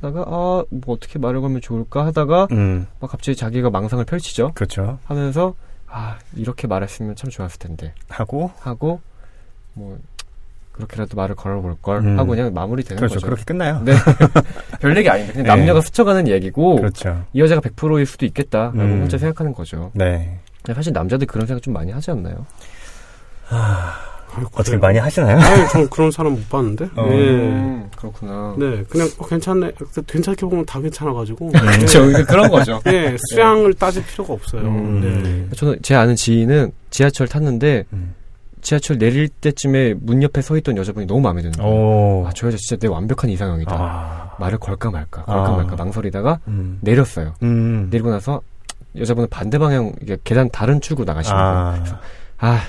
하다가, 0.00 0.22
아, 0.26 0.64
뭐 0.70 0.94
어떻게 0.94 1.18
말을 1.18 1.40
걸면 1.42 1.60
좋을까 1.60 2.06
하다가, 2.06 2.48
음. 2.52 2.86
막 3.00 3.10
갑자기 3.10 3.36
자기가 3.36 3.68
망상을 3.70 4.02
펼치죠. 4.06 4.52
그렇죠. 4.54 4.98
하면서, 5.04 5.54
아, 5.86 6.18
이렇게 6.34 6.66
말했으면 6.66 7.16
참 7.16 7.28
좋았을 7.28 7.58
텐데. 7.58 7.92
하고 8.08 8.50
하고, 8.60 9.00
뭐, 9.74 9.98
그렇게라도 10.80 11.16
말을 11.16 11.34
걸어볼 11.34 11.76
걸 11.82 11.98
음. 11.98 12.18
하고 12.18 12.30
그냥 12.30 12.52
마무리되는 12.52 12.96
그렇죠. 12.98 13.14
거죠. 13.14 13.26
그렇게 13.26 13.44
끝나요. 13.44 13.80
네. 13.84 13.92
별 14.80 14.96
얘기 14.96 15.08
아닌데. 15.08 15.32
그냥 15.32 15.44
네. 15.44 15.48
남녀가 15.56 15.80
스쳐가는 15.80 16.28
얘기고, 16.28 16.76
그렇죠. 16.76 17.24
이 17.32 17.40
여자가 17.40 17.60
100%일 17.60 18.06
수도 18.06 18.26
있겠다라고 18.26 18.78
음. 18.78 19.02
혼자 19.02 19.18
생각하는 19.18 19.52
거죠. 19.52 19.90
네. 19.94 20.38
사실 20.74 20.92
남자들 20.92 21.26
그런 21.26 21.46
생각 21.46 21.62
좀 21.62 21.74
많이 21.74 21.90
하지 21.92 22.10
않나요? 22.10 22.46
아유, 24.32 24.46
어떻게. 24.52 24.76
많이 24.76 24.98
하시나요? 24.98 25.38
아유, 25.38 25.66
전 25.72 25.88
그런 25.88 26.10
사람 26.10 26.34
못 26.34 26.48
봤는데. 26.48 26.84
어. 26.96 27.08
예. 27.10 27.30
음, 27.30 27.90
그렇구나. 27.96 28.54
네, 28.58 28.84
그냥 28.88 29.08
어, 29.18 29.26
괜찮네. 29.26 29.72
괜찮게 30.06 30.46
보면 30.46 30.64
다 30.66 30.80
괜찮아가지고. 30.80 31.50
그렇죠. 31.50 32.10
이게 32.10 32.22
그런 32.24 32.48
거죠. 32.48 32.80
네, 32.84 33.16
수량을 33.30 33.74
따질 33.74 34.04
필요가 34.06 34.34
없어요. 34.34 34.62
음. 34.62 35.00
네. 35.50 35.56
저는 35.56 35.78
제 35.82 35.94
아는 35.94 36.14
지인은 36.14 36.70
지하철 36.90 37.26
탔는데 37.26 37.84
음. 37.92 38.14
지하철 38.60 38.98
내릴 38.98 39.28
때쯤에 39.28 39.94
문 40.00 40.22
옆에 40.22 40.40
서 40.42 40.56
있던 40.56 40.76
여자분이 40.76 41.06
너무 41.06 41.20
마음에 41.20 41.42
드는 41.42 41.52
거예요. 41.58 41.72
오. 41.72 42.26
아, 42.26 42.30
저 42.34 42.46
여자 42.46 42.56
진짜 42.58 42.76
내 42.80 42.88
완벽한 42.88 43.28
이상형이다. 43.30 43.74
아. 43.74 44.36
말을 44.38 44.58
걸까 44.58 44.90
말까, 44.90 45.24
걸까 45.24 45.48
아. 45.48 45.56
말까 45.56 45.76
망설이다가 45.76 46.40
음. 46.48 46.78
내렸어요. 46.80 47.34
음. 47.42 47.88
내리고 47.90 48.10
나서 48.10 48.40
여자분은 48.96 49.28
반대 49.30 49.58
방향 49.58 49.92
이게 50.02 50.16
계단 50.24 50.48
다른 50.50 50.80
출구 50.80 51.04
나가시는 51.04 51.36
거예요. 51.36 51.50
아. 51.56 51.84
아, 52.38 52.60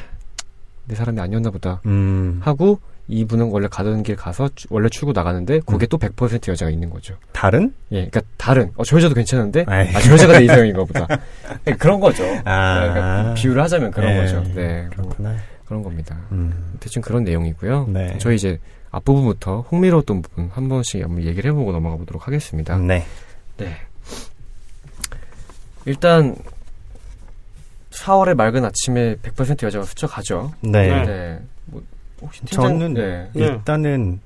내 0.86 0.96
사람이 0.96 1.20
아니었나 1.20 1.50
보다. 1.52 1.82
음. 1.86 2.40
하고 2.44 2.80
이분은 3.08 3.50
원래 3.52 3.68
가던 3.70 4.04
길 4.04 4.16
가서 4.16 4.50
주- 4.56 4.68
원래 4.70 4.88
출구 4.88 5.12
나가는데 5.12 5.60
거기에 5.62 5.88
또100% 5.88 6.48
여자가 6.50 6.70
있는 6.72 6.90
거죠. 6.90 7.16
다른? 7.34 7.74
예, 7.92 8.08
그러니까 8.08 8.22
다른. 8.38 8.72
어, 8.76 8.84
저 8.86 8.96
여자도 8.98 9.16
괜찮은데 9.16 9.66
아이. 9.68 9.88
아, 9.94 10.00
저 10.00 10.14
여자가 10.14 10.38
내 10.40 10.46
이상형인가 10.46 10.84
보다. 10.86 11.08
예, 11.68 11.74
그런 11.76 12.00
거죠. 12.00 12.24
아. 12.46 12.80
네, 12.80 12.90
그러니까 12.90 13.34
비유를 13.34 13.62
하자면 13.64 13.92
그런 13.92 14.12
예. 14.14 14.18
거죠. 14.22 14.44
네, 14.56 14.88
뭐 14.96 15.08
그렇구나. 15.10 15.36
그런 15.72 15.84
겁니다. 15.84 16.18
음. 16.34 16.74
대충 16.82 17.02
그런 17.02 17.24
내용이고요. 17.24 17.88
네. 17.88 18.18
저희 18.18 18.36
이제 18.36 18.60
앞부분부터 18.90 19.62
흥미로웠던 19.70 20.22
부분 20.22 20.50
한 20.52 20.68
번씩 20.68 21.02
한번 21.02 21.24
얘기를 21.24 21.50
해보고 21.50 21.72
넘어가 21.72 21.96
보도록 21.96 22.28
하겠습니다. 22.28 22.78
네. 22.78 23.06
네. 23.56 23.74
일단 25.86 26.36
4월의 27.92 28.36
맑은 28.36 28.66
아침에 28.66 29.16
100% 29.16 29.64
여자가 29.64 29.86
스쳐가죠. 29.86 30.52
네. 30.60 31.06
네. 31.06 31.40
뭐 31.68 31.82
혹시 32.22 32.42
팀장- 32.42 32.64
저는 32.80 32.94
네. 32.96 33.30
네. 33.32 33.46
일단은 33.46 34.20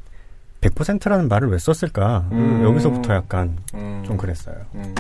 100%라는 0.62 1.28
말을 1.28 1.50
왜 1.50 1.60
썼을까? 1.60 2.28
음. 2.32 2.64
여기서부터 2.64 3.14
약간 3.14 3.56
음, 3.76 4.02
좀 4.04 4.18
그랬어요. 4.18 4.56
음, 4.74 4.96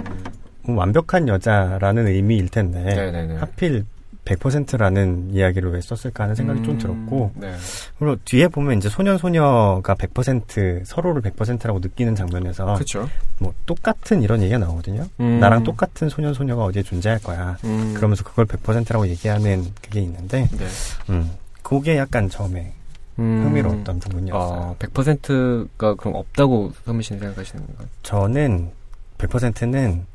뭐 0.61 0.75
완벽한 0.75 1.27
여자라는 1.27 2.05
의미일 2.05 2.49
텐데 2.49 2.83
네네네. 2.83 3.37
하필 3.37 3.83
100%라는 4.25 5.29
이야기를 5.33 5.71
왜 5.71 5.79
썼을까 5.81 6.23
하는 6.23 6.35
생각이 6.35 6.63
좀 6.63 6.73
음, 6.73 6.79
들었고 6.79 7.31
네. 7.35 7.53
그리고 7.97 8.17
뒤에 8.25 8.47
보면 8.47 8.77
이제 8.79 8.89
소년 8.89 9.17
소녀가 9.17 9.95
100% 9.95 10.83
서로를 10.85 11.21
100%라고 11.21 11.79
느끼는 11.79 12.15
장면에서 12.15 12.73
그렇죠. 12.73 13.07
뭐 13.39 13.53
똑같은 13.65 14.23
이런 14.23 14.41
얘기가 14.41 14.57
나오거든요. 14.57 15.07
음. 15.19 15.39
나랑 15.39 15.63
똑같은 15.63 16.09
소년 16.09 16.33
소녀가 16.33 16.63
어디에 16.65 16.83
존재할 16.83 17.19
거야. 17.19 17.57
음. 17.63 17.93
그러면서 17.95 18.23
그걸 18.23 18.45
100%라고 18.45 19.07
얘기하는 19.07 19.71
그게 19.81 20.01
있는데 20.01 20.49
네. 20.51 20.67
음. 21.09 21.31
그게 21.61 21.97
약간 21.97 22.29
처음에 22.29 22.73
음. 23.19 23.43
흥미로웠던 23.45 23.99
부분이었어요. 23.99 24.61
아, 24.61 24.75
100%가 24.79 25.95
그럼 25.95 26.15
없다고 26.15 26.73
선미 26.85 27.03
씨는 27.03 27.19
생각하시는 27.19 27.65
건가요? 27.65 27.87
저는 28.03 28.71
100%는 29.17 30.05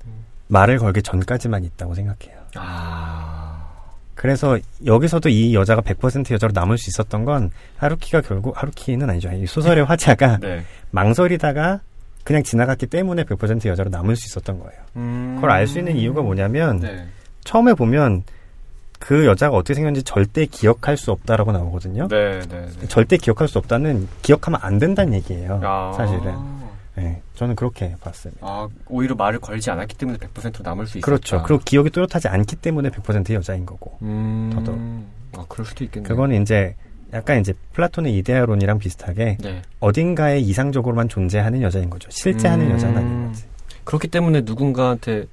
말을 0.49 0.79
걸기 0.79 1.03
전까지만 1.03 1.65
있다고 1.65 1.95
생각해요. 1.95 2.39
아. 2.57 3.50
그래서 4.21 4.59
여기서도 4.85 5.31
이 5.31 5.55
여자가 5.55 5.81
100% 5.81 6.31
여자로 6.33 6.53
남을 6.55 6.77
수 6.77 6.91
있었던 6.91 7.25
건 7.25 7.51
하루키가 7.79 8.21
결국 8.21 8.61
하루키는 8.61 9.09
아니죠. 9.09 9.33
이 9.33 9.47
소설의 9.47 9.87
화자가 9.87 10.41
네. 10.43 10.63
망설이다가 10.91 11.81
그냥 12.23 12.43
지나갔기 12.43 12.89
때문에 12.89 13.25
100% 13.25 13.65
여자로 13.65 13.89
남을 13.89 14.17
수 14.17 14.27
있었던 14.27 14.59
거예요. 14.59 14.79
음. 14.97 15.37
그걸 15.37 15.51
알 15.51 15.67
수 15.67 15.79
있는 15.79 15.97
이유가 15.97 16.21
뭐냐면 16.21 16.81
네. 16.81 17.07
처음에 17.45 17.73
보면 17.73 18.25
그 18.99 19.25
여자가 19.25 19.57
어떻게 19.57 19.73
생겼는지 19.73 20.03
절대 20.03 20.45
기억할 20.45 20.99
수 20.99 21.13
없다라고 21.13 21.53
나오거든요. 21.53 22.07
네, 22.09 22.41
네, 22.41 22.67
네. 22.79 22.89
절대 22.89 23.17
기억할 23.17 23.49
수 23.49 23.57
없다는 23.57 24.07
기억하면 24.21 24.61
안 24.63 24.79
된다는 24.79 25.15
얘기예요. 25.15 25.63
아. 25.65 25.95
사실은. 25.97 26.35
네, 26.95 27.23
저는 27.41 27.55
그렇게 27.57 27.95
봤습니다. 28.03 28.47
아, 28.47 28.69
오히려 28.87 29.15
말을 29.15 29.39
걸지 29.41 29.71
않았기 29.71 29.97
때문에 29.97 30.19
100%로 30.19 30.63
남을 30.63 30.87
수 30.87 30.99
있었다. 30.99 31.07
그렇죠. 31.07 31.43
그리고 31.43 31.63
기억이 31.65 31.89
뚜렷하지 31.89 32.29
않기 32.29 32.57
때문에 32.57 32.91
100% 32.91 33.33
여자인 33.33 33.65
거고. 33.65 33.97
음. 34.03 34.51
더더욱. 34.53 34.79
아, 35.39 35.47
그럴 35.49 35.65
수도 35.65 35.83
있겠네요. 35.85 36.07
그거는 36.07 36.43
이제 36.43 36.75
약간 37.15 37.41
이제 37.41 37.55
플라톤의 37.73 38.15
이데아론이랑 38.19 38.79
비슷하게 38.79 39.39
네. 39.41 39.63
어딘가에 39.81 40.39
이상적으로만 40.41 41.09
존재하는 41.09 41.63
여자인 41.63 41.89
거죠. 41.89 42.11
실제 42.13 42.47
하는 42.47 42.67
음. 42.67 42.73
여자는 42.73 42.97
아닌 42.99 43.29
거지. 43.29 43.45
그렇기 43.85 44.09
때문에 44.09 44.43
누군가한테 44.43 45.25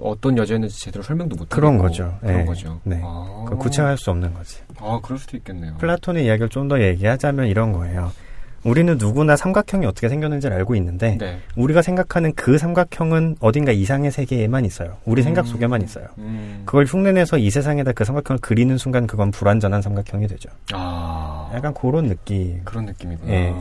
어떤 0.00 0.36
여자였는지 0.36 0.80
제대로 0.80 1.04
설명도 1.04 1.36
못 1.36 1.48
그런 1.50 1.78
거죠. 1.78 2.18
그런 2.20 2.36
네. 2.38 2.44
거죠. 2.44 2.80
네. 2.82 3.00
아. 3.04 3.46
구체화할 3.60 3.96
수 3.96 4.10
없는 4.10 4.34
거지. 4.34 4.56
아, 4.80 4.98
그럴 5.00 5.20
수도 5.20 5.36
있겠네요. 5.36 5.74
플라톤의 5.78 6.24
이야기를 6.24 6.48
좀 6.48 6.66
더 6.66 6.82
얘기하자면 6.82 7.46
이런 7.46 7.70
거예요. 7.72 8.10
우리는 8.64 8.96
누구나 8.96 9.36
삼각형이 9.36 9.86
어떻게 9.86 10.08
생겼는지를 10.08 10.56
알고 10.56 10.74
있는데 10.76 11.16
네. 11.18 11.40
우리가 11.56 11.82
생각하는 11.82 12.32
그 12.34 12.58
삼각형은 12.58 13.36
어딘가 13.40 13.72
이상의 13.72 14.10
세계에만 14.12 14.64
있어요. 14.64 14.98
우리 15.04 15.22
생각 15.22 15.46
음. 15.46 15.46
속에만 15.46 15.82
있어요. 15.82 16.06
음. 16.18 16.62
그걸 16.64 16.84
흉내내서 16.84 17.38
이 17.38 17.50
세상에다 17.50 17.92
그 17.92 18.04
삼각형을 18.04 18.40
그리는 18.40 18.76
순간 18.78 19.06
그건 19.06 19.30
불완전한 19.30 19.82
삼각형이 19.82 20.28
되죠. 20.28 20.48
아. 20.72 21.50
약간 21.54 21.74
그런 21.74 22.06
느낌이었습니다. 22.06 22.70
그런 22.70 22.86
느낌이구나. 22.86 23.32
예, 23.32 23.54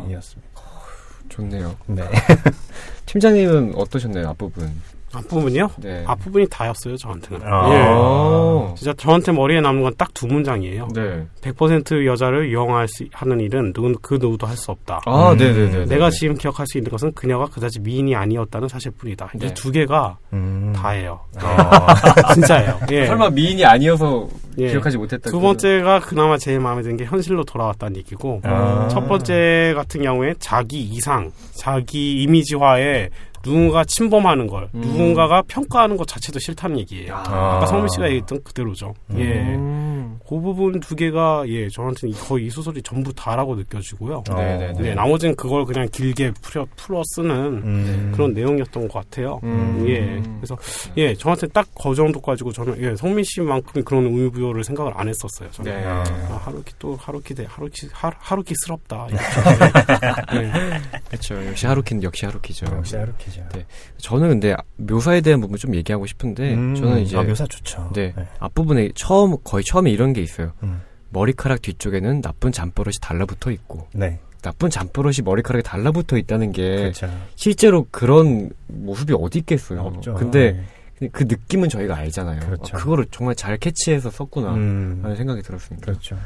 좋네요. 1.29 1.75
네. 1.87 2.03
팀장님은 3.05 3.73
어떠셨나요, 3.75 4.29
앞부분? 4.29 4.69
앞부분이요? 5.13 5.69
네. 5.77 6.03
앞부분이 6.07 6.47
다였어요, 6.49 6.95
저한테는. 6.95 7.45
아. 7.45 7.73
예. 7.73 7.85
아. 7.87 8.73
진짜 8.77 8.93
저한테 8.93 9.31
머리에 9.31 9.59
남는 9.59 9.83
건딱 9.83 10.13
두 10.13 10.27
문장이에요. 10.27 10.87
네. 10.95 11.25
100% 11.41 12.05
여자를 12.05 12.49
이용할 12.49 12.87
수 12.87 13.05
하는 13.11 13.39
일은 13.39 13.73
누군 13.73 13.95
그 14.01 14.17
누구도 14.19 14.47
할 14.47 14.61
수 14.61 14.69
없다. 14.71 15.01
아, 15.05 15.31
음. 15.31 15.37
네네네. 15.37 15.85
내가 15.85 16.09
지금 16.11 16.35
기억할 16.35 16.67
수 16.67 16.77
있는 16.77 16.91
것은 16.91 17.11
그녀가 17.13 17.45
그다지 17.45 17.79
미인이 17.79 18.15
아니었다는 18.15 18.67
사실뿐이다. 18.67 19.31
네. 19.35 19.47
이두 19.47 19.71
개가 19.71 20.17
음. 20.33 20.71
다예요. 20.75 21.19
아. 21.39 21.95
진짜예요. 22.35 22.79
예. 22.91 23.07
설마 23.07 23.31
미인이 23.31 23.65
아니어서 23.65 24.27
예. 24.59 24.69
기억하지 24.69 24.97
못했다. 24.97 25.29
두 25.31 25.39
번째가 25.39 26.01
그나마 26.01 26.37
제일 26.37 26.59
마음에 26.59 26.81
드는 26.83 26.97
게 26.97 27.05
현실로 27.05 27.43
돌아왔다는 27.43 27.97
얘기고 27.97 28.41
아. 28.43 28.87
첫 28.91 29.07
번째 29.07 29.73
같은 29.75 30.03
경우에 30.03 30.33
자기 30.39 30.81
이상, 30.81 31.31
자기 31.53 32.21
이미지화에 32.21 33.09
누군가 33.41 33.83
침범하는 33.83 34.47
걸, 34.47 34.69
음. 34.73 34.81
누군가가 34.81 35.41
평가하는 35.47 35.97
것 35.97 36.07
자체도 36.07 36.39
싫다는 36.39 36.79
얘기예요. 36.79 37.15
아. 37.15 37.57
아까 37.57 37.65
성민 37.65 37.87
씨가 37.89 38.05
얘기했던 38.07 38.43
그대로죠. 38.43 38.93
예. 39.15 39.55
음. 39.55 40.19
그 40.27 40.39
부분 40.39 40.79
두 40.79 40.95
개가 40.95 41.43
예 41.47 41.67
저한테는 41.69 42.15
거의 42.15 42.45
이 42.47 42.49
소설이 42.49 42.81
전부 42.83 43.13
다라고 43.13 43.55
느껴지고요. 43.55 44.23
어. 44.29 44.33
네네네. 44.33 44.81
네, 44.81 44.93
나머지는 44.95 45.35
그걸 45.35 45.65
그냥 45.65 45.87
길게 45.91 46.31
풀어, 46.41 46.65
풀어 46.75 47.01
쓰는 47.15 47.35
음. 47.35 48.11
그런 48.13 48.33
내용이었던 48.33 48.87
것 48.87 48.99
같아요. 48.99 49.39
음. 49.43 49.85
예. 49.87 50.21
그래서 50.39 50.57
예 50.97 51.13
저한테 51.13 51.47
딱 51.47 51.67
그 51.81 51.95
정도 51.95 52.21
가지고 52.21 52.51
저는 52.51 52.81
예 52.81 52.95
성민 52.95 53.23
씨만큼 53.23 53.83
그런 53.83 54.05
의무부여를 54.05 54.63
생각을 54.63 54.93
안 54.95 55.07
했었어요. 55.07 55.49
저는. 55.51 55.71
네. 55.71 55.85
아. 55.85 56.03
아, 56.29 56.41
하루키 56.45 56.73
또 56.77 56.95
하루키 56.95 57.33
대 57.33 57.45
하루키 57.49 57.87
하, 57.91 58.11
하루키스럽다. 58.17 59.07
이렇게. 59.09 59.25
예. 60.37 60.81
그렇죠. 61.09 61.47
역시 61.47 61.65
하루키는 61.65 62.03
역시 62.03 62.25
하루키죠. 62.25 62.65
역시 62.75 62.95
하루키 62.95 63.30
죠. 63.31 63.43
네. 63.53 63.65
저는 63.97 64.29
근데 64.29 64.55
묘사에 64.77 65.21
대한 65.21 65.41
부분 65.41 65.57
좀 65.57 65.75
얘기하고 65.75 66.05
싶은데 66.05 66.53
음. 66.53 66.75
저는 66.75 66.99
이제 66.99 67.17
아, 67.17 67.23
묘사 67.23 67.45
좋죠. 67.45 67.91
네, 67.93 68.13
앞부분에 68.39 68.89
처음 68.95 69.37
거의 69.43 69.63
처음에 69.63 69.91
이런 69.91 70.13
게 70.13 70.21
있어요. 70.21 70.51
음. 70.63 70.81
머리카락 71.09 71.61
뒤쪽에는 71.61 72.21
나쁜 72.21 72.51
잠버릇이 72.51 72.95
달라붙어 73.01 73.51
있고 73.51 73.87
네. 73.93 74.19
나쁜 74.41 74.69
잠버릇이 74.69 75.17
머리카락에 75.23 75.61
달라붙어 75.61 76.17
있다는 76.17 76.51
게 76.51 76.77
그렇죠. 76.77 77.09
실제로 77.35 77.85
그런 77.91 78.49
모습이 78.67 79.13
어디 79.17 79.39
있겠어요. 79.39 79.81
없죠. 79.81 80.15
근데 80.15 80.63
그 81.11 81.23
느낌은 81.23 81.69
저희가 81.69 81.95
알잖아요. 81.95 82.39
그렇죠. 82.41 82.75
아, 82.75 82.79
그거를 82.79 83.05
정말 83.11 83.35
잘 83.35 83.57
캐치해서 83.57 84.09
썼구나 84.09 84.53
음. 84.53 84.99
하는 85.03 85.15
생각이 85.15 85.41
들었습니다. 85.41 85.85
그렇죠. 85.85 86.17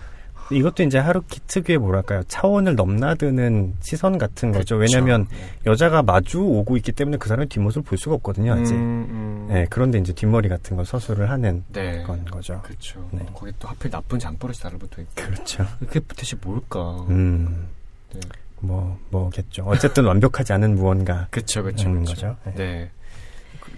이것도 0.52 0.84
이제 0.84 0.98
하루키 0.98 1.42
특유의 1.48 1.80
뭐랄까요 1.80 2.24
차원을 2.28 2.76
넘나드는 2.76 3.76
시선 3.82 4.18
같은 4.18 4.52
거죠. 4.52 4.76
왜냐하면 4.76 5.28
네. 5.30 5.38
여자가 5.66 6.04
마주 6.04 6.42
오고 6.42 6.78
있기 6.78 6.92
때문에 6.92 7.18
그 7.18 7.28
사람의 7.28 7.48
뒷모습을 7.48 7.84
볼 7.84 7.98
수가 7.98 8.16
없거든요. 8.16 8.54
아직. 8.54 8.74
음, 8.76 9.08
음. 9.10 9.48
네, 9.50 9.66
그런데 9.70 9.98
이제 9.98 10.14
뒷머리 10.14 10.50
같은 10.50 10.76
걸 10.76 10.86
서술을 10.86 11.30
하는 11.30 11.64
네. 11.72 12.04
건 12.04 12.24
거죠. 12.26 12.62
그렇죠. 12.64 13.08
네. 13.12 13.26
거기 13.34 13.52
또 13.60 13.68
하필 13.68 13.90
나쁜 13.90 14.20
잠버릇이 14.20 14.58
달라붙어 14.58 15.02
있고. 15.02 15.12
그렇죠. 15.16 15.66
그게 15.80 16.00
대체 16.16 16.36
뭘까? 16.42 17.06
음. 17.10 17.68
네. 18.14 18.20
뭐 18.60 18.98
뭐겠죠. 19.10 19.64
어쨌든 19.66 20.06
완벽하지 20.06 20.54
않은 20.54 20.76
무언가. 20.76 21.28
그렇죠, 21.32 21.64
그렇죠. 21.64 21.94
거죠. 22.04 22.36
네. 22.46 22.54
네. 22.56 22.92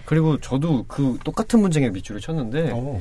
그리고 0.04 0.38
저도 0.38 0.84
그 0.88 1.18
똑같은 1.24 1.60
문장에 1.60 1.90
밑줄을 1.90 2.20
쳤는데 2.20 2.70
오. 2.72 3.00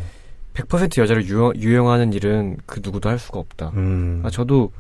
100% 0.58 1.00
여자를 1.00 1.26
유형, 1.26 1.54
유형 1.58 1.90
하는 1.90 2.14
일은 2.14 2.58
그 2.66 2.82
누구도 2.84 3.10
할 3.10 3.20
수가 3.20 3.40
없다. 3.40 3.70
음. 3.76 4.22
아, 4.26 4.30
저도 4.30 4.72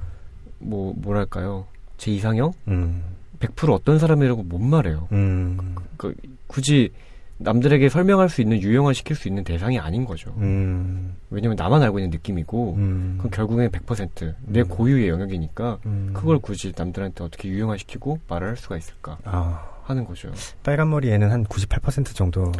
뭐 0.59 0.93
뭐랄까요 0.97 1.67
제 1.97 2.11
이상형 2.11 2.51
음. 2.67 3.03
100% 3.39 3.71
어떤 3.71 3.99
사람이라고 3.99 4.43
못 4.43 4.59
말해요. 4.59 5.07
음. 5.11 5.75
그, 5.97 6.15
그, 6.15 6.15
굳이 6.47 6.91
남들에게 7.39 7.87
설명할 7.89 8.29
수 8.29 8.41
있는 8.41 8.59
유형화 8.59 8.93
시킬 8.93 9.15
수 9.15 9.27
있는 9.27 9.43
대상이 9.43 9.77
아닌 9.77 10.05
거죠. 10.05 10.33
음. 10.37 11.15
왜냐면 11.29 11.55
나만 11.55 11.83
알고 11.83 11.99
있는 11.99 12.09
느낌이고 12.09 12.73
음. 12.77 13.13
그건 13.17 13.31
결국엔 13.31 13.69
100%내 13.69 14.61
음. 14.61 14.67
고유의 14.67 15.07
영역이니까 15.09 15.77
음. 15.85 16.09
그걸 16.13 16.39
굳이 16.39 16.73
남들한테 16.75 17.23
어떻게 17.23 17.49
유형화 17.49 17.77
시키고 17.77 18.19
말을 18.27 18.47
할 18.47 18.57
수가 18.57 18.77
있을까? 18.77 19.19
아. 19.23 19.77
하는 19.83 20.03
거죠. 20.03 20.29
빨간 20.63 20.89
머리에는 20.89 21.31
한 21.31 21.45
98% 21.45 22.13
정도. 22.13 22.51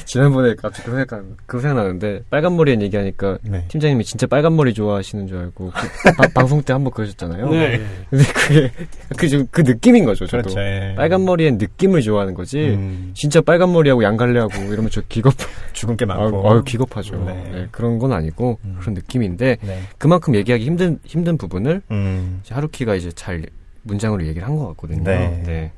지난번에 0.05 0.55
갑자기 0.55 0.89
그 0.89 0.95
생각, 0.95 1.23
그 1.45 1.59
생각나는데, 1.59 2.23
빨간 2.29 2.55
머리엔 2.55 2.81
얘기하니까, 2.81 3.37
네. 3.43 3.65
팀장님이 3.67 4.03
진짜 4.03 4.27
빨간 4.27 4.55
머리 4.55 4.73
좋아하시는 4.73 5.27
줄 5.27 5.37
알고, 5.37 5.71
그, 5.73 6.13
바, 6.15 6.27
방송 6.33 6.61
때 6.61 6.73
한 6.73 6.83
번 6.83 6.91
그러셨잖아요. 6.93 7.49
네. 7.49 7.81
근데 8.09 8.23
그게, 8.33 8.71
그, 9.17 9.29
좀, 9.29 9.47
그 9.51 9.61
느낌인 9.61 10.05
거죠, 10.05 10.25
저도. 10.27 10.43
그렇죠. 10.43 10.59
예. 10.59 10.93
빨간 10.95 11.23
머리엔 11.25 11.57
느낌을 11.57 12.01
좋아하는 12.01 12.33
거지, 12.33 12.59
음. 12.59 13.11
진짜 13.15 13.41
빨간 13.41 13.71
머리하고 13.73 14.03
양갈래하고 14.03 14.53
이러면 14.73 14.89
저 14.91 15.01
기겁, 15.09 15.33
죽은 15.73 15.97
게 15.97 16.05
많고. 16.05 16.49
아, 16.51 16.55
유 16.55 16.63
기겁하죠. 16.63 17.15
네. 17.25 17.49
네. 17.51 17.67
그런 17.71 17.99
건 17.99 18.11
아니고, 18.13 18.59
음. 18.65 18.77
그런 18.79 18.93
느낌인데, 18.95 19.57
네. 19.61 19.81
그만큼 19.97 20.35
얘기하기 20.35 20.63
힘든, 20.65 20.99
힘든 21.05 21.37
부분을, 21.37 21.81
음. 21.91 22.41
하루키가 22.49 22.95
이제 22.95 23.11
잘 23.11 23.45
문장으로 23.83 24.25
얘기를 24.25 24.47
한 24.47 24.55
것 24.57 24.67
같거든요. 24.69 25.03
네. 25.03 25.71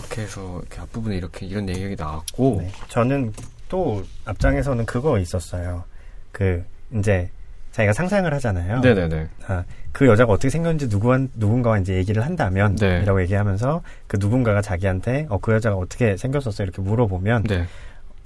네. 0.00 0.06
그렇게 0.08 0.22
해서 0.22 0.58
이렇게 0.60 0.80
앞부분에 0.80 1.16
이렇게 1.16 1.46
이런 1.46 1.66
내용이 1.66 1.96
나왔고 1.96 2.58
네. 2.62 2.70
저는 2.88 3.32
또 3.68 4.02
앞장에서는 4.24 4.86
그거 4.86 5.18
있었어요. 5.18 5.84
그 6.32 6.64
이제 6.94 7.30
자기가 7.72 7.92
상상을 7.92 8.32
하잖아요. 8.34 8.80
네네네. 8.80 9.28
아, 9.48 9.64
그 9.92 10.06
여자가 10.06 10.32
어떻게 10.32 10.48
생겼는지 10.50 10.88
누구한 10.88 11.28
누군가와 11.34 11.78
이제 11.78 11.94
얘기를 11.94 12.24
한다면 12.24 12.74
네. 12.76 13.00
이라고 13.02 13.20
얘기하면서 13.22 13.82
그 14.06 14.16
누군가가 14.18 14.62
자기한테 14.62 15.26
어 15.28 15.38
그 15.38 15.52
여자가 15.52 15.76
어떻게 15.76 16.16
생겼었어 16.16 16.62
이렇게 16.62 16.80
물어보면 16.82 17.42
네. 17.44 17.66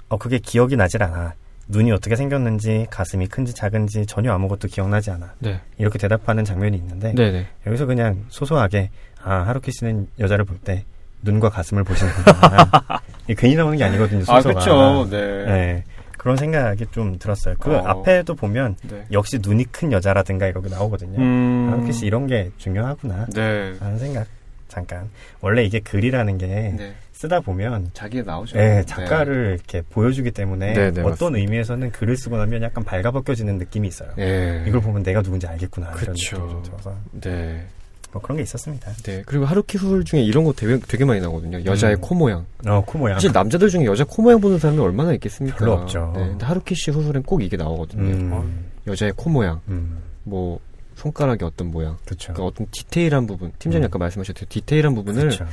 어 0.09 0.17
그게 0.17 0.39
기억이 0.39 0.75
나질 0.77 1.03
않아. 1.03 1.33
눈이 1.67 1.91
어떻게 1.91 2.15
생겼는지 2.17 2.87
가슴이 2.89 3.27
큰지 3.27 3.53
작은지 3.53 4.05
전혀 4.05 4.33
아무것도 4.33 4.67
기억나지 4.67 5.09
않아. 5.11 5.33
네. 5.39 5.61
이렇게 5.77 5.97
대답하는 5.97 6.43
장면이 6.43 6.75
있는데 6.77 7.13
네네. 7.13 7.47
여기서 7.67 7.85
그냥 7.85 8.25
소소하게 8.29 8.89
아 9.23 9.35
하루키 9.43 9.71
씨는 9.71 10.07
여자를 10.19 10.43
볼 10.45 10.57
때 10.63 10.85
눈과 11.21 11.49
가슴을 11.49 11.83
보시는구나. 11.83 12.69
괜히 13.37 13.55
나오는 13.55 13.77
게 13.77 13.83
아니거든요. 13.83 14.23
아, 14.27 14.41
소소가. 14.41 14.49
아 14.49 14.63
그렇죠. 14.63 15.09
네. 15.09 15.45
네. 15.45 15.83
그런 16.17 16.37
생각이 16.37 16.85
좀 16.91 17.17
들었어요. 17.17 17.55
그 17.59 17.75
어. 17.75 17.83
앞에도 17.85 18.35
보면 18.35 18.75
네. 18.87 19.05
역시 19.11 19.39
눈이 19.41 19.65
큰 19.71 19.91
여자라든가 19.91 20.47
이렇게 20.47 20.69
나오거든요. 20.69 21.17
음. 21.19 21.69
하루키 21.71 21.93
씨 21.93 22.05
이런 22.05 22.27
게 22.27 22.51
중요하구나. 22.57 23.27
네. 23.33 23.73
라는 23.79 23.97
생각. 23.97 24.27
잠깐. 24.67 25.09
원래 25.41 25.63
이게 25.63 25.79
글이라는 25.79 26.37
게 26.37 26.47
네. 26.47 26.93
쓰다 27.11 27.39
보면 27.41 27.89
자기에 27.93 28.21
나오죠. 28.21 28.57
네, 28.57 28.83
작가를 28.85 29.47
네. 29.47 29.53
이렇게 29.55 29.81
보여주기 29.89 30.31
때문에 30.31 30.73
네, 30.73 30.91
네, 30.91 31.01
어떤 31.01 31.09
맞습니다. 31.09 31.37
의미에서는 31.39 31.91
글을 31.91 32.15
쓰고 32.15 32.37
나면 32.37 32.61
약간 32.63 32.83
발가벗겨지는 32.83 33.57
느낌이 33.57 33.87
있어요. 33.87 34.09
네. 34.15 34.63
이걸 34.67 34.79
보면 34.79 35.03
내가 35.03 35.21
누군지 35.21 35.45
알겠구나 35.47 35.91
그쵸. 35.91 36.03
이런 36.03 36.15
느낌이 36.15 36.51
좀 36.51 36.63
들어서. 36.63 36.95
네. 37.19 37.65
뭐 38.11 38.21
그런 38.21 38.37
게 38.37 38.43
있었습니다. 38.43 38.91
네. 39.03 39.23
그리고 39.25 39.45
하루키 39.45 39.77
소설 39.77 40.03
중에 40.03 40.21
이런 40.21 40.43
거 40.43 40.53
되게, 40.53 40.77
되게 40.79 41.05
많이 41.05 41.21
나오거든요. 41.21 41.63
여자의 41.65 41.95
음. 41.95 42.01
코 42.01 42.15
모양. 42.15 42.45
어, 42.67 42.83
코 42.85 42.97
모양. 42.97 43.15
사실 43.15 43.31
남자들 43.31 43.69
중에 43.69 43.85
여자 43.85 44.03
코 44.03 44.21
모양 44.21 44.41
보는 44.41 44.59
사람이 44.59 44.79
얼마나 44.79 45.13
있겠습니까? 45.13 45.57
별로 45.57 45.73
없죠. 45.73 46.13
네. 46.15 46.27
근데 46.27 46.45
하루키 46.45 46.75
씨 46.75 46.91
소설엔 46.91 47.23
꼭 47.23 47.41
이게 47.41 47.55
나오거든요. 47.57 48.03
음. 48.03 48.29
어, 48.33 48.45
여자의 48.87 49.13
코 49.15 49.29
모양. 49.29 49.61
음. 49.69 50.01
뭐 50.23 50.59
손가락이 50.95 51.43
어떤 51.45 51.71
모양. 51.71 51.97
그쵸. 52.05 52.33
그러니까 52.33 52.45
어떤 52.45 52.67
디테일한 52.71 53.27
부분. 53.27 53.51
팀장님 53.59 53.85
음. 53.85 53.87
아까 53.87 53.97
말씀하셨듯이 53.97 54.45
디테일한 54.47 54.93
부분을 54.93 55.29
그쵸. 55.29 55.45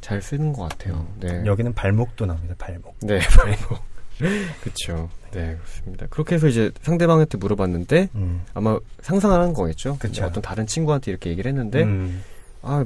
잘 0.00 0.22
쓰는 0.22 0.52
것 0.52 0.68
같아요. 0.68 0.94
음. 0.94 1.20
네. 1.20 1.42
여기는 1.44 1.74
발목도 1.74 2.26
나옵니다. 2.26 2.54
발목. 2.58 2.96
네, 3.00 3.18
발목. 3.18 3.78
그렇죠. 4.62 5.10
네, 5.32 5.56
그렇습니다. 5.56 6.06
그렇게 6.10 6.34
해서 6.36 6.46
이제 6.48 6.70
상대방한테 6.82 7.38
물어봤는데 7.38 8.08
음. 8.14 8.42
아마 8.54 8.78
상상하는 9.00 9.52
거겠죠. 9.52 9.96
그쵸. 9.98 10.24
어떤 10.24 10.42
다른 10.42 10.66
친구한테 10.66 11.10
이렇게 11.10 11.30
얘기를 11.30 11.48
했는데 11.50 11.82
음. 11.82 12.22
아 12.62 12.84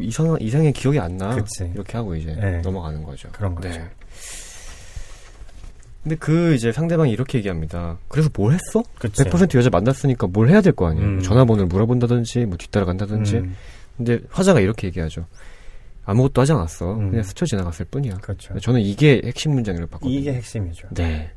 이상 0.00 0.36
이상의 0.40 0.72
기억이 0.72 0.98
안 0.98 1.16
나. 1.16 1.34
그치. 1.34 1.70
이렇게 1.74 1.96
하고 1.96 2.14
이제 2.14 2.34
네. 2.34 2.60
넘어가는 2.62 3.02
거죠. 3.02 3.28
그런 3.32 3.54
거죠. 3.54 3.68
네. 3.68 3.84
근데 6.02 6.16
그 6.16 6.54
이제 6.54 6.72
상대방이 6.72 7.10
이렇게 7.10 7.38
얘기합니다. 7.38 7.98
그래서 8.08 8.30
뭘 8.34 8.52
했어? 8.54 8.82
그치. 8.98 9.22
100% 9.24 9.56
여자 9.58 9.68
만났으니까 9.70 10.26
뭘 10.28 10.48
해야 10.48 10.60
될 10.60 10.72
거 10.72 10.86
아니에요. 10.88 11.06
음. 11.06 11.22
전화번호를 11.22 11.66
물어본다든지 11.66 12.46
뭐 12.46 12.56
뒤따라간다든지. 12.56 13.36
음. 13.38 13.56
근데 13.96 14.20
화자가 14.30 14.60
이렇게 14.60 14.86
얘기하죠. 14.86 15.26
아무것도 16.04 16.40
하지 16.40 16.52
않았어. 16.52 16.94
음. 16.94 17.10
그냥 17.10 17.22
스쳐 17.24 17.44
지나갔을 17.44 17.84
뿐이야. 17.90 18.14
그렇죠. 18.22 18.58
저는 18.60 18.80
이게 18.80 19.20
핵심 19.24 19.52
문장이라고 19.52 19.90
봤거든요. 19.90 20.18
이게 20.18 20.32
핵심이죠. 20.34 20.88
네. 20.94 21.30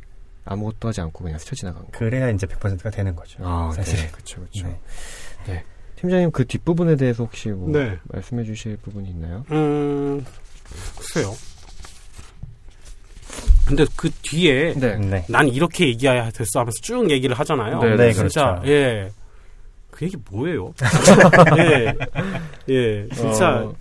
아무것도 0.46 0.88
하지 0.90 1.02
않고 1.02 1.24
그냥 1.24 1.40
스쳐 1.40 1.56
지나간 1.56 1.84
거. 1.84 1.90
그래야 1.92 2.30
이제 2.30 2.48
100%가 2.48 2.90
되는 2.90 3.16
거죠. 3.16 3.40
아, 3.44 3.72
사실. 3.76 3.98
네. 4.00 4.08
그렇죠. 4.12 4.42
그렇죠. 4.42 4.68
네. 4.68 4.80
네. 5.48 5.64
팀장님 5.96 6.32
그 6.32 6.46
뒷부분에 6.46 6.96
대해서 6.96 7.24
혹시 7.24 7.50
뭐 7.50 7.70
네. 7.70 7.98
말씀해 8.06 8.44
주실 8.44 8.78
부분이 8.78 9.10
있나요? 9.10 9.46
음, 9.52 10.26
글쎄요. 10.98 11.36
근데 13.68 13.86
그 13.96 14.10
뒤에 14.24 14.74
네. 14.74 14.98
네. 14.98 15.26
난 15.30 15.48
이렇게 15.48 15.88
얘기해야 15.88 16.32
됐어 16.32 16.60
하면서 16.60 16.76
쭉 16.82 17.10
얘기를 17.10 17.38
하잖아요. 17.40 17.80
네, 17.80 17.96
네 17.96 18.14
진짜 18.14 18.56
그렇죠. 18.56 18.68
예. 18.68 19.12
그 19.92 20.06
얘기 20.06 20.18
뭐예요? 20.30 20.74
예. 21.60 21.94
예. 22.68 23.08
진짜 23.14 23.62
어, 23.62 23.74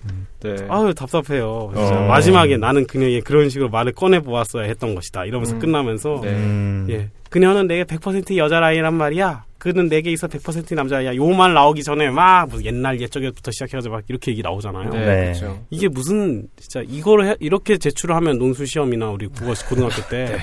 네. 0.43 0.57
아유 0.69 0.93
답답해요. 0.95 1.71
어. 1.75 2.07
마지막에 2.09 2.57
나는 2.57 2.87
그녀의 2.87 3.21
그런 3.23 3.49
식으로 3.49 3.69
말을 3.69 3.93
꺼내 3.93 4.21
보았어야 4.21 4.65
했던 4.65 4.95
것이다. 4.95 5.25
이러면서 5.27 5.55
음. 5.55 5.59
끝나면서 5.59 6.21
네. 6.23 6.85
예. 6.89 7.09
그녀는 7.29 7.67
내게 7.67 7.85
100% 7.85 8.37
여자라이란 8.37 8.95
말이야. 8.95 9.45
그는 9.59 9.89
내게 9.91 10.11
있어 10.11 10.27
100% 10.27 10.75
남자야. 10.75 11.15
요 11.17 11.27
말 11.35 11.53
나오기 11.53 11.83
전에 11.83 12.09
막 12.11 12.49
무슨 12.49 12.65
옛날 12.65 12.99
옛적부터 13.01 13.51
시작해가지고 13.51 13.95
막 13.97 14.05
이렇게 14.09 14.31
얘기 14.31 14.41
나오잖아요. 14.43 14.91
네, 14.91 14.99
네. 15.05 15.23
그렇죠. 15.27 15.63
이게 15.69 15.87
무슨 15.89 16.49
진짜 16.57 16.81
이거를 16.89 17.27
해, 17.29 17.37
이렇게 17.41 17.77
제출을 17.77 18.17
하면 18.17 18.39
논술 18.39 18.67
시험이나 18.67 19.11
우리 19.11 19.27
국어 19.27 19.53
고등학교 19.69 20.01
때 20.09 20.25
네. 20.33 20.39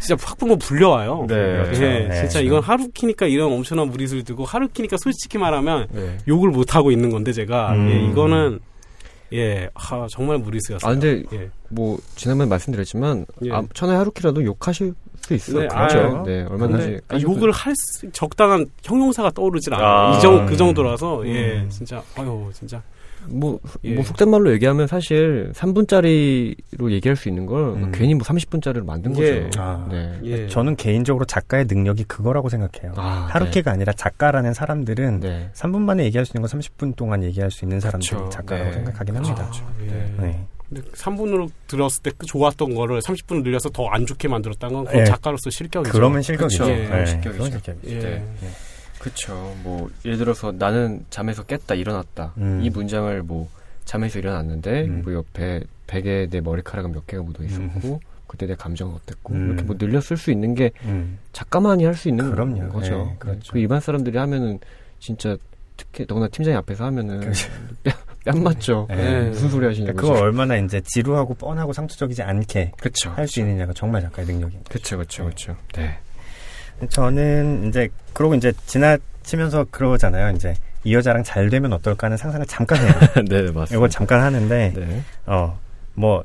진짜 0.00 0.16
학부모 0.28 0.56
불려와요. 0.56 1.26
네, 1.28 1.34
그렇죠. 1.34 1.80
네, 1.80 2.08
네, 2.08 2.14
진짜 2.16 2.40
이건 2.40 2.60
하루 2.62 2.88
키니까 2.92 3.26
이런 3.26 3.52
엄청난 3.52 3.88
무리수를 3.88 4.24
두고 4.24 4.44
하루 4.44 4.68
키니까 4.68 4.96
솔직히 4.98 5.38
말하면 5.38 5.86
네. 5.92 6.18
욕을 6.28 6.50
못 6.50 6.74
하고 6.74 6.90
있는 6.90 7.10
건데 7.10 7.32
제가 7.32 7.72
음. 7.72 7.88
예, 7.90 8.10
이거는 8.10 8.58
예, 9.32 9.68
하, 9.74 10.06
정말 10.10 10.38
무리수였어요. 10.38 10.88
아 10.88 10.94
근데 10.94 11.22
예. 11.32 11.50
뭐 11.68 11.98
지난번에 12.14 12.48
말씀드렸지만 12.48 13.26
예. 13.44 13.52
아, 13.52 13.62
천하의 13.74 13.98
하루키라도 13.98 14.44
욕하실 14.44 14.94
수 15.22 15.34
있어요. 15.34 15.60
네, 15.60 15.68
그렇죠. 15.68 16.22
네, 16.26 16.44
얼마든지. 16.44 17.00
아, 17.08 17.20
욕을 17.20 17.50
할 17.50 17.74
수, 17.76 18.10
적당한 18.12 18.66
형용사가 18.82 19.30
떠오르질 19.30 19.74
않아요. 19.74 19.88
아, 19.88 20.18
이정 20.18 20.46
그 20.46 20.56
정도라서 20.56 21.26
예, 21.26 21.60
음. 21.60 21.68
진짜 21.70 22.02
아유 22.16 22.50
진짜. 22.52 22.82
뭐, 23.28 23.58
예. 23.84 23.94
뭐 23.94 24.04
속된 24.04 24.28
말로 24.30 24.52
얘기하면 24.52 24.86
사실 24.86 25.50
3분짜리로 25.54 26.90
얘기할 26.90 27.16
수 27.16 27.28
있는 27.28 27.46
걸 27.46 27.74
음. 27.74 27.92
괜히 27.92 28.14
뭐 28.14 28.22
30분짜리로 28.24 28.84
만든 28.84 29.16
예. 29.18 29.40
거죠. 29.44 29.60
아, 29.60 29.86
네. 29.90 30.18
예. 30.24 30.48
저는 30.48 30.76
개인적으로 30.76 31.24
작가의 31.24 31.64
능력이 31.66 32.04
그거라고 32.04 32.48
생각해요. 32.48 32.92
아, 32.96 33.28
하루키가 33.30 33.70
네. 33.70 33.74
아니라 33.74 33.92
작가라는 33.92 34.54
사람들은 34.54 35.20
네. 35.20 35.50
3분 35.54 35.78
만에 35.80 36.04
얘기할 36.04 36.24
수 36.26 36.36
있는 36.36 36.48
건 36.48 36.60
30분 36.60 36.96
동안 36.96 37.22
얘기할 37.24 37.50
수 37.50 37.64
있는 37.64 37.80
사람들이 37.80 38.10
그렇죠. 38.10 38.28
작가라고 38.30 38.66
네. 38.70 38.72
생각하긴 38.74 39.16
합니다. 39.16 39.34
그렇죠. 39.36 39.64
근데 40.68 40.80
3분으로 40.92 41.50
들었을 41.68 42.02
때그 42.02 42.26
좋았던 42.26 42.74
거를 42.74 43.00
30분을 43.00 43.42
늘려서 43.42 43.68
더 43.70 43.84
안 43.90 44.06
좋게 44.06 44.28
만들었다는 44.28 44.84
건 44.84 44.94
예. 44.98 45.04
작가로서 45.04 45.50
실격이죠. 45.50 45.92
그러면 45.92 46.22
실격이죠. 46.22 46.64
그렇죠. 46.64 46.96
예. 46.96 47.06
실격이죠. 47.06 47.44
실격이죠. 47.50 48.08
예. 49.04 49.10
네. 49.10 49.10
그렇죠. 49.10 49.56
뭐 49.62 49.90
예를 50.04 50.18
들어서 50.18 50.52
나는 50.52 51.04
잠에서 51.10 51.42
깼다 51.44 51.74
일어났다. 51.74 52.32
음. 52.38 52.60
이 52.62 52.70
문장을 52.70 53.22
뭐 53.22 53.48
잠에서 53.84 54.18
일어났는데 54.18 54.84
음. 54.84 55.02
뭐 55.04 55.12
옆에 55.14 55.62
베개에 55.86 56.28
내 56.30 56.40
머리카락은 56.40 56.92
몇 56.92 57.06
개가 57.06 57.22
묻어 57.22 57.44
있었고 57.44 57.88
음. 57.94 57.98
그때 58.26 58.46
내 58.46 58.54
감정은 58.54 58.94
어땠고 58.94 59.34
음. 59.34 59.48
이렇게 59.48 59.62
뭐 59.64 59.76
늘려 59.76 60.00
쓸 60.00 60.16
수 60.16 60.30
있는 60.30 60.54
게 60.54 60.70
음. 60.84 61.18
작가만이 61.32 61.84
할 61.84 61.94
수 61.94 62.08
있는 62.08 62.30
그럼요. 62.30 62.68
거죠. 62.70 63.04
네, 63.04 63.16
그렇죠. 63.18 63.52
그 63.52 63.58
일반 63.58 63.80
사람들이 63.80 64.16
하면은 64.18 64.58
진짜 64.98 65.36
특히 65.76 66.06
더구나 66.06 66.28
팀장이 66.28 66.56
앞에서 66.56 66.84
하면은 66.86 67.20
그렇죠. 67.20 67.48
뺨 68.24 68.42
맞죠. 68.42 68.86
네. 68.88 68.96
네. 68.96 69.28
무슨 69.28 69.50
소리 69.50 69.66
하시는 69.66 69.86
그러니까? 69.94 70.14
그거 70.14 70.24
얼마나 70.24 70.56
이제 70.56 70.80
지루하고 70.80 71.34
뻔하고 71.34 71.72
상투적이지 71.74 72.22
않게 72.22 72.72
할 73.10 73.28
수 73.28 73.40
있느냐가 73.40 73.72
정말 73.74 74.00
작가의 74.02 74.26
거죠. 74.40 74.58
그렇죠, 74.68 74.96
그렇죠, 74.96 75.24
그렇죠. 75.24 75.56
네. 75.74 75.98
저는 76.88 77.68
이제 77.68 77.88
그러고 78.12 78.34
이제 78.34 78.52
지나치면서 78.66 79.66
그러잖아요. 79.70 80.34
이제 80.34 80.54
이 80.84 80.94
여자랑 80.94 81.22
잘 81.24 81.48
되면 81.48 81.72
어떨까 81.72 82.06
하는 82.06 82.16
상상을 82.16 82.44
잠깐 82.46 82.78
해요. 82.78 82.92
네, 83.28 83.42
맞습니다. 83.42 83.74
이걸 83.74 83.88
잠깐 83.90 84.20
하는데 84.20 84.72
네. 84.74 85.02
어 85.26 85.56
뭐 85.96 86.24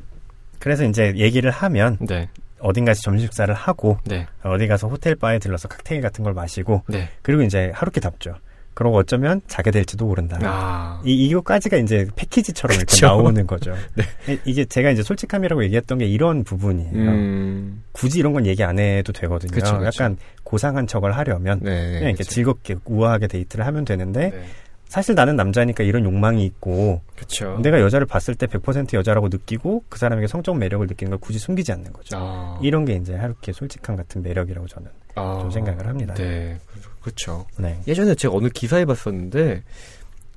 그래서 0.57 0.83
이제 0.83 1.13
얘기를 1.15 1.51
하면 1.51 1.97
네. 2.01 2.27
어딘가에서 2.59 3.01
점심 3.01 3.27
식사를 3.27 3.53
하고 3.53 3.97
네. 4.03 4.25
어디 4.43 4.67
가서 4.67 4.87
호텔 4.87 5.15
바에 5.15 5.37
들러서 5.39 5.67
칵테일 5.67 6.01
같은 6.01 6.23
걸 6.23 6.33
마시고 6.33 6.81
네. 6.87 7.07
그리고 7.21 7.43
이제 7.43 7.71
하루키 7.73 7.99
답죠. 8.01 8.35
그러고 8.79 8.95
어쩌면 8.95 9.41
자게 9.45 9.71
될지도 9.71 10.05
모른다. 10.05 10.39
아. 10.41 11.01
이 11.03 11.11
이거까지가 11.25 11.75
이제 11.75 12.07
패키지처럼 12.15 12.77
이렇게 12.77 12.91
그쵸? 12.91 13.07
나오는 13.07 13.45
거죠. 13.45 13.75
네. 13.93 14.39
이게 14.45 14.63
제가 14.63 14.89
이제 14.89 15.03
솔직함이라고 15.03 15.65
얘기했던 15.65 15.97
게 15.97 16.05
이런 16.05 16.45
부분이에요. 16.45 16.93
음. 16.93 17.83
굳이 17.91 18.19
이런 18.19 18.31
건 18.31 18.45
얘기 18.45 18.63
안 18.63 18.79
해도 18.79 19.11
되거든요. 19.11 19.51
그쵸, 19.51 19.79
그쵸. 19.79 19.85
약간 19.85 20.15
고상한 20.45 20.87
척을 20.87 21.11
하려면 21.11 21.59
네, 21.61 21.91
그냥 21.91 22.07
이렇게 22.07 22.23
즐겁게 22.23 22.77
우아하게 22.85 23.27
데이트를 23.27 23.65
하면 23.65 23.83
되는데 23.83 24.29
네. 24.29 24.43
사실 24.89 25.13
나는 25.13 25.35
남자니까 25.35 25.83
이런 25.83 26.03
욕망이 26.03 26.43
있고 26.45 27.01
그쵸. 27.15 27.59
내가 27.61 27.79
여자를 27.79 28.07
봤을 28.07 28.33
때 28.33 28.47
100% 28.47 28.95
여자라고 28.95 29.27
느끼고 29.29 29.83
그 29.87 29.99
사람에게 29.99 30.25
성적 30.25 30.57
매력을 30.57 30.85
느끼는 30.87 31.11
걸 31.11 31.19
굳이 31.19 31.37
숨기지 31.37 31.71
않는 31.71 31.93
거죠. 31.93 32.17
아. 32.19 32.59
이런 32.63 32.85
게 32.85 32.95
이제 32.95 33.15
하루키의 33.15 33.53
솔직함 33.53 33.95
같은 33.95 34.23
매력이라고 34.23 34.67
저는 34.67 34.89
아. 35.13 35.37
좀 35.41 35.51
생각을 35.51 35.87
합니다. 35.87 36.15
네, 36.15 36.57
그렇죠. 37.01 37.45
네. 37.59 37.79
예전에 37.87 38.15
제가 38.15 38.33
어느 38.33 38.49
기사에 38.49 38.83
봤었는데 38.85 39.61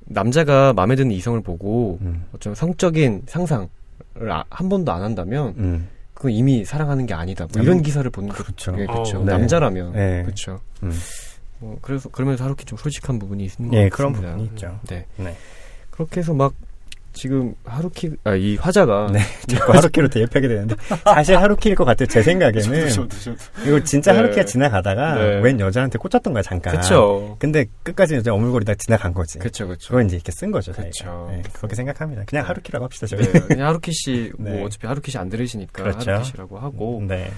남자가 0.05 0.71
마음에 0.73 0.95
드는 0.95 1.11
이성을 1.11 1.41
보고 1.41 1.97
음. 2.01 2.25
어쩌면 2.35 2.53
성적인 2.53 3.23
상상을 3.25 3.67
아, 4.29 4.43
한 4.51 4.69
번도 4.69 4.91
안 4.91 5.01
한다면 5.01 5.55
음. 5.57 5.89
그건 6.13 6.31
이미 6.31 6.63
사랑하는 6.63 7.07
게 7.07 7.15
아니다. 7.15 7.47
뭐 7.51 7.63
이런 7.63 7.81
기사를 7.81 8.07
보는 8.07 8.29
그렇죠. 8.29 8.75
게 8.75 8.85
그렇죠. 8.85 9.17
어, 9.17 9.25
네. 9.25 9.31
남자라면 9.31 9.93
네. 9.93 10.21
그렇죠. 10.21 10.59
음. 10.83 10.91
어, 11.63 11.77
그래서 11.81 12.09
그러면서 12.09 12.43
하루키 12.43 12.65
좀 12.65 12.77
솔직한 12.77 13.19
부분이 13.19 13.43
있는 13.45 13.71
네, 13.71 13.89
것 13.89 13.95
같습니다. 13.95 13.95
그런 13.95 14.13
부분이 14.13 14.43
있죠. 14.53 14.79
네. 14.89 15.05
네. 15.15 15.35
그렇게 15.91 16.19
해서 16.19 16.33
막 16.33 16.53
지금 17.15 17.53
하루키 17.63 18.09
아 18.23 18.33
이 18.35 18.55
화자가 18.55 19.11
네, 19.13 19.19
자꾸 19.47 19.71
하루키로 19.73 20.07
대입하게 20.07 20.47
되는데 20.47 20.75
사실 21.03 21.37
하루키일 21.37 21.75
것 21.75 21.85
같아요. 21.85 22.07
제 22.07 22.23
생각에는 22.23 22.89
저도, 22.89 23.07
저도, 23.07 23.37
저도. 23.37 23.67
이거 23.69 23.83
진짜 23.83 24.11
네. 24.11 24.17
하루키가 24.17 24.45
지나가다가 24.45 25.13
네. 25.15 25.39
웬 25.41 25.59
여자한테 25.59 25.99
꽂혔던 25.99 26.33
거야 26.33 26.41
잠깐. 26.41 26.75
그쵸. 26.75 27.35
근데 27.37 27.65
끝까지 27.83 28.17
이제 28.17 28.31
어물거리다 28.31 28.73
지나간 28.75 29.13
거지. 29.13 29.37
그렇죠, 29.37 29.67
그렇죠. 29.67 29.89
그걸 29.89 30.05
이제 30.05 30.15
이렇게 30.15 30.31
쓴 30.31 30.49
거죠. 30.51 30.71
그렇죠. 30.71 31.27
네, 31.29 31.43
그렇게 31.53 31.75
생각합니다. 31.75 32.23
그냥 32.25 32.45
네. 32.45 32.47
하루키라고 32.47 32.85
합시다 32.85 33.05
저희. 33.05 33.21
네, 33.31 33.39
그냥 33.41 33.67
하루키 33.67 33.91
씨, 33.93 34.31
뭐 34.39 34.49
네. 34.51 34.63
어차피 34.63 34.87
하루키 34.87 35.11
씨 35.11 35.17
안 35.19 35.29
들으시니까 35.29 35.83
그렇죠. 35.83 36.09
하루키 36.11 36.29
씨라고 36.31 36.57
하고. 36.57 37.03
네. 37.07 37.31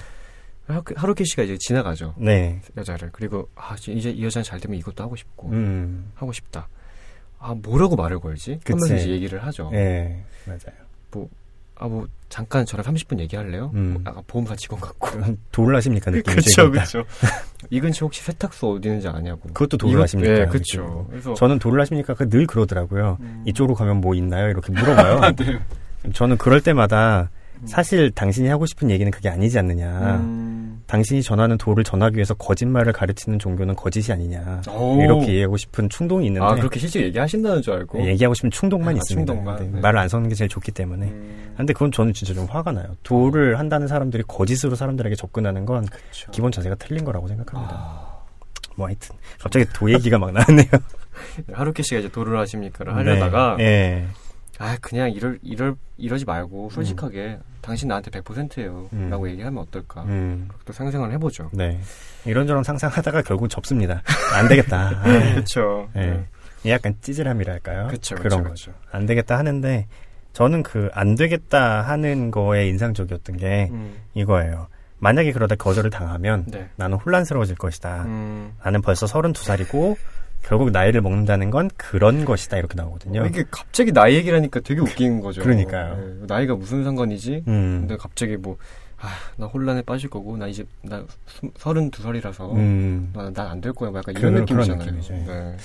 하루키 0.66 1.24
씨가 1.24 1.42
이제 1.44 1.56
지나가죠. 1.58 2.14
네. 2.18 2.60
여자를. 2.76 3.10
그리고, 3.12 3.48
아, 3.54 3.76
이제 3.88 4.10
이 4.10 4.24
여자는 4.24 4.44
잘 4.44 4.58
되면 4.60 4.78
이것도 4.78 5.02
하고 5.04 5.16
싶고, 5.16 5.50
음. 5.50 6.10
하고 6.14 6.32
싶다. 6.32 6.68
아, 7.38 7.54
뭐라고 7.54 7.96
말을 7.96 8.18
걸지? 8.18 8.58
그치. 8.64 8.72
하면서 8.72 8.96
이제 8.96 9.10
얘기를 9.10 9.44
하죠. 9.44 9.70
네, 9.70 10.24
맞아요. 10.46 10.76
뭐, 11.12 11.28
아, 11.76 11.86
뭐, 11.86 12.08
잠깐 12.28 12.64
저랑 12.66 12.84
30분 12.86 13.20
얘기할래요? 13.20 13.70
음. 13.74 13.92
뭐, 13.92 14.02
아까 14.04 14.22
보험사 14.26 14.56
직원 14.56 14.80
같고. 14.80 15.08
도를 15.52 15.76
하십니까? 15.76 16.10
느낌이 16.10 16.34
그쵸, 16.36 16.70
그쵸. 16.70 17.04
이 17.70 17.78
근처 17.80 18.06
혹시 18.06 18.22
세탁소 18.22 18.74
어디 18.74 18.88
있는지 18.88 19.06
아냐고. 19.08 19.42
그것도 19.52 19.76
도를 19.76 20.02
하십니까? 20.02 20.34
네, 20.34 20.46
그쵸. 20.46 21.06
그래서 21.10 21.34
저는 21.34 21.58
도를 21.58 21.80
하십니까? 21.82 22.14
그늘 22.14 22.46
그러더라고요. 22.46 23.18
음. 23.20 23.44
이쪽으로 23.46 23.74
가면 23.74 24.00
뭐 24.00 24.14
있나요? 24.14 24.48
이렇게 24.48 24.72
물어봐요. 24.72 25.20
네. 25.36 25.60
저는 26.12 26.38
그럴 26.38 26.60
때마다 26.60 27.22
음. 27.22 27.45
사실 27.64 28.10
당신이 28.10 28.48
하고 28.48 28.66
싶은 28.66 28.90
얘기는 28.90 29.10
그게 29.10 29.28
아니지 29.28 29.58
않느냐. 29.58 30.16
음. 30.16 30.82
당신이 30.86 31.22
전하는 31.22 31.58
도를 31.58 31.82
전하기 31.82 32.16
위해서 32.16 32.34
거짓말을 32.34 32.92
가르치는 32.92 33.38
종교는 33.38 33.74
거짓이 33.74 34.12
아니냐. 34.12 34.62
오. 34.70 35.00
이렇게 35.02 35.28
얘기하고 35.28 35.56
싶은 35.56 35.88
충동이 35.88 36.26
있는데. 36.26 36.46
아, 36.46 36.54
그렇게 36.54 36.78
실제 36.78 37.02
얘기하신다는 37.02 37.62
줄 37.62 37.74
알고. 37.74 37.98
네, 37.98 38.08
얘기하고 38.08 38.34
싶은 38.34 38.50
충동만 38.50 38.94
아, 38.94 38.98
있습니다. 38.98 39.32
충동만. 39.32 39.56
네, 39.56 39.68
네. 39.68 39.80
말을 39.80 39.98
안 39.98 40.08
섞는 40.08 40.28
게 40.28 40.34
제일 40.34 40.48
좋기 40.48 40.70
때문에. 40.72 41.06
음. 41.06 41.54
근데 41.56 41.72
그건 41.72 41.90
저는 41.90 42.12
진짜 42.12 42.34
좀 42.34 42.46
화가 42.46 42.72
나요. 42.72 42.94
도를 43.02 43.58
한다는 43.58 43.88
사람들이 43.88 44.22
거짓으로 44.28 44.76
사람들에게 44.76 45.16
접근하는 45.16 45.64
건 45.64 45.86
그쵸. 45.86 46.30
기본 46.30 46.52
자세가 46.52 46.76
틀린 46.76 47.04
거라고 47.04 47.26
생각합니다. 47.28 47.74
아. 47.74 48.16
뭐 48.76 48.86
하여튼 48.86 49.16
갑자기 49.40 49.64
도 49.72 49.90
얘기가 49.90 50.18
막 50.18 50.32
나왔네요. 50.32 50.68
하루키 51.52 51.82
씨가 51.82 52.00
이제 52.00 52.08
도를 52.10 52.38
하십니까를 52.38 52.94
하려다가 52.94 53.56
네. 53.56 53.64
네. 53.64 54.06
아 54.58 54.76
그냥 54.80 55.10
이럴 55.10 55.38
이럴 55.42 55.76
이러지 55.98 56.24
말고 56.24 56.70
솔직하게 56.70 57.38
음. 57.38 57.42
당신 57.60 57.88
나한테 57.88 58.10
100%예요 58.10 58.88
음. 58.92 59.10
라고 59.10 59.28
얘기하면 59.28 59.62
어떨까 59.62 60.02
음. 60.04 60.48
또 60.64 60.72
상상을 60.72 61.10
해보죠 61.12 61.50
네 61.52 61.80
이런저런 62.24 62.62
상상하다가 62.62 63.22
결국 63.22 63.48
접습니다 63.48 64.02
안 64.34 64.48
되겠다 64.48 65.02
그렇죠 65.34 65.88
네. 65.94 66.26
네. 66.62 66.72
약간 66.72 66.96
찌질함이랄까요 67.00 67.88
그쵸, 67.88 68.14
그런 68.16 68.42
그쵸, 68.42 68.48
거죠 68.48 68.72
안 68.90 69.06
되겠다 69.06 69.38
하는데 69.38 69.86
저는 70.32 70.62
그 70.62 70.90
안 70.92 71.14
되겠다 71.14 71.82
하는 71.82 72.30
거에 72.30 72.68
인상적이었던 72.68 73.36
게 73.36 73.68
음. 73.70 73.96
이거예요 74.14 74.68
만약에 74.98 75.32
그러다 75.32 75.54
거절을 75.56 75.90
당하면 75.90 76.44
네. 76.46 76.68
나는 76.76 76.98
혼란스러워질 76.98 77.56
것이다 77.56 78.04
음. 78.04 78.54
나는 78.62 78.80
벌써 78.82 79.06
32살이고 79.06 79.96
결국 80.46 80.70
나이를 80.70 81.00
먹는다는 81.00 81.50
건 81.50 81.68
그런 81.76 82.24
것이다 82.24 82.56
이렇게 82.56 82.76
나오거든요. 82.76 83.22
어, 83.22 83.26
이게 83.26 83.44
갑자기 83.50 83.92
나이 83.92 84.14
얘기를 84.14 84.38
하니까 84.38 84.60
되게 84.60 84.80
웃긴 84.80 85.20
거죠. 85.20 85.42
그러니까요. 85.42 85.96
네, 85.96 86.26
나이가 86.28 86.54
무슨 86.54 86.84
상관이지? 86.84 87.42
음. 87.48 87.78
근데 87.80 87.96
갑자기 87.96 88.36
뭐, 88.36 88.56
아, 89.00 89.08
나 89.36 89.46
혼란에 89.46 89.82
빠질 89.82 90.08
거고, 90.08 90.36
나 90.36 90.46
이제, 90.46 90.64
나 90.82 91.04
서른두 91.58 92.00
살이라서, 92.00 92.52
음. 92.52 93.12
난안 93.34 93.60
될 93.60 93.72
거야. 93.72 93.90
뭐 93.90 93.98
약간 93.98 94.16
이런 94.16 94.34
느낌이잖아요. 94.34 95.00
네. 95.08 95.56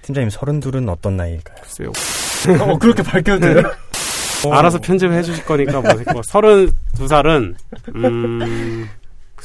팀장님 0.00 0.30
서른둘은 0.30 0.88
어떤 0.88 1.18
나이일까요? 1.18 1.58
글쎄요. 1.60 1.92
어, 2.64 2.78
그렇게 2.78 3.02
밝혀도 3.02 3.40
돼요? 3.40 3.62
어. 4.46 4.52
알아서 4.54 4.78
편집해 4.78 5.22
주실 5.22 5.44
거니까 5.44 5.82
뭐, 5.82 6.22
서른두 6.24 7.08
살은, 7.08 7.56
음, 7.94 8.88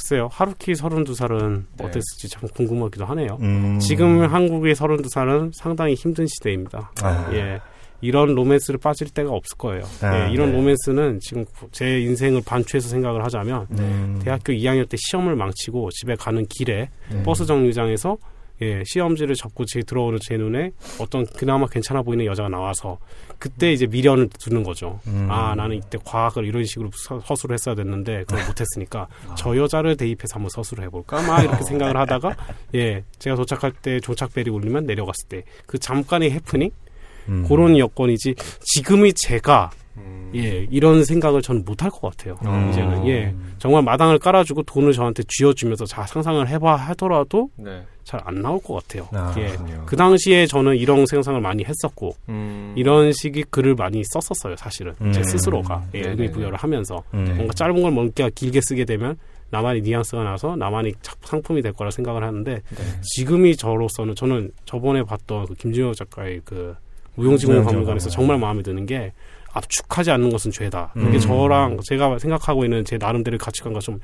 글쎄요. 0.00 0.28
하루키 0.32 0.72
32살은 0.72 1.64
네. 1.76 1.84
어땠을지 1.84 2.28
참 2.30 2.48
궁금하기도 2.54 3.04
하네요. 3.04 3.38
음. 3.42 3.78
지금 3.78 4.22
한국의 4.24 4.74
32살은 4.74 5.52
상당히 5.54 5.94
힘든 5.94 6.26
시대입니다. 6.26 6.90
아. 7.02 7.30
예. 7.34 7.60
이런 8.00 8.34
로맨스를 8.34 8.80
빠질 8.80 9.10
때가 9.10 9.30
없을 9.30 9.58
거예요. 9.58 9.82
아, 10.00 10.28
예, 10.28 10.32
이런 10.32 10.52
네. 10.52 10.56
로맨스는 10.56 11.20
지금 11.20 11.44
제 11.70 12.00
인생을 12.00 12.40
반추해서 12.46 12.88
생각을 12.88 13.22
하자면 13.24 13.66
네. 13.68 14.18
대학교 14.24 14.54
2학년 14.54 14.88
때 14.88 14.96
시험을 14.98 15.36
망치고 15.36 15.90
집에 15.90 16.14
가는 16.14 16.46
길에 16.46 16.88
네. 17.12 17.22
버스 17.22 17.44
정류장에서 17.44 18.16
예, 18.62 18.82
시험지를 18.86 19.34
접고 19.34 19.66
제 19.66 19.80
들어오는 19.80 20.18
제 20.22 20.38
눈에 20.38 20.70
어떤 20.98 21.26
그나마 21.26 21.66
괜찮아 21.66 22.00
보이는 22.00 22.24
여자가 22.24 22.48
나와서 22.48 22.98
그때 23.40 23.72
이제 23.72 23.86
미련을 23.86 24.28
두는 24.38 24.62
거죠. 24.62 25.00
음. 25.08 25.26
아 25.28 25.56
나는 25.56 25.76
이때 25.76 25.98
과학을 26.04 26.44
이런 26.44 26.64
식으로 26.64 26.90
서, 26.94 27.34
수를 27.34 27.54
했어야 27.54 27.74
됐는데 27.74 28.24
그걸 28.28 28.46
못했으니까 28.46 29.08
아. 29.28 29.34
저 29.34 29.56
여자를 29.56 29.96
대입해서 29.96 30.34
한번 30.34 30.50
서술을 30.50 30.84
해볼까 30.84 31.22
막 31.22 31.42
이렇게 31.42 31.64
생각을 31.64 31.96
하다가 31.96 32.36
예 32.76 33.02
제가 33.18 33.34
도착할 33.34 33.72
때 33.72 33.98
조착벨이 33.98 34.48
울리면 34.50 34.86
내려갔을 34.86 35.26
때 35.28 35.40
그 35.66 35.78
잠깐의 35.78 36.32
해프닝 36.32 36.70
음. 37.28 37.44
그런 37.48 37.78
여건이지 37.78 38.34
지금의 38.60 39.12
제가 39.14 39.70
음. 40.04 40.30
예 40.34 40.66
이런 40.70 41.04
생각을 41.04 41.42
저는 41.42 41.64
못할 41.64 41.90
것 41.90 42.00
같아요. 42.02 42.36
음. 42.44 42.70
이제는 42.70 43.06
예 43.08 43.34
정말 43.58 43.82
마당을 43.82 44.18
깔아주고 44.18 44.62
돈을 44.62 44.92
저한테 44.92 45.22
쥐어주면서 45.28 45.86
자 45.86 46.06
상상을 46.06 46.46
해봐 46.48 46.76
하더라도 46.76 47.50
네. 47.56 47.82
잘안 48.04 48.42
나올 48.42 48.60
것 48.60 48.74
같아요. 48.74 49.08
아, 49.12 49.34
예. 49.38 49.56
그 49.86 49.94
당시에 49.94 50.46
저는 50.46 50.76
이런 50.76 51.06
생각을 51.06 51.40
많이 51.40 51.64
했었고 51.64 52.12
음. 52.28 52.74
이런 52.76 53.12
식의 53.12 53.44
글을 53.50 53.74
많이 53.74 54.02
썼었어요. 54.04 54.56
사실은 54.56 54.94
음. 55.00 55.12
제 55.12 55.22
스스로가 55.22 55.84
예, 55.94 56.08
의미 56.08 56.30
부여를 56.30 56.56
하면서 56.56 57.02
음. 57.14 57.34
뭔가 57.36 57.52
짧은 57.54 57.80
걸 57.80 57.92
뭔가 57.92 58.28
길게 58.30 58.60
쓰게 58.62 58.84
되면 58.84 59.16
나만의 59.50 59.82
뉘앙스가 59.82 60.24
나서 60.24 60.56
나만의 60.56 60.94
상품이 61.22 61.62
될 61.62 61.72
거라 61.72 61.90
생각을 61.90 62.22
하는데 62.22 62.54
네. 62.54 62.84
지금이 63.02 63.56
저로서는 63.56 64.14
저는 64.14 64.52
저번에 64.64 65.02
봤던 65.02 65.46
그 65.46 65.54
김준호 65.54 65.94
작가의 65.94 66.40
그 66.44 66.74
무용지공 67.16 67.64
박물관에서 67.64 68.10
정말 68.10 68.38
마음에 68.38 68.62
드는 68.62 68.86
게 68.86 69.12
압축하지 69.52 70.10
않는 70.12 70.30
것은 70.30 70.50
죄다. 70.50 70.92
이게 70.96 71.16
음. 71.16 71.18
저랑 71.18 71.78
제가 71.84 72.18
생각하고 72.18 72.64
있는 72.64 72.84
제 72.84 72.98
나름대로 72.98 73.38
가치관과 73.38 73.80
좀 73.80 73.98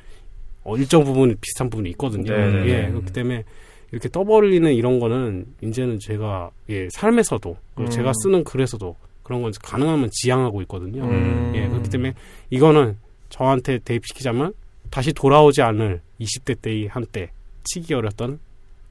어, 0.64 0.76
일정 0.76 1.04
부분 1.04 1.36
비슷한 1.40 1.70
부분이 1.70 1.90
있거든요. 1.90 2.32
네네. 2.32 2.64
네, 2.64 2.68
예, 2.68 2.82
네. 2.82 2.90
그렇기 2.90 3.12
때문에 3.12 3.44
이렇게 3.92 4.08
떠버리는 4.08 4.72
이런 4.74 4.98
거는 4.98 5.46
이제는 5.62 5.98
제가 6.00 6.50
예, 6.70 6.88
삶에서도 6.90 7.56
음. 7.78 7.88
제가 7.88 8.12
쓰는 8.22 8.42
글에서도 8.42 8.96
그런 9.22 9.42
건 9.42 9.52
가능하면 9.62 10.10
지향하고 10.12 10.62
있거든요. 10.62 11.04
음. 11.04 11.52
예, 11.54 11.68
그렇기 11.68 11.88
때문에 11.90 12.14
이거는 12.50 12.96
저한테 13.28 13.78
대입시키자면 13.78 14.52
다시 14.90 15.12
돌아오지 15.12 15.62
않을 15.62 16.00
20대 16.20 16.60
때의 16.60 16.88
한때 16.88 17.30
치기 17.64 17.94
어렸던 17.94 18.40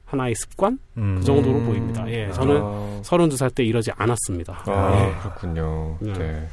하나의 0.06 0.34
습관 0.36 0.78
음. 0.96 1.16
그 1.18 1.24
정도로 1.24 1.58
음. 1.58 1.66
보입니다. 1.66 2.08
예, 2.08 2.30
저는 2.32 2.60
아, 2.62 3.00
32살 3.02 3.54
때 3.54 3.64
이러지 3.64 3.90
않았습니다. 3.96 4.62
아, 4.66 5.08
예. 5.08 5.20
그렇군요. 5.20 5.98
네. 6.00 6.12
네. 6.12 6.48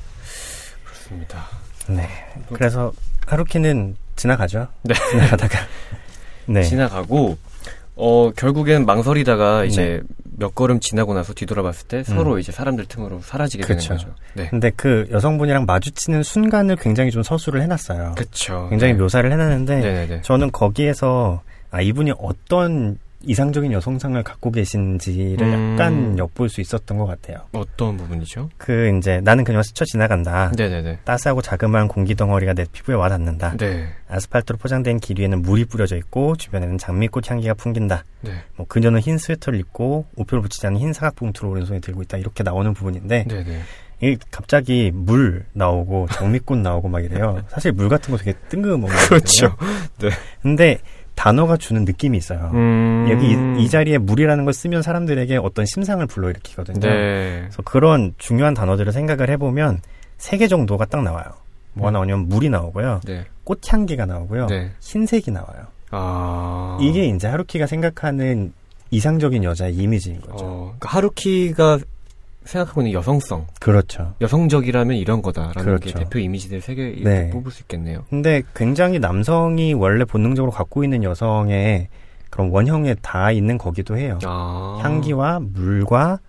그렇습니다. 0.83 1.43
네. 1.87 2.09
그래서 2.51 2.91
하루키는 3.27 3.95
지나가죠. 4.15 4.67
네. 4.83 4.93
지나가다가 5.11 5.59
네. 6.47 6.63
지나가고 6.63 7.37
어 7.95 8.31
결국엔 8.35 8.85
망설이다가 8.85 9.65
이제 9.65 10.01
몇 10.37 10.55
걸음 10.55 10.79
지나고 10.79 11.13
나서 11.13 11.33
뒤돌아봤을 11.33 11.87
때 11.87 12.03
서로 12.03 12.39
이제 12.39 12.51
사람들 12.51 12.85
틈으로 12.85 13.21
사라지게 13.21 13.63
음. 13.63 13.67
그쵸. 13.67 13.89
되는 13.89 13.97
거죠. 14.03 14.15
네. 14.33 14.47
근데 14.49 14.71
그 14.75 15.07
여성분이랑 15.11 15.65
마주치는 15.65 16.23
순간을 16.23 16.77
굉장히 16.77 17.11
좀 17.11 17.21
서술을 17.21 17.61
해놨어요. 17.61 18.13
그렇죠. 18.15 18.67
굉장히 18.69 18.93
네. 18.93 18.99
묘사를 18.99 19.31
해놨는데 19.31 19.75
네네네. 19.79 20.21
저는 20.23 20.51
거기에서 20.51 21.41
아 21.69 21.81
이분이 21.81 22.13
어떤 22.17 22.97
이상적인 23.25 23.71
여성상을 23.71 24.21
갖고 24.23 24.51
계신지를 24.51 25.47
음. 25.47 25.73
약간 25.73 26.17
엿볼 26.17 26.49
수 26.49 26.61
있었던 26.61 26.97
것 26.97 27.05
같아요. 27.05 27.37
어떤 27.53 27.97
부분이죠? 27.97 28.49
그 28.57 28.95
이제 28.97 29.21
나는 29.23 29.43
그녀와 29.43 29.63
스쳐 29.63 29.85
지나간다. 29.85 30.51
네네네. 30.55 30.99
따스하고 31.03 31.41
자그마한 31.41 31.87
공기 31.87 32.15
덩어리가 32.15 32.53
내 32.53 32.65
피부에 32.71 32.95
와닿는다. 32.95 33.57
네. 33.57 33.87
아스팔트로 34.09 34.57
포장된 34.57 34.99
길 34.99 35.19
위에는 35.19 35.41
물이 35.41 35.65
뿌려져 35.65 35.95
있고 35.97 36.35
주변에는 36.35 36.77
장미꽃 36.77 37.29
향기가 37.29 37.53
풍긴다. 37.53 38.03
네. 38.21 38.31
뭐 38.55 38.65
그녀는 38.67 38.99
흰 38.99 39.17
스웨터를 39.17 39.59
입고 39.59 40.05
우표를 40.15 40.41
붙이지 40.41 40.67
않은 40.67 40.79
흰 40.79 40.93
사각 40.93 41.15
봉투를 41.15 41.49
오른손에 41.49 41.79
들고 41.79 42.01
있다. 42.03 42.17
이렇게 42.17 42.43
나오는 42.43 42.73
부분인데 42.73 43.25
네네. 43.27 43.59
이 44.01 44.17
갑자기 44.31 44.91
물 44.93 45.45
나오고 45.53 46.07
장미꽃 46.11 46.57
나오고 46.57 46.89
막 46.89 47.03
이래요. 47.03 47.41
사실 47.47 47.71
물 47.71 47.87
같은 47.87 48.11
거 48.11 48.17
되게 48.17 48.33
뜬금없는 48.49 48.89
그렇죠. 49.07 49.55
거거든요. 49.55 50.11
근데 50.41 50.79
단어가 51.23 51.55
주는 51.55 51.85
느낌이 51.85 52.17
있어요. 52.17 52.51
음. 52.53 53.07
여기 53.09 53.31
이, 53.31 53.63
이 53.63 53.69
자리에 53.69 53.97
물이라는 53.97 54.43
걸 54.43 54.53
쓰면 54.53 54.81
사람들에게 54.81 55.37
어떤 55.37 55.65
심상을 55.65 56.05
불러일으키거든요. 56.05 56.81
네. 56.81 57.39
그래서 57.43 57.61
그런 57.63 58.13
중요한 58.17 58.53
단어들을 58.53 58.91
생각을 58.91 59.29
해보면 59.29 59.79
세 60.17 60.37
개 60.37 60.49
정도가 60.49 60.83
딱 60.85 61.01
나와요. 61.01 61.23
뭐가 61.75 61.91
음. 61.91 61.93
나오냐면 61.93 62.27
물이 62.27 62.49
나오고요. 62.49 62.99
네. 63.05 63.23
꽃향기가 63.45 64.05
나오고요. 64.05 64.47
네. 64.47 64.71
흰색이 64.81 65.31
나와요. 65.31 65.67
아. 65.91 66.77
이게 66.81 67.05
이제 67.05 67.25
하루키가 67.29 67.67
생각하는 67.67 68.51
이상적인 68.91 69.45
여자의 69.45 69.75
이미지인 69.75 70.19
거죠. 70.19 70.43
어, 70.43 70.75
그러니까 70.77 70.89
하루키가 70.89 71.79
생각하고 72.45 72.81
있는 72.81 72.93
여성성, 72.93 73.47
그렇죠. 73.59 74.13
여성적이라면 74.21 74.97
이런 74.97 75.21
거다라는 75.21 75.63
그렇죠. 75.63 75.89
게 75.89 75.93
대표 75.93 76.19
이미지들 76.19 76.61
세개 76.61 76.81
이렇게 76.81 77.03
네. 77.03 77.29
뽑을 77.29 77.51
수 77.51 77.61
있겠네요. 77.61 78.05
근데 78.09 78.43
굉장히 78.55 78.99
남성이 78.99 79.73
원래 79.73 80.05
본능적으로 80.05 80.51
갖고 80.51 80.83
있는 80.83 81.03
여성의 81.03 81.87
그런 82.29 82.49
원형에 82.49 82.95
다 83.01 83.31
있는 83.31 83.57
거기도 83.57 83.97
해요. 83.97 84.17
아. 84.25 84.79
향기와 84.81 85.39
물과 85.39 86.19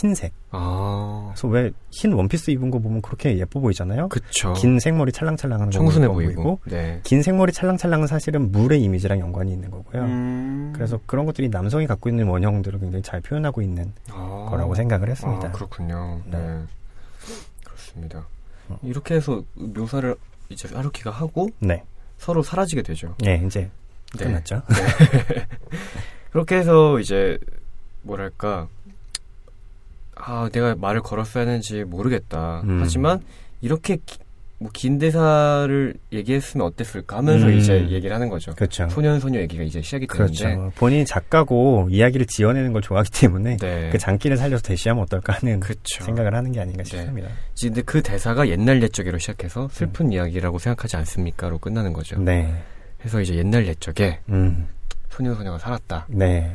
흰색. 0.00 0.32
아. 0.54 1.32
그래서 1.34 1.48
왜 1.48 1.70
흰 1.94 2.12
원피스 2.12 2.50
입은 2.50 2.70
거 2.72 2.80
보면 2.80 3.02
그렇게 3.02 3.38
예뻐 3.38 3.60
보이잖아요. 3.60 4.08
그쵸. 4.08 4.52
긴 4.54 4.80
생머리 4.80 5.12
찰랑찰랑하는 5.12 5.70
거 5.70 5.78
청순해 5.78 6.04
예뻐 6.06 6.14
보이고. 6.14 6.58
네. 6.64 7.00
긴 7.04 7.22
생머리 7.22 7.52
찰랑찰랑은 7.52 8.08
사실은 8.08 8.50
물의 8.50 8.82
이미지랑 8.82 9.20
연관이 9.20 9.52
있는 9.52 9.70
거고요. 9.70 10.02
음. 10.02 10.72
그래서 10.74 10.98
그런 11.06 11.24
것들이 11.24 11.48
남성이 11.50 11.86
갖고 11.86 12.08
있는 12.08 12.26
원형들을 12.26 12.80
굉장히 12.80 13.02
잘 13.02 13.20
표현하고 13.20 13.62
있는 13.62 13.92
아. 14.10 14.48
거라고 14.50 14.74
생각을 14.74 15.08
했습니다. 15.08 15.48
아, 15.48 15.52
그렇군요. 15.52 16.20
네. 16.26 16.38
네. 16.38 16.62
그렇습니다. 17.64 18.26
어. 18.68 18.78
이렇게 18.82 19.14
해서 19.14 19.44
묘사를 19.54 20.16
이제 20.48 20.68
하루키가 20.74 21.12
하고 21.12 21.48
네. 21.60 21.84
서로 22.18 22.42
사라지게 22.42 22.82
되죠. 22.82 23.14
예, 23.24 23.40
이제 23.46 23.70
네. 24.18 24.24
끝났죠. 24.24 24.62
그렇게 26.32 26.56
해서 26.56 26.98
이제 26.98 27.38
뭐랄까 28.02 28.68
아 30.16 30.48
내가 30.52 30.74
말을 30.74 31.00
걸었어야 31.02 31.46
하는지 31.46 31.84
모르겠다. 31.84 32.62
음. 32.64 32.78
하지만 32.82 33.20
이렇게 33.60 33.98
뭐긴 34.58 34.98
대사를 34.98 35.94
얘기했으면 36.12 36.66
어땠을까 36.66 37.18
하면서 37.18 37.46
음. 37.46 37.54
이제 37.54 37.88
얘기를 37.90 38.14
하는 38.14 38.28
거죠. 38.28 38.54
그렇죠. 38.54 38.88
소년 38.88 39.18
소녀 39.20 39.40
얘기가 39.40 39.62
이제 39.64 39.82
시작이 39.82 40.06
그렇죠. 40.06 40.44
되는데 40.44 40.74
본인이 40.76 41.04
작가고 41.04 41.88
이야기를 41.90 42.26
지어내는 42.26 42.72
걸 42.72 42.80
좋아하기 42.80 43.10
때문에 43.10 43.56
네. 43.56 43.90
그 43.90 43.98
장기를 43.98 44.36
살려서 44.36 44.62
대시하면 44.62 45.02
어떨까 45.02 45.34
하는 45.34 45.60
그렇죠. 45.60 46.04
생각을 46.04 46.34
하는 46.34 46.52
게 46.52 46.60
아닌가 46.60 46.82
네. 46.82 46.88
싶습니다. 46.88 47.28
근데 47.60 47.82
그 47.82 48.02
대사가 48.02 48.48
옛날 48.48 48.82
옛적으로 48.82 49.18
시작해서 49.18 49.68
슬픈 49.70 50.12
이야기라고 50.12 50.58
생각하지 50.58 50.96
않습니까로 50.96 51.58
끝나는 51.58 51.92
거죠. 51.92 52.16
음. 52.16 52.24
네. 52.24 52.54
그래서 52.98 53.20
이제 53.20 53.34
옛날 53.34 53.66
옛적에 53.66 54.20
음. 54.30 54.68
소년 55.10 55.34
소녀가 55.34 55.58
살았다. 55.58 56.06
네. 56.08 56.54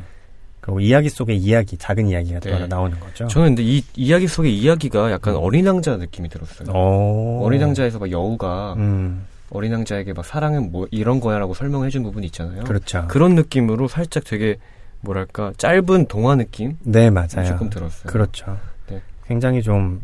그리고 0.60 0.80
이야기 0.80 1.08
속의 1.08 1.36
이야기, 1.38 1.76
작은 1.76 2.06
이야기가 2.08 2.40
또 2.40 2.50
네. 2.50 2.66
나오는 2.66 2.98
거죠. 3.00 3.26
저는 3.28 3.48
근데 3.56 3.62
이 3.62 3.82
이야기 3.96 4.26
속의 4.28 4.54
이야기가 4.56 5.10
약간 5.10 5.34
어린 5.36 5.66
왕자 5.66 5.96
느낌이 5.96 6.28
들었어요. 6.28 6.68
어. 6.74 7.40
어린 7.42 7.62
왕자에서 7.62 7.98
막 7.98 8.10
여우가 8.10 8.74
음. 8.76 9.24
어린 9.50 9.72
왕자에게 9.72 10.12
막 10.12 10.24
사랑은 10.24 10.70
뭐 10.70 10.86
이런 10.90 11.18
거야라고 11.20 11.54
설명해 11.54 11.88
준 11.90 12.02
부분이 12.02 12.26
있잖아요. 12.26 12.64
그렇죠. 12.64 13.06
그런 13.08 13.34
느낌으로 13.34 13.88
살짝 13.88 14.24
되게 14.24 14.56
뭐랄까 15.00 15.52
짧은 15.56 16.06
동화 16.08 16.36
느낌 16.36 16.76
네, 16.82 17.08
맞아요. 17.10 17.46
조금 17.46 17.70
들었어요. 17.70 18.04
그렇죠. 18.12 18.58
네. 18.88 19.00
굉장히 19.26 19.62
좀 19.62 20.02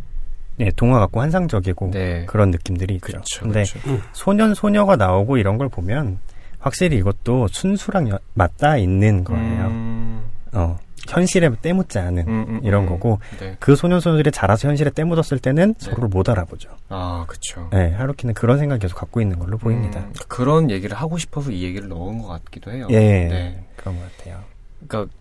예, 0.58 0.70
동화 0.74 0.98
같고 1.00 1.20
환상적이고 1.20 1.90
네. 1.92 2.24
그런 2.26 2.50
느낌들이 2.50 2.94
있죠. 2.94 3.06
그렇죠. 3.06 3.40
근데 3.42 3.64
그렇죠. 3.64 4.02
소년 4.14 4.54
소녀가 4.54 4.96
나오고 4.96 5.36
이런 5.36 5.58
걸 5.58 5.68
보면 5.68 6.18
확실히 6.58 6.96
이것도 6.96 7.48
순수랑 7.48 8.08
여- 8.08 8.18
맞닿아 8.34 8.78
있는 8.78 9.22
거예요. 9.22 9.66
음, 9.66 10.22
어, 10.56 10.78
현실에 11.08 11.50
때묻지 11.62 11.98
않은 11.98 12.26
음, 12.26 12.44
음, 12.48 12.60
이런 12.64 12.84
음. 12.84 12.88
거고 12.88 13.20
네. 13.38 13.56
그 13.60 13.76
소년 13.76 14.00
소녀들이 14.00 14.32
자라서 14.32 14.68
현실에 14.68 14.90
때묻었을 14.90 15.38
때는 15.38 15.74
네. 15.74 15.84
서로를 15.84 16.08
못 16.08 16.28
알아보죠. 16.28 16.70
아, 16.88 17.24
그렇죠. 17.28 17.68
네, 17.72 17.92
하루키는 17.92 18.34
그런 18.34 18.58
생각 18.58 18.78
계속 18.80 18.96
갖고 18.96 19.20
있는 19.20 19.38
걸로 19.38 19.58
보입니다. 19.58 20.00
음, 20.00 20.12
그런 20.28 20.70
얘기를 20.70 20.96
하고 20.96 21.18
싶어서 21.18 21.52
이 21.52 21.62
얘기를 21.62 21.88
넣은 21.88 22.18
것 22.22 22.28
같기도 22.28 22.72
해요. 22.72 22.88
예, 22.90 22.98
네. 22.98 23.64
그런 23.76 23.96
것 23.96 24.16
같아요. 24.18 24.40
그러니까 24.86 25.12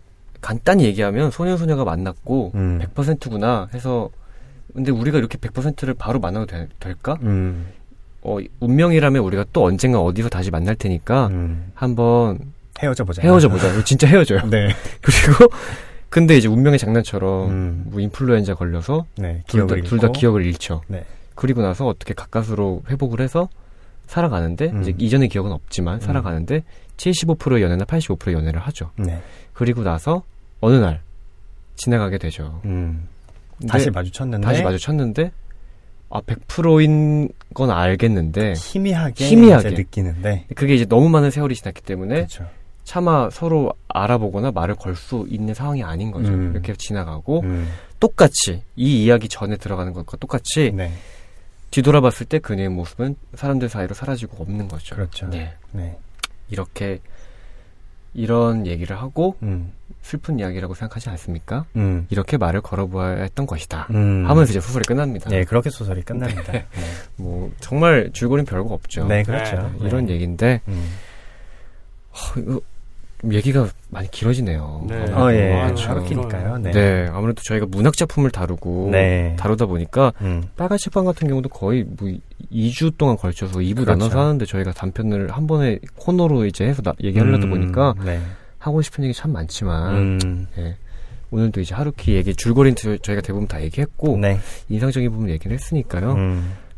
간단히 0.42 0.86
얘기하면 0.86 1.32
소년 1.32 1.58
소녀가 1.58 1.84
만났고 1.84 2.52
음. 2.56 2.80
100%구나 2.96 3.68
해서 3.74 4.10
근데 4.74 4.92
우리가 4.92 5.18
이렇게 5.18 5.38
100%를 5.38 5.94
바로 5.94 6.20
만나도 6.20 6.46
되- 6.48 6.68
될까? 6.80 7.18
음, 7.22 7.68
어, 8.22 8.38
운명이라면 8.60 9.22
우리가 9.24 9.46
또 9.54 9.64
언젠가 9.66 10.02
어디서 10.02 10.30
다시 10.30 10.52
만날 10.52 10.76
테니까 10.76 11.28
음. 11.28 11.72
한번 11.76 12.40
헤어져 12.82 13.04
보자. 13.04 13.22
헤어져 13.22 13.50
보자. 13.50 13.84
진짜 13.84 14.08
헤어져요. 14.08 14.42
네. 14.50 14.70
그리고 15.02 15.48
근데 16.10 16.38
이제 16.38 16.48
운명의 16.48 16.80
장난처럼 16.80 17.50
음. 17.50 17.84
뭐 17.88 18.00
인플루엔자 18.00 18.56
걸려서 18.56 19.06
네, 19.18 19.44
둘다 19.48 19.66
기억을 19.76 19.84
둘 19.84 20.00
다. 20.00 20.08
기억을 20.10 20.46
잃죠. 20.46 20.82
네. 20.88 21.04
그리고 21.36 21.62
나서 21.62 21.86
어떻게 21.86 22.14
가까스로 22.14 22.84
회복을 22.90 23.20
해서 23.22 23.50
살아가는데 24.08 24.68
음. 24.72 24.82
이제 24.82 24.94
이전의 24.98 25.30
기억은 25.30 25.52
없지만 25.52 25.96
음. 25.96 26.00
살아가는데 26.00 26.64
75%의 26.98 27.62
연애나 27.64 27.86
85%의 27.86 28.34
연애를 28.36 28.60
하죠. 28.62 28.92
네. 28.98 29.22
그리고 29.54 29.84
나서 29.84 30.24
어느 30.62 30.76
날 30.76 31.02
지나가게 31.76 32.18
되죠. 32.18 32.62
음. 32.66 33.08
다시 33.68 33.90
마주쳤는데 33.90 34.46
다시 34.46 34.64
마주쳤는데 34.64 35.32
아 36.10 36.22
100%인 36.22 37.30
건 37.54 37.72
알겠는데 37.72 38.54
희미하게, 38.54 39.26
희미하게. 39.26 39.70
느끼는데 39.72 40.46
그게 40.56 40.76
이제 40.76 40.86
너무 40.86 41.10
많은 41.10 41.32
세월이 41.32 41.56
지났기 41.56 41.82
때문에 41.82 42.16
그렇죠. 42.16 42.46
차마 42.86 43.30
서로 43.30 43.74
알아보거나 43.90 44.52
말을 44.52 44.76
걸 44.76 44.96
수 44.96 45.26
있는 45.30 45.54
상황이 45.54 45.84
아닌 45.84 46.12
거죠. 46.12 46.30
음. 46.32 46.52
이렇게 46.54 46.74
지나가고 46.74 47.42
음. 47.42 47.68
똑같이 48.00 48.64
이 48.78 49.04
이야기 49.04 49.28
전에 49.28 49.58
들어가는 49.58 49.92
것과 49.92 50.16
똑같이 50.18 50.72
네. 50.74 50.92
뒤돌아봤을 51.72 52.28
때 52.28 52.40
그녀의 52.40 52.70
모습은 52.70 53.18
사람들 53.34 53.68
사이로 53.68 53.94
사라지고 53.94 54.42
없는 54.42 54.70
거죠. 54.70 54.96
그렇죠. 54.96 55.28
네. 55.28 55.54
네. 55.72 55.98
이렇게 56.50 57.00
이런 58.14 58.66
얘기를 58.66 58.96
하고 58.96 59.36
음. 59.44 59.74
슬픈 60.02 60.40
이야기라고 60.40 60.74
생각하지 60.74 61.10
않습니까? 61.10 61.66
음. 61.76 62.08
이렇게 62.10 62.38
말을 62.38 62.62
걸어보아야 62.62 63.24
했던 63.24 63.46
것이다. 63.46 63.88
음. 63.90 64.24
하면서 64.26 64.52
이제 64.52 64.62
소설이 64.62 64.86
끝납니다. 64.86 65.30
네, 65.30 65.44
그렇게 65.44 65.70
소설이 65.70 66.04
끝납니다. 66.04 66.52
네. 66.54 66.66
뭐 67.18 67.52
정말 67.60 68.12
줄거리는 68.14 68.46
별거 68.46 68.74
없죠. 68.74 69.06
네, 69.08 69.24
그렇죠. 69.24 69.58
네, 69.58 69.80
네. 69.82 69.88
이런 69.88 70.10
얘기인데 70.10 70.62
음. 70.70 70.90
어, 72.12 72.60
얘기가 73.32 73.68
많이 73.90 74.10
길어지네요. 74.12 74.86
네. 74.88 74.96
아무래도. 74.96 75.18
어, 75.24 75.34
예. 75.34 75.54
아, 75.54 75.66
그렇죠. 75.68 75.90
하루키니까요. 75.90 76.58
네. 76.60 76.72
네. 76.72 77.08
아무래도 77.12 77.42
저희가 77.44 77.66
문학 77.70 77.96
작품을 77.98 78.30
다루고 78.30 78.90
네. 78.92 79.36
다루다 79.40 79.66
보니까 79.66 80.14
음. 80.22 80.44
빨간 80.56 80.78
책방 80.78 81.06
같은 81.06 81.28
경우도 81.28 81.50
거의 81.50 81.84
뭐 81.86 82.10
2주 82.52 82.98
동안 82.98 83.18
걸쳐서 83.18 83.60
2부 83.60 83.78
그렇죠. 83.78 83.92
나눠서 83.92 84.20
하는데 84.20 84.46
저희가 84.46 84.74
단편을 84.74 85.32
한 85.32 85.48
번에 85.48 85.80
코너로 85.96 86.46
이제 86.46 86.66
해서 86.66 86.82
나- 86.82 86.94
얘기하려다 87.04 87.46
음, 87.46 87.50
보니까 87.52 87.96
네. 88.04 88.20
하고 88.60 88.82
싶은 88.82 89.04
얘기 89.06 89.14
참 89.14 89.32
많지만 89.32 89.96
음. 89.96 90.48
예. 90.60 90.76
오늘도 91.32 91.62
이제 91.62 91.74
하루키 91.74 92.14
얘기 92.14 92.36
줄거리는 92.36 92.76
저- 92.76 92.98
저희가 92.98 93.22
대부분 93.22 93.48
다 93.48 93.62
얘기했고 93.62 94.18
네. 94.18 94.38
인상적인 94.70 95.10
부분 95.12 95.30
얘기를 95.30 95.54
했으니까요. 95.54 96.16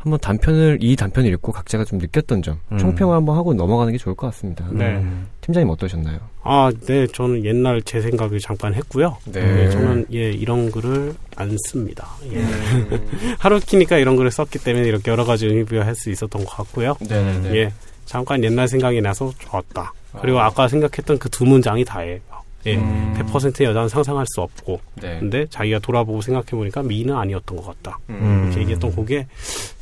음. 0.08 0.14
한번 0.14 0.20
단편을 0.20 0.80
이 0.82 0.96
단편을 0.96 1.32
읽고 1.34 1.52
각자가 1.52 1.84
좀 1.86 2.00
느꼈던 2.00 2.42
점 2.42 2.60
음. 2.72 2.78
총평을 2.78 3.16
한번 3.16 3.36
하고 3.38 3.54
넘어가는 3.54 3.92
게 3.92 3.98
좋을 3.98 4.16
것 4.16 4.28
같습니다. 4.28 4.68
네. 4.72 5.04
팀장님 5.42 5.70
어떠셨나요? 5.70 6.20
아, 6.44 6.72
네, 6.88 7.06
저는 7.08 7.46
옛날 7.46 7.82
제 7.82 8.02
생각을 8.02 8.40
잠깐 8.40 8.74
했고요. 8.74 9.18
네. 9.26 9.42
네 9.42 9.70
저는 9.70 10.06
예 10.14 10.32
이런 10.32 10.72
글을 10.72 11.14
안 11.36 11.56
씁니다. 11.68 12.08
예. 12.32 12.38
음. 12.40 13.36
하루키니까 13.40 13.98
이런 13.98 14.16
글을 14.16 14.32
썼기 14.32 14.60
때문에 14.60 14.88
이렇게 14.88 15.12
여러 15.12 15.26
가지 15.26 15.46
의미부여할 15.46 15.96
수 15.96 16.10
있었던 16.10 16.44
것 16.44 16.50
같고요. 16.50 16.96
네, 17.02 17.24
네, 17.24 17.40
네. 17.40 17.56
예, 17.56 17.74
잠깐 18.06 18.44
옛날 18.44 18.68
생각이 18.68 19.02
나서 19.02 19.32
좋았다. 19.40 19.94
그리고 20.22 20.40
아. 20.40 20.46
아까 20.48 20.68
생각했던 20.68 21.20
그 21.20 21.30
두 21.30 21.46
문장이 21.46 21.86
다예요. 21.86 22.20
예, 22.66 22.76
음. 22.76 23.14
100% 23.18 23.64
여자는 23.64 23.88
상상할 23.88 24.26
수 24.28 24.42
없고, 24.42 24.80
네. 24.96 25.20
근데 25.20 25.46
자기가 25.50 25.80
돌아보고 25.80 26.22
생각해 26.22 26.48
보니까 26.52 26.84
미는 26.84 27.16
아니었던 27.16 27.58
것 27.58 27.66
같다. 27.66 28.00
음. 28.10 28.46
이렇게 28.46 28.62
얘기했던 28.62 28.96
그게 28.96 29.28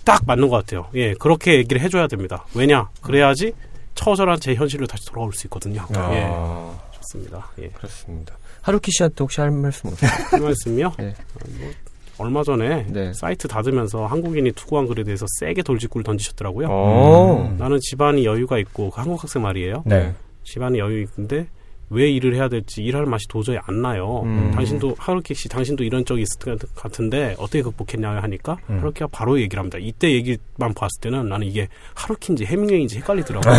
딱 0.03 0.21
맞는 0.25 0.49
것 0.49 0.57
같아요. 0.57 0.87
예, 0.93 1.13
그렇게 1.13 1.55
얘기를 1.55 1.81
해줘야 1.81 2.07
됩니다. 2.07 2.45
왜냐, 2.53 2.89
그래야지 3.01 3.53
처절한 3.95 4.39
제 4.39 4.53
현실로 4.53 4.85
다시 4.85 5.05
돌아올 5.05 5.33
수 5.33 5.47
있거든요. 5.47 5.85
아. 5.93 6.11
예, 6.13 6.97
좋습니다. 6.97 7.47
예. 7.59 7.69
그렇습니다. 7.69 8.37
하루키 8.61 8.91
씨한테 8.91 9.15
혹시 9.19 9.41
할 9.41 9.51
말씀 9.51 9.89
없어요? 9.89 10.09
할 10.31 10.41
말씀이요? 10.41 10.93
네. 10.97 11.13
뭐, 11.59 11.71
얼마 12.17 12.43
전에 12.43 12.85
네. 12.89 13.13
사이트 13.13 13.47
닫으면서 13.47 14.05
한국인이 14.05 14.51
투구한 14.53 14.87
글에 14.87 15.03
대해서 15.03 15.25
세게 15.39 15.63
돌직구를 15.63 16.03
던지셨더라고요. 16.03 16.67
음. 16.67 17.57
나는 17.57 17.79
집안이 17.81 18.25
여유가 18.25 18.57
있고 18.59 18.89
그 18.89 19.01
한국 19.01 19.21
학생 19.21 19.41
말이에요. 19.41 19.83
네. 19.85 20.13
집안이 20.43 20.79
여유 20.79 21.03
있는데 21.03 21.47
왜 21.89 22.09
일을 22.09 22.35
해야 22.35 22.47
될지 22.49 22.81
일할 22.83 23.05
맛이 23.05 23.27
도저히 23.27 23.57
안 23.67 23.81
나요. 23.81 24.21
음. 24.25 24.51
당신도 24.55 24.95
하루키 24.97 25.33
씨, 25.35 25.47
당신도 25.49 25.83
이런 25.83 26.03
적이 26.05 26.23
있을 26.23 26.57
것 26.57 26.75
같은데 26.75 27.35
어떻게 27.37 27.61
극복했냐 27.61 28.09
하니까 28.21 28.57
음. 28.69 28.79
하루키가 28.79 29.07
바로 29.11 29.39
얘기를 29.39 29.59
합니다. 29.59 29.77
이때 29.79 30.11
얘기만 30.11 30.73
봤을 30.75 30.99
때는 31.01 31.29
나는 31.29 31.47
이게 31.47 31.67
하루키인지 31.93 32.45
해밍웨이인지 32.45 32.97
헷갈리더라고요. 32.99 33.53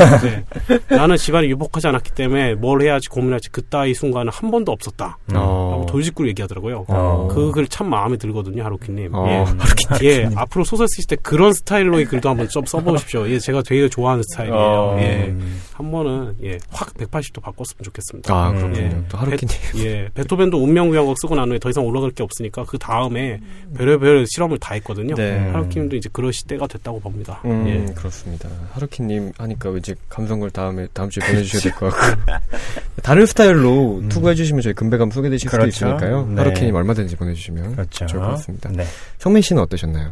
나는 0.89 1.17
집안이 1.17 1.49
유복하지 1.51 1.87
않았기 1.89 2.13
때문에 2.13 2.55
뭘 2.55 2.83
해야지 2.83 3.09
고민할지 3.09 3.51
그따위 3.51 3.95
순간은 3.95 4.33
한 4.33 4.51
번도 4.51 4.73
없었다. 4.73 5.19
어. 5.35 5.87
돌직구를 5.89 6.31
얘기하더라고요. 6.31 6.85
어. 6.89 7.29
그 7.31 7.53
글 7.53 7.67
참 7.69 7.91
마음에 7.91 8.17
들거든요, 8.17 8.63
하루키님. 8.65 9.15
어. 9.15 9.27
예. 9.29 9.35
하루키. 9.59 10.07
예, 10.07 10.29
앞으로 10.35 10.65
소설 10.65 10.87
쓰실 10.89 11.07
때 11.09 11.17
그런 11.23 11.53
스타일로의 11.53 12.05
글도 12.07 12.29
한번 12.29 12.49
좀 12.49 12.65
써보십시오. 12.65 13.29
예, 13.29 13.39
제가 13.39 13.63
되게 13.63 13.89
좋아하는 13.89 14.23
스타일이에요. 14.31 14.57
어. 14.59 14.97
예, 15.01 15.35
한 15.73 15.91
번은 15.91 16.37
예, 16.45 16.59
확 16.71 16.93
180도 16.95 17.41
바꿨으면 17.43 17.83
좋겠습니다. 17.83 18.16
있습니다. 18.19 18.35
아, 18.35 18.53
그렇군요. 18.53 18.79
예. 18.81 19.03
또 19.09 19.19
하루키님. 19.19 19.57
예, 19.87 20.09
베토벤도 20.15 20.63
운명구연곡 20.63 21.17
쓰고 21.21 21.35
난 21.35 21.51
후에 21.51 21.59
더 21.59 21.71
이상 21.71 21.85
올라갈 21.85 22.11
게 22.11 22.23
없으니까 22.23 22.65
그 22.65 22.79
다음에 22.79 23.41
별의별 23.77 24.27
실험을 24.29 24.59
다 24.59 24.75
했거든요. 24.75 25.15
네. 25.15 25.39
하루키님도 25.51 25.97
이제 25.97 26.09
그럴 26.13 26.33
시대가 26.33 26.67
됐다고 26.67 27.01
봅니다. 27.01 27.41
음, 27.45 27.67
예. 27.69 27.93
그렇습니다. 27.95 28.49
하루키님 28.73 29.33
하니까 29.39 29.71
왠지 29.71 29.95
감성글 30.09 30.51
다음에 30.51 30.87
다음 30.93 31.11
주에 31.11 31.27
보내주셔야 31.27 31.63
될 31.63 31.73
것 31.73 31.91
같고 31.95 32.23
다른 33.03 33.27
스타일로 33.27 33.99
음. 33.99 34.09
투구해주시면 34.09 34.63
저희 34.63 34.73
금배감 34.75 35.11
소개되실 35.11 35.51
그렇죠. 35.51 35.71
수도 35.71 35.87
있으니까요. 35.89 36.27
네. 36.31 36.37
하루키님 36.37 36.75
얼마든지 36.75 37.17
보내주시면 37.17 37.73
그렇죠. 37.73 38.07
좋을 38.07 38.23
것 38.23 38.29
같습니다. 38.31 38.71
네. 38.73 38.85
성민 39.19 39.43
씨는 39.43 39.63
어떠셨나요? 39.63 40.11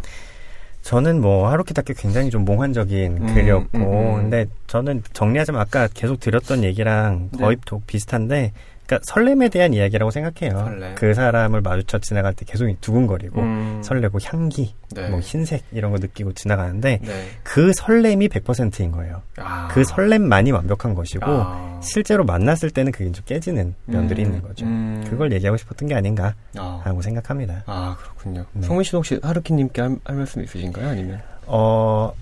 저는 0.84 1.22
뭐 1.22 1.48
하루키답게 1.48 1.94
굉장히 1.96 2.28
좀 2.28 2.44
몽환적인 2.44 3.16
음, 3.16 3.34
글이었고, 3.34 3.78
음, 3.78 3.82
음. 3.82 4.14
근데 4.16 4.46
저는 4.66 5.02
정리하자면 5.14 5.58
아까 5.58 5.88
계속 5.92 6.20
드렸던 6.20 6.62
얘기랑 6.62 7.30
거의 7.38 7.56
네. 7.56 7.78
비슷한데, 7.86 8.52
그러니까 8.86 9.00
설렘에 9.04 9.48
대한 9.48 9.72
이야기라고 9.72 10.10
생각해요. 10.10 10.58
설렘. 10.58 10.94
그 10.94 11.14
사람을 11.14 11.62
마주쳐 11.62 11.98
지나갈 11.98 12.34
때 12.34 12.44
계속 12.46 12.68
두근거리고 12.80 13.40
음. 13.40 13.80
설레고 13.82 14.18
향기, 14.22 14.74
네. 14.94 15.08
뭐 15.08 15.20
흰색 15.20 15.64
이런 15.72 15.90
거 15.90 15.98
느끼고 15.98 16.32
지나가는데 16.34 17.00
네. 17.02 17.26
그 17.42 17.72
설렘이 17.74 18.28
100%인 18.28 18.92
거예요. 18.92 19.22
아. 19.38 19.68
그 19.68 19.84
설렘만이 19.84 20.52
완벽한 20.52 20.94
것이고 20.94 21.24
아. 21.26 21.80
실제로 21.82 22.24
만났을 22.24 22.70
때는 22.70 22.92
그게 22.92 23.10
좀 23.10 23.24
깨지는 23.24 23.74
면들이 23.86 24.22
음. 24.22 24.26
있는 24.26 24.42
거죠. 24.42 24.66
음. 24.66 25.04
그걸 25.08 25.32
얘기하고 25.32 25.56
싶었던 25.56 25.88
게 25.88 25.94
아닌가 25.94 26.34
아. 26.56 26.82
하고 26.84 27.00
생각합니다. 27.00 27.62
아 27.66 27.96
그렇군요. 27.98 28.44
네. 28.52 28.66
성민 28.66 28.84
씨도 28.84 28.98
혹시 28.98 29.18
하루키님께 29.22 29.80
할, 29.80 29.96
할 30.04 30.16
말씀 30.16 30.42
있으신가요? 30.42 30.88
아니면 30.88 31.22
어 31.46 32.12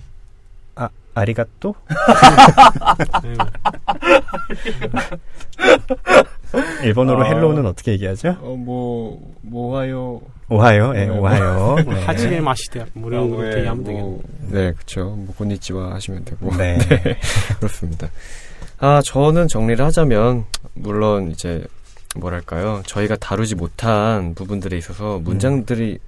아리가또? 1.15 1.75
일본어로 6.85 7.23
아, 7.25 7.29
헬로우는 7.29 7.67
어떻게 7.67 7.93
얘기하죠? 7.93 8.37
어, 8.41 8.55
뭐, 8.57 9.19
모하요. 9.43 10.21
오하요, 10.49 10.93
예, 10.97 11.07
네, 11.07 11.09
오하요. 11.09 11.77
네. 11.87 12.05
하지메 12.05 12.41
마시대, 12.41 12.85
뭐 12.93 13.11
이런 13.11 13.31
거 13.31 13.43
되게 13.43 13.67
하면 13.67 13.85
되겠네. 13.85 14.19
네, 14.51 14.73
그쵸. 14.73 15.05
뭐, 15.17 15.35
곤니치와 15.37 15.95
하시면 15.95 16.25
되고. 16.25 16.55
네. 16.57 16.77
네. 16.89 17.19
그렇습니다. 17.59 18.09
아, 18.79 19.01
저는 19.05 19.49
정리를 19.49 19.83
하자면, 19.85 20.45
물론 20.75 21.31
이제, 21.31 21.65
뭐랄까요. 22.17 22.83
저희가 22.85 23.17
다루지 23.17 23.55
못한 23.55 24.35
부분들에 24.35 24.77
있어서 24.77 25.19
문장들이 25.21 25.93
음. 25.93 25.99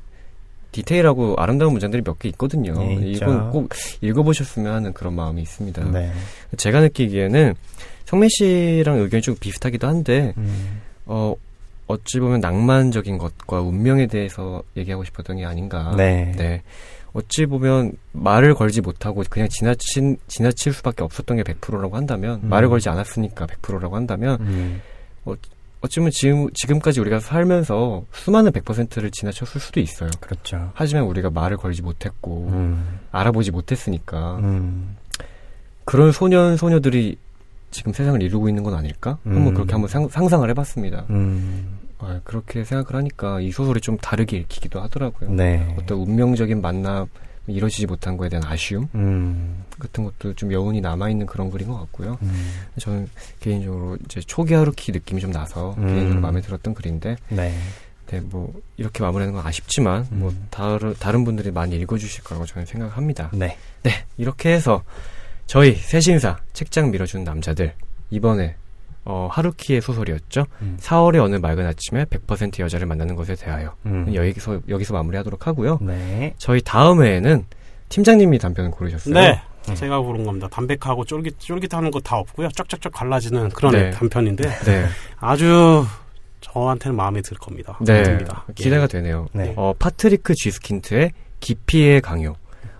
디테일하고 0.73 1.37
아름다운 1.39 1.73
문장들이 1.73 2.03
몇 2.05 2.19
개 2.19 2.29
있거든요. 2.31 2.75
네, 2.77 2.97
이건 3.12 3.51
꼭 3.51 3.71
읽어보셨으면 4.03 4.75
하는 4.75 4.93
그런 4.93 5.15
마음이 5.15 5.41
있습니다. 5.41 5.85
네. 5.93 6.11
제가 6.57 6.81
느끼기에는 6.81 7.55
성민 8.05 8.28
씨랑 8.31 8.98
의견이 8.98 9.22
좀 9.22 9.36
비슷하기도 9.39 9.86
한데, 9.86 10.35
음. 10.36 10.81
어, 11.06 11.35
어찌 11.86 12.18
보면 12.20 12.40
낭만적인 12.40 13.18
것과 13.18 13.60
운명에 13.60 14.06
대해서 14.06 14.62
얘기하고 14.76 15.05
싶었던 15.05 15.36
게 15.36 15.44
아닌가. 15.44 15.94
네. 15.97 16.32
네. 16.36 16.62
어찌 17.12 17.47
보면 17.47 17.93
말을 18.12 18.55
걸지 18.55 18.81
못하고 18.81 19.22
그냥 19.31 19.48
지나친 19.48 20.16
지나칠 20.26 20.72
수밖에 20.72 21.05
없었던 21.05 21.36
게 21.36 21.43
100%라고 21.44 21.97
한다면 21.97 22.40
음. 22.43 22.48
말을 22.48 22.68
걸지 22.68 22.89
않았으니까 22.89 23.47
100%라고 23.47 23.94
한다면 23.94 24.40
음. 24.40 24.82
어, 25.24 25.35
어쩌면 25.85 26.10
지금, 26.12 26.48
지금까지 26.55 26.98
우리가 27.01 27.20
살면서 27.20 28.05
수많은 28.10 28.52
100%를 28.52 29.10
지나쳤을 29.10 29.60
수도 29.60 29.81
있어요. 29.81 30.09
그렇죠. 30.18 30.70
하지만 30.72 31.05
우리가 31.05 31.28
말을 31.28 31.59
걸지 31.59 31.82
못했고, 31.82 32.48
음. 32.48 33.01
알아보지 33.12 33.51
못했으니까, 33.51 34.39
음. 34.39 34.97
그런 35.85 36.10
소년, 36.10 36.56
소녀들이 36.56 37.18
지금 37.74 37.92
세상을 37.92 38.22
이루고 38.22 38.48
있는 38.48 38.62
건 38.62 38.74
아닐까? 38.74 39.18
음. 39.26 39.36
한번 39.36 39.55
그렇게 39.55 39.72
한번 39.72 39.88
상, 40.09 40.28
상을 40.28 40.48
해봤습니다. 40.48 41.05
음. 41.10 41.78
아, 41.98 42.20
그렇게 42.24 42.64
생각을 42.64 42.96
하니까 42.98 43.40
이 43.40 43.51
소설이 43.51 43.80
좀 43.80 43.96
다르게 43.98 44.36
읽히기도 44.38 44.80
하더라고요. 44.80 45.30
네. 45.30 45.74
어떤 45.78 45.98
운명적인 45.98 46.60
만남, 46.60 47.06
이루어지지 47.46 47.86
못한 47.86 48.16
거에 48.16 48.28
대한 48.28 48.44
아쉬움 48.46 48.88
음. 48.94 49.64
같은 49.78 50.05
것도 50.05 50.34
좀 50.34 50.52
여운이 50.52 50.80
남아 50.80 51.10
있는 51.10 51.26
그런 51.26 51.51
글인 51.51 51.68
것 51.68 51.78
같고요. 51.80 52.16
음. 52.22 52.52
저는 52.78 53.09
개인적으로 53.40 53.98
이제 54.05 54.20
초기 54.20 54.55
하루키 54.55 54.92
느낌이 54.92 55.20
좀 55.20 55.30
나서 55.30 55.74
음. 55.78 55.86
개인적으로 55.88 56.20
마음에 56.20 56.40
들었던 56.40 56.74
글인데. 56.74 57.16
네. 57.28 57.55
네, 58.06 58.20
뭐 58.20 58.52
이렇게 58.76 59.02
마무리하는 59.02 59.34
건 59.34 59.46
아쉽지만 59.46 60.06
뭐 60.10 60.30
음. 60.30 60.46
다른 60.51 60.94
다른 60.98 61.24
분들이 61.24 61.51
많이 61.51 61.76
읽어주실 61.76 62.22
거라고 62.22 62.46
저는 62.46 62.66
생각합니다. 62.66 63.30
네. 63.32 63.56
네, 63.82 63.90
이렇게 64.18 64.52
해서 64.52 64.82
저희 65.47 65.75
새신사 65.75 66.39
책장 66.53 66.91
밀어준 66.91 67.25
남자들 67.25 67.75
이번에 68.11 68.57
어, 69.07 69.29
하루키의 69.31 69.83
소설이었죠. 69.83 70.47
음. 70.62 70.79
4월의 70.81 71.23
어느 71.23 71.37
맑은 71.37 71.66
아침에 71.66 72.05
100% 72.07 72.61
여자를 72.61 72.87
만나는 72.87 73.16
것에 73.16 73.35
대하여 73.35 73.75
음. 73.85 74.15
여기서 74.15 74.61
여기서 74.69 74.95
마무리하도록 74.95 75.47
하고요. 75.47 75.79
네. 75.83 76.35
저희 76.39 76.62
다음 76.62 77.03
회에는 77.03 77.45
팀장님이 77.91 78.39
단편을 78.39 78.71
고르셨어요. 78.71 79.12
네. 79.15 79.43
음. 79.69 79.75
제가 79.75 79.99
고른 80.01 80.25
겁니다. 80.25 80.49
담백하고 80.49 81.05
쫄깃 81.05 81.39
쫄깃하는 81.39 81.91
거 81.91 82.01
다 82.01 82.16
없고요. 82.16 82.49
쫙쫙쫙 82.49 82.93
갈라지는 82.93 83.51
그런 83.51 83.73
네. 83.73 83.91
단편인데 83.91 84.49
네. 84.65 84.87
아주 85.21 85.85
저한테는 86.41 86.97
마음에 86.97 87.21
들 87.21 87.37
겁니다. 87.37 87.79
네. 87.81 88.03
듭니다. 88.05 88.45
기대가 88.55 88.85
예. 88.85 88.89
되네요. 88.89 89.27
네. 89.33 89.53
어, 89.57 89.75
파트리크 89.79 90.35
쥐스킨트의 90.35 91.12
깊이의 91.41 92.01
강요. 92.01 92.35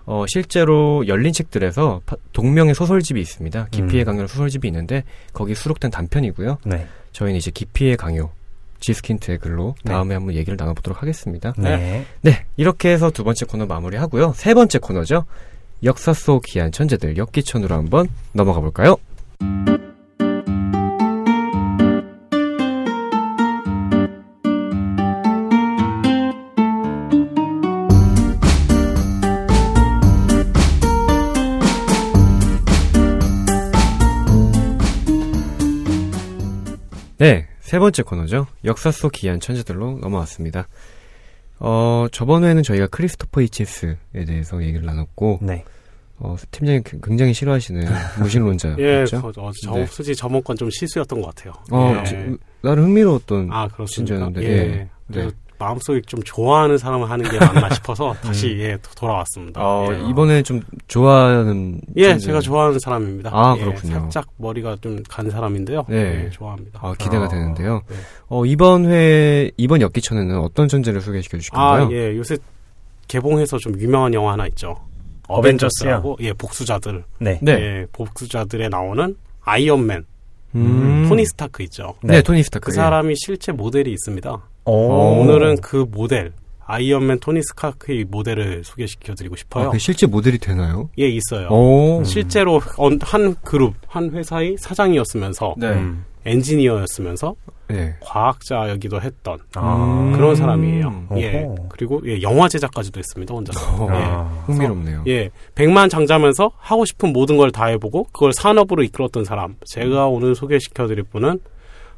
어, 0.05 0.25
실제로 0.27 1.05
열린 1.07 1.33
책들에서 1.33 2.01
파, 2.05 2.15
동명의 2.33 2.75
소설집이 2.75 3.19
있습니다. 3.19 3.67
깊이의 3.71 4.03
음. 4.03 4.05
강요 4.05 4.27
소설집이 4.27 4.67
있는데 4.67 5.03
거기 5.33 5.55
수록된 5.55 5.91
단편이고요. 5.91 6.59
네. 6.65 6.87
저희는 7.11 7.37
이제 7.37 7.51
깊이의 7.51 7.97
강요 7.97 8.31
쥐스킨트의 8.79 9.39
글로 9.39 9.75
네. 9.83 9.93
다음에 9.93 10.09
네. 10.09 10.13
한번 10.15 10.35
얘기를 10.35 10.57
나눠보도록 10.57 11.01
하겠습니다. 11.01 11.53
네. 11.57 12.05
네. 12.21 12.45
이렇게 12.57 12.89
해서 12.89 13.09
두 13.09 13.23
번째 13.23 13.45
코너 13.45 13.65
마무리하고요. 13.65 14.33
세 14.35 14.53
번째 14.53 14.79
코너죠. 14.79 15.25
역사 15.83 16.13
속 16.13 16.43
기이한 16.45 16.71
천재들 16.71 17.17
역기천으로 17.17 17.75
한번 17.75 18.07
넘어가 18.33 18.59
볼까요? 18.59 18.97
세 37.65 37.79
번째 37.79 38.03
코너죠. 38.03 38.45
역사 38.63 38.91
속 38.91 39.11
기이한 39.11 39.39
천재들로 39.39 39.97
넘어왔습니다. 39.99 40.67
어, 41.59 42.05
저번에는 42.11 42.61
저희가 42.61 42.85
크리스토퍼 42.87 43.41
이치스에 43.41 43.95
대해서 44.27 44.61
얘기를 44.61 44.85
나눴고, 44.85 45.39
네. 45.41 45.63
어, 46.19 46.35
팀장이 46.51 46.81
굉장히 47.03 47.33
싫어하시는 47.33 47.81
무신론자. 48.21 48.75
예? 48.77 49.03
그, 49.09 49.17
어, 49.41 49.51
저, 49.63 49.71
네. 49.73 49.85
솔직히 49.87 50.15
저번 50.15 50.43
건 50.43 50.55
좀 50.55 50.69
실수였던 50.69 51.19
것 51.21 51.33
같아요. 51.33 51.53
어, 51.71 51.95
예. 52.01 52.03
지- 52.03 52.37
나름 52.61 52.83
흥미로웠던 52.85 53.49
아? 53.51 53.67
진짜였는데, 53.87 54.43
예. 54.43 54.47
예. 54.49 54.89
네. 55.07 55.29
마음속에 55.57 56.01
좀 56.05 56.21
좋아하는 56.23 56.77
사람을 56.77 57.09
하는 57.09 57.29
게 57.29 57.37
맞나 57.39 57.69
싶어서 57.69 58.13
다시 58.21 58.57
예, 58.59 58.77
도- 58.77 58.89
돌아왔습니다. 58.95 59.61
어, 59.63 59.87
예. 59.91 60.09
이번에 60.09 60.43
좀 60.43 60.61
좋아하는. 60.87 61.79
예, 61.95 62.09
팀들. 62.09 62.19
제가 62.19 62.39
좋아하는 62.41 62.79
사람입니다. 62.79 63.29
아, 63.33 63.55
예, 63.57 63.63
그렇군요. 63.63 63.93
살짝 64.01 64.27
머리가 64.37 64.77
좀 64.81 65.03
간 65.09 65.29
사람인데요. 65.29 65.85
네. 65.87 66.25
예, 66.25 66.29
좋아합니다. 66.29 66.79
아, 66.81 66.93
기대가 66.97 67.25
어. 67.25 67.27
되는데요. 67.27 67.81
네. 67.89 67.95
어, 68.27 68.45
이번 68.45 68.85
회, 68.85 69.51
이번 69.57 69.81
역기천에는 69.81 70.37
어떤 70.39 70.67
천재를 70.67 71.01
소개시켜 71.01 71.37
주실 71.37 71.51
건가요? 71.51 71.85
아, 71.87 71.91
예, 71.91 72.15
요새 72.17 72.37
개봉해서 73.07 73.57
좀 73.59 73.79
유명한 73.79 74.13
영화 74.13 74.33
하나 74.33 74.47
있죠. 74.47 74.75
어벤져스라고, 75.27 76.17
예, 76.21 76.33
복수자들. 76.33 77.03
네. 77.19 77.39
네. 77.41 77.51
예, 77.53 77.85
복수자들에 77.91 78.69
나오는 78.69 79.15
아이언맨, 79.43 80.05
음. 80.55 81.05
토니 81.09 81.25
스타크 81.25 81.63
있죠. 81.63 81.95
네, 82.01 82.21
토니 82.21 82.43
스타크. 82.43 82.65
그 82.67 82.71
사람이 82.71 83.13
실제 83.17 83.51
모델이 83.51 83.91
있습니다. 83.91 84.31
오. 84.65 84.71
어, 84.71 85.19
오늘은 85.19 85.57
그 85.61 85.85
모델, 85.91 86.33
아이언맨 86.65 87.19
토니 87.19 87.41
스타크의 87.43 88.05
모델을 88.05 88.63
소개시켜드리고 88.63 89.35
싶어요. 89.35 89.67
아, 89.67 89.71
그 89.71 89.77
실제 89.77 90.07
모델이 90.07 90.39
되나요? 90.39 90.89
예, 90.97 91.07
있어요. 91.07 91.49
오. 91.49 92.03
실제로 92.03 92.59
언- 92.77 92.99
한 93.03 93.35
그룹, 93.43 93.75
한 93.87 94.09
회사의 94.11 94.55
사장이었으면서 94.59 95.55
네. 95.57 95.67
음. 95.67 96.05
엔지니어였으면서 96.25 97.35
네. 97.67 97.95
과학자이기도 97.99 99.01
했던 99.01 99.39
아. 99.55 100.11
그런 100.15 100.35
사람이에요. 100.35 100.87
음. 100.87 101.07
예. 101.17 101.47
그리고 101.69 102.01
예, 102.05 102.21
영화 102.21 102.47
제작까지도 102.47 102.99
했습니다, 102.99 103.33
혼자서. 103.33 103.83
어, 103.85 103.87
예. 103.91 104.03
아. 104.03 104.43
흥미롭네요. 104.45 105.03
예. 105.07 105.29
백만장자면서 105.55 106.51
하고 106.57 106.85
싶은 106.85 107.11
모든 107.13 107.37
걸 107.37 107.51
다 107.51 107.65
해보고 107.67 108.05
그걸 108.11 108.33
산업으로 108.33 108.83
이끌었던 108.83 109.23
사람. 109.23 109.55
제가 109.65 110.07
오늘 110.07 110.35
소개시켜드릴 110.35 111.03
분은 111.03 111.39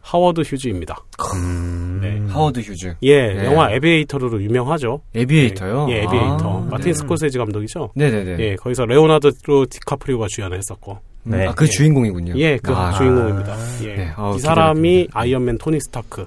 하워드 0.01 0.41
휴즈입니다. 0.41 0.95
음. 1.35 1.99
네. 2.01 2.21
하워드 2.31 2.59
휴즈. 2.59 2.95
예, 3.01 3.33
네. 3.33 3.45
영화 3.45 3.71
에비에이터로 3.71 4.41
유명하죠. 4.41 5.01
에비에이터요? 5.15 5.87
예, 5.89 6.03
에비에이터. 6.03 6.57
아, 6.57 6.67
마틴 6.69 6.91
네. 6.91 6.93
스코세이지 6.93 7.38
감독이죠. 7.37 7.91
네네네. 7.95 8.37
예, 8.39 8.55
거기서 8.55 8.85
레오나르도 8.85 9.65
디카프리오가 9.69 10.27
주연을 10.29 10.57
했었고. 10.57 10.99
네. 11.23 11.47
아, 11.47 11.53
그 11.53 11.65
예. 11.65 11.69
주인공이군요. 11.69 12.37
예, 12.37 12.57
그 12.57 12.71
아, 12.73 12.93
주인공입니다. 12.93 13.55
예. 13.83 13.95
네, 13.95 14.13
아우, 14.15 14.35
이 14.37 14.39
사람이. 14.39 15.09
아이언맨 15.11 15.57
토니 15.57 15.79
스타크. 15.81 16.25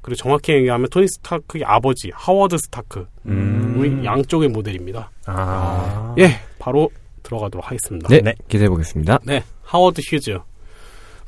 그리고 0.00 0.16
정확히 0.16 0.52
얘기하면 0.52 0.88
토니 0.88 1.06
스타크의 1.08 1.64
아버지 1.64 2.10
하워드 2.14 2.56
스타크. 2.56 3.04
음. 3.26 4.02
양쪽의 4.04 4.48
모델입니다. 4.48 5.10
아. 5.26 6.14
예, 6.18 6.30
바로 6.58 6.88
들어가도록 7.22 7.66
하겠습니다. 7.66 8.08
네, 8.08 8.20
네. 8.22 8.34
기대해 8.48 8.68
보겠습니다. 8.70 9.18
네, 9.24 9.42
하워드 9.62 10.00
휴즈. 10.00 10.38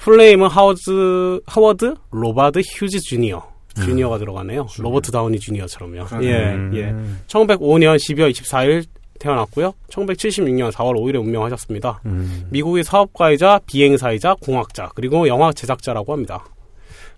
풀네임은 0.01 0.49
하워드 0.49 1.41
하워드 1.47 1.95
로바드 2.11 2.61
휴즈 2.61 3.01
주니어. 3.01 3.49
주니어가 3.75 4.19
들어가네요. 4.19 4.67
로버트 4.79 5.13
다우니 5.13 5.39
주니어처럼요. 5.39 6.07
예, 6.23 6.55
음. 6.55 6.73
예. 6.75 6.95
1905년 7.29 7.97
12월 7.97 8.31
24일 8.33 8.85
태어났고요. 9.19 9.73
1976년 9.89 10.73
4월 10.73 10.95
5일에 10.97 11.21
운명하셨습니다. 11.21 12.01
음. 12.07 12.47
미국의 12.51 12.83
사업가이자 12.83 13.61
비행사이자 13.67 14.37
공학자 14.41 14.91
그리고 14.95 15.29
영화 15.29 15.53
제작자라고 15.53 16.13
합니다. 16.13 16.45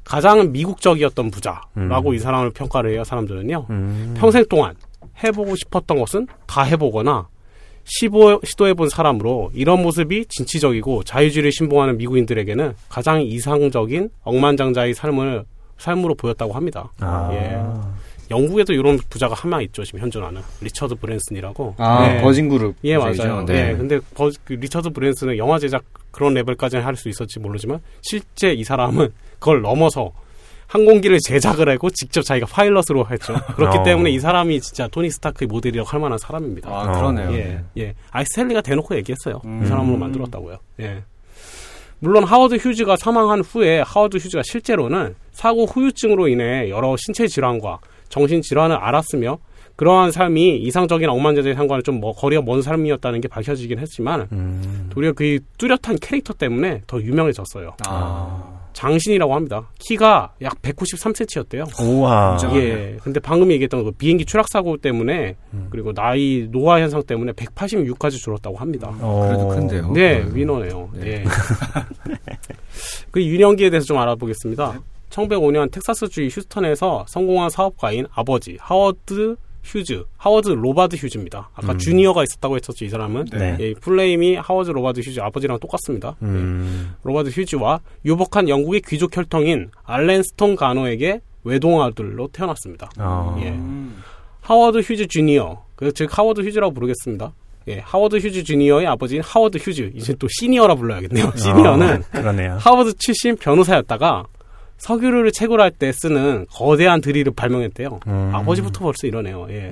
가장 0.04 0.50
미국적이었던 0.52 1.30
부자라고 1.30 2.10
음. 2.10 2.14
이 2.14 2.18
사람을 2.18 2.50
평가를 2.50 2.92
해요. 2.92 3.04
사람들은요. 3.04 3.66
음. 3.70 4.14
평생 4.18 4.44
동안 4.46 4.74
해보고 5.22 5.54
싶었던 5.56 5.98
것은 5.98 6.26
다 6.46 6.62
해보거나 6.62 7.28
시보, 7.84 8.40
시도해본 8.44 8.88
사람으로 8.88 9.50
이런 9.54 9.82
모습이 9.82 10.26
진취적이고 10.28 11.02
자유주의를 11.04 11.52
신봉하는 11.52 11.96
미국인들에게는 11.98 12.74
가장 12.88 13.22
이상적인 13.22 14.10
억만장자의 14.22 14.94
삶을 14.94 15.44
삶으로 15.78 16.14
보였다고 16.14 16.52
합니다. 16.52 16.92
아. 17.00 17.28
예. 17.32 17.60
영국에도 18.30 18.72
이런 18.72 18.98
부자가 19.10 19.34
한 19.34 19.50
명 19.50 19.62
있죠. 19.64 19.84
지금 19.84 20.00
현존하는 20.00 20.40
리처드 20.60 20.94
브랜슨이라고. 20.94 21.74
아, 21.78 22.08
네. 22.08 22.22
버진 22.22 22.48
그룹. 22.48 22.74
예? 22.84 22.96
맞아요. 22.96 23.44
네. 23.44 23.70
예, 23.72 23.76
근데 23.76 23.98
버, 24.14 24.30
그 24.44 24.54
리처드 24.54 24.90
브랜슨은 24.90 25.36
영화 25.36 25.58
제작 25.58 25.82
그런 26.12 26.32
레벨까지는 26.34 26.84
할 26.84 26.96
수 26.96 27.08
있었지 27.08 27.40
모르지만 27.40 27.80
실제 28.00 28.52
이 28.52 28.64
사람은 28.64 29.10
그걸 29.38 29.60
넘어서 29.60 30.12
항공기를 30.72 31.18
제작을 31.22 31.68
하고 31.68 31.90
직접 31.90 32.22
자기가 32.22 32.46
파일럿으로 32.46 33.06
했죠. 33.10 33.34
그렇기 33.56 33.78
어. 33.78 33.82
때문에 33.82 34.10
이 34.10 34.18
사람이 34.18 34.58
진짜 34.62 34.88
토니 34.88 35.10
스타크의 35.10 35.46
모델이라고 35.46 35.86
할 35.86 36.00
만한 36.00 36.16
사람입니다. 36.16 36.70
아, 36.70 36.92
그러네요. 36.92 37.30
예, 37.34 37.60
예. 37.76 37.94
스탠 38.10 38.43
리가 38.43 38.62
대놓고 38.62 38.96
얘기했어요. 38.96 39.42
음. 39.44 39.60
이 39.62 39.66
사람으로 39.66 39.98
만들었다고요. 39.98 40.56
예. 40.80 41.02
물론 41.98 42.24
하워드 42.24 42.54
휴즈가 42.54 42.96
사망한 42.96 43.40
후에 43.40 43.82
하워드 43.82 44.16
휴즈가 44.16 44.42
실제로는 44.44 45.14
사고 45.32 45.66
후유증으로 45.66 46.28
인해 46.28 46.70
여러 46.70 46.96
신체 46.96 47.26
질환과 47.26 47.78
정신 48.08 48.40
질환을 48.40 48.74
앓았으며 48.76 49.38
그러한 49.76 50.10
삶이 50.10 50.56
이상적인 50.56 51.08
억만장자의 51.08 51.54
상과는 51.54 51.84
좀 51.84 51.96
뭐 51.96 52.12
거리가 52.12 52.42
먼 52.42 52.62
삶이었다는 52.62 53.20
게 53.20 53.28
밝혀지긴 53.28 53.78
했지만 53.78 54.26
음. 54.32 54.88
도리어 54.90 55.12
그 55.12 55.38
뚜렷한 55.58 55.98
캐릭터 56.00 56.32
때문에 56.32 56.82
더 56.86 57.00
유명해졌어요. 57.00 57.76
아. 57.86 58.61
장신이라고 58.72 59.34
합니다. 59.34 59.68
키가 59.78 60.34
약 60.42 60.60
193cm였대요. 60.62 61.80
우와. 61.80 62.38
예. 62.54 62.96
근데 63.02 63.20
방금 63.20 63.50
얘기했던 63.52 63.84
그 63.84 63.90
비행기 63.92 64.24
추락 64.24 64.48
사고 64.48 64.76
때문에 64.76 65.36
음. 65.52 65.66
그리고 65.70 65.92
나이 65.92 66.48
노화 66.50 66.80
현상 66.80 67.02
때문에 67.02 67.32
186까지 67.32 68.18
줄었다고 68.18 68.56
합니다. 68.56 68.92
어. 69.00 69.26
그래도 69.26 69.48
큰데요. 69.48 69.92
네, 69.92 70.24
네. 70.24 70.30
위너네요. 70.32 70.90
네. 70.94 71.06
예. 71.08 71.24
그 73.10 73.22
유년기에 73.22 73.70
대해서 73.70 73.86
좀 73.86 73.98
알아보겠습니다. 73.98 74.80
1905년 75.10 75.70
텍사스주의 75.70 76.28
휴스턴에서 76.30 77.04
성공한 77.08 77.50
사업가인 77.50 78.06
아버지 78.14 78.56
하워드 78.60 79.36
휴즈, 79.64 80.04
하워드 80.16 80.50
로바드 80.50 80.96
휴즈입니다. 80.96 81.50
아까 81.54 81.72
음. 81.72 81.78
주니어가 81.78 82.22
있었다고 82.24 82.56
했었죠, 82.56 82.84
이 82.84 82.88
사람은. 82.88 83.26
네. 83.32 83.56
예, 83.60 83.74
풀네임이 83.74 84.36
하워드 84.36 84.70
로바드 84.70 85.00
휴즈 85.00 85.20
아버지랑 85.20 85.58
똑같습니다. 85.60 86.16
음. 86.22 86.94
로바드 87.04 87.30
휴즈와 87.30 87.80
유복한 88.04 88.48
영국의 88.48 88.82
귀족 88.86 89.16
혈통인 89.16 89.70
알렌 89.84 90.22
스톤 90.22 90.56
가노에게 90.56 91.20
외동아들로 91.44 92.28
태어났습니다. 92.28 92.90
어. 92.98 93.38
예. 93.42 93.56
하워드 94.40 94.78
휴즈 94.78 95.06
주니어, 95.06 95.64
그, 95.76 95.92
즉 95.92 96.16
하워드 96.16 96.40
휴즈라고 96.42 96.74
부르겠습니다. 96.74 97.32
예, 97.68 97.78
하워드 97.78 98.16
휴즈 98.16 98.42
주니어의 98.42 98.86
아버지인 98.88 99.22
하워드 99.22 99.58
휴즈, 99.58 99.92
이제 99.94 100.14
또 100.18 100.26
시니어라 100.28 100.74
불러야겠네요. 100.74 101.32
시니어는 101.36 101.96
어, 101.96 102.02
그러네요. 102.10 102.56
하버드 102.60 102.94
출신 102.98 103.36
변호사였다가 103.36 104.24
석유를 104.86 105.30
채굴할 105.30 105.70
때 105.70 105.92
쓰는 105.92 106.46
거대한 106.50 107.00
드릴을 107.00 107.32
발명했대요. 107.36 108.00
음. 108.08 108.30
아버지부터 108.34 108.80
벌써 108.80 109.06
이러네요. 109.06 109.46
예. 109.50 109.70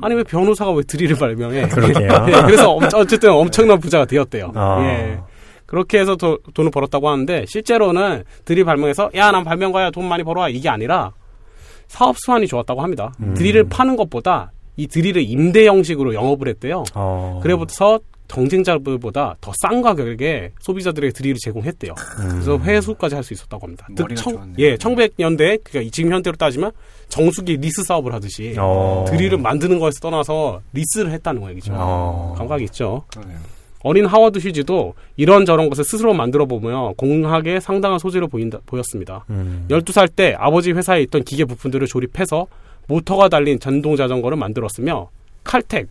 아니 0.00 0.14
왜 0.14 0.22
변호사가 0.22 0.70
왜 0.70 0.82
드릴을 0.84 1.16
발명해? 1.16 1.66
그러게요. 1.68 2.08
예, 2.28 2.42
그래서 2.42 2.70
엄- 2.70 2.84
어쨌든 2.94 3.30
엄청난 3.30 3.80
부자가 3.80 4.04
되었대요. 4.04 4.52
어. 4.54 4.78
예. 4.82 5.18
그렇게 5.66 5.98
해서 5.98 6.14
도, 6.14 6.38
돈을 6.54 6.70
벌었다고 6.70 7.08
하는데 7.08 7.44
실제로는 7.48 8.22
드릴 8.44 8.64
발명해서 8.64 9.10
야 9.16 9.32
난 9.32 9.42
발명가야 9.42 9.90
돈 9.90 10.04
많이 10.06 10.22
벌어와 10.22 10.48
이게 10.48 10.68
아니라 10.68 11.10
사업 11.88 12.16
수완이 12.18 12.46
좋았다고 12.46 12.82
합니다. 12.82 13.12
음. 13.20 13.34
드릴을 13.34 13.64
파는 13.68 13.96
것보다 13.96 14.52
이 14.76 14.86
드릴을 14.86 15.22
임대 15.22 15.66
형식으로 15.66 16.14
영업을 16.14 16.46
했대요. 16.48 16.84
어. 16.94 17.40
그래서 17.42 17.98
경쟁자들보다 18.28 19.36
더 19.40 19.52
싼 19.62 19.82
가격에 19.82 20.52
소비자들에게 20.60 21.12
드릴을 21.12 21.36
제공했대요. 21.40 21.92
음. 22.20 22.28
그래서 22.30 22.58
회수까지 22.58 23.14
할 23.14 23.22
수 23.22 23.34
있었다고 23.34 23.66
합니다. 23.66 23.86
청. 24.16 24.52
예, 24.58 24.76
1900년대, 24.76 25.60
그러니까 25.62 25.90
지금 25.92 26.12
현대로 26.12 26.34
따지면 26.36 26.72
정수기 27.08 27.58
리스 27.58 27.82
사업을 27.84 28.12
하듯이 28.12 28.54
어. 28.58 29.04
드릴을 29.08 29.38
만드는 29.38 29.78
거에서 29.78 30.00
떠나서 30.00 30.60
리스를 30.72 31.12
했다는 31.12 31.40
거 31.42 31.50
얘기죠 31.50 31.72
어. 31.76 32.34
감각이 32.38 32.64
있죠. 32.64 33.04
그러네요. 33.12 33.38
어린 33.84 34.06
하워드 34.06 34.38
휴즈도 34.38 34.94
이런저런 35.16 35.68
것을 35.68 35.84
스스로 35.84 36.14
만들어 36.14 36.46
보며 36.46 36.92
공학에 36.96 37.60
상당한 37.60 37.98
소질을 37.98 38.28
보인다, 38.28 38.58
보였습니다. 38.66 39.24
음. 39.30 39.66
12살 39.68 40.08
때 40.14 40.34
아버지 40.38 40.72
회사에 40.72 41.02
있던 41.02 41.24
기계 41.24 41.44
부품들을 41.44 41.86
조립해서 41.86 42.46
모터가 42.88 43.28
달린 43.28 43.58
전동 43.60 43.96
자전거를 43.96 44.36
만들었으며 44.36 45.10
칼텍, 45.44 45.88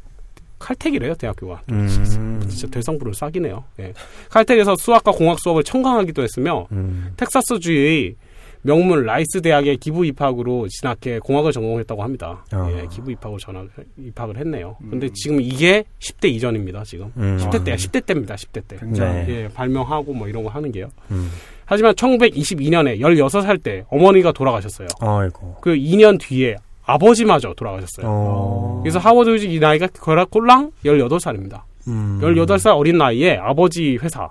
칼텍이래요 0.61 1.15
대학교가. 1.15 1.61
음. 1.71 2.39
진짜 2.47 2.67
대성부를 2.67 3.13
싸기네요. 3.13 3.63
예. 3.79 3.93
칼텍에서 4.29 4.75
수학과 4.75 5.11
공학 5.11 5.39
수업을 5.39 5.63
청강하기도 5.63 6.21
했으며 6.23 6.67
음. 6.71 7.13
텍사스주의 7.17 8.15
명문 8.63 9.03
라이스 9.03 9.41
대학에 9.41 9.75
기부 9.75 10.05
입학으로 10.05 10.67
진학해 10.67 11.19
공학을 11.19 11.51
전공했다고 11.51 12.03
합니다. 12.03 12.45
어. 12.53 12.71
예, 12.71 12.87
기부 12.91 13.11
입학으로 13.11 13.39
전학 13.39 13.67
입학을 13.97 14.37
했네요. 14.37 14.77
근데 14.89 15.09
지금 15.13 15.41
이게 15.41 15.83
10대 15.99 16.29
이전입니다. 16.29 16.83
지금 16.83 17.11
음. 17.17 17.37
10대 17.41 17.63
때야, 17.63 17.75
10대 17.75 18.05
때입니다. 18.05 18.35
10대 18.35 18.61
때. 18.67 18.77
네. 18.83 19.25
예, 19.29 19.47
발명하고 19.53 20.13
뭐 20.13 20.27
이런 20.27 20.43
거 20.43 20.49
하는 20.49 20.71
게요. 20.71 20.89
음. 21.09 21.31
하지만 21.65 21.95
1922년에 21.95 22.99
16살 22.99 23.63
때 23.63 23.83
어머니가 23.89 24.31
돌아가셨어요. 24.31 24.87
어이고. 25.01 25.57
그 25.61 25.73
2년 25.73 26.19
뒤에 26.19 26.55
아버지마저 26.85 27.53
돌아가셨어요. 27.55 28.05
어. 28.07 28.79
그래서 28.83 28.99
하워드 28.99 29.29
휴즈 29.29 29.51
이 29.51 29.59
나이가 29.59 29.87
꼴랑 29.87 30.71
18살입니다. 30.83 31.61
음. 31.87 32.19
18살 32.21 32.77
어린 32.77 32.97
나이에 32.97 33.37
아버지 33.37 33.97
회사 34.01 34.29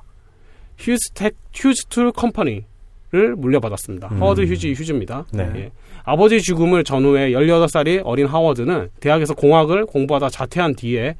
휴스텍 0.79 1.35
휴스 1.55 1.89
Tool 1.89 2.13
Company를 2.13 3.37
물려받았습니다. 3.37 4.09
음. 4.13 4.23
하워드 4.23 4.43
휴지 4.43 4.73
휴즈입니다. 4.73 5.27
네. 5.33 5.53
예. 5.57 5.71
아버지 6.05 6.41
죽음을 6.41 6.83
전후해 6.85 7.31
18살이 7.31 8.03
어린 8.05 8.27
하워드는 8.27 8.91
대학에서 9.01 9.35
공학을 9.35 9.87
공부하다 9.87 10.31
자퇴한 10.31 10.75
뒤에 10.75 11.17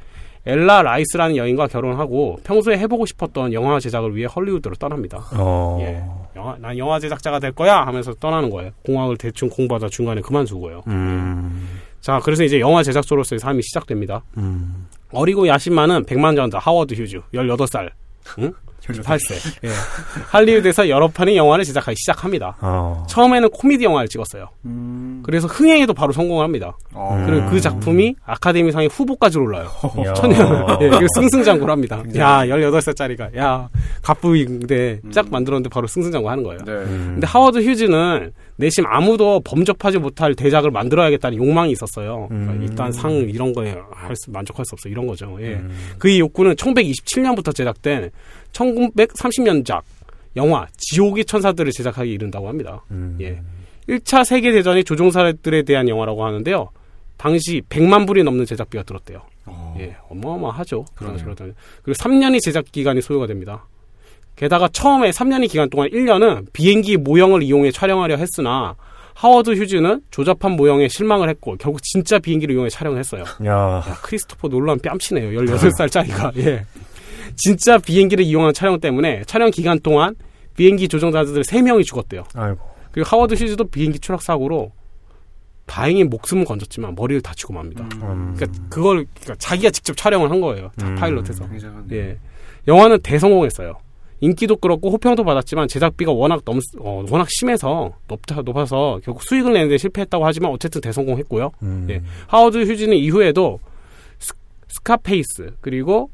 엘라 0.47 0.83
라이스라는 0.83 1.37
여인과 1.37 1.67
결혼하고 1.67 2.39
평소에 2.45 2.79
해보고 2.79 3.05
싶었던 3.05 3.53
영화 3.53 3.79
제작을 3.79 4.17
위해 4.17 4.27
헐리우드로 4.27 4.77
떠납니다. 4.77 5.27
어... 5.35 5.79
예. 5.83 6.03
영화, 6.37 6.57
난 6.59 6.77
영화 6.79 6.99
제작자가 6.99 7.39
될 7.39 7.53
거야 7.53 7.87
하면서 7.87 8.13
떠나는 8.15 8.51
거예요. 8.51 8.71
공학을 8.85 9.17
대충 9.17 9.49
공부하다 9.49 9.89
중간에 9.89 10.21
그만두고요. 10.21 10.83
음... 10.87 11.81
자, 12.01 12.21
그래서 12.23 12.45
이제 12.45 12.61
영화 12.61 12.83
제작소로서의 12.83 13.39
삶이 13.41 13.63
시작됩니다. 13.63 14.23
음... 14.37 14.87
어리고 15.13 15.49
야심많은 15.49 16.05
백만 16.05 16.37
전자 16.37 16.59
하워드 16.59 16.95
휴즈, 16.95 17.21
18살. 17.35 17.91
응? 18.39 18.53
8세. 18.81 19.61
예. 19.65 19.71
할리우드에서 20.31 20.89
여러 20.89 21.09
편의 21.09 21.37
영화를 21.37 21.65
제작하기 21.65 21.97
시작합니다. 21.99 22.57
어. 22.61 23.05
처음에는 23.09 23.51
코미디 23.51 23.85
영화를 23.85 24.09
찍었어요. 24.09 24.49
음. 24.65 25.23
그래서 25.25 25.47
흥행에도 25.47 25.95
바로 25.95 26.13
성공을 26.13 26.43
합니다. 26.45 26.77
어. 26.93 27.23
그리고 27.27 27.49
그 27.51 27.61
작품이 27.61 28.17
아카데미상의 28.25 28.89
후보까지 28.89 29.39
올라요. 29.39 29.69
천년. 30.17 30.67
예, 30.83 30.91
승승장구를 31.15 31.71
합니다. 31.71 32.03
야, 32.17 32.45
18살짜리가, 32.47 33.37
야, 33.37 33.69
갑부인데 34.03 35.01
짝 35.11 35.27
음. 35.27 35.31
만들었는데 35.31 35.69
바로 35.69 35.87
승승장구 35.87 36.29
하는 36.29 36.43
거예요. 36.43 36.59
네. 36.65 36.73
음. 36.73 37.11
근데 37.15 37.27
하워드 37.27 37.59
휴즈는 37.59 38.33
내심 38.57 38.85
아무도 38.87 39.41
범접하지 39.41 39.99
못할 39.99 40.35
대작을 40.35 40.71
만들어야겠다는 40.71 41.39
욕망이 41.39 41.73
있었어요. 41.73 42.27
그러니까 42.29 42.53
음. 42.53 42.63
일단 42.63 42.93
상 42.93 43.11
이런 43.13 43.53
거에 43.53 43.75
할 43.93 44.15
수, 44.17 44.31
만족할 44.31 44.65
수 44.67 44.75
없어. 44.75 44.89
이런 44.89 45.07
거죠. 45.07 45.37
예. 45.41 45.55
음. 45.55 45.71
그의 45.99 46.21
욕구는 46.21 46.55
1127년부터 46.57 47.55
제작된 47.55 48.11
1930년작 48.53 49.83
영화 50.37 50.67
지옥의 50.77 51.25
천사들을 51.25 51.73
제작하기 51.73 52.11
이른다고 52.11 52.49
합니다. 52.49 52.85
음. 52.91 53.17
예. 53.21 53.41
1차 53.89 54.25
세계 54.25 54.53
대전의 54.53 54.85
조종사들에 54.85 55.63
대한 55.63 55.89
영화라고 55.89 56.25
하는데요. 56.25 56.71
당시 57.17 57.61
100만 57.69 58.07
불이 58.07 58.23
넘는 58.23 58.47
제작비가 58.47 58.83
들었대요. 58.85 59.23
어. 59.47 59.77
예, 59.81 59.97
어마어마하죠. 60.09 60.85
그러네요. 60.95 61.35
그리고 61.83 61.99
3년이 61.99 62.41
제작 62.43 62.65
기간이 62.71 63.03
소요가 63.03 63.27
됩니다. 63.27 63.67
게다가 64.37 64.69
처음에 64.69 65.11
3년의 65.11 65.51
기간 65.51 65.69
동안 65.69 65.89
1년은 65.91 66.47
비행기 66.53 66.97
모형을 66.97 67.43
이용해 67.43 67.73
촬영하려 67.73 68.17
했으나 68.17 68.75
하워드 69.15 69.51
휴즈는 69.51 70.01
조잡한 70.11 70.53
모형에 70.53 70.89
실망을 70.89 71.29
했고 71.29 71.57
결국 71.59 71.83
진짜 71.83 72.19
비행기를 72.19 72.55
이용해 72.55 72.71
촬영을 72.71 72.99
했어요. 72.99 73.25
야. 73.45 73.85
야 73.87 73.99
크리스토퍼 74.03 74.49
놀란 74.49 74.79
뺨치네요. 74.79 75.39
18살짜리가. 75.43 76.35
예. 76.47 76.65
진짜 77.37 77.79
비행기를 77.79 78.25
이용한 78.25 78.55
촬영 78.55 78.81
때문에 78.81 79.23
촬영 79.25 79.51
기간 79.51 79.79
동안 79.81 80.15
비행기 80.57 80.89
조종자들 80.89 81.43
3명이 81.43 81.85
죽었대요. 81.85 82.25
아이고. 82.35 82.61
그리고 82.93 83.09
하워드 83.09 83.35
휴즈도 83.35 83.65
비행기 83.65 83.99
추락 83.99 84.23
사고로 84.23 84.73
다행히 85.67 86.03
목숨은 86.03 86.45
건졌지만 86.45 86.95
머리를 86.97 87.23
다치고 87.23 87.53
맙니다. 87.53 87.89
음. 88.03 88.35
그러니까 88.37 88.47
그걸 88.69 89.07
그러니까 89.15 89.37
자기가 89.39 89.71
직접 89.71 89.97
촬영을 89.97 90.31
한 90.31 90.41
거예요. 90.41 90.71
음. 90.83 90.97
파일럿에서. 90.97 91.49
예. 91.93 92.19
영화는 92.67 93.01
대성공했어요. 93.03 93.75
인기도 94.21 94.57
끌었고 94.57 94.91
호평도 94.91 95.25
받았지만 95.25 95.69
제작비가 95.69 96.13
워낙 96.13 96.43
넘 96.45 96.61
어, 96.81 97.05
워낙 97.09 97.29
심해서 97.31 97.93
높다 98.09 98.43
높아서 98.43 99.01
결국 99.03 99.23
수익을 99.23 99.53
내는데 99.53 99.79
실패했다고 99.79 100.27
하지만 100.27 100.51
어쨌든 100.51 100.81
대성공했고요. 100.81 101.53
음. 101.63 101.87
예. 101.89 102.03
하워드 102.27 102.59
휴즈는 102.65 102.97
이후에도 102.97 103.61
스, 104.19 104.35
스카페이스 104.69 105.55
그리고 105.61 106.11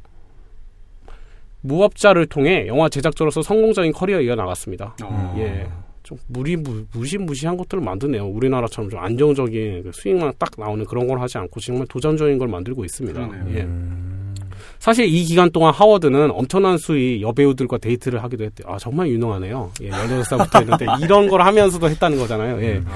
무법자를 1.66 2.27
통해 2.27 2.67
영화 2.67 2.89
제작자로서 2.89 3.43
성공적인 3.43 3.93
커리어 3.93 4.21
이어나갔습니다. 4.21 4.97
어. 5.03 5.35
예. 5.39 5.67
좀 6.03 6.17
무리 6.29 6.57
무시무시한 6.93 7.57
것들을 7.57 7.83
만드네요. 7.83 8.27
우리나라처럼 8.27 8.91
좀 8.91 9.01
안정적인 9.01 9.83
그 9.83 9.91
수익만 9.93 10.33
딱 10.39 10.51
나오는 10.57 10.85
그런 10.85 11.09
걸 11.09 11.21
하지 11.21 11.37
않고 11.39 11.59
정말 11.59 11.87
도전적인 11.89 12.39
걸 12.39 12.47
만들고 12.47 12.85
있습니다. 12.85 13.21
예. 13.55 13.63
음. 13.63 14.35
사실 14.79 15.07
이 15.07 15.25
기간 15.25 15.51
동안 15.51 15.75
하워드는 15.75 16.31
엄청난 16.31 16.79
수의 16.79 17.23
여배우들과 17.23 17.79
데이트를 17.79 18.23
하기도 18.23 18.45
했대요. 18.45 18.73
아 18.73 18.79
정말 18.79 19.09
유능하네요. 19.09 19.73
예, 19.83 19.91
18살부터 19.91 20.61
했는데 20.61 20.87
이런 21.03 21.29
걸 21.29 21.43
하면서도 21.43 21.89
했다는 21.91 22.19
거잖아요. 22.19 22.63
예. 22.63 22.75
음. 22.77 22.87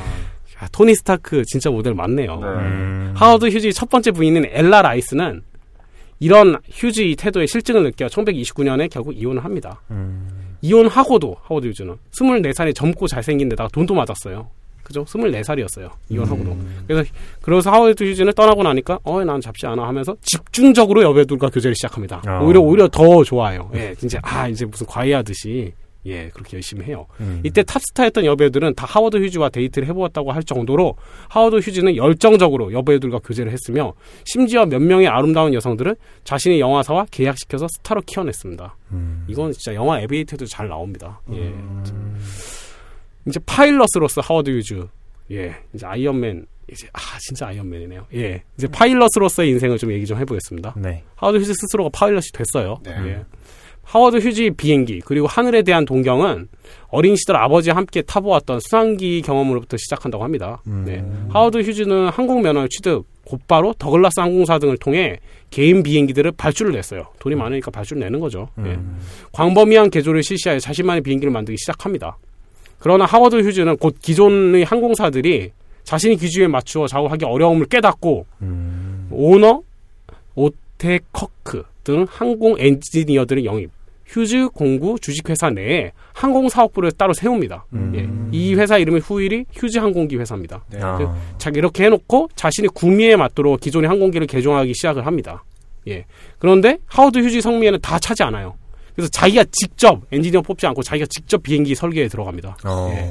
야, 0.62 0.68
토니 0.70 0.94
스타크 0.94 1.42
진짜 1.46 1.70
모델 1.70 1.94
맞네요. 1.94 2.36
네. 2.36 2.46
음. 2.46 3.12
하워드 3.16 3.46
휴즈 3.46 3.72
첫 3.72 3.88
번째 3.88 4.12
부인인 4.12 4.46
엘라 4.50 4.82
라이스는 4.82 5.42
이런 6.20 6.56
휴즈 6.70 7.16
태도에 7.18 7.46
싫증을 7.46 7.82
느껴 7.82 8.06
1929년에 8.06 8.90
결국 8.90 9.16
이혼을 9.16 9.42
합니다. 9.42 9.80
음. 9.90 10.28
이혼하고도 10.60 11.36
하워드 11.42 11.66
휴즈는 11.68 11.96
24살이 12.12 12.74
젊고 12.74 13.06
잘생긴 13.08 13.48
데다가 13.48 13.68
돈도 13.72 13.94
많았어요. 13.94 14.48
그죠? 14.82 15.04
24살이었어요. 15.04 15.90
이혼하고도. 16.10 16.50
음. 16.52 16.84
그래서, 16.86 17.10
그래서 17.40 17.70
하워드 17.70 18.04
휴즈는 18.04 18.32
떠나고 18.34 18.62
나니까, 18.62 18.98
어, 19.04 19.24
난 19.24 19.40
잡지 19.40 19.66
않아 19.66 19.86
하면서 19.86 20.14
집중적으로 20.20 21.02
여배우들과 21.02 21.48
교제를 21.48 21.74
시작합니다. 21.74 22.22
어. 22.26 22.44
오히려, 22.44 22.60
오히려 22.60 22.88
더 22.88 23.24
좋아요. 23.24 23.70
예, 23.74 23.94
진짜, 23.94 24.18
아, 24.22 24.48
이제 24.48 24.66
무슨 24.66 24.86
과외하듯이. 24.86 25.72
예, 26.06 26.28
그렇게 26.28 26.56
열심히 26.56 26.86
해요. 26.86 27.06
음. 27.20 27.40
이때 27.44 27.62
탑스타였던 27.62 28.24
여배우들은 28.24 28.74
다 28.74 28.86
하워드 28.86 29.18
휴즈와 29.18 29.50
데이트를 29.50 29.86
해보았다고 29.88 30.32
할 30.32 30.42
정도로 30.42 30.96
하워드 31.28 31.56
휴즈는 31.56 31.96
열정적으로 31.96 32.72
여배우들과 32.72 33.18
교제를 33.18 33.52
했으며 33.52 33.92
심지어 34.24 34.64
몇 34.64 34.80
명의 34.80 35.08
아름다운 35.08 35.52
여성들을 35.52 35.96
자신의 36.24 36.60
영화사와 36.60 37.06
계약시켜서 37.10 37.66
스타로 37.76 38.02
키워냈습니다. 38.06 38.76
음. 38.92 39.24
이건 39.28 39.52
진짜 39.52 39.74
영화 39.74 40.00
에비에이터에도 40.00 40.46
잘 40.46 40.68
나옵니다. 40.68 41.20
예. 41.32 41.36
음. 41.36 42.18
이제 43.26 43.38
파일럿으로서 43.44 44.22
하워드 44.22 44.50
휴즈, 44.50 44.86
예, 45.32 45.54
이제 45.74 45.86
아이언맨 45.86 46.46
이제 46.72 46.88
아 46.92 47.00
진짜 47.20 47.48
아이언맨이네요. 47.48 48.06
예, 48.14 48.42
이제 48.56 48.66
파일럿으로서의 48.68 49.50
인생을 49.50 49.76
좀 49.76 49.92
얘기 49.92 50.06
좀 50.06 50.18
해보겠습니다. 50.18 50.74
네. 50.78 51.04
하워드 51.16 51.38
휴즈 51.38 51.52
스스로가 51.54 51.90
파일럿이 51.92 52.28
됐어요. 52.32 52.80
네. 52.82 52.92
예. 53.06 53.24
하워드 53.90 54.18
휴즈 54.18 54.52
비행기 54.52 55.00
그리고 55.04 55.26
하늘에 55.26 55.62
대한 55.62 55.84
동경은 55.84 56.46
어린 56.90 57.16
시절 57.16 57.34
아버지와 57.34 57.74
함께 57.74 58.02
타보았던 58.02 58.60
수상기 58.60 59.20
경험으로부터 59.22 59.76
시작한다고 59.76 60.22
합니다. 60.22 60.62
음. 60.68 60.84
네. 60.86 61.04
하워드 61.30 61.58
휴즈는 61.58 62.08
항공 62.08 62.42
면허 62.42 62.68
취득 62.68 63.04
곧바로 63.24 63.74
더글라스 63.76 64.20
항공사 64.20 64.60
등을 64.60 64.76
통해 64.76 65.18
개인 65.50 65.82
비행기들을 65.82 66.30
발주를 66.32 66.70
냈어요. 66.70 67.08
돈이 67.18 67.34
음. 67.34 67.38
많으니까 67.40 67.72
발주를 67.72 67.98
내는 67.98 68.20
거죠. 68.20 68.48
음. 68.58 68.62
네. 68.62 68.78
광범위한 69.32 69.90
개조를 69.90 70.22
실시하여 70.22 70.60
자신만의 70.60 71.02
비행기를 71.02 71.32
만들기 71.32 71.58
시작합니다. 71.58 72.16
그러나 72.78 73.06
하워드 73.06 73.40
휴즈는 73.40 73.76
곧 73.78 73.96
기존의 74.00 74.64
항공사들이 74.64 75.50
자신의 75.82 76.16
기준에 76.16 76.46
맞추어 76.46 76.86
작업하기 76.86 77.24
어려움을 77.24 77.66
깨닫고 77.66 78.24
음. 78.42 79.08
오너, 79.10 79.62
오테커크 80.36 81.64
등 81.82 82.06
항공 82.08 82.54
엔지니어들을 82.58 83.44
영입, 83.44 83.70
휴즈 84.10 84.48
공구 84.48 84.98
주식회사 84.98 85.50
내에 85.50 85.92
항공사업부를 86.12 86.92
따로 86.92 87.12
세웁니다. 87.12 87.64
음. 87.72 87.92
예. 87.94 88.36
이 88.36 88.54
회사 88.56 88.76
이름이 88.76 89.00
후일이 89.00 89.44
휴즈 89.52 89.78
항공기 89.78 90.16
회사입니다. 90.16 90.64
네. 90.68 90.80
아. 90.82 91.16
자 91.38 91.50
이렇게 91.54 91.84
해놓고 91.84 92.28
자신의 92.34 92.70
구미에 92.74 93.14
맞도록 93.14 93.60
기존의 93.60 93.88
항공기를 93.88 94.26
개종하기 94.26 94.74
시작을 94.74 95.06
합니다. 95.06 95.44
예. 95.86 96.04
그런데 96.38 96.78
하워드 96.86 97.18
휴즈 97.20 97.40
성미에는 97.40 97.80
다 97.80 97.98
차지 98.00 98.24
않아요. 98.24 98.54
그래서 98.96 99.08
자기가 99.10 99.44
직접 99.52 100.00
엔지니어 100.10 100.42
뽑지 100.42 100.66
않고 100.66 100.82
자기가 100.82 101.06
직접 101.08 101.42
비행기 101.42 101.76
설계에 101.76 102.08
들어갑니다. 102.08 102.56
어. 102.64 102.90
예. 102.92 103.10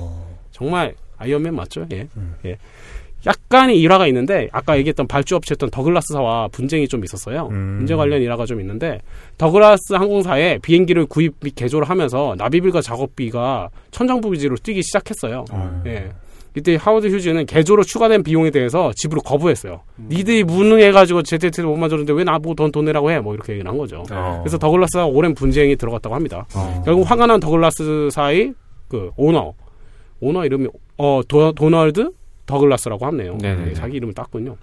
정말 0.52 0.94
아이언맨 1.18 1.56
맞죠? 1.56 1.86
예. 1.94 2.08
음. 2.18 2.36
예. 2.46 2.58
약간의 3.26 3.80
일화가 3.80 4.08
있는데 4.08 4.48
아까 4.52 4.78
얘기했던 4.78 5.08
발주업체였던 5.08 5.72
더글라스사와 5.72 6.50
분쟁이 6.50 6.88
좀 6.88 7.04
있었어요. 7.04 7.50
음. 7.52 7.78
문제 7.78 7.96
관련 7.96 8.22
일화가 8.22 8.46
좀 8.46 8.62
있는데 8.62 9.00
더글라스 9.38 9.94
항공사에 9.94 10.60
비행기를 10.60 11.06
구입 11.06 11.36
및 11.42 11.56
개조를 11.56 11.90
하면서 11.90 12.36
납기일과 12.38 12.82
작업비가 12.82 13.70
천정부지로 13.92 14.56
뛰기 14.58 14.82
시작했어요. 14.84 15.46
음. 15.54 15.84
예. 15.86 16.10
이때 16.56 16.76
하워드 16.76 17.08
휴즈는 17.08 17.46
개조로 17.46 17.84
추가된 17.84 18.24
비용에 18.24 18.50
대해서 18.50 18.92
지불을 18.96 19.22
거부했어요. 19.22 19.82
음. 20.00 20.08
니들이 20.10 20.44
무능해가지고 20.44 21.24
제트를 21.24 21.70
못 21.70 21.76
만들었는데 21.76 22.14
왜 22.14 22.24
나보고 22.24 22.56
돈, 22.56 22.72
돈 22.72 22.86
내라고 22.86 23.12
해? 23.12 23.20
뭐 23.20 23.34
이렇게 23.34 23.54
얘기를 23.54 23.70
한 23.70 23.78
거죠. 23.78 24.04
어. 24.12 24.40
그래서 24.42 24.58
더글라스가 24.58 25.06
오랜 25.06 25.36
분쟁이 25.36 25.76
들어갔다고 25.76 26.16
합니다. 26.16 26.46
어. 26.56 26.82
결국 26.86 27.10
화가 27.10 27.28
난 27.28 27.40
더글라스사의 27.40 28.54
그 28.88 29.12
오너, 29.16 29.54
오너 30.22 30.46
이름이 30.46 30.68
어 30.98 31.22
도, 31.28 31.52
도널드 31.52 32.12
더글라스라고 32.50 33.06
하네요. 33.06 33.38
네, 33.40 33.74
자기 33.74 33.98
이름을 33.98 34.14
땄군요. 34.14 34.58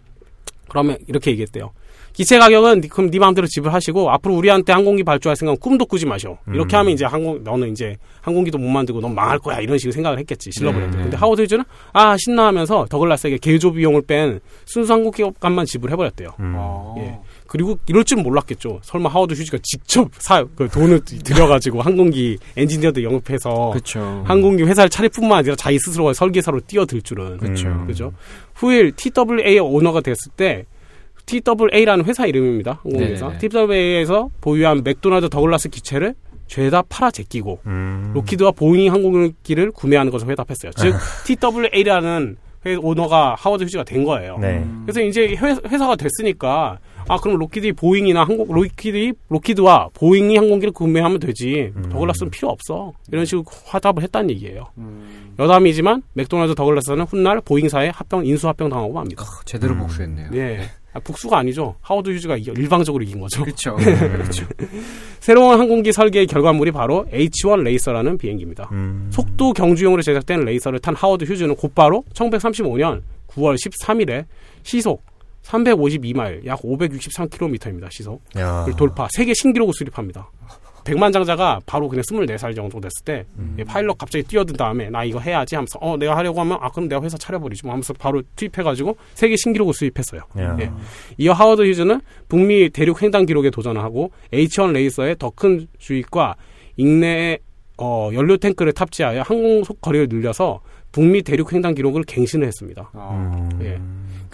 그러면 0.68 0.98
이렇게 1.06 1.30
얘기했대요. 1.30 1.70
기체 2.12 2.38
가격은 2.38 2.80
그럼 2.88 3.10
네 3.10 3.18
마음대로 3.18 3.46
지불하시고 3.46 4.10
앞으로 4.10 4.34
우리한테 4.36 4.72
항공기 4.72 5.04
발주할 5.04 5.36
생각은 5.36 5.60
꿈도 5.60 5.84
꾸지 5.84 6.06
마셔. 6.06 6.38
이렇게 6.48 6.74
음. 6.74 6.78
하면 6.80 6.92
이제 6.94 7.04
항공 7.04 7.44
너는 7.44 7.70
이제 7.70 7.96
항공기도 8.22 8.56
못 8.56 8.68
만들고 8.68 9.00
넌 9.02 9.14
망할 9.14 9.38
거야 9.38 9.60
이런 9.60 9.76
식으로 9.76 9.92
생각을 9.92 10.18
했겠지 10.18 10.50
실러브랜드. 10.50 10.92
네, 10.92 10.96
네. 10.96 11.02
근데 11.04 11.16
하워드 11.18 11.42
휴즈는 11.42 11.64
아 11.92 12.16
신나하면서 12.18 12.86
더글라스에게 12.88 13.38
개조 13.38 13.70
비용을 13.72 14.02
뺀 14.06 14.40
순수 14.64 14.92
항공기값만 14.94 15.66
지불해버렸대요. 15.66 16.30
음. 16.40 16.54
아. 16.56 16.94
예. 16.98 17.18
그리고 17.47 17.78
이럴 17.86 18.05
줄 18.05 18.23
몰랐겠죠. 18.23 18.81
설마 18.82 19.09
하워드 19.09 19.35
휴즈가 19.35 19.59
직접 19.62 20.09
사, 20.18 20.44
그 20.56 20.68
돈을 20.68 21.01
들여가지고 21.05 21.81
항공기 21.82 22.39
엔지니어들 22.56 23.02
영업해서 23.05 23.70
그렇죠. 23.70 24.23
항공기 24.27 24.62
회사를 24.64 24.90
차릴 24.90 25.10
뿐만 25.10 25.39
아니라 25.39 25.55
자기 25.56 25.78
스스로가 25.78 26.12
설계사로 26.12 26.60
뛰어들 26.66 27.02
줄은. 27.02 27.39
그렇죠. 27.39 27.68
음. 27.68 27.86
그죠? 27.86 28.12
후일 28.55 28.93
TWA 28.93 29.59
오너가 29.60 30.01
됐을 30.01 30.32
때 30.36 30.64
TWA라는 31.27 32.05
회사 32.05 32.27
이름입니다. 32.27 32.81
항공회사. 32.82 33.28
네네네. 33.28 33.48
TWA에서 33.48 34.31
보유한 34.40 34.82
맥도날드 34.85 35.28
더글라스 35.28 35.68
기체를 35.70 36.14
죄다 36.47 36.82
팔아 36.89 37.10
제끼고 37.10 37.59
음. 37.66 38.12
로키드와 38.14 38.52
보잉 38.52 38.93
항공기를 38.93 39.73
구매하는 39.73 40.12
것을 40.12 40.28
화답했어요. 40.30 40.70
즉 40.77 40.94
TWA라는 41.27 42.36
회- 42.66 42.77
오너가 42.77 43.35
하워드 43.39 43.64
휴즈가 43.64 43.82
된 43.85 44.05
거예요. 44.05 44.39
네. 44.39 44.64
그래서 44.85 45.01
이제 45.01 45.35
회, 45.36 45.56
회사가 45.68 45.97
됐으니까 45.97 46.78
아 47.08 47.18
그럼 47.18 47.38
로키드 47.38 47.74
보잉이나 47.74 48.24
항공 48.24 48.46
로키드 48.48 49.12
로키드와 49.28 49.90
보잉이 49.94 50.36
항공기를 50.36 50.72
구매하면 50.72 51.20
되지 51.20 51.72
음. 51.76 51.88
더글라스는 51.90 52.30
필요 52.30 52.48
없어 52.48 52.92
이런 53.12 53.24
식으로 53.24 53.44
화답을 53.64 54.02
했다는 54.02 54.30
얘기예요. 54.30 54.66
여담이지만 55.38 56.02
맥도날드 56.14 56.54
더글라스는 56.54 57.04
훗날 57.04 57.40
보잉사에 57.40 57.90
합병 57.90 58.26
인수 58.26 58.48
합병 58.48 58.68
당하고 58.68 58.92
맙니다. 58.92 59.24
제대로 59.44 59.74
음. 59.74 59.80
복수했네요. 59.80 60.30
예. 60.34 60.60
아, 60.96 61.00
복수가 61.00 61.36
아니죠. 61.36 61.74
하워드 61.82 62.08
휴즈가 62.08 62.38
일방적으로 62.38 63.04
이긴 63.04 63.20
거죠. 63.20 63.42
그렇죠. 63.44 63.76
그렇죠. 63.76 64.46
새로운 65.20 65.60
항공기 65.60 65.92
설계의 65.92 66.26
결과물이 66.26 66.72
바로 66.72 67.04
H1 67.12 67.60
레이서라는 67.62 68.16
비행기입니다. 68.16 68.70
음. 68.72 69.08
속도 69.12 69.52
경주용으로 69.52 70.00
제작된 70.00 70.46
레이서를 70.46 70.78
탄 70.78 70.94
하워드 70.94 71.26
휴즈는 71.26 71.56
곧바로 71.56 72.02
1935년 72.14 73.02
9월 73.28 73.56
13일에 73.56 74.24
시속 74.62 75.02
352마일, 75.47 76.44
약 76.47 76.60
563km입니다. 76.62 77.90
시속을 77.90 78.18
야. 78.39 78.66
돌파. 78.77 79.09
세계 79.10 79.32
신기록을 79.35 79.73
수립합니다. 79.74 80.31
백만 80.85 81.10
장자가 81.10 81.59
바로 81.66 81.89
그냥 81.89 82.05
24살 82.05 82.55
정도 82.55 82.81
됐을 82.81 83.05
때 83.05 83.24
음. 83.39 83.56
예, 83.59 83.64
파일럿 83.64 83.98
갑자기 83.98 84.23
뛰어든 84.23 84.55
다음에 84.56 84.89
나 84.89 85.02
이거 85.02 85.18
해야지 85.18 85.56
하면서 85.56 85.81
어 85.81 85.97
내가 85.97 86.16
하려고 86.16 86.40
하면 86.40 86.59
아 86.60 86.70
그럼 86.70 86.89
내가 86.89 87.02
회사 87.02 87.18
차려버리지 87.18 87.62
뭐 87.64 87.73
하면서 87.73 87.93
바로 87.94 88.23
투입해가지고 88.36 88.97
세계 89.14 89.35
신기록을 89.36 89.74
수립했어요. 89.74 90.20
야. 90.39 90.56
예. 90.60 90.70
이어 91.18 91.32
하워드 91.32 91.62
휴즈는 91.68 92.01
북미 92.28 92.70
대륙 92.70 93.02
횡단 93.02 93.27
기록에 93.27 93.51
도전을 93.51 93.82
하고 93.82 94.12
H1 94.32 94.70
레이서의 94.73 95.16
더 95.18 95.31
큰 95.31 95.66
주익과 95.78 96.36
인내의 96.77 97.40
어, 97.78 98.10
연료 98.14 98.36
탱크를 98.36 98.73
탑재하여 98.73 99.23
항속 99.22 99.80
거리를 99.81 100.06
늘려서 100.09 100.60
북미 100.93 101.23
대륙 101.23 101.52
횡단 101.52 101.74
기록을 101.74 102.05
갱신을 102.05 102.47
했습니다. 102.47 102.90
음. 102.94 103.51
예. 103.60 103.81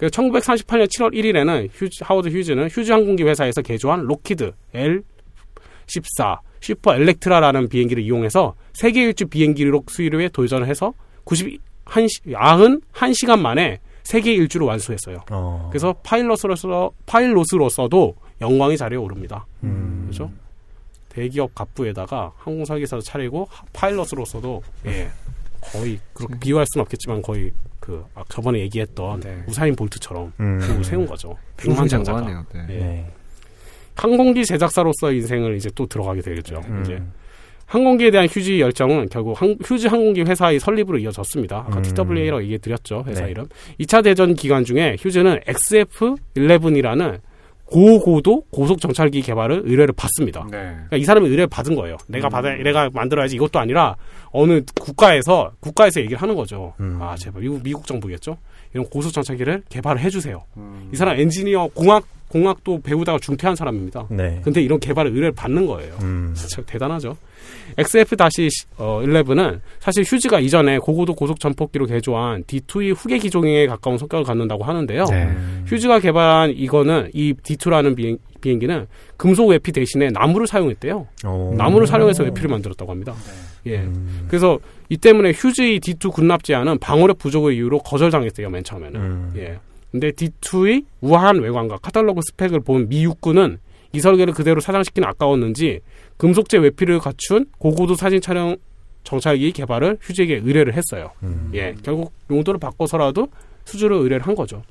그래서 0.03 0.21
1938년 0.21 0.87
7월 0.87 1.13
1일에는 1.13 1.69
휴즈, 1.73 2.03
하워드 2.03 2.27
휴즈는 2.27 2.67
휴즈 2.69 2.91
항공기 2.91 3.23
회사에서 3.23 3.61
개조한 3.61 4.01
로키드 4.01 4.51
L14 5.87 6.39
슈퍼 6.59 6.95
엘렉트라라는 6.95 7.69
비행기를 7.69 8.03
이용해서 8.03 8.53
세계 8.73 9.03
일주 9.03 9.27
비행기 9.27 9.63
기록 9.63 9.89
수리에 9.89 10.27
도전을 10.27 10.67
해서 10.67 10.93
91, 11.23 11.57
91시간 11.85 13.39
만에 13.39 13.79
세계 14.03 14.33
일주를 14.33 14.67
완수했어요. 14.67 15.23
어. 15.31 15.69
그래서 15.71 15.93
파일럿으로서 16.03 16.91
파일럿으로서도 17.05 18.15
영광의 18.41 18.77
자리에 18.77 18.97
오릅니다. 18.97 19.45
음. 19.63 20.07
그렇죠? 20.07 20.29
대기업 21.07 21.55
갑부에다가 21.55 22.33
항공 22.37 22.65
설계사도 22.65 23.01
차리고 23.03 23.47
하- 23.49 23.63
파일럿으로서도 23.71 24.63
예 24.87 25.09
거의 25.71 25.99
그렇게 26.13 26.35
비유할 26.39 26.65
수는 26.71 26.83
없겠지만 26.83 27.21
거의 27.21 27.51
그 27.79 28.03
아, 28.15 28.23
저번에 28.29 28.59
얘기했던 28.59 29.19
네. 29.19 29.43
우사인 29.47 29.75
볼트처럼 29.75 30.31
음. 30.39 30.59
그걸 30.59 30.83
세운 30.83 31.05
거죠. 31.05 31.35
백만 31.57 31.87
장자가 31.87 32.19
하네요. 32.19 32.45
네. 32.53 32.65
예. 32.69 32.73
네. 32.77 33.11
항공기 33.95 34.45
제작사로서 34.45 35.11
인생을 35.11 35.55
이제 35.55 35.69
또 35.75 35.85
들어가게 35.85 36.21
되겠죠. 36.21 36.61
음. 36.67 36.81
이제 36.83 37.01
항공기에 37.65 38.11
대한 38.11 38.27
휴지 38.27 38.59
열정은 38.59 39.07
결국 39.09 39.39
항- 39.41 39.57
휴지 39.63 39.87
항공기 39.87 40.21
회사의 40.21 40.59
설립으로 40.59 40.97
이어졌습니다. 40.99 41.65
아까 41.67 41.77
음. 41.77 41.81
TWA라고 41.83 42.43
얘기 42.43 42.57
드렸죠. 42.57 43.03
회사 43.07 43.25
네. 43.25 43.31
이름. 43.31 43.45
2차 43.79 44.03
대전 44.03 44.33
기간 44.35 44.63
중에 44.63 44.95
휴즈는 44.99 45.39
XF-11이라는 45.47 47.19
고고도 47.65 48.41
고속 48.51 48.79
정찰기 48.81 49.21
개발을 49.21 49.63
의뢰를 49.65 49.93
받습니다. 49.95 50.41
네. 50.51 50.57
그러니까 50.57 50.97
이 50.97 51.03
사람이 51.05 51.25
의뢰를 51.25 51.47
받은 51.47 51.75
거예요. 51.75 51.97
내가 52.07 52.27
음. 52.27 52.29
받아, 52.29 52.51
내가 52.53 52.89
만들어야지 52.93 53.35
이것도 53.35 53.57
아니라 53.59 53.95
어느 54.33 54.61
국가에서 54.79 55.51
국가에서 55.59 56.01
얘기를 56.01 56.21
하는 56.21 56.35
거죠. 56.35 56.73
음. 56.79 56.99
아 57.01 57.15
제발 57.15 57.41
미국 57.41 57.63
미국 57.63 57.87
정부겠죠. 57.87 58.37
이런 58.73 58.85
고속 58.89 59.13
정찰기를 59.13 59.63
개발을 59.69 60.01
해주세요. 60.01 60.43
음. 60.57 60.89
이 60.91 60.97
사람 60.97 61.17
엔지니어 61.19 61.69
공학 61.73 62.03
공학도 62.29 62.81
배우다가 62.81 63.19
중퇴한 63.19 63.55
사람입니다. 63.55 64.07
네. 64.09 64.41
근데 64.43 64.59
이런 64.59 64.79
개발을 64.79 65.11
의뢰를 65.11 65.33
받는 65.33 65.67
거예요. 65.67 65.93
음. 66.01 66.33
진짜 66.35 66.63
대단하죠. 66.63 67.15
XF-11은 67.77 69.59
사실 69.79 70.03
휴즈가 70.03 70.39
이전에 70.39 70.79
고고도 70.79 71.13
고속 71.13 71.39
전폭기로 71.39 71.85
개조한 71.85 72.43
D2의 72.45 72.95
후계 72.97 73.19
기종에 73.19 73.67
가까운 73.67 73.99
성격을 73.99 74.25
갖는다고 74.25 74.63
하는데요. 74.63 75.05
네. 75.05 75.31
휴즈가 75.67 75.99
개발한 75.99 76.51
이거는 76.51 77.11
이 77.13 77.33
D2라는 77.33 77.95
비행, 77.95 78.17
비행기는 78.43 78.85
금속 79.17 79.47
외피 79.49 79.71
대신에 79.71 80.09
나무를 80.09 80.45
사용했대요. 80.45 81.07
어. 81.25 81.53
나무를 81.57 81.87
사용해서 81.87 82.23
외피를 82.23 82.49
만들었다고 82.49 82.91
합니다. 82.91 83.15
예. 83.65 83.77
음. 83.79 84.25
그래서 84.27 84.59
이 84.89 84.97
때문에 84.97 85.31
휴즈의 85.31 85.79
D2 85.79 86.11
군납 86.11 86.43
제한은 86.43 86.77
방어력 86.79 87.17
부족의 87.17 87.55
이유로 87.55 87.79
거절당했대요, 87.79 88.49
맨 88.49 88.63
처음에는. 88.63 88.99
음. 88.99 89.33
예. 89.37 89.57
근데 89.91 90.11
D2의 90.11 90.83
우아한 91.01 91.39
외관과 91.39 91.77
카탈로그 91.77 92.21
스펙을 92.29 92.59
본 92.59 92.87
미 92.89 93.03
육군은 93.05 93.57
이 93.93 93.99
설계를 93.99 94.33
그대로 94.33 94.59
사장시키는 94.59 95.07
아까웠는지 95.07 95.79
금속재 96.17 96.57
외피를 96.57 96.99
갖춘 96.99 97.45
고고도 97.59 97.95
사진 97.95 98.19
촬영 98.21 98.57
정찰기 99.03 99.51
개발을 99.51 99.97
휴즈에게 100.01 100.41
의뢰를 100.43 100.73
했어요. 100.73 101.11
음. 101.23 101.51
예. 101.53 101.75
결국 101.83 102.11
용도를 102.29 102.59
바꿔서라도 102.59 103.27
수주를 103.65 103.97
의뢰를 103.97 104.25
한 104.27 104.35
거죠. 104.35 104.61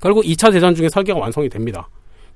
결국 0.00 0.24
2차 0.24 0.50
대전 0.52 0.74
중에 0.74 0.88
설계가 0.88 1.18
완성이 1.18 1.48
됩니다. 1.48 1.88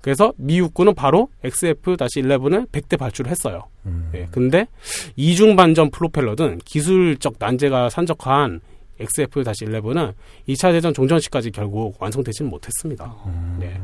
그래서 0.07 0.33
미 0.37 0.59
육군은 0.61 0.95
바로 0.95 1.31
XF-11을 1.43 2.70
100대 2.70 2.97
발주를 2.97 3.28
했어요. 3.28 3.65
음. 3.87 4.09
예, 4.15 4.28
근데 4.31 4.69
이중 5.16 5.57
반전 5.57 5.91
프로펠러 5.91 6.37
등 6.37 6.59
기술적 6.65 7.35
난제가 7.41 7.91
산적한 7.91 8.61
XF-11은 9.01 10.15
2차 10.49 10.70
대전 10.70 10.95
종전 10.95 11.19
시까지 11.19 11.51
결국 11.51 11.97
완성되지는 11.99 12.49
못했습니다. 12.49 13.16
네. 13.59 13.81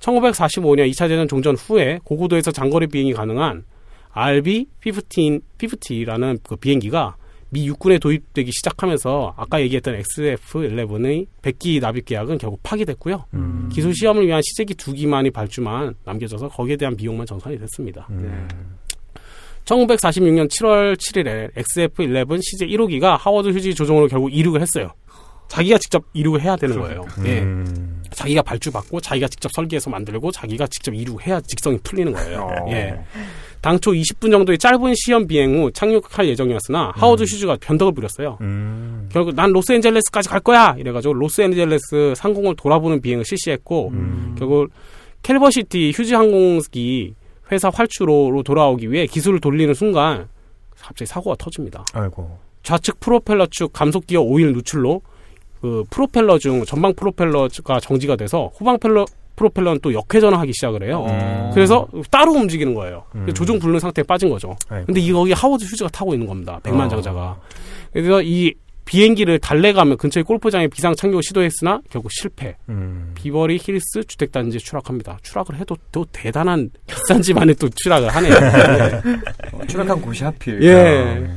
1945년 0.00 0.90
2차 0.90 1.06
대전 1.06 1.28
종전 1.28 1.54
후에 1.54 1.98
고고도에서 2.02 2.50
장거리 2.50 2.86
비행이 2.86 3.12
가능한 3.12 3.64
RB-15, 4.12 5.42
50라는 5.58 6.38
그 6.44 6.56
비행기가 6.56 7.14
미 7.50 7.66
육군에 7.66 7.98
도입되기 7.98 8.50
시작하면서 8.52 9.34
아까 9.36 9.60
얘기했던 9.60 10.00
XF-11의 10.00 11.26
100기 11.42 11.80
납입 11.80 12.04
계약은 12.04 12.38
결국 12.38 12.62
파기됐고요. 12.62 13.24
음. 13.34 13.70
기술 13.72 13.94
시험을 13.94 14.26
위한 14.26 14.42
시제기 14.42 14.74
두 14.74 14.92
기만이 14.92 15.30
발주만 15.30 15.94
남겨져서 16.04 16.48
거기에 16.48 16.76
대한 16.76 16.96
비용만 16.96 17.26
정산이 17.26 17.58
됐습니다. 17.58 18.06
음. 18.10 18.48
1946년 19.64 20.48
7월 20.48 20.96
7일에 20.96 21.54
XF-11 21.54 22.42
시제 22.42 22.66
1호기가 22.66 23.16
하워드 23.18 23.48
휴즈 23.48 23.74
조종으로 23.74 24.08
결국 24.08 24.34
이륙을 24.34 24.60
했어요. 24.60 24.92
자기가 25.48 25.78
직접 25.78 26.04
이륙을 26.12 26.42
해야 26.42 26.56
되는 26.56 26.78
거예요. 26.78 27.06
예. 27.24 27.40
음. 27.40 28.02
자기가 28.10 28.42
발주받고 28.42 29.00
자기가 29.00 29.28
직접 29.28 29.50
설계해서 29.52 29.90
만들고 29.90 30.30
자기가 30.30 30.66
직접 30.68 30.94
이륙해야 30.94 31.40
직성이 31.42 31.78
풀리는 31.82 32.12
거예요. 32.12 32.42
어. 32.42 32.70
예. 32.70 32.98
당초 33.60 33.92
20분 33.92 34.30
정도의 34.30 34.58
짧은 34.58 34.94
시험 34.96 35.26
비행 35.26 35.54
후 35.56 35.70
착륙할 35.72 36.28
예정이었으나 36.28 36.92
하워드 36.94 37.24
휴즈가 37.24 37.56
변덕을 37.60 37.92
부렸어요. 37.92 38.38
음. 38.40 39.08
결국 39.10 39.34
난 39.34 39.50
로스앤젤레스까지 39.50 40.28
갈 40.28 40.40
거야 40.40 40.76
이래가지고 40.78 41.14
로스앤젤레스 41.14 42.14
상공을 42.16 42.54
돌아보는 42.56 43.00
비행을 43.00 43.24
실시했고 43.24 43.88
음. 43.92 44.36
결국 44.38 44.70
캘버시티 45.22 45.92
휴즈 45.94 46.14
항공기 46.14 47.14
회사 47.50 47.70
활주로로 47.70 48.42
돌아오기 48.42 48.90
위해 48.90 49.06
기수를 49.06 49.40
돌리는 49.40 49.74
순간 49.74 50.28
갑자기 50.78 51.06
사고가 51.06 51.36
터집니다. 51.36 51.84
아이고. 51.92 52.38
좌측 52.62 53.00
프로펠러 53.00 53.46
측 53.50 53.72
감속 53.72 54.06
기어 54.06 54.20
오일 54.20 54.52
누출로 54.52 55.02
그 55.60 55.84
프로펠러 55.90 56.38
중 56.38 56.64
전방 56.64 56.94
프로펠러가 56.94 57.80
정지가 57.80 58.16
돼서 58.16 58.50
후방 58.54 58.78
펠러 58.78 59.04
프로펠러는 59.38 59.80
또 59.80 59.94
역회전을 59.94 60.38
하기 60.40 60.52
시작을 60.52 60.82
해요. 60.82 61.04
어. 61.08 61.50
그래서 61.54 61.86
따로 62.10 62.32
움직이는 62.32 62.74
거예요. 62.74 63.04
음. 63.14 63.32
조종 63.34 63.58
불능 63.58 63.78
상태에 63.78 64.02
빠진 64.02 64.28
거죠. 64.28 64.56
아이고. 64.68 64.86
근데 64.86 65.00
이 65.00 65.12
거기 65.12 65.32
하워드 65.32 65.64
휴즈가 65.64 65.88
타고 65.90 66.12
있는 66.12 66.26
겁니다. 66.26 66.58
백만 66.62 66.88
장자가. 66.88 67.38
그래서 67.92 68.20
이 68.22 68.52
비행기를 68.84 69.38
달래가며 69.38 69.96
근처의 69.96 70.24
골프장에 70.24 70.66
비상 70.66 70.94
착륙 70.94 71.22
시도했으나 71.22 71.80
결국 71.90 72.10
실패. 72.10 72.56
음. 72.68 73.12
비버리 73.14 73.58
힐스 73.62 74.04
주택단지에 74.08 74.58
추락합니다. 74.58 75.18
추락을 75.22 75.56
해도 75.56 75.76
또 75.92 76.04
대단한 76.10 76.70
비싼 76.86 77.22
집 77.22 77.36
안에 77.38 77.52
또 77.54 77.68
추락을 77.68 78.08
하네요. 78.08 78.32
네. 78.34 79.00
어, 79.52 79.60
추락한 79.68 80.00
곳이 80.00 80.24
하필. 80.24 80.62
예. 80.62 81.26
아. 81.28 81.36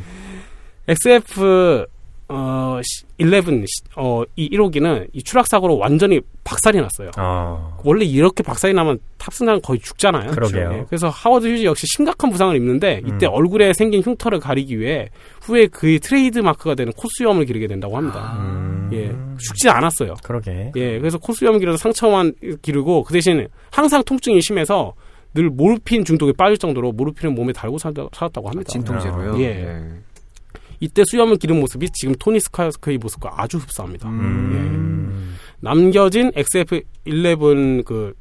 XF 0.87 1.85
어, 2.33 2.79
11, 3.19 3.65
어, 3.97 4.23
이 4.35 4.49
1호기는 4.49 5.09
이 5.13 5.21
추락사고로 5.21 5.77
완전히 5.77 6.21
박살이 6.43 6.79
났어요. 6.79 7.11
아. 7.17 7.77
원래 7.83 8.05
이렇게 8.05 8.41
박살이 8.41 8.73
나면 8.73 8.99
탑승자는 9.17 9.61
거의 9.61 9.79
죽잖아요. 9.79 10.31
그러게요. 10.31 10.69
네. 10.69 10.85
그래서 10.87 11.09
하워드 11.09 11.45
휴즈 11.45 11.65
역시 11.65 11.85
심각한 11.87 12.29
부상을 12.31 12.55
입는데 12.55 13.01
이때 13.05 13.27
음. 13.27 13.33
얼굴에 13.33 13.73
생긴 13.73 14.01
흉터를 14.01 14.39
가리기 14.39 14.79
위해 14.79 15.09
후에 15.41 15.67
그의 15.67 15.99
트레이드 15.99 16.39
마크가 16.39 16.75
되는 16.75 16.93
콧수염을 16.93 17.45
기르게 17.45 17.67
된다고 17.67 17.97
합니다. 17.97 18.19
아. 18.37 18.89
예. 18.93 19.13
죽지 19.37 19.69
않았어요. 19.69 20.15
그러게. 20.23 20.71
예. 20.75 20.99
그래서 20.99 21.17
콧수염을 21.17 21.59
길러서 21.59 21.77
상처만 21.77 22.33
가리고 22.61 23.03
그 23.03 23.13
대신 23.13 23.47
항상 23.71 24.03
통증이 24.03 24.41
심해서 24.41 24.93
늘 25.33 25.49
모르핀 25.49 26.03
중독에 26.03 26.33
빠질 26.33 26.57
정도로 26.57 26.91
모르핀을 26.91 27.33
몸에 27.33 27.53
달고 27.53 27.77
살았다고 27.77 28.49
합니다. 28.49 28.69
진통제로요? 28.71 29.39
예. 29.41 29.53
네. 29.53 30.01
이때 30.81 31.03
수염을 31.05 31.37
기른 31.37 31.59
모습이 31.59 31.89
지금 31.93 32.13
토니 32.19 32.39
스타크의 32.41 32.97
모습과 32.99 33.35
아주 33.37 33.57
흡사합니다. 33.57 34.09
음. 34.09 34.97
예. 35.29 35.31
남겨진 35.61 36.31
XF11 36.31 37.85
그 37.85 38.13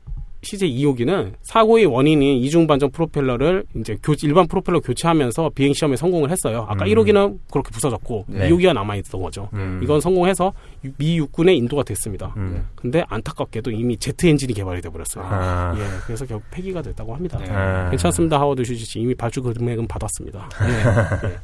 시제 0.43 0.71
2호기는 0.79 1.35
사고의 1.43 1.87
원인인 1.87 2.39
이중 2.39 2.67
반전 2.67 2.91
프로펠러를 2.91 3.65
이제 3.77 3.97
교, 4.03 4.15
일반 4.23 4.47
프로펠러 4.47 4.81
교체하면서 4.81 5.51
비행 5.55 5.73
시험에 5.75 5.97
성공을 5.97 6.31
했어요. 6.31 6.67
아까 6.69 6.85
음. 6.85 6.91
1호기는 6.91 7.39
그렇게 7.51 7.71
부서졌고 7.71 8.25
네. 8.29 8.49
2호기가 8.49 8.73
남아 8.73 8.97
있던 8.97 9.21
거죠. 9.21 9.49
음. 9.53 9.81
이건 9.83 10.01
성공해서 10.01 10.53
미 10.97 11.19
육군에 11.19 11.55
인도가 11.55 11.83
됐습니다. 11.83 12.33
음. 12.37 12.67
근데 12.75 13.05
안타깝게도 13.09 13.71
이미 13.71 13.97
제트 13.99 14.27
엔진이 14.27 14.55
개발이 14.55 14.81
돼 14.81 14.89
버렸어요. 14.89 15.25
아. 15.27 15.75
예, 15.77 15.83
그래서 16.07 16.25
결국 16.25 16.45
폐기가 16.51 16.81
됐다고 16.81 17.15
합니다. 17.15 17.39
네. 17.39 17.51
아. 17.51 17.91
괜찮습니다. 17.91 18.39
하워드 18.41 18.65
휴즈 18.65 19.01
이미 19.01 19.15
발주 19.15 19.43
금액은 19.43 19.87
받았습니다. 19.89 20.49
예. 20.65 21.29
예. 21.29 21.37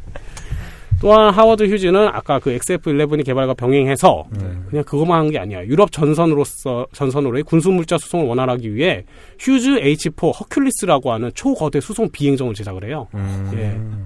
또한 1.00 1.32
하워드 1.32 1.64
휴즈는 1.64 2.08
아까 2.08 2.38
그 2.38 2.56
XF11이 2.56 3.24
개발과 3.24 3.54
병행해서 3.54 4.24
음. 4.40 4.66
그냥 4.70 4.84
그것만 4.84 5.18
한 5.20 5.26
게 5.30 5.38
아니야. 5.38 5.64
유럽 5.64 5.90
전선으로서 5.92 6.86
전선으로의 6.92 7.42
군수 7.42 7.70
물자 7.70 7.98
수송을 7.98 8.26
원활하기 8.26 8.74
위해 8.74 9.04
휴즈 9.38 9.80
H4 9.80 10.32
허큘리스라고 10.32 11.08
하는 11.08 11.30
초거대 11.34 11.80
수송 11.80 12.08
비행정을 12.10 12.54
제작을 12.54 12.84
해요. 12.84 13.08
음. 13.14 13.50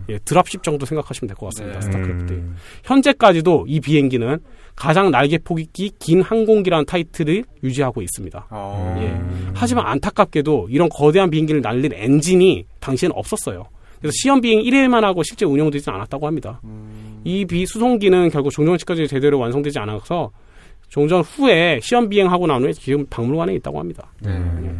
예, 0.08 0.14
예, 0.14 0.18
dropship 0.24 0.62
정도 0.62 0.84
생각하시면 0.86 1.28
될 1.28 1.36
것 1.36 1.46
같습니다. 1.46 1.78
네. 1.78 1.86
스타크래프트. 1.86 2.32
음. 2.32 2.56
현재까지도 2.84 3.66
이 3.68 3.80
비행기는 3.80 4.38
가장 4.74 5.10
날개 5.10 5.36
폭이 5.38 5.68
긴 5.98 6.22
항공기라는 6.22 6.86
타이틀을 6.86 7.44
유지하고 7.62 8.00
있습니다. 8.02 8.46
아. 8.48 8.96
예. 8.98 9.20
하지만 9.54 9.86
안타깝게도 9.86 10.68
이런 10.70 10.88
거대한 10.88 11.28
비행기를 11.30 11.60
날릴 11.60 11.92
엔진이 11.94 12.64
당시에는 12.80 13.14
없었어요. 13.16 13.64
그래서 14.00 14.12
시험 14.22 14.40
비행 14.40 14.60
1회만 14.60 15.02
하고 15.02 15.22
실제 15.22 15.44
운영되지 15.44 15.90
않았다고 15.90 16.26
합니다. 16.26 16.60
음. 16.64 17.20
이 17.24 17.44
비수송기는 17.44 18.30
결국 18.30 18.50
종전시까지 18.50 19.06
제대로 19.06 19.38
완성되지 19.38 19.78
않아서 19.78 20.30
종전 20.88 21.20
후에 21.20 21.78
시험 21.82 22.08
비행하고 22.08 22.46
난 22.46 22.62
후에 22.62 22.72
지금 22.72 23.06
박물관에 23.06 23.54
있다고 23.54 23.78
합니다. 23.78 24.10
네. 24.20 24.38
네. 24.38 24.74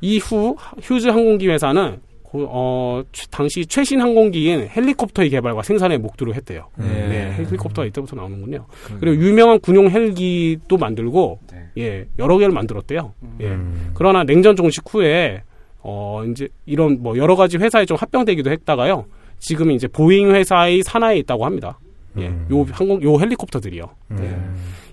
이후 0.00 0.56
휴즈 0.82 1.08
항공기 1.08 1.48
회사는 1.48 2.00
어, 2.32 3.02
당시 3.30 3.66
최신 3.66 4.00
항공기인 4.00 4.68
헬리콥터의 4.68 5.30
개발과 5.30 5.62
생산에 5.62 5.98
목도를 5.98 6.34
했대요. 6.36 6.68
네. 6.76 6.86
네 6.86 7.34
헬리콥터가 7.38 7.86
이때부터 7.86 8.14
나오는군요. 8.14 8.66
그 8.86 8.98
그리고 9.00 9.22
유명한 9.22 9.58
군용 9.58 9.90
헬기도 9.90 10.76
만들고, 10.76 11.40
네. 11.52 11.64
예, 11.78 12.06
여러 12.20 12.38
개를 12.38 12.52
만들었대요. 12.52 13.14
예. 13.40 13.46
음. 13.46 13.86
예. 13.86 13.90
그러나 13.94 14.22
냉전 14.22 14.54
종식 14.54 14.84
후에 14.94 15.42
어, 15.82 16.24
이제 16.30 16.48
이런 16.66 17.02
뭐 17.02 17.16
여러 17.16 17.36
가지 17.36 17.56
회사에 17.56 17.84
좀 17.86 17.96
합병되기도 17.96 18.50
했다가요. 18.50 19.06
지금 19.38 19.70
이제 19.70 19.88
보잉 19.88 20.30
회사의 20.34 20.82
산하에 20.82 21.18
있다고 21.18 21.44
합니다. 21.46 21.78
예, 22.18 22.28
음. 22.28 22.46
요 22.50 22.66
항공, 22.70 23.02
요 23.02 23.18
헬리콥터들이요. 23.18 23.88
음. 24.10 24.16
네. 24.16 24.38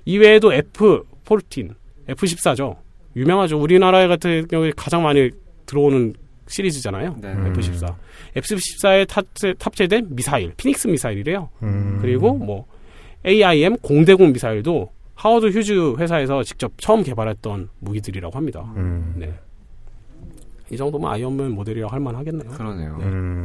이외에도 0.06 0.54
F-14, 0.54 1.74
F-14죠. 2.08 2.78
유명하죠. 3.16 3.60
우리나라 3.60 4.08
같은 4.08 4.48
경우에 4.48 4.72
가장 4.76 5.04
많이 5.04 5.30
들어오는 5.66 6.14
시리즈잖아요. 6.48 7.16
네. 7.20 7.30
F-14. 7.32 7.94
F-14에 8.36 9.08
탑재, 9.08 9.56
탑재된 9.58 10.16
미사일, 10.16 10.54
피닉스 10.56 10.88
미사일이래요. 10.88 11.50
음. 11.64 11.98
그리고 12.02 12.34
뭐 12.34 12.66
AIM 13.26 13.78
공대공 13.78 14.32
미사일도 14.32 14.92
하워드 15.16 15.48
휴즈 15.48 15.96
회사에서 15.98 16.44
직접 16.44 16.72
처음 16.78 17.04
개발했던 17.04 17.70
무기들이라고 17.80 18.38
합니다. 18.38 18.72
음. 18.78 19.16
네. 19.18 19.34
이 20.70 20.78
정도면 20.78 21.12
아이언맨 21.12 21.52
모델이라고 21.52 21.92
할 21.92 22.00
만하겠네요. 22.00 22.52
그러네요. 22.52 22.98
네. 22.98 23.06
음. 23.06 23.44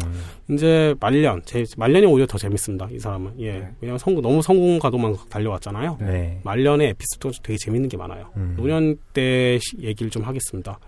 이제 0.51 0.95
말년, 1.01 1.41
제, 1.45 1.65
말년이 1.77 2.07
오히려 2.07 2.27
더 2.27 2.39
재밌습니다. 2.39 2.89
이 2.91 2.99
사람은. 2.99 3.35
예. 3.39 3.53
네. 3.53 3.69
왜냐면 3.81 3.99
성공, 3.99 4.23
너무 4.23 4.43
성공 4.43 4.79
가도만 4.79 5.17
달려왔잖아요. 5.29 5.99
네. 6.01 6.41
말년의 6.43 6.89
에피소드가 6.91 7.33
되게 7.43 7.57
재밌는 7.57 7.89
게 7.89 7.97
많아요. 7.97 8.31
음. 8.37 8.55
노년 8.57 8.97
때 9.13 9.59
얘기를 9.81 10.11
좀 10.11 10.23
하겠습니다. 10.23 10.79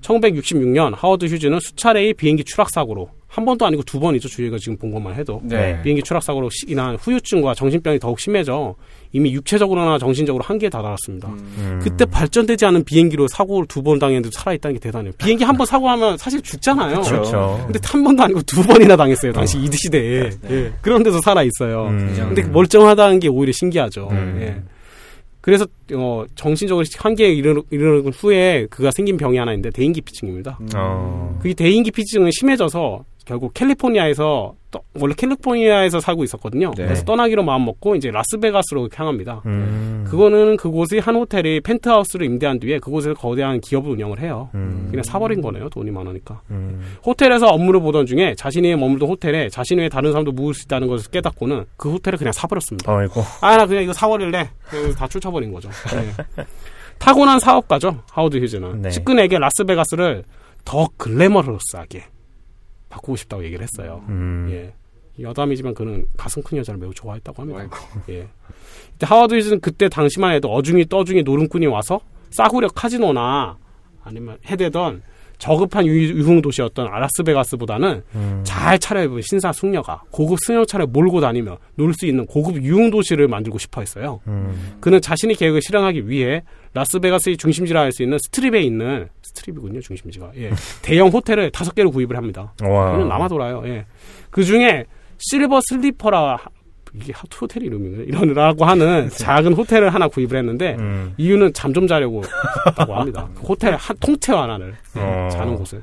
1966년 0.00 0.94
하워드 0.94 1.26
휴즈는 1.26 1.58
수차례의 1.60 2.14
비행기 2.14 2.44
추락 2.44 2.70
사고로 2.70 3.08
한 3.26 3.44
번도 3.44 3.66
아니고 3.66 3.82
두 3.82 3.98
번이죠. 3.98 4.28
저희가 4.28 4.58
지금 4.58 4.76
본 4.76 4.92
것만 4.92 5.14
해도 5.14 5.40
네. 5.44 5.80
비행기 5.82 6.02
추락 6.02 6.22
사고로 6.22 6.48
인한 6.68 6.96
후유증과 6.96 7.54
정신병이 7.54 7.98
더욱 7.98 8.18
심해져 8.20 8.74
이미 9.16 9.32
육체적으로나 9.32 9.96
정신적으로 9.98 10.44
한계에 10.44 10.68
다다랐습니다. 10.68 11.28
음. 11.28 11.80
그때 11.82 12.04
발전되지 12.04 12.66
않은 12.66 12.84
비행기로 12.84 13.28
사고를 13.28 13.66
두 13.66 13.82
번 13.82 13.98
당했는데 13.98 14.28
살아있다는 14.32 14.74
게 14.74 14.80
대단해요. 14.80 15.12
비행기 15.16 15.42
한 15.44 15.56
번 15.56 15.64
사고하면 15.66 16.18
사실 16.18 16.42
죽잖아요. 16.42 17.00
그렇죠. 17.00 17.58
근데 17.64 17.78
한 17.82 18.04
번도 18.04 18.22
아니고 18.24 18.42
두 18.42 18.62
번이나 18.62 18.94
당했어요. 18.96 19.32
당시 19.32 19.56
어. 19.56 19.60
이드 19.60 19.74
시대에. 19.76 20.28
네. 20.42 20.50
예. 20.50 20.72
그런 20.82 21.02
데서 21.02 21.18
살아있어요. 21.22 21.86
음. 21.86 22.14
근데 22.34 22.42
멀쩡하다는 22.42 23.20
게 23.20 23.28
오히려 23.28 23.52
신기하죠. 23.52 24.08
음. 24.10 24.38
예. 24.42 24.62
그래서 25.40 25.64
어 25.94 26.24
정신적으로 26.34 26.84
한계에 26.98 27.32
이르는, 27.32 27.62
이르는 27.70 28.12
후에 28.12 28.66
그가 28.68 28.90
생긴 28.90 29.16
병이 29.16 29.38
하나 29.38 29.52
있는데 29.52 29.70
대인기피증입니다. 29.70 30.58
음. 30.60 30.68
어. 30.76 31.38
그게 31.40 31.54
대인기피증은 31.54 32.30
심해져서 32.32 33.04
결국 33.26 33.52
캘리포니아에서 33.54 34.54
떠, 34.70 34.80
원래 34.94 35.12
캘리포니아에서 35.14 35.98
살고 35.98 36.22
있었거든요. 36.24 36.70
네. 36.76 36.84
그래서 36.84 37.04
떠나기로 37.04 37.42
마음 37.42 37.64
먹고 37.64 37.96
이제 37.96 38.08
라스베가스로 38.10 38.88
향합니다. 38.94 39.42
음. 39.46 40.04
그거는 40.08 40.56
그곳의 40.56 41.00
한 41.00 41.16
호텔이 41.16 41.60
펜트하우스를 41.60 42.24
임대한 42.24 42.60
뒤에 42.60 42.78
그곳에서 42.78 43.14
거대한 43.14 43.60
기업을 43.60 43.90
운영을 43.90 44.20
해요. 44.20 44.48
음. 44.54 44.86
그냥 44.90 45.02
사버린 45.02 45.42
거네요. 45.42 45.68
돈이 45.70 45.90
많으니까. 45.90 46.40
음. 46.52 46.96
호텔에서 47.04 47.48
업무를 47.48 47.80
보던 47.80 48.06
중에 48.06 48.34
자신이 48.36 48.76
머물던 48.76 49.08
호텔에 49.08 49.48
자신 49.48 49.78
외에 49.80 49.88
다른 49.88 50.12
사람도 50.12 50.30
묵을 50.30 50.54
수 50.54 50.62
있다는 50.66 50.86
것을 50.86 51.10
깨닫고는 51.10 51.64
그 51.76 51.90
호텔을 51.90 52.18
그냥 52.18 52.32
사버렸습니다. 52.32 52.96
아이고. 52.96 53.22
아, 53.40 53.56
나 53.56 53.66
그냥 53.66 53.82
이거 53.82 53.92
사버릴래. 53.92 54.50
다 54.96 55.08
쫓아버린 55.08 55.52
거죠. 55.52 55.68
네. 55.92 56.44
타고난 56.98 57.40
사업가죠. 57.40 58.02
하워드 58.12 58.36
휴즈는. 58.38 58.82
네. 58.82 58.90
측근에게 58.90 59.38
라스베가스를 59.38 60.22
더 60.64 60.88
glamorous하게 60.96 62.04
바꾸고 62.88 63.16
싶다고 63.16 63.44
얘기를 63.44 63.62
했어요. 63.62 64.04
음. 64.08 64.48
예. 64.50 64.72
여담이지만 65.18 65.74
그는 65.74 66.06
가슴 66.16 66.42
큰 66.42 66.58
여자를 66.58 66.78
매우 66.78 66.92
좋아했다고 66.92 67.42
합니다. 67.42 67.60
아이고. 67.60 67.76
예. 68.10 68.28
하워드 69.00 69.34
휴즈는 69.34 69.60
그때 69.60 69.88
당시만 69.88 70.32
해도 70.34 70.52
어중이 70.52 70.86
떠중이 70.86 71.22
노름꾼이 71.22 71.66
와서 71.66 72.00
싸구려 72.30 72.68
카지노나 72.68 73.56
아니면 74.04 74.38
해대던 74.46 75.02
저급한 75.38 75.86
유흥 75.86 76.40
도시였던 76.42 76.88
라스베가스보다는 76.88 78.02
음. 78.14 78.40
잘 78.44 78.78
차려입은 78.78 79.20
신사 79.22 79.52
숙녀가 79.52 80.02
고급 80.10 80.38
승용차를 80.40 80.86
몰고 80.86 81.20
다니며 81.20 81.58
놀 81.74 81.92
수 81.94 82.06
있는 82.06 82.26
고급 82.26 82.62
유흥 82.62 82.90
도시를 82.90 83.28
만들고 83.28 83.58
싶어 83.58 83.80
했어요. 83.80 84.20
음. 84.26 84.76
그는 84.80 85.00
자신의 85.00 85.36
계획을 85.36 85.60
실행하기 85.62 86.08
위해 86.08 86.42
라스베가스의 86.74 87.36
중심지라 87.36 87.80
할 87.80 87.92
수 87.92 88.02
있는 88.02 88.18
스트립에 88.18 88.60
있는 88.62 89.08
스트립이군요 89.22 89.80
중심지가 89.80 90.30
예. 90.36 90.50
대형 90.82 91.08
호텔을 91.08 91.50
다섯 91.50 91.74
개를 91.74 91.90
구입을 91.90 92.16
합니다. 92.16 92.52
그는 92.92 93.08
남아 93.08 93.28
돌아요. 93.28 93.62
예. 93.66 93.86
그 94.30 94.42
중에 94.44 94.84
실버 95.18 95.60
슬리퍼라 95.68 96.38
이게 97.00 97.12
호텔 97.40 97.62
이름이네 97.64 98.04
이러라고 98.04 98.64
하는 98.64 99.08
작은 99.12 99.52
호텔을 99.52 99.92
하나 99.92 100.08
구입을 100.08 100.36
했는데 100.38 100.76
음. 100.78 101.14
이유는 101.16 101.52
잠 101.52 101.72
좀 101.76 101.86
자려고 101.86 102.22
했다고 102.68 102.94
합니다. 102.94 103.28
그 103.34 103.42
호텔 103.42 103.74
한 103.74 103.96
통째 104.00 104.32
하나를 104.32 104.74
어. 104.94 105.28
자는 105.30 105.56
곳을 105.56 105.82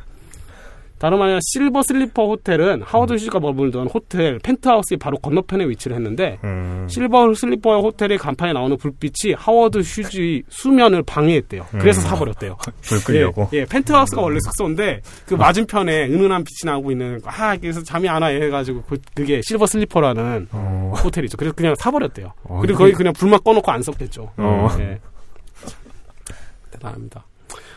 다름 1.04 1.22
아니라 1.22 1.38
실버 1.42 1.84
슬리퍼 1.84 2.28
호텔은 2.28 2.82
하워드 2.82 3.16
휴즈가 3.16 3.38
머물던 3.42 3.88
호텔 3.88 4.40
펜트하우스의 4.40 4.98
바로 5.00 5.18
건너편에 5.18 5.68
위치를 5.68 5.98
했는데 5.98 6.40
음. 6.46 6.88
실버 6.90 7.34
슬리퍼 7.34 7.82
호텔의 7.82 8.18
간판에 8.18 8.54
나오는 8.54 8.78
불빛이 8.78 9.34
하워드 9.36 9.80
휴즈의 9.80 10.44
수면을 10.48 11.04
방해했대요. 11.04 11.66
그래서 11.72 12.00
음. 12.00 12.04
사버렸대요. 12.04 12.58
불 12.84 13.04
끄려고. 13.04 13.50
예, 13.52 13.58
예, 13.58 13.66
펜트하우스가 13.66 14.22
원래 14.22 14.40
숙소인데 14.46 15.02
그 15.26 15.34
맞은편에 15.34 16.06
은은한 16.06 16.46
빛이 16.46 16.72
나오고 16.72 16.92
있는 16.92 17.20
아 17.26 17.58
그래서 17.58 17.84
잠이 17.84 18.08
안 18.08 18.22
와 18.24 18.30
해가지고 18.30 18.84
그, 18.84 18.98
게 19.26 19.42
실버 19.44 19.66
슬리퍼라는 19.66 20.48
어. 20.54 20.94
호텔이죠. 21.04 21.36
그래서 21.36 21.54
그냥 21.54 21.76
사버렸대요. 21.78 22.32
어, 22.44 22.60
그리고 22.62 22.78
거의 22.78 22.94
그냥 22.94 23.12
불만 23.12 23.42
꺼놓고 23.44 23.70
안 23.70 23.82
썼겠죠. 23.82 24.32
어. 24.38 24.70
예. 24.80 25.00
대단합니다. 26.72 27.26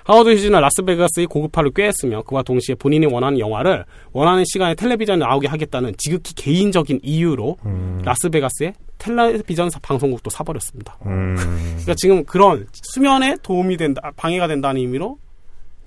하워드 0.07 0.31
휴즈는 0.31 0.61
라스베가스의 0.61 1.27
고급화를 1.27 1.73
꾀했으며 1.73 2.23
그와 2.23 2.45
동시에 2.45 2.77
본인이 2.77 3.07
원하는 3.07 3.41
영화를 3.41 3.85
원하는 4.13 4.45
시간에 4.47 4.77
텔레비전에 4.77 5.19
나오게 5.19 5.49
하겠다는 5.49 5.95
지극히 5.99 6.33
개인적인 6.37 7.01
이유로 7.03 7.57
음. 7.67 8.01
라스베가스의 8.05 8.75
텔레비전 8.99 9.69
방송국도 9.83 10.31
사버렸습니다. 10.31 10.97
음. 11.07 11.35
그러니까 11.37 11.95
지금 11.97 12.25
그런 12.25 12.69
수면에 12.73 13.37
도움이 13.43 13.77
된다, 13.77 14.13
방해가 14.15 14.47
된다는 14.47 14.81
의미로 14.81 15.19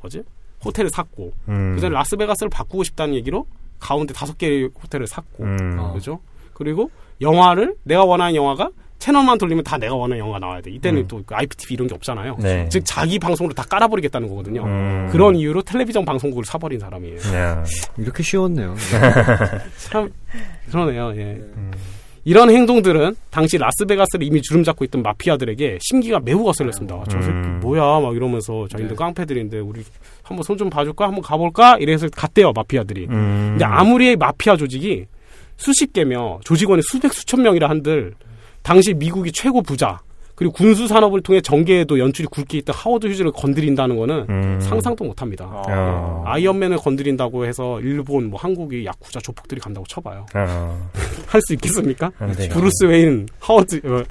뭐지? 0.01 0.23
호텔을 0.65 0.89
샀고 0.89 1.31
음. 1.47 1.75
그전에 1.75 1.93
라스베가스를 1.93 2.49
바꾸고 2.49 2.83
싶다는 2.83 3.15
얘기로 3.15 3.45
가운데 3.79 4.13
다섯 4.13 4.37
개의 4.37 4.69
호텔을 4.83 5.07
샀고 5.07 5.45
음. 5.45 5.93
그죠? 5.93 6.19
그리고 6.53 6.91
영화를 7.21 7.75
내가 7.83 8.03
원하는 8.03 8.35
영화가 8.35 8.69
채널만 8.99 9.37
돌리면 9.37 9.63
다 9.63 9.77
내가 9.77 9.95
원하는 9.95 10.19
영화가 10.19 10.39
나와야 10.39 10.61
돼. 10.61 10.71
이때는 10.71 11.01
음. 11.03 11.07
또그 11.07 11.33
IPTV 11.33 11.73
이런 11.75 11.87
게 11.87 11.95
없잖아요. 11.95 12.37
네. 12.39 12.67
즉 12.69 12.83
자기 12.85 13.17
방송으로 13.17 13.53
다 13.55 13.63
깔아버리겠다는 13.63 14.27
거거든요. 14.27 14.63
음. 14.65 15.07
그런 15.11 15.35
이유로 15.35 15.61
텔레비전 15.63 16.03
방송국을 16.05 16.43
사버린 16.45 16.79
사람이에요. 16.79 17.17
야. 17.33 17.63
이렇게 17.97 18.21
쉬웠네요. 18.23 18.75
참 19.89 20.11
그러네요. 20.69 21.13
예. 21.15 21.21
음. 21.39 21.71
이런 22.25 22.49
행동들은 22.49 23.15
당시 23.31 23.57
라스베가스를 23.57 24.25
이미 24.27 24.41
주름 24.41 24.63
잡고 24.63 24.83
있던 24.85 25.01
마피아들에게 25.01 25.79
심기가 25.81 26.19
매우 26.19 26.43
거슬렸습니다. 26.43 27.01
저 27.09 27.21
새끼 27.21 27.31
음. 27.33 27.59
뭐야 27.61 28.01
막 28.01 28.13
이러면서 28.15 28.67
자기들 28.67 28.89
네. 28.89 28.95
깡패들인데 28.95 29.59
우리 29.59 29.81
한번 30.21 30.43
손 30.43 30.57
좀 30.57 30.69
봐줄까 30.69 31.05
한번 31.05 31.21
가볼까 31.23 31.77
이래서 31.79 32.07
갔대요 32.13 32.51
마피아들이. 32.53 33.05
음. 33.09 33.51
근데 33.51 33.63
아무리 33.63 34.17
마피아 34.17 34.57
조직이 34.57 35.05
수십 35.55 35.93
개며 35.93 36.39
조직원이 36.43 36.81
수백 36.83 37.13
수천 37.13 37.41
명이라 37.41 37.69
한들 37.69 38.13
당시 38.61 38.93
미국이 38.93 39.31
최고 39.31 39.61
부자 39.61 39.99
그리고 40.39 40.53
군수 40.53 40.87
산업을 40.87 41.19
통해 41.19 41.41
정계에도 41.41 41.99
연줄이 41.99 42.25
굵게 42.31 42.59
있던 42.59 42.73
하워드 42.73 43.07
휴즈를 43.07 43.33
건드린다는 43.33 43.97
거는 43.97 44.25
음. 44.29 44.59
상상도 44.61 45.03
못합니다. 45.03 45.43
아. 45.67 46.23
아이언맨을 46.25 46.77
건드린다고 46.77 47.45
해서 47.45 47.81
일본, 47.81 48.29
뭐 48.29 48.39
한국이 48.39 48.85
야쿠자 48.85 49.19
조폭들이 49.19 49.59
간다고 49.59 49.85
쳐봐요. 49.85 50.25
아. 50.33 50.77
할수 51.27 51.53
있겠습니까? 51.55 52.09
브루스 52.53 52.85
웨인, 52.85 53.27
하워드, 53.41 53.81
어, 53.83 54.01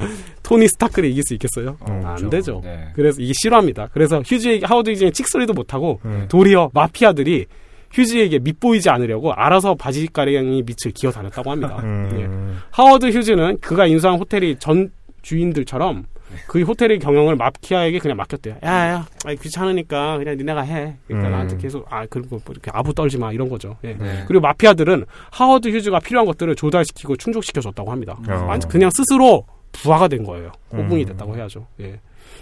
토니 0.42 0.68
스타크를 0.68 1.08
이길 1.08 1.22
수 1.22 1.32
있겠어요? 1.32 1.78
어, 1.80 1.86
안 2.04 2.16
그렇죠. 2.16 2.28
되죠. 2.28 2.60
네. 2.62 2.88
그래서 2.94 3.22
이게 3.22 3.32
싫어합니다. 3.34 3.88
그래서 3.94 4.20
휴즈, 4.20 4.60
하워드 4.64 4.90
휴즈의 4.90 5.12
찍소리도 5.12 5.54
못하고 5.54 5.98
음. 6.04 6.26
도리어 6.28 6.70
마피아들이 6.74 7.46
휴즈에게 7.92 8.40
밑보이지 8.40 8.90
않으려고 8.90 9.32
알아서 9.32 9.74
바지 9.74 10.06
가랑이 10.08 10.62
밑을 10.62 10.92
기어 10.92 11.10
다녔다고 11.10 11.50
합니다. 11.50 11.78
음. 11.84 12.10
예. 12.14 12.58
하워드 12.70 13.06
휴즈는 13.06 13.58
그가 13.60 13.86
인수한 13.86 14.18
호텔이 14.18 14.56
전 14.58 14.90
주인들처럼 15.22 16.04
그 16.46 16.60
호텔의 16.62 16.98
경영을 16.98 17.36
마피아에게 17.36 17.98
그냥 17.98 18.16
맡겼대요. 18.18 18.56
야, 18.64 18.88
야, 18.88 19.06
아이, 19.24 19.36
귀찮으니까 19.36 20.18
그냥 20.18 20.36
니네가 20.36 20.60
해. 20.62 20.96
그러니까 21.06 21.28
음. 21.28 21.32
나한테 21.32 21.56
계속, 21.56 21.86
아, 21.90 22.04
그리고 22.06 22.36
뭐 22.36 22.40
이렇게 22.50 22.70
아부 22.72 22.92
떨지 22.92 23.16
마. 23.16 23.32
이런 23.32 23.48
거죠. 23.48 23.76
예. 23.84 23.94
네. 23.94 24.24
그리고 24.26 24.42
마피아들은 24.42 25.06
하워드 25.30 25.68
휴즈가 25.68 26.00
필요한 26.00 26.26
것들을 26.26 26.54
조달시키고 26.54 27.16
충족시켜줬다고 27.16 27.90
합니다. 27.90 28.18
어. 28.28 28.58
그냥 28.68 28.90
스스로 28.94 29.44
부하가 29.72 30.08
된 30.08 30.24
거예요. 30.24 30.52
호분이 30.72 31.02
음. 31.02 31.06
됐다고 31.06 31.36
해야죠. 31.36 31.66
예. 31.80 32.00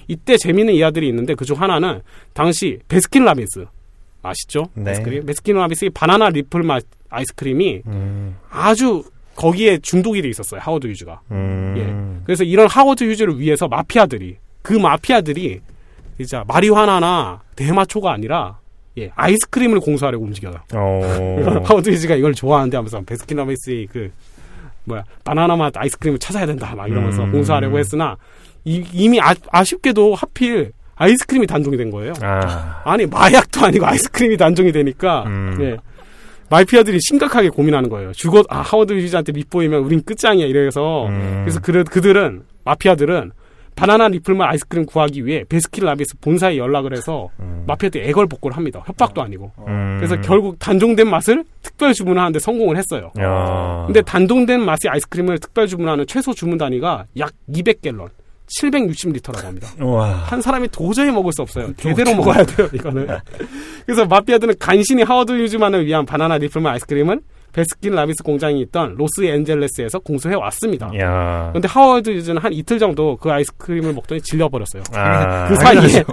이때 0.09 0.37
재미있는 0.37 0.75
이야들이 0.75 1.09
있는데 1.09 1.35
그중 1.35 1.61
하나는 1.61 2.01
당시 2.33 2.79
베스킨 2.89 3.25
라빈스 3.25 3.67
아시죠? 4.27 4.67
네. 4.75 4.91
아이스크림. 4.91 5.27
베스킨 5.27 5.57
라빈스의 5.57 5.91
바나나 5.91 6.31
ripple 6.31 6.63
맛 6.63 6.85
아이스크림이 7.09 7.83
음. 7.87 8.37
아주 8.51 9.05
거기에 9.35 9.79
중독이 9.79 10.23
돼 10.23 10.29
있었어요. 10.29 10.61
하워드 10.61 10.87
휴즈가. 10.89 11.21
음. 11.31 11.75
예. 11.77 12.25
그래서 12.25 12.43
이런 12.45 12.69
하워드 12.69 13.05
휴즈를 13.05 13.39
위해서 13.39 13.69
마피아들이 13.69 14.37
그 14.63 14.73
마피아들이 14.73 15.61
이제 16.19 16.43
마리화나나 16.47 17.43
대마초가 17.55 18.13
아니라 18.13 18.59
예, 18.99 19.11
아이스크림을 19.15 19.81
공수하려고 19.81 20.25
움직여요. 20.25 20.55
어. 20.75 21.63
하워드 21.65 21.91
휴즈가 21.91 22.15
이걸 22.17 22.33
좋아하는데 22.35 22.77
하면서 22.77 23.01
베스킨 23.03 23.37
라빈스의 23.37 23.87
그 23.89 24.11
뭐야 24.85 25.05
바나나 25.25 25.57
맛 25.57 25.77
아이스크림을 25.77 26.19
찾아야 26.19 26.47
된다 26.47 26.75
막 26.75 26.89
이러면서 26.89 27.25
음. 27.25 27.33
공수하려고 27.33 27.79
했으나 27.79 28.17
이, 28.65 28.85
이미 28.93 29.21
아, 29.21 29.35
아쉽게도 29.51 30.15
하필 30.15 30.73
아이스크림이 30.97 31.47
단종이 31.47 31.77
된 31.77 31.91
거예요. 31.91 32.13
아. 32.23 32.97
니 32.97 33.07
마약도 33.07 33.65
아니고 33.65 33.87
아이스크림이 33.87 34.37
단종이 34.37 34.73
되니까 34.73 35.25
음. 35.27 35.57
네. 35.59 35.77
마피아들이 36.49 36.99
심각하게 37.01 37.51
고민하는 37.51 37.89
거예요. 37.89 38.13
죽어 38.13 38.43
아 38.49 38.61
하워드 38.61 38.95
휴즈한테 38.95 39.33
밑보이면 39.33 39.81
우린 39.83 40.03
끝장이야 40.03 40.47
이래서 40.47 41.07
음. 41.07 41.43
그래서 41.45 41.61
그, 41.61 41.85
그들은 41.85 42.45
마피아들은 42.65 43.33
바나나 43.75 44.09
리플만 44.09 44.49
아이스크림 44.49 44.87
구하기 44.87 45.27
위해 45.27 45.45
베스킨 45.47 45.85
라비스 45.85 46.17
본사에 46.23 46.57
연락을 46.57 46.97
해서 46.97 47.29
음. 47.41 47.65
마피아들이 47.67 48.09
애걸복고를 48.09 48.57
합니다. 48.57 48.83
협박도 48.87 49.21
아니고. 49.21 49.53
음. 49.69 49.97
그래서 49.99 50.19
결국 50.23 50.59
단종된 50.59 51.09
맛을 51.09 51.45
특별 51.63 51.93
주문하는데 51.93 52.39
성공을 52.39 52.79
했어요. 52.79 53.13
야. 53.21 53.85
근데 53.85 54.01
단종된 54.01 54.63
맛의 54.63 54.91
아이스크림을 54.91 55.39
특별 55.41 55.67
주문하는 55.67 56.07
최소 56.07 56.33
주문 56.33 56.57
단위가 56.57 57.05
약 57.19 57.33
200갤런. 57.51 58.09
760리터라고 58.47 59.45
합니다. 59.45 59.69
우와. 59.81 60.09
한 60.09 60.41
사람이 60.41 60.69
도저히 60.69 61.11
먹을 61.11 61.33
수 61.33 61.43
없어요. 61.43 61.73
제대로 61.77 62.15
먹어야 62.15 62.45
돼요, 62.45 62.69
이거는. 62.73 63.07
그래서 63.85 64.07
마피아들은 64.07 64.55
간신히 64.59 65.03
하워드 65.03 65.33
휴즈만을 65.33 65.87
위한 65.87 66.07
바나나 66.07 66.39
ripple 66.39 66.61
맛 66.61 66.73
아이스크림은 66.75 67.21
베스킨 67.53 67.95
라빈스 67.95 68.23
공장이 68.23 68.61
있던 68.61 68.97
로스앤젤레스에서 68.97 70.01
공수해 70.01 70.35
왔습니다. 70.35 70.91
그런데 71.53 71.67
하워드 71.67 72.11
휴즈는 72.11 72.43
한 72.43 72.53
이틀 72.53 72.79
정도 72.79 73.17
그 73.17 73.33
아이스크림을 73.33 73.95
먹더니 73.95 74.21
질려버렸어요. 74.21 74.83
아, 74.93 75.49
그 75.49 75.57
사이에 75.57 76.05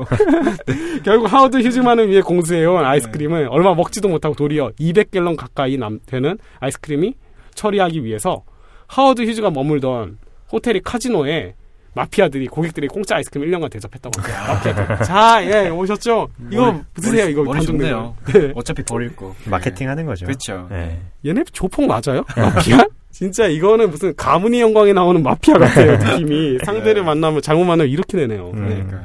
결국 1.04 1.32
하워드 1.32 1.58
휴즈만을 1.58 2.10
위해 2.10 2.22
공수해온 2.22 2.86
아이스크림을 2.86 3.50
얼마 3.52 3.76
먹지도 3.76 4.08
못하고 4.08 4.36
도리어 4.36 4.72
200갤런 4.80 5.36
가까이 5.36 5.76
남, 5.78 6.00
되는 6.06 6.38
아이스크림이 6.62 7.14
처리하기 7.56 8.06
위해서 8.06 8.44
하워드 8.88 9.24
휴즈가 9.24 9.50
머물던 9.50 10.20
호텔이 10.50 10.80
카지노에 10.82 11.56
마피아들이 11.96 12.48
고객들이 12.48 12.88
공짜 12.88 13.16
아이스크림 13.18 13.50
1년간 13.50 13.72
대접했다고 13.72 14.22
합니다. 14.22 15.04
자, 15.04 15.46
예, 15.46 15.70
오셨죠? 15.70 16.28
이거 16.52 16.72
머리, 16.72 16.80
드세요. 16.96 17.30
이거 17.30 17.54
단종돼요. 17.54 18.16
네. 18.34 18.52
어차피 18.56 18.84
버릴 18.84 19.16
거. 19.16 19.36
마케팅 19.46 19.90
하는 19.90 20.06
거죠. 20.06 20.26
그렇죠. 20.26 20.68
네. 20.72 21.00
얘네 21.26 21.44
조폭 21.52 21.86
맞아요? 21.86 22.24
마피아? 22.36 22.86
진짜 23.12 23.46
이거는 23.46 23.92
무슨 23.92 24.16
가문의 24.16 24.62
영광에 24.62 24.92
나오는 24.92 25.22
마피아 25.22 25.56
같아요. 25.60 25.98
느낌이 25.98 26.58
상대를 26.66 27.04
만나면 27.04 27.42
잘못 27.44 27.64
만나면 27.64 27.92
이렇게 27.92 28.18
되네요. 28.18 28.52
음. 28.56 28.68
네. 28.68 28.98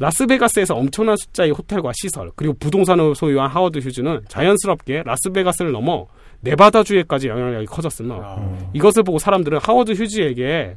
라스베가스에서 0.00 0.74
엄청난 0.74 1.16
숫자의 1.16 1.52
호텔과 1.52 1.92
시설 1.94 2.30
그리고 2.34 2.54
부동산을 2.54 3.14
소유한 3.14 3.48
하워드 3.48 3.78
휴즈는 3.78 4.22
자연스럽게 4.26 5.04
라스베가스를 5.06 5.70
넘어 5.70 6.06
네바다주에까지 6.40 7.28
영향력이 7.28 7.66
커졌으며 7.66 8.20
아. 8.20 8.58
이것을 8.72 9.04
보고 9.04 9.20
사람들은 9.20 9.60
하워드 9.62 9.92
휴즈에게 9.92 10.76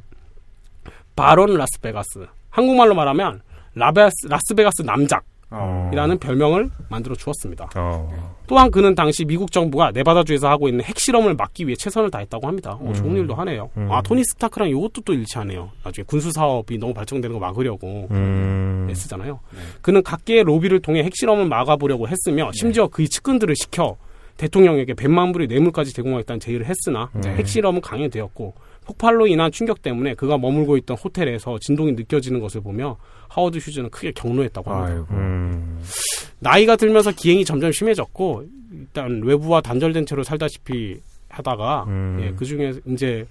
Baron 1.16 1.54
라스베가스. 1.54 2.26
한국말로 2.50 2.94
말하면 2.94 3.40
라베스, 3.74 4.28
라스베가스 4.28 4.82
남작. 4.82 5.24
이라는 5.92 6.16
어. 6.16 6.18
별명을 6.18 6.70
만들어 6.88 7.14
주었습니다. 7.14 7.70
어. 7.76 8.36
또한 8.48 8.70
그는 8.70 8.94
당시 8.94 9.24
미국 9.24 9.52
정부가 9.52 9.92
네바다주에서 9.92 10.48
하고 10.48 10.68
있는 10.68 10.84
핵실험을 10.84 11.34
막기 11.34 11.66
위해 11.66 11.76
최선을 11.76 12.10
다했다고 12.10 12.46
합니다. 12.46 12.72
어, 12.80 12.92
좋은 12.94 13.12
음. 13.12 13.16
일도 13.18 13.34
하네요. 13.34 13.70
음. 13.76 13.88
아 13.90 14.02
토니 14.02 14.24
스타크랑 14.24 14.68
이것도 14.70 15.02
또 15.04 15.12
일치하네요. 15.14 15.70
나중에 15.84 16.04
군수 16.06 16.32
사업이 16.32 16.78
너무 16.78 16.92
발전되는 16.92 17.32
거 17.32 17.40
막으려고 17.40 18.08
음. 18.10 18.88
애쓰잖아요. 18.90 19.38
네. 19.52 19.60
그는 19.82 20.02
각계의 20.02 20.44
로비를 20.44 20.80
통해 20.80 21.04
핵실험을 21.04 21.46
막아보려고 21.46 22.08
했으며 22.08 22.46
네. 22.46 22.50
심지어 22.52 22.88
그의 22.88 23.08
측근들을 23.08 23.54
시켜 23.56 23.96
대통령에게 24.36 24.94
100만 24.94 25.32
불의 25.32 25.46
뇌물까지 25.46 25.94
제공하겠다는 25.94 26.40
제의를 26.40 26.66
했으나 26.66 27.08
네. 27.14 27.30
핵실험은 27.36 27.80
강행되었고 27.80 28.54
폭발로 28.86 29.26
인한 29.26 29.50
충격 29.50 29.82
때문에 29.82 30.14
그가 30.14 30.38
머물고 30.38 30.76
있던 30.78 30.96
호텔에서 30.96 31.58
진동이 31.60 31.92
느껴지는 31.92 32.40
것을 32.40 32.60
보며 32.60 32.96
하워드 33.28 33.58
휴즈는 33.58 33.90
크게 33.90 34.12
경로했다고 34.12 34.70
합니다. 34.70 35.06
음. 35.10 35.82
나이가 36.38 36.76
들면서 36.76 37.10
기행이 37.12 37.44
점점 37.44 37.72
심해졌고 37.72 38.44
일단 38.72 39.20
외부와 39.24 39.60
단절된 39.60 40.06
채로 40.06 40.22
살다시피 40.22 41.00
하다가 41.28 41.84
음. 41.88 42.18
예, 42.22 42.30
그 42.36 42.44
중에 42.44 42.72
이제 42.86 43.26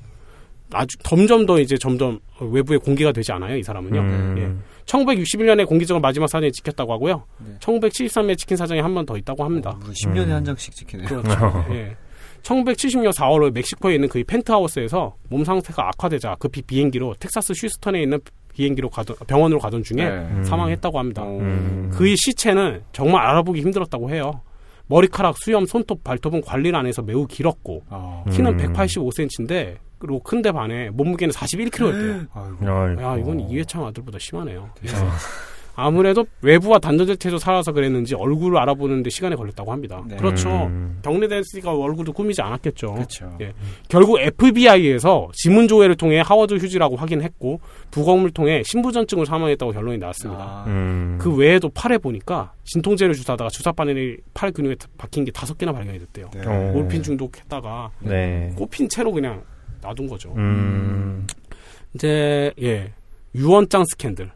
아주 0.74 0.98
점점 1.04 1.46
더 1.46 1.60
이제 1.60 1.78
점점 1.78 2.20
외부에 2.42 2.78
공개가 2.78 3.12
되지 3.12 3.32
않아요 3.32 3.56
이 3.56 3.64
사람은요. 3.64 4.00
음. 4.00 4.36
예. 4.38 4.66
1961년에 4.86 5.66
공개적으로 5.66 6.02
마지막 6.02 6.28
사진이 6.28 6.52
찍혔다고 6.52 6.92
하고요. 6.94 7.24
네. 7.40 7.56
1973년에 7.60 8.38
찍힌 8.38 8.58
사진이 8.58 8.80
한 8.82 8.94
번 8.94 9.06
더 9.06 9.16
있다고 9.18 9.44
합니다. 9.46 9.72
어, 9.82 9.90
10년에 10.04 10.28
한 10.30 10.44
장씩 10.44 10.76
찍히네요. 10.76 11.08
그렇죠. 11.08 11.66
예. 11.72 11.96
1970년 12.46 13.12
4월 13.14 13.52
멕시코에 13.52 13.96
있는 13.96 14.08
그 14.08 14.24
펜트하우스에서 14.26 15.16
몸 15.30 15.44
상태가 15.44 15.88
악화되자 15.90 16.36
급히 16.40 16.62
비행기로 16.62 17.16
텍사스 17.20 17.54
휴스턴에 17.56 18.04
있는 18.04 18.20
비행기로 18.54 18.90
가던 18.90 19.18
병원으로 19.28 19.60
가던 19.60 19.84
중에 19.84 20.10
네. 20.10 20.44
사망했다고 20.44 20.98
합니다. 21.00 21.24
어. 21.24 21.38
음. 21.40 21.92
그의 21.94 22.16
시체는 22.18 22.84
정말 22.94 23.26
알아보기 23.26 23.62
힘들었다고 23.62 24.10
해요. 24.12 24.42
머리카락, 24.88 25.38
수염, 25.40 25.66
손톱, 25.66 26.04
발톱은 26.04 26.42
관리를 26.42 26.78
안 26.78 26.86
해서 26.86 27.02
매우 27.02 27.26
길었고 27.26 27.84
아. 27.90 28.24
키는 28.32 28.60
음. 28.60 28.74
185cm인데 28.74 29.78
그리고 29.98 30.20
큰데 30.20 30.52
반해 30.52 30.90
몸무게는 30.92 31.34
41kg였대요. 31.34 32.28
아이고. 32.34 32.70
아이고. 32.70 33.02
야 33.02 33.18
이건 33.18 33.40
이회창 33.40 33.86
아들보다 33.86 34.20
심하네요. 34.20 34.70
아무래도 35.76 36.26
외부와 36.42 36.80
단전제체로 36.80 37.38
살아서 37.38 37.72
그랬는지 37.72 38.16
얼굴을 38.16 38.58
알아보는데 38.58 39.10
시간이 39.10 39.36
걸렸다고 39.36 39.72
합니다. 39.72 40.02
네. 40.08 40.16
그렇죠. 40.16 40.50
음. 40.50 41.00
경례됐으니까 41.04 41.76
얼굴도 41.76 42.14
꾸미지 42.14 42.42
않았겠죠. 42.42 42.94
그렇죠. 42.94 43.38
예. 43.42 43.54
결국 43.90 44.20
FBI에서 44.20 45.30
지문 45.34 45.68
조회를 45.68 45.96
통해 45.96 46.22
하워드 46.22 46.56
휴즈라고 46.56 46.96
확인했고 46.96 47.60
부검을 47.92 48.32
통해 48.32 48.64
신부전증으로 48.66 49.26
사망했다고 49.26 49.74
결론이 49.74 49.98
나왔습니다. 49.98 50.42
아. 50.42 50.66
음. 50.68 51.18
그 51.20 51.34
외에도 51.36 51.70
팔에 51.70 51.98
보니까 51.98 52.54
진통제를 52.64 53.14
주사하다가 53.14 53.50
주사 53.50 53.72
바늘이 53.72 54.18
팔 54.34 54.52
근육에 54.52 54.76
박힌 54.98 55.26
게 55.26 55.32
다섯 55.32 55.58
개나 55.58 55.74
발견이 55.74 56.00
됐대요. 56.00 56.30
네. 56.34 56.42
어. 56.46 56.72
몰핀 56.74 57.04
중독했다가 57.04 57.92
네. 58.00 58.54
꼽힌 58.56 58.88
채로 58.88 59.12
그냥 59.12 59.44
놔둔 59.82 60.08
거죠. 60.08 60.34
음. 60.38 61.28
이제 61.94 62.52
예 62.62 62.92
유언장 63.36 63.84
스캔들 63.86 64.32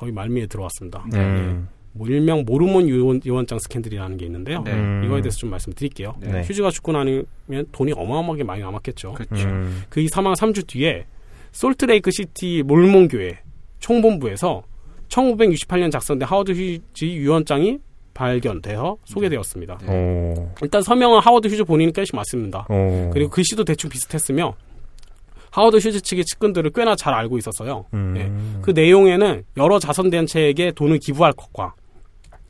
거의 0.00 0.12
말미에 0.12 0.46
들어왔습니다. 0.46 1.04
네. 1.12 1.18
음. 1.18 1.68
뭐 1.92 2.08
일명 2.08 2.44
모르몬 2.46 2.88
유언, 2.88 3.20
유언장 3.26 3.58
스캔들이라는 3.58 4.16
게 4.16 4.24
있는데요. 4.24 4.62
네. 4.62 4.72
음. 4.72 5.02
이거에 5.04 5.20
대해서 5.20 5.36
좀 5.36 5.50
말씀드릴게요. 5.50 6.14
네. 6.20 6.32
네. 6.32 6.42
휴즈가 6.42 6.70
죽고 6.70 6.92
나면 6.92 7.26
돈이 7.70 7.92
어마어마하게 7.92 8.44
많이 8.44 8.62
남았겠죠. 8.62 9.12
그렇죠. 9.12 9.48
음. 9.48 9.82
그이 9.90 10.08
사망 10.08 10.32
3주 10.32 10.66
뒤에 10.66 11.04
솔트레이크 11.52 12.10
시티 12.10 12.62
몰몬 12.62 13.08
교회 13.08 13.40
총본부에서 13.80 14.62
1968년 15.08 15.90
작성된 15.90 16.26
하워드 16.26 16.52
휴즈 16.52 17.08
유언장이 17.16 17.78
발견되어 18.14 18.96
소개되었습니다. 19.04 19.78
네. 19.86 19.92
오. 19.92 20.48
일단 20.62 20.80
서명은 20.82 21.20
하워드 21.20 21.48
휴즈 21.48 21.64
본인 21.64 21.92
것이 21.92 22.14
맞습니다. 22.14 22.66
오. 22.70 23.10
그리고 23.12 23.30
글씨도 23.30 23.64
대충 23.64 23.90
비슷했으며 23.90 24.54
하워드 25.50 25.76
휴즈 25.76 26.00
측의 26.00 26.24
측근들을 26.24 26.70
꽤나 26.70 26.94
잘 26.96 27.14
알고 27.14 27.38
있었어요. 27.38 27.86
음. 27.94 28.14
예. 28.16 28.60
그 28.62 28.70
내용에는 28.70 29.44
여러 29.56 29.78
자선 29.78 30.10
단체에게 30.10 30.72
돈을 30.72 30.98
기부할 30.98 31.32
것과 31.32 31.74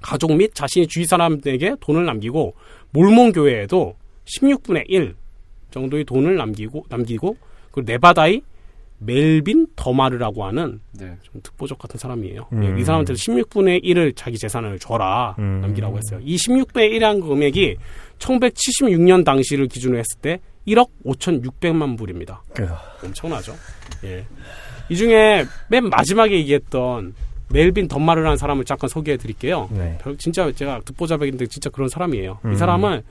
가족 0.01 0.35
및 0.35 0.55
자신이 0.55 0.87
주위 0.87 1.05
사람에게 1.05 1.77
돈을 1.81 2.05
남기고 2.05 2.55
몰몬 2.93 3.33
교회에도 3.33 3.97
16분의 4.25 4.85
1 4.89 5.15
정도의 5.71 6.05
돈을 6.05 6.37
남기고 6.37 6.87
남기고 6.89 7.37
그리고 7.71 7.93
네바다의 7.93 8.43
멜빈 9.03 9.67
더마르라고 9.77 10.45
하는 10.45 10.81
네. 10.93 11.17
좀 11.23 11.41
특보적 11.43 11.79
같은 11.79 11.99
사람이에요. 11.99 12.49
음. 12.53 12.65
예, 12.65 12.81
이 12.81 12.85
사람한테 12.85 13.15
16분의 13.15 13.83
1을 13.83 14.15
자기 14.15 14.37
재산을 14.37 14.79
줘라 14.79 15.37
음. 15.39 15.61
남기라고 15.63 15.97
했어요. 15.97 16.21
이 16.23 16.37
16분의 16.37 16.93
1이라는 16.93 17.27
금액이 17.27 17.77
1976년 18.19 19.25
당시를 19.25 19.69
기준으로 19.69 19.99
했을 19.99 20.21
때 20.21 20.41
1억 20.67 20.89
5,600만 21.05 21.97
불입니다. 21.99 22.43
그, 22.55 22.69
엄청나죠. 23.05 23.55
예. 24.05 24.25
이 24.89 24.97
중에 24.97 25.45
맨 25.69 25.89
마지막에 25.89 26.35
얘기했던 26.35 27.15
멜빈 27.49 27.89
덤마르라는 27.89 28.37
사람을 28.37 28.65
잠깐 28.65 28.89
소개해 28.89 29.17
드릴게요. 29.17 29.69
네. 29.73 29.99
별- 30.01 30.17
진짜 30.19 30.51
제가 30.53 30.81
듣보잡인데 30.85 31.47
진짜 31.47 31.71
그런 31.71 31.89
사람이에요. 31.89 32.39
음. 32.45 32.53
이 32.53 32.57
사람은 32.57 33.03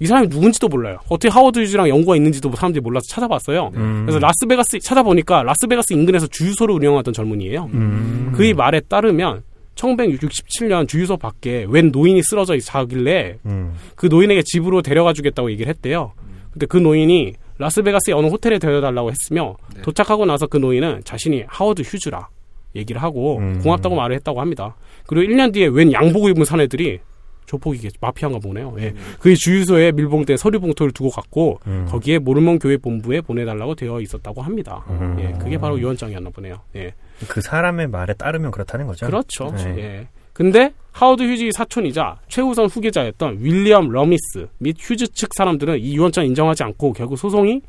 이 0.00 0.06
사람이 0.06 0.28
누군지도 0.28 0.68
몰라요. 0.68 0.98
어떻게 1.08 1.28
하워드 1.28 1.58
휴즈랑 1.60 1.88
연고가 1.88 2.16
있는지도 2.16 2.50
사람들이 2.54 2.80
몰라서 2.82 3.04
찾아봤어요. 3.08 3.70
음. 3.74 4.02
그래서 4.06 4.18
라스베가스 4.18 4.78
찾아보니까 4.80 5.42
라스베가스 5.42 5.92
인근에서 5.92 6.26
주유소를 6.26 6.74
운영하던 6.74 7.12
젊은이에요. 7.14 7.70
음. 7.74 8.32
그의 8.34 8.54
말에 8.54 8.80
따르면 8.80 9.42
1967년 9.74 10.88
주유소 10.88 11.16
밖에 11.16 11.66
웬 11.68 11.90
노인이 11.92 12.20
쓰러져 12.24 12.58
자길래 12.58 13.36
음. 13.46 13.74
그 13.94 14.06
노인에게 14.06 14.42
집으로 14.44 14.82
데려가 14.82 15.12
주겠다고 15.12 15.50
얘기를 15.50 15.68
했대요. 15.70 16.12
근데 16.52 16.66
그 16.66 16.76
노인이 16.76 17.34
라스베가스의 17.58 18.14
어느 18.14 18.26
호텔에 18.26 18.58
데려달라고 18.58 19.10
했으며 19.10 19.56
네. 19.74 19.82
도착하고 19.82 20.26
나서 20.26 20.46
그 20.46 20.56
노인은 20.56 21.02
자신이 21.04 21.44
하워드 21.46 21.82
휴즈라 21.82 22.28
얘기를 22.74 23.02
하고 23.02 23.38
음. 23.38 23.60
고맙다고 23.62 23.94
말을 23.94 24.16
했다고 24.16 24.40
합니다. 24.40 24.76
그리고 25.06 25.32
1년 25.32 25.52
뒤에 25.52 25.66
웬 25.66 25.92
양복 25.92 26.28
입은 26.28 26.44
사내들이 26.44 27.00
조폭이겠 27.46 27.92
마피아인가 28.00 28.38
보네요. 28.38 28.74
예. 28.78 28.94
그의 29.18 29.36
주유소에 29.36 29.92
밀봉된 29.92 30.36
서류 30.36 30.60
봉투를 30.60 30.92
두고 30.92 31.10
갔고 31.10 31.60
음. 31.66 31.86
거기에 31.88 32.18
모르몬 32.18 32.58
교회 32.58 32.76
본부에 32.76 33.20
보내달라고 33.20 33.74
되어 33.74 34.00
있었다고 34.00 34.40
합니다. 34.40 34.84
음. 34.88 35.16
예, 35.20 35.38
그게 35.38 35.58
바로 35.58 35.78
유언장이었나 35.78 36.30
보네요. 36.30 36.60
예. 36.76 36.94
그 37.28 37.40
사람의 37.40 37.88
말에 37.88 38.14
따르면 38.14 38.52
그렇다는 38.52 38.86
거죠. 38.86 39.06
그렇죠. 39.06 39.52
네. 39.56 39.78
예. 39.78 40.08
근데 40.42 40.72
하워드 40.90 41.22
휴즈의 41.22 41.52
사촌이자 41.54 42.18
최우선 42.26 42.66
후계자였던 42.66 43.38
윌리엄 43.42 43.90
러미스 43.90 44.48
및 44.58 44.74
휴즈 44.76 45.12
측 45.12 45.30
사람들은 45.34 45.78
이 45.78 45.94
유언장 45.94 46.26
인정하지 46.26 46.64
않고 46.64 46.94
결국 46.94 47.16
소송이 47.16 47.60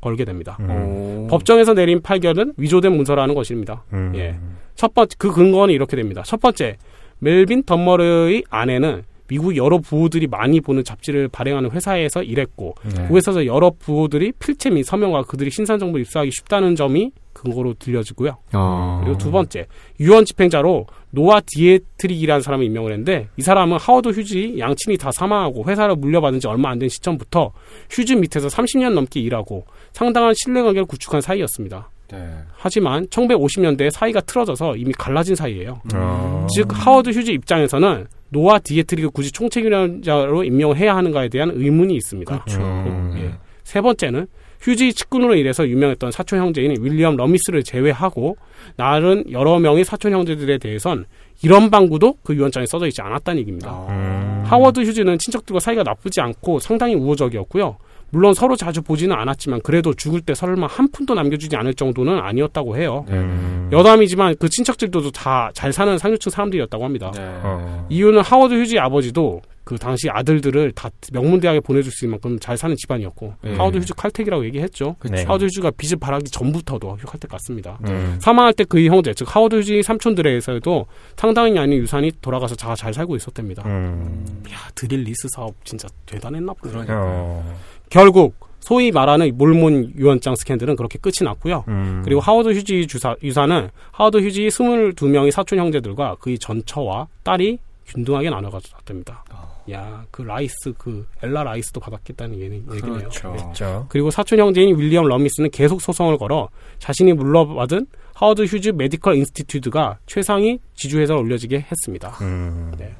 걸게 0.00 0.24
됩니다. 0.24 0.56
음. 0.58 0.70
오. 0.70 1.26
법정에서 1.30 1.74
내린 1.74 2.02
판결은 2.02 2.54
위조된 2.56 2.96
문서라는 2.96 3.36
것입니다. 3.36 3.84
음. 3.92 4.12
예. 4.16 4.36
첫 4.74 4.94
번째 4.94 5.14
그 5.16 5.30
근거는 5.30 5.72
이렇게 5.72 5.96
됩니다. 5.96 6.24
첫 6.26 6.40
번째 6.40 6.76
멜빈 7.20 7.62
덤머르의 7.62 8.42
아내는 8.50 9.04
미국 9.28 9.56
여러 9.56 9.78
부호들이 9.78 10.26
많이 10.26 10.60
보는 10.60 10.82
잡지를 10.82 11.28
발행하는 11.28 11.70
회사에서 11.70 12.24
일했고 12.24 12.74
네. 12.96 13.06
그 13.06 13.14
회사에서 13.14 13.46
여러 13.46 13.70
부호들이 13.78 14.32
필체 14.40 14.70
및 14.70 14.82
서명과 14.82 15.22
그들이 15.22 15.52
신상 15.52 15.78
정보를 15.78 16.00
입수하기 16.02 16.32
쉽다는 16.32 16.74
점이 16.74 17.12
근거로 17.42 17.74
들려지고요. 17.74 18.36
어. 18.52 19.00
그리고 19.02 19.18
두 19.18 19.30
번째 19.30 19.66
유언 20.00 20.24
집행자로 20.24 20.86
노아 21.10 21.40
디에트릭이라는 21.44 22.40
사람을 22.42 22.64
임명을 22.66 22.92
했는데 22.92 23.28
이 23.36 23.42
사람은 23.42 23.78
하워드 23.78 24.10
휴즈 24.10 24.56
양친이 24.58 24.96
다 24.96 25.10
사망하고 25.12 25.64
회사를 25.66 25.96
물려받은 25.96 26.40
지 26.40 26.46
얼마 26.48 26.70
안 26.70 26.78
된 26.78 26.88
시점부터 26.88 27.52
휴즈 27.90 28.16
밑에서 28.16 28.48
30년 28.48 28.92
넘게 28.94 29.20
일하고 29.20 29.64
상당한 29.92 30.34
신뢰관계를 30.36 30.86
구축한 30.86 31.20
사이였습니다. 31.20 31.90
네. 32.10 32.28
하지만 32.56 33.06
1950년대에 33.06 33.90
사이가 33.90 34.20
틀어져서 34.22 34.76
이미 34.76 34.92
갈라진 34.92 35.34
사이예요. 35.34 35.80
어. 35.94 36.46
즉 36.54 36.66
하워드 36.70 37.10
휴즈 37.10 37.32
입장에서는 37.32 38.06
노아 38.30 38.58
디에트릭을 38.58 39.10
굳이 39.10 39.30
총책임자로 39.32 40.44
임명을 40.44 40.76
해야 40.76 40.96
하는가에 40.96 41.28
대한 41.28 41.50
의문이 41.54 41.94
있습니다. 41.96 42.40
그렇죠. 42.44 42.60
음. 42.60 43.14
예. 43.18 43.34
세 43.64 43.80
번째는 43.80 44.26
휴즈 44.62 44.94
측근으로 44.94 45.34
일해서 45.34 45.68
유명했던 45.68 46.12
사촌 46.12 46.38
형제인 46.38 46.76
윌리엄 46.80 47.16
러미스를 47.16 47.64
제외하고 47.64 48.36
다른 48.76 49.24
여러 49.32 49.58
명의 49.58 49.84
사촌 49.84 50.12
형제들에 50.12 50.58
대해선 50.58 51.04
일언반구도 51.42 52.18
그 52.22 52.34
유언장에 52.34 52.66
써져 52.66 52.86
있지 52.86 53.02
않았다는 53.02 53.40
얘기입니다. 53.40 53.70
아. 53.70 53.86
음. 53.90 54.44
하워드 54.46 54.80
휴즈는 54.80 55.18
친척들과 55.18 55.60
사이가 55.60 55.82
나쁘지 55.82 56.20
않고 56.20 56.60
상당히 56.60 56.94
우호적이었고요. 56.94 57.76
물론 58.12 58.34
서로 58.34 58.56
자주 58.56 58.82
보지는 58.82 59.16
않았지만 59.16 59.62
그래도 59.62 59.94
죽을 59.94 60.20
때 60.20 60.34
설마 60.34 60.66
한 60.66 60.90
푼도 60.90 61.14
남겨주지 61.14 61.56
않을 61.56 61.72
정도는 61.74 62.18
아니었다고 62.18 62.76
해요. 62.76 63.06
음. 63.08 63.68
여담이지만 63.72 64.36
그 64.38 64.48
친척들도 64.48 65.10
다 65.12 65.50
잘 65.54 65.72
사는 65.72 65.96
상류층 65.98 66.30
사람들이었다고 66.30 66.84
합니다. 66.84 67.10
네. 67.14 67.20
어. 67.42 67.86
이유는 67.88 68.20
하워드 68.22 68.54
휴즈 68.54 68.78
아버지도 68.78 69.40
그 69.64 69.76
당시 69.78 70.08
아들들을 70.10 70.72
다 70.72 70.90
명문대학에 71.12 71.60
보내줄 71.60 71.92
수 71.92 72.04
있는 72.04 72.12
만큼 72.12 72.38
잘 72.40 72.56
사는 72.56 72.74
집안이었고 72.76 73.34
네. 73.42 73.54
하워드 73.54 73.78
휴즈 73.78 73.92
칼텍이라고 73.94 74.44
얘기했죠. 74.46 74.96
네. 75.08 75.22
하워드 75.22 75.44
휴즈가 75.44 75.70
빛을 75.76 75.98
발하기 76.00 76.30
전부터도 76.30 76.98
칼텍 77.06 77.30
갔습니다. 77.30 77.78
음. 77.86 78.18
사망할 78.20 78.52
때 78.52 78.64
그의 78.64 78.88
형제 78.88 79.14
즉 79.14 79.34
하워드 79.34 79.56
휴즈 79.56 79.82
삼촌들에서도 79.82 80.86
상당한 81.16 81.58
양의 81.58 81.78
유산이 81.78 82.12
돌아가서 82.20 82.56
다 82.56 82.70
잘 82.70 82.92
살고 82.92 83.16
있었답니다. 83.16 83.62
음. 83.66 84.42
야 84.52 84.56
드릴 84.74 85.02
리스 85.04 85.28
사업 85.34 85.54
진짜 85.64 85.88
대단했나 86.06 86.52
보네. 86.54 86.72
그러니까. 86.72 86.94
어. 86.98 87.58
결국 87.92 88.34
소위 88.60 88.90
말하는 88.90 89.36
몰몬 89.36 89.92
유언장 89.96 90.34
스캔들은 90.34 90.76
그렇게 90.76 90.98
끝이 90.98 91.24
났고요. 91.24 91.64
음. 91.68 92.00
그리고 92.02 92.22
하워드 92.22 92.54
휴즈 92.54 92.86
주사, 92.86 93.14
유산은 93.22 93.68
하워드 93.90 94.16
휴즈 94.16 94.48
22명의 94.48 95.30
사촌 95.30 95.58
형제들과 95.58 96.16
그의 96.18 96.38
전처와 96.38 97.08
딸이 97.22 97.58
균등하게 97.86 98.30
나눠가졌답니다. 98.30 99.24
아. 99.30 99.52
야, 99.70 100.06
그 100.10 100.22
라이스, 100.22 100.72
그 100.78 101.06
엘라 101.22 101.42
라이스도 101.42 101.80
받았겠다는 101.80 102.40
얘기, 102.40 102.54
얘기네요. 102.54 102.80
그렇죠. 102.80 103.30
네. 103.32 103.36
그렇죠. 103.36 103.86
그리고 103.90 104.10
사촌 104.10 104.38
형제인 104.38 104.78
윌리엄 104.78 105.06
러미스는 105.06 105.50
계속 105.50 105.82
소송을 105.82 106.16
걸어 106.16 106.48
자신이 106.78 107.12
물려받은 107.12 107.86
하워드 108.14 108.44
휴즈 108.44 108.70
Medical 108.70 109.16
Institute가 109.16 109.98
최상위 110.06 110.60
지주회사로 110.76 111.20
올려지게 111.20 111.66
했습니다. 111.70 112.08
음. 112.22 112.72
네. 112.78 112.94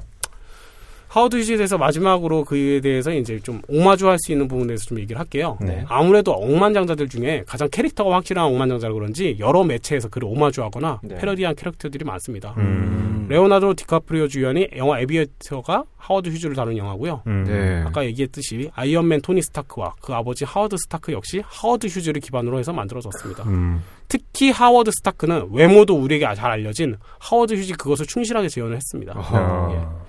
하워드 1.13 1.37
휴즈에 1.37 1.57
대해서 1.57 1.77
마지막으로 1.77 2.43
그에 2.43 2.81
대해서 2.81 3.13
이제 3.13 3.39
좀 3.39 3.61
오마주할 3.67 4.17
수 4.17 4.31
있는 4.31 4.47
부분에 4.47 4.69
대해서 4.69 4.85
좀 4.85 4.99
얘기를 4.99 5.19
할게요. 5.19 5.59
네. 5.61 5.85
아무래도 5.87 6.31
억만장자들 6.31 7.07
중에 7.07 7.43
가장 7.45 7.69
캐릭터가 7.71 8.15
확실한 8.15 8.43
억만장자라 8.45 8.95
그런지 8.95 9.35
여러 9.37 9.63
매체에서 9.63 10.09
그를 10.09 10.27
오마주하거나 10.29 11.01
네. 11.03 11.15
패러디한 11.17 11.53
캐릭터들이 11.53 12.03
많습니다. 12.03 12.55
음. 12.57 13.27
레오나르도 13.29 13.75
디카프리오 13.75 14.27
주연이 14.27 14.67
영화 14.75 14.99
에비에이터가 15.01 15.83
하워드 15.97 16.29
휴즈를 16.29 16.55
다룬 16.55 16.77
영화고요. 16.77 17.21
음. 17.27 17.43
네. 17.47 17.83
아까 17.85 18.03
얘기했듯이 18.05 18.71
아이언맨 18.73 19.21
토니 19.21 19.43
스타크와 19.43 19.93
그 20.01 20.13
아버지 20.13 20.45
하워드 20.45 20.75
스타크 20.77 21.11
역시 21.11 21.43
하워드 21.45 21.87
휴즈를 21.87 22.21
기반으로 22.21 22.57
해서 22.57 22.73
만들어졌습니다. 22.73 23.43
음. 23.43 23.83
특히 24.07 24.49
하워드 24.49 24.89
스타크는 24.91 25.49
외모도 25.51 25.95
우리에게 25.95 26.25
잘 26.33 26.51
알려진 26.51 26.97
하워드 27.19 27.53
휴즈 27.53 27.73
그것을 27.73 28.07
충실하게 28.07 28.49
재현을 28.49 28.75
했습니다. 28.75 29.13
어. 29.15 29.73
예. 29.75 30.02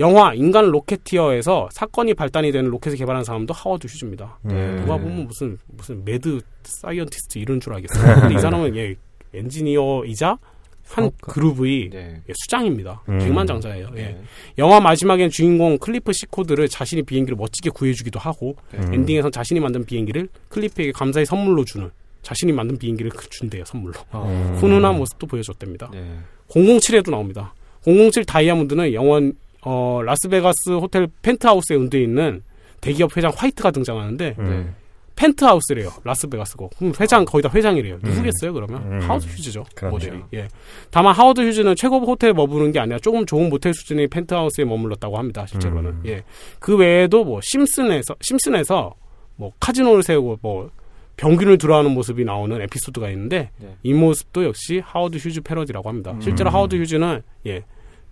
영화 0.00 0.34
인간 0.34 0.66
로켓티어에서 0.70 1.68
사건이 1.72 2.14
발단이 2.14 2.50
되는 2.52 2.70
로켓을 2.70 2.96
개발한 2.98 3.22
사람도 3.22 3.54
하워드 3.54 3.86
휴즈입니다. 3.86 4.38
음. 4.46 4.76
누가 4.80 4.96
보면 4.96 5.26
무슨 5.26 5.56
무슨 5.68 6.04
mad 6.04 6.40
scientist 6.64 7.38
이런 7.38 7.60
줄 7.60 7.74
알겠어요. 7.74 8.14
근데 8.20 8.34
이 8.34 8.38
사람은 8.38 8.76
예, 8.76 8.94
엔지니어이자 9.34 10.28
한 10.30 11.04
사업가. 11.04 11.32
그룹의 11.32 11.90
네. 11.90 12.20
예, 12.28 12.32
수장입니다. 12.44 13.02
음. 13.08 13.18
백만장자예요. 13.18 13.90
예. 13.96 14.02
네. 14.02 14.20
영화 14.58 14.80
마지막엔 14.80 15.30
주인공 15.30 15.78
클리프 15.78 16.12
시코드를 16.12 16.68
자신이 16.68 17.02
비행기를 17.02 17.36
멋지게 17.36 17.70
구해주기도 17.70 18.18
하고 18.18 18.56
음. 18.74 18.94
엔딩에선 18.94 19.30
자신이 19.30 19.60
만든 19.60 19.84
비행기를 19.84 20.28
클리프에게 20.48 20.92
감사히 20.92 21.24
선물로 21.26 21.64
주는 21.64 21.90
자신이 22.22 22.52
만든 22.52 22.76
비행기를 22.76 23.10
그- 23.12 23.28
준대요 23.30 23.64
선물로 23.64 23.94
음. 24.14 24.56
훈훈한 24.58 24.96
모습도 24.96 25.26
보여줬답니다. 25.26 25.90
네. 25.92 26.18
007에도 26.48 27.10
나옵니다. 27.10 27.54
007 27.84 28.24
다이아몬드는 28.24 28.92
영원 28.92 29.34
어, 29.62 30.00
라스베가스 30.04 30.70
호텔 30.80 31.08
펜트하우스에 31.22 31.76
은둔해 31.76 32.02
있는 32.02 32.42
대기업 32.80 33.16
회장 33.16 33.32
화이트가 33.34 33.70
등장하는데 33.70 34.36
음. 34.38 34.48
네. 34.48 34.74
펜트하우스래요. 35.16 35.90
라스베가스고. 36.02 36.70
그럼 36.78 36.94
회장 36.98 37.26
거의 37.26 37.42
다 37.42 37.50
회장이래요. 37.52 37.98
누구겠어요 38.02 38.54
그러면? 38.54 38.82
음. 38.90 39.00
하워드 39.02 39.26
휴즈죠. 39.26 39.66
그렇죠. 39.74 39.92
모델이. 39.92 40.18
예. 40.32 40.48
다만 40.90 41.14
하워드 41.14 41.42
휴즈는 41.42 41.76
최고 41.76 42.00
호텔에 42.00 42.32
머무는 42.32 42.72
게 42.72 42.80
아니라 42.80 42.98
조금 43.00 43.26
좋은 43.26 43.50
모텔 43.50 43.74
수준의 43.74 44.08
펜트하우스에 44.08 44.64
머물렀다고 44.64 45.18
합니다. 45.18 45.44
실제로는. 45.46 45.90
음. 45.90 46.02
예. 46.06 46.22
그 46.58 46.74
외에도 46.74 47.22
뭐 47.24 47.40
심슨에서 47.42 48.14
심슨에서 48.22 48.94
뭐 49.36 49.52
카지노를 49.60 50.02
세우고 50.02 50.38
뭐 50.40 50.70
병균을 51.18 51.58
두려워하는 51.58 51.90
모습이 51.90 52.24
나오는 52.24 52.58
에피소드가 52.62 53.10
있는데 53.10 53.50
네. 53.58 53.76
이 53.82 53.92
모습도 53.92 54.44
역시 54.44 54.80
하워드 54.82 55.18
휴즈 55.18 55.42
패러디라고 55.42 55.86
합니다. 55.86 56.16
실제로 56.20 56.48
음. 56.48 56.54
하워드 56.54 56.76
휴즈는 56.76 57.20
예. 57.46 57.62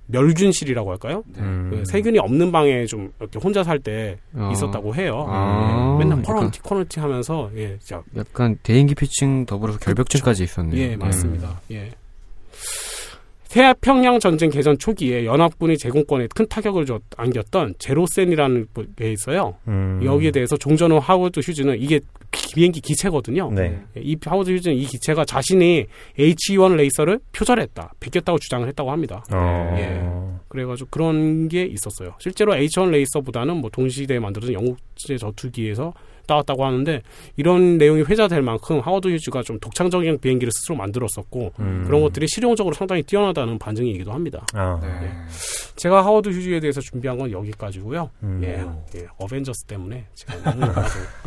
멸균실이라고 0.09 0.91
할까요? 0.91 1.23
네. 1.35 1.41
음. 1.43 1.71
그 1.71 1.85
세균이 1.91 2.19
없는 2.19 2.51
방에 2.51 2.87
좀 2.87 3.13
이렇게 3.21 3.39
혼자 3.39 3.63
살때 3.63 4.19
어. 4.35 4.51
있었다고 4.53 4.95
해요. 4.95 5.27
아. 5.29 5.95
예. 5.95 6.05
맨날 6.05 6.19
약간- 6.19 6.35
코너티 6.37 6.61
코너티 6.61 7.01
하면서 7.01 7.51
예, 7.57 7.77
진짜 7.79 8.03
약간 8.17 8.59
대인기 8.63 8.95
피칭 8.95 9.47
더불어서 9.47 9.79
결벽증까지 9.79 10.45
있었네요. 10.45 10.81
예, 10.81 10.97
맞습니다. 10.97 11.61
예. 11.71 11.91
태평양 13.51 14.21
전쟁 14.21 14.51
개전 14.51 14.77
초기에 14.79 15.25
연합군이 15.25 15.79
제공권에 15.79 16.29
큰 16.35 16.47
타격을 16.49 16.85
줬, 16.87 17.01
안겼던 17.17 17.75
제로센이라는 17.79 18.67
게 18.97 19.13
있어요. 19.13 19.57
음. 19.69 20.01
여기에 20.05 20.33
대해서 20.33 20.57
종전 20.57 20.93
후 20.93 20.99
하워드 20.99 21.41
휴즈는 21.41 21.81
이게 21.81 21.99
기- 22.31 22.55
비행기 22.55 22.81
기체거든요. 22.83 23.51
네. 23.53 23.81
예, 23.97 24.01
이 24.03 24.17
하워드 24.23 24.51
휴즈는 24.51 24.77
이 24.77 24.85
기체가 24.85 25.25
자신이 25.25 25.87
H-1 26.19 26.75
레이서를 26.77 27.21
표절했다, 27.33 27.95
베꼈다고 28.01 28.39
주장을 28.39 28.69
했다고 28.69 28.91
합니다. 28.91 29.25
어. 29.33 29.75
예. 29.79 30.39
그래가지고 30.49 30.89
그런 30.91 31.49
게 31.49 31.65
있었어요. 31.65 32.15
실제로 32.19 32.55
H-1 32.55 32.91
레이서보다는 32.91 33.57
뭐 33.57 33.71
동시대에 33.71 34.19
만들어진 34.19 34.55
영국제 34.55 35.17
전투기에서 35.17 35.93
따 35.95 36.18
왔다고 36.37 36.65
하는데 36.65 37.03
이런 37.37 37.79
내용이 37.79 38.03
회자될 38.03 38.43
만큼 38.43 38.81
하워드 38.81 39.09
휴즈가 39.09 39.43
좀 39.43 39.59
독창적인 39.61 40.19
비행기를 40.21 40.51
스스로 40.53 40.77
만들었었고 40.77 41.53
음. 41.61 41.85
그런 41.87 42.03
것들이 42.03 42.27
실용적으로 42.29 42.75
상당히 42.75 43.03
뛰어나다는 43.03 43.59
반증이기도 43.59 44.13
합니다. 44.13 44.45
아. 44.55 44.79
네. 44.83 45.11
제가 45.77 46.05
하워드 46.05 46.31
휴즈에 46.31 46.61
대해서 46.61 46.81
준비한 46.81 47.17
건 47.19 47.31
여기까지고요. 47.31 48.11
음. 48.25 48.41
예, 48.43 48.65
예, 48.99 49.07
어벤져스 49.19 49.65
때문에 49.67 50.07
제가 50.15 50.55
너무 50.55 50.73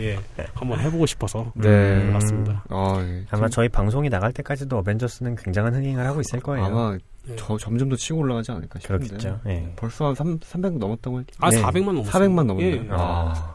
예, 0.01 0.19
한번 0.53 0.79
해보고 0.79 1.05
싶어서 1.05 1.51
네. 1.55 1.69
음. 1.69 2.13
맞습니다. 2.13 2.63
아, 2.69 2.97
예. 3.01 3.25
아마 3.29 3.47
저희 3.47 3.69
방송이 3.69 4.09
나갈 4.09 4.33
때까지도 4.33 4.77
어벤져스는 4.79 5.35
굉장한 5.37 5.73
흥행을 5.75 6.05
하고 6.05 6.19
있을 6.21 6.39
거예요. 6.41 6.65
아마 6.65 6.97
예. 7.29 7.35
저 7.37 7.57
점점 7.57 7.89
더 7.89 7.95
치고 7.95 8.19
올라가지 8.19 8.51
않을까 8.51 8.79
싶은데. 8.79 9.07
그렇겠죠. 9.07 9.39
예. 9.47 9.71
벌써 9.75 10.07
한 10.07 10.15
3, 10.15 10.39
300 10.43 10.77
넘었다고 10.79 11.19
했 11.19 11.25
아, 11.39 11.49
네. 11.49 11.61
400만 11.61 11.85
넘었어요. 11.93 12.11
400만 12.11 12.43
넘었나요? 12.45 12.71
예. 12.71 12.87
아. 12.89 13.50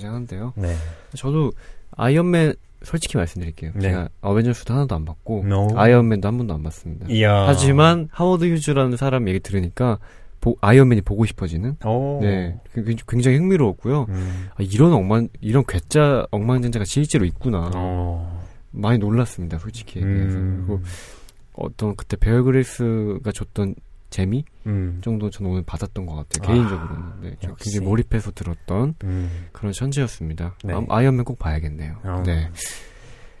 굉장한데요. 0.00 0.52
네. 0.56 0.74
저도 1.16 1.52
아이언맨 1.96 2.54
솔직히 2.82 3.16
말씀드릴게요. 3.16 3.72
네. 3.74 3.80
제가 3.82 4.08
어벤져스도 4.20 4.74
하나도 4.74 4.94
안 4.94 5.04
봤고 5.04 5.42
네. 5.44 5.68
아이언맨도 5.76 6.28
한 6.28 6.36
번도 6.38 6.54
안 6.54 6.62
봤습니다. 6.62 7.06
이야. 7.08 7.46
하지만 7.46 8.08
하워드 8.12 8.44
휴즈라는 8.44 8.96
사람 8.96 9.28
얘기 9.28 9.40
들으니까 9.40 9.98
보- 10.40 10.56
아이언맨이 10.60 11.00
보고 11.02 11.24
싶어지는 11.24 11.76
오. 11.84 12.20
네 12.22 12.56
그- 12.72 12.84
그- 12.84 12.94
굉장히 13.08 13.38
흥미로웠고요. 13.38 14.06
음. 14.08 14.48
아, 14.50 14.56
이런 14.62 14.92
억만 14.92 15.28
이런 15.40 15.64
괴짜 15.66 16.26
억만장자가 16.30 16.84
실제로 16.84 17.24
있구나 17.24 17.70
어. 17.74 18.44
많이 18.70 18.98
놀랐습니다. 18.98 19.58
솔직히 19.58 20.00
얘기해서 20.00 20.36
음. 20.36 20.64
그리고 20.66 20.82
어떤 21.54 21.96
그때 21.96 22.16
베어그리스가 22.18 23.32
줬던 23.32 23.74
재미 24.10 24.44
음. 24.66 25.00
정도 25.02 25.30
저는 25.30 25.50
오늘 25.50 25.62
받았던 25.62 26.06
것 26.06 26.14
같아요. 26.14 26.48
아, 26.48 26.52
개인적으로는 26.52 27.12
네. 27.22 27.36
굉장히 27.40 27.86
몰입해서 27.86 28.30
들었던 28.32 28.94
음. 29.04 29.48
그런 29.52 29.72
천재였습니다. 29.72 30.54
네. 30.64 30.74
아, 30.74 30.84
아이언맨 30.88 31.24
꼭 31.24 31.38
봐야겠네요. 31.38 31.96
어. 32.04 32.22
네. 32.24 32.48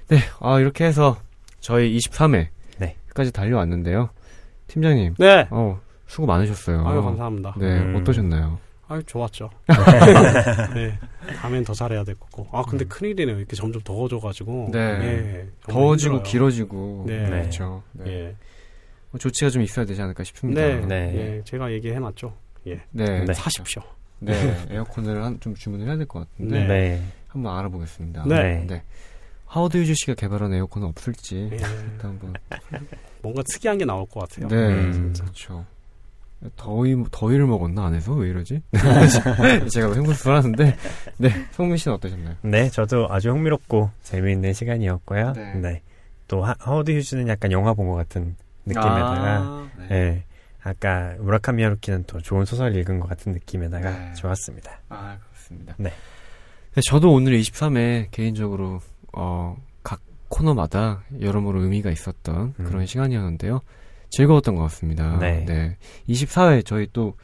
네, 0.08 0.18
아, 0.40 0.58
이렇게 0.60 0.84
해서 0.84 1.16
저희 1.60 1.96
23회까지 1.96 2.48
네. 2.78 3.30
달려왔는데요. 3.32 4.10
팀장님, 4.68 5.14
네. 5.18 5.46
어, 5.50 5.80
수고 6.06 6.26
많으셨어요. 6.26 6.86
아유, 6.86 7.02
감사합니다. 7.02 7.54
네, 7.58 7.80
음. 7.80 7.96
어떠셨나요? 7.96 8.58
아유, 8.88 9.02
좋았죠. 9.04 9.50
네. 10.74 10.96
다음엔 11.40 11.64
더 11.64 11.74
잘해야 11.74 12.04
될 12.04 12.14
거고. 12.16 12.46
아, 12.52 12.62
근데 12.62 12.84
큰일이네요. 12.84 13.38
이렇게 13.38 13.56
점점 13.56 13.82
더워져가지고. 13.82 14.66
음. 14.66 14.70
네. 14.70 14.78
예, 14.78 15.48
정말 15.64 15.82
더워지고 15.82 16.14
힘들어요. 16.16 16.22
길어지고. 16.22 17.04
네. 17.08 17.28
그렇죠. 17.28 17.82
네. 17.92 18.36
예. 19.16 19.18
뭐 19.18 19.18
조치가 19.18 19.50
좀 19.50 19.62
있어야 19.62 19.84
되지 19.84 20.00
않을까 20.02 20.24
싶습니다. 20.24 20.60
네. 20.60 20.80
네. 20.86 21.12
예, 21.16 21.42
제가 21.44 21.72
얘기해놨죠. 21.72 22.32
예. 22.68 22.80
네. 22.90 23.24
네. 23.24 23.34
사십시오. 23.34 23.82
네, 24.18 24.32
에어컨을 24.70 25.22
한, 25.22 25.38
좀 25.40 25.54
주문을 25.54 25.86
해야 25.86 25.96
될 25.96 26.06
것 26.06 26.20
같은데. 26.30 26.60
네. 26.60 26.66
네. 26.66 27.02
한번 27.28 27.56
알아보겠습니다. 27.58 28.24
네. 28.26 28.82
하워드 29.46 29.76
유즈 29.76 29.94
씨가 29.94 30.14
개발한 30.14 30.52
에어컨은 30.54 30.88
없을지. 30.88 31.48
예. 31.52 31.56
일단 31.56 32.10
한번. 32.10 32.34
뭔가 33.22 33.42
특이한 33.52 33.78
게 33.78 33.84
나올 33.84 34.04
것 34.06 34.20
같아요. 34.28 34.48
네, 34.48 34.56
음. 34.74 35.12
그렇죠. 35.16 35.64
더위, 36.56 36.94
더위를 37.10 37.46
먹었나, 37.46 37.86
안에서? 37.86 38.12
왜 38.14 38.28
이러지? 38.28 38.60
제가 39.72 39.94
횡불수를 39.94 40.36
하는데, 40.36 40.76
네, 41.16 41.30
성민 41.52 41.76
씨는 41.78 41.96
어떠셨나요? 41.96 42.36
네, 42.42 42.68
저도 42.70 43.06
아주 43.10 43.30
흥미롭고 43.30 43.90
재미있는 44.02 44.52
시간이었고요. 44.52 45.32
네. 45.32 45.54
네. 45.54 45.82
또 46.28 46.42
하, 46.44 46.54
하워드 46.58 46.90
휴즈는 46.90 47.28
약간 47.28 47.52
영화 47.52 47.72
본 47.72 47.88
것 47.88 47.94
같은 47.94 48.36
느낌에다가 48.66 49.38
아, 49.38 49.70
네. 49.78 49.86
예. 49.90 50.24
아까 50.62 51.14
무라카미 51.20 51.62
하루키는 51.62 52.04
또 52.08 52.20
좋은 52.20 52.44
소설 52.44 52.74
읽은 52.76 52.98
것 52.98 53.08
같은 53.08 53.32
느낌에다가 53.32 53.90
네. 53.90 54.14
좋았습니다. 54.14 54.80
아, 54.88 55.16
그렇습니다. 55.30 55.74
네. 55.78 55.92
네, 56.74 56.80
저도 56.90 57.12
오늘 57.12 57.38
23회 57.38 58.10
개인적으로, 58.10 58.80
어, 59.12 59.56
각 59.84 60.00
코너마다 60.28 61.04
여러모로 61.20 61.62
의미가 61.62 61.90
있었던 61.90 62.54
음. 62.58 62.64
그런 62.64 62.84
시간이었는데요. 62.84 63.60
즐거웠던 64.10 64.56
것 64.56 64.62
같습니다. 64.62 65.18
네. 65.18 65.78
24회 66.08 66.66
저희 66.66 66.88
또, 66.92 67.14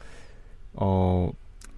어, 0.73 1.29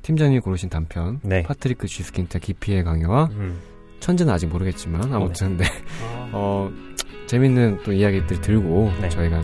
팀장님이 0.03 0.41
고르신 0.41 0.69
단편, 0.69 1.19
네. 1.23 1.41
파트리크 1.41 1.87
쥐스킨트 1.87 2.39
기피의 2.39 2.83
강요와 2.83 3.25
음. 3.31 3.59
천재는 3.99 4.31
아직 4.31 4.47
모르겠지만, 4.47 5.11
아무튼, 5.11 5.57
네. 5.57 5.65
아, 6.03 6.29
어, 6.31 6.71
재밌는 7.27 7.79
또 7.83 7.91
이야기들 7.91 8.41
들고 8.41 8.91
네. 9.01 9.09
저희가 9.09 9.41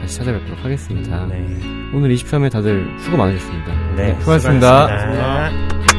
다시 0.00 0.18
찾아뵙도록 0.18 0.64
하겠습니다. 0.64 1.26
네. 1.26 1.36
오늘 1.94 2.14
23회 2.14 2.50
다들 2.50 2.86
수고 3.00 3.16
많으셨습니다. 3.16 3.94
네, 3.96 4.14
수고하셨습니다. 4.20 4.86
수고하셨습니다. 4.86 5.89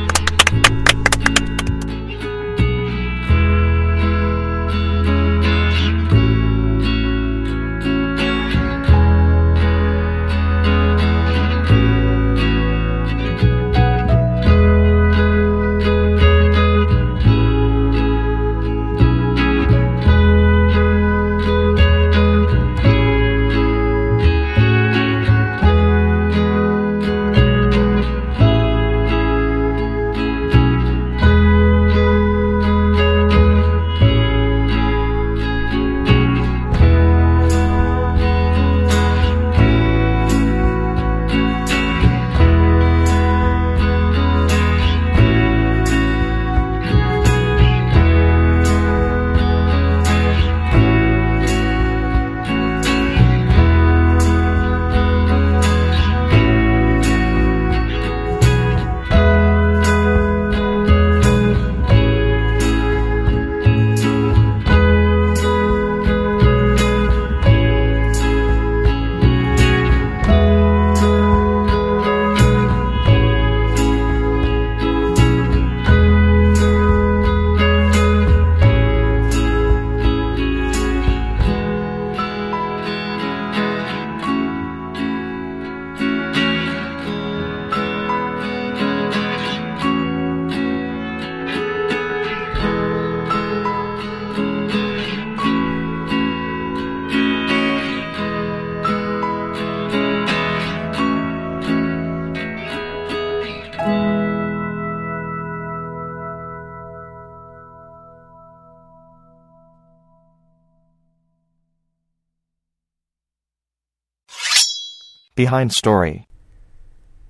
Behind 115.52 115.74
story. 115.78 116.24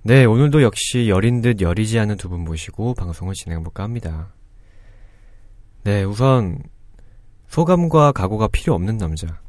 네, 0.04 0.24
오늘도 0.24 0.62
역시 0.62 1.08
여린 1.08 1.40
듯 1.42 1.60
여리지 1.60 1.98
않은 1.98 2.16
두 2.16 2.28
분 2.28 2.44
모시고 2.44 2.94
방송을 2.94 3.34
진행해볼까 3.34 3.82
합니다. 3.82 4.32
네, 5.84 6.04
우선 6.04 6.58
소감과 7.48 8.12
각오가 8.12 8.46
필요 8.48 8.74
없는 8.74 8.96
남자. 8.98 9.40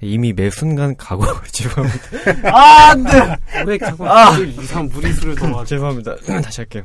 이미 0.00 0.32
매 0.32 0.50
순간 0.50 0.96
각오를 0.96 1.32
죄송합니다. 1.52 2.56
아, 2.56 2.90
안 2.90 3.04
돼! 3.04 3.36
왜 3.66 3.78
자꾸 3.78 4.08
아. 4.08 4.36
이상 4.38 4.86
무리수를 4.88 5.34
더 5.36 5.64
죄송합니다. 5.64 6.16
다시 6.42 6.60
할게요. 6.60 6.84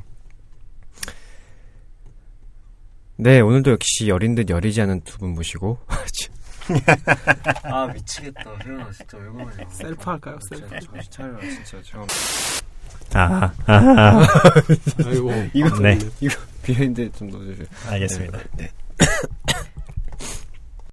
네, 3.20 3.40
오늘도 3.40 3.72
역시 3.72 4.08
여린 4.08 4.36
듯 4.36 4.50
여리지 4.50 4.82
않은 4.82 5.02
두 5.02 5.18
분 5.20 5.34
모시고. 5.34 5.80
아, 7.64 7.88
미치겠다. 7.88 8.44
혜연아, 8.65 8.91
진짜 8.91 9.18
왜 9.18 9.23
그러냐. 9.31 9.69
셀프 9.69 10.10
할까요? 10.10 10.39
셀프. 10.41 10.80
정신 10.80 11.11
차려, 11.11 11.39
진짜. 11.41 11.81
제가. 11.84 12.06
아, 13.14 13.52
아, 13.68 14.23
아이고. 15.06 15.31
이거, 15.53 15.80
네. 15.80 15.98
이거 16.19 16.35
behind 16.64 17.10
좀 17.14 17.30
넣어주세요. 17.30 17.68
알겠습니다. 17.89 18.39
네. 18.57 18.72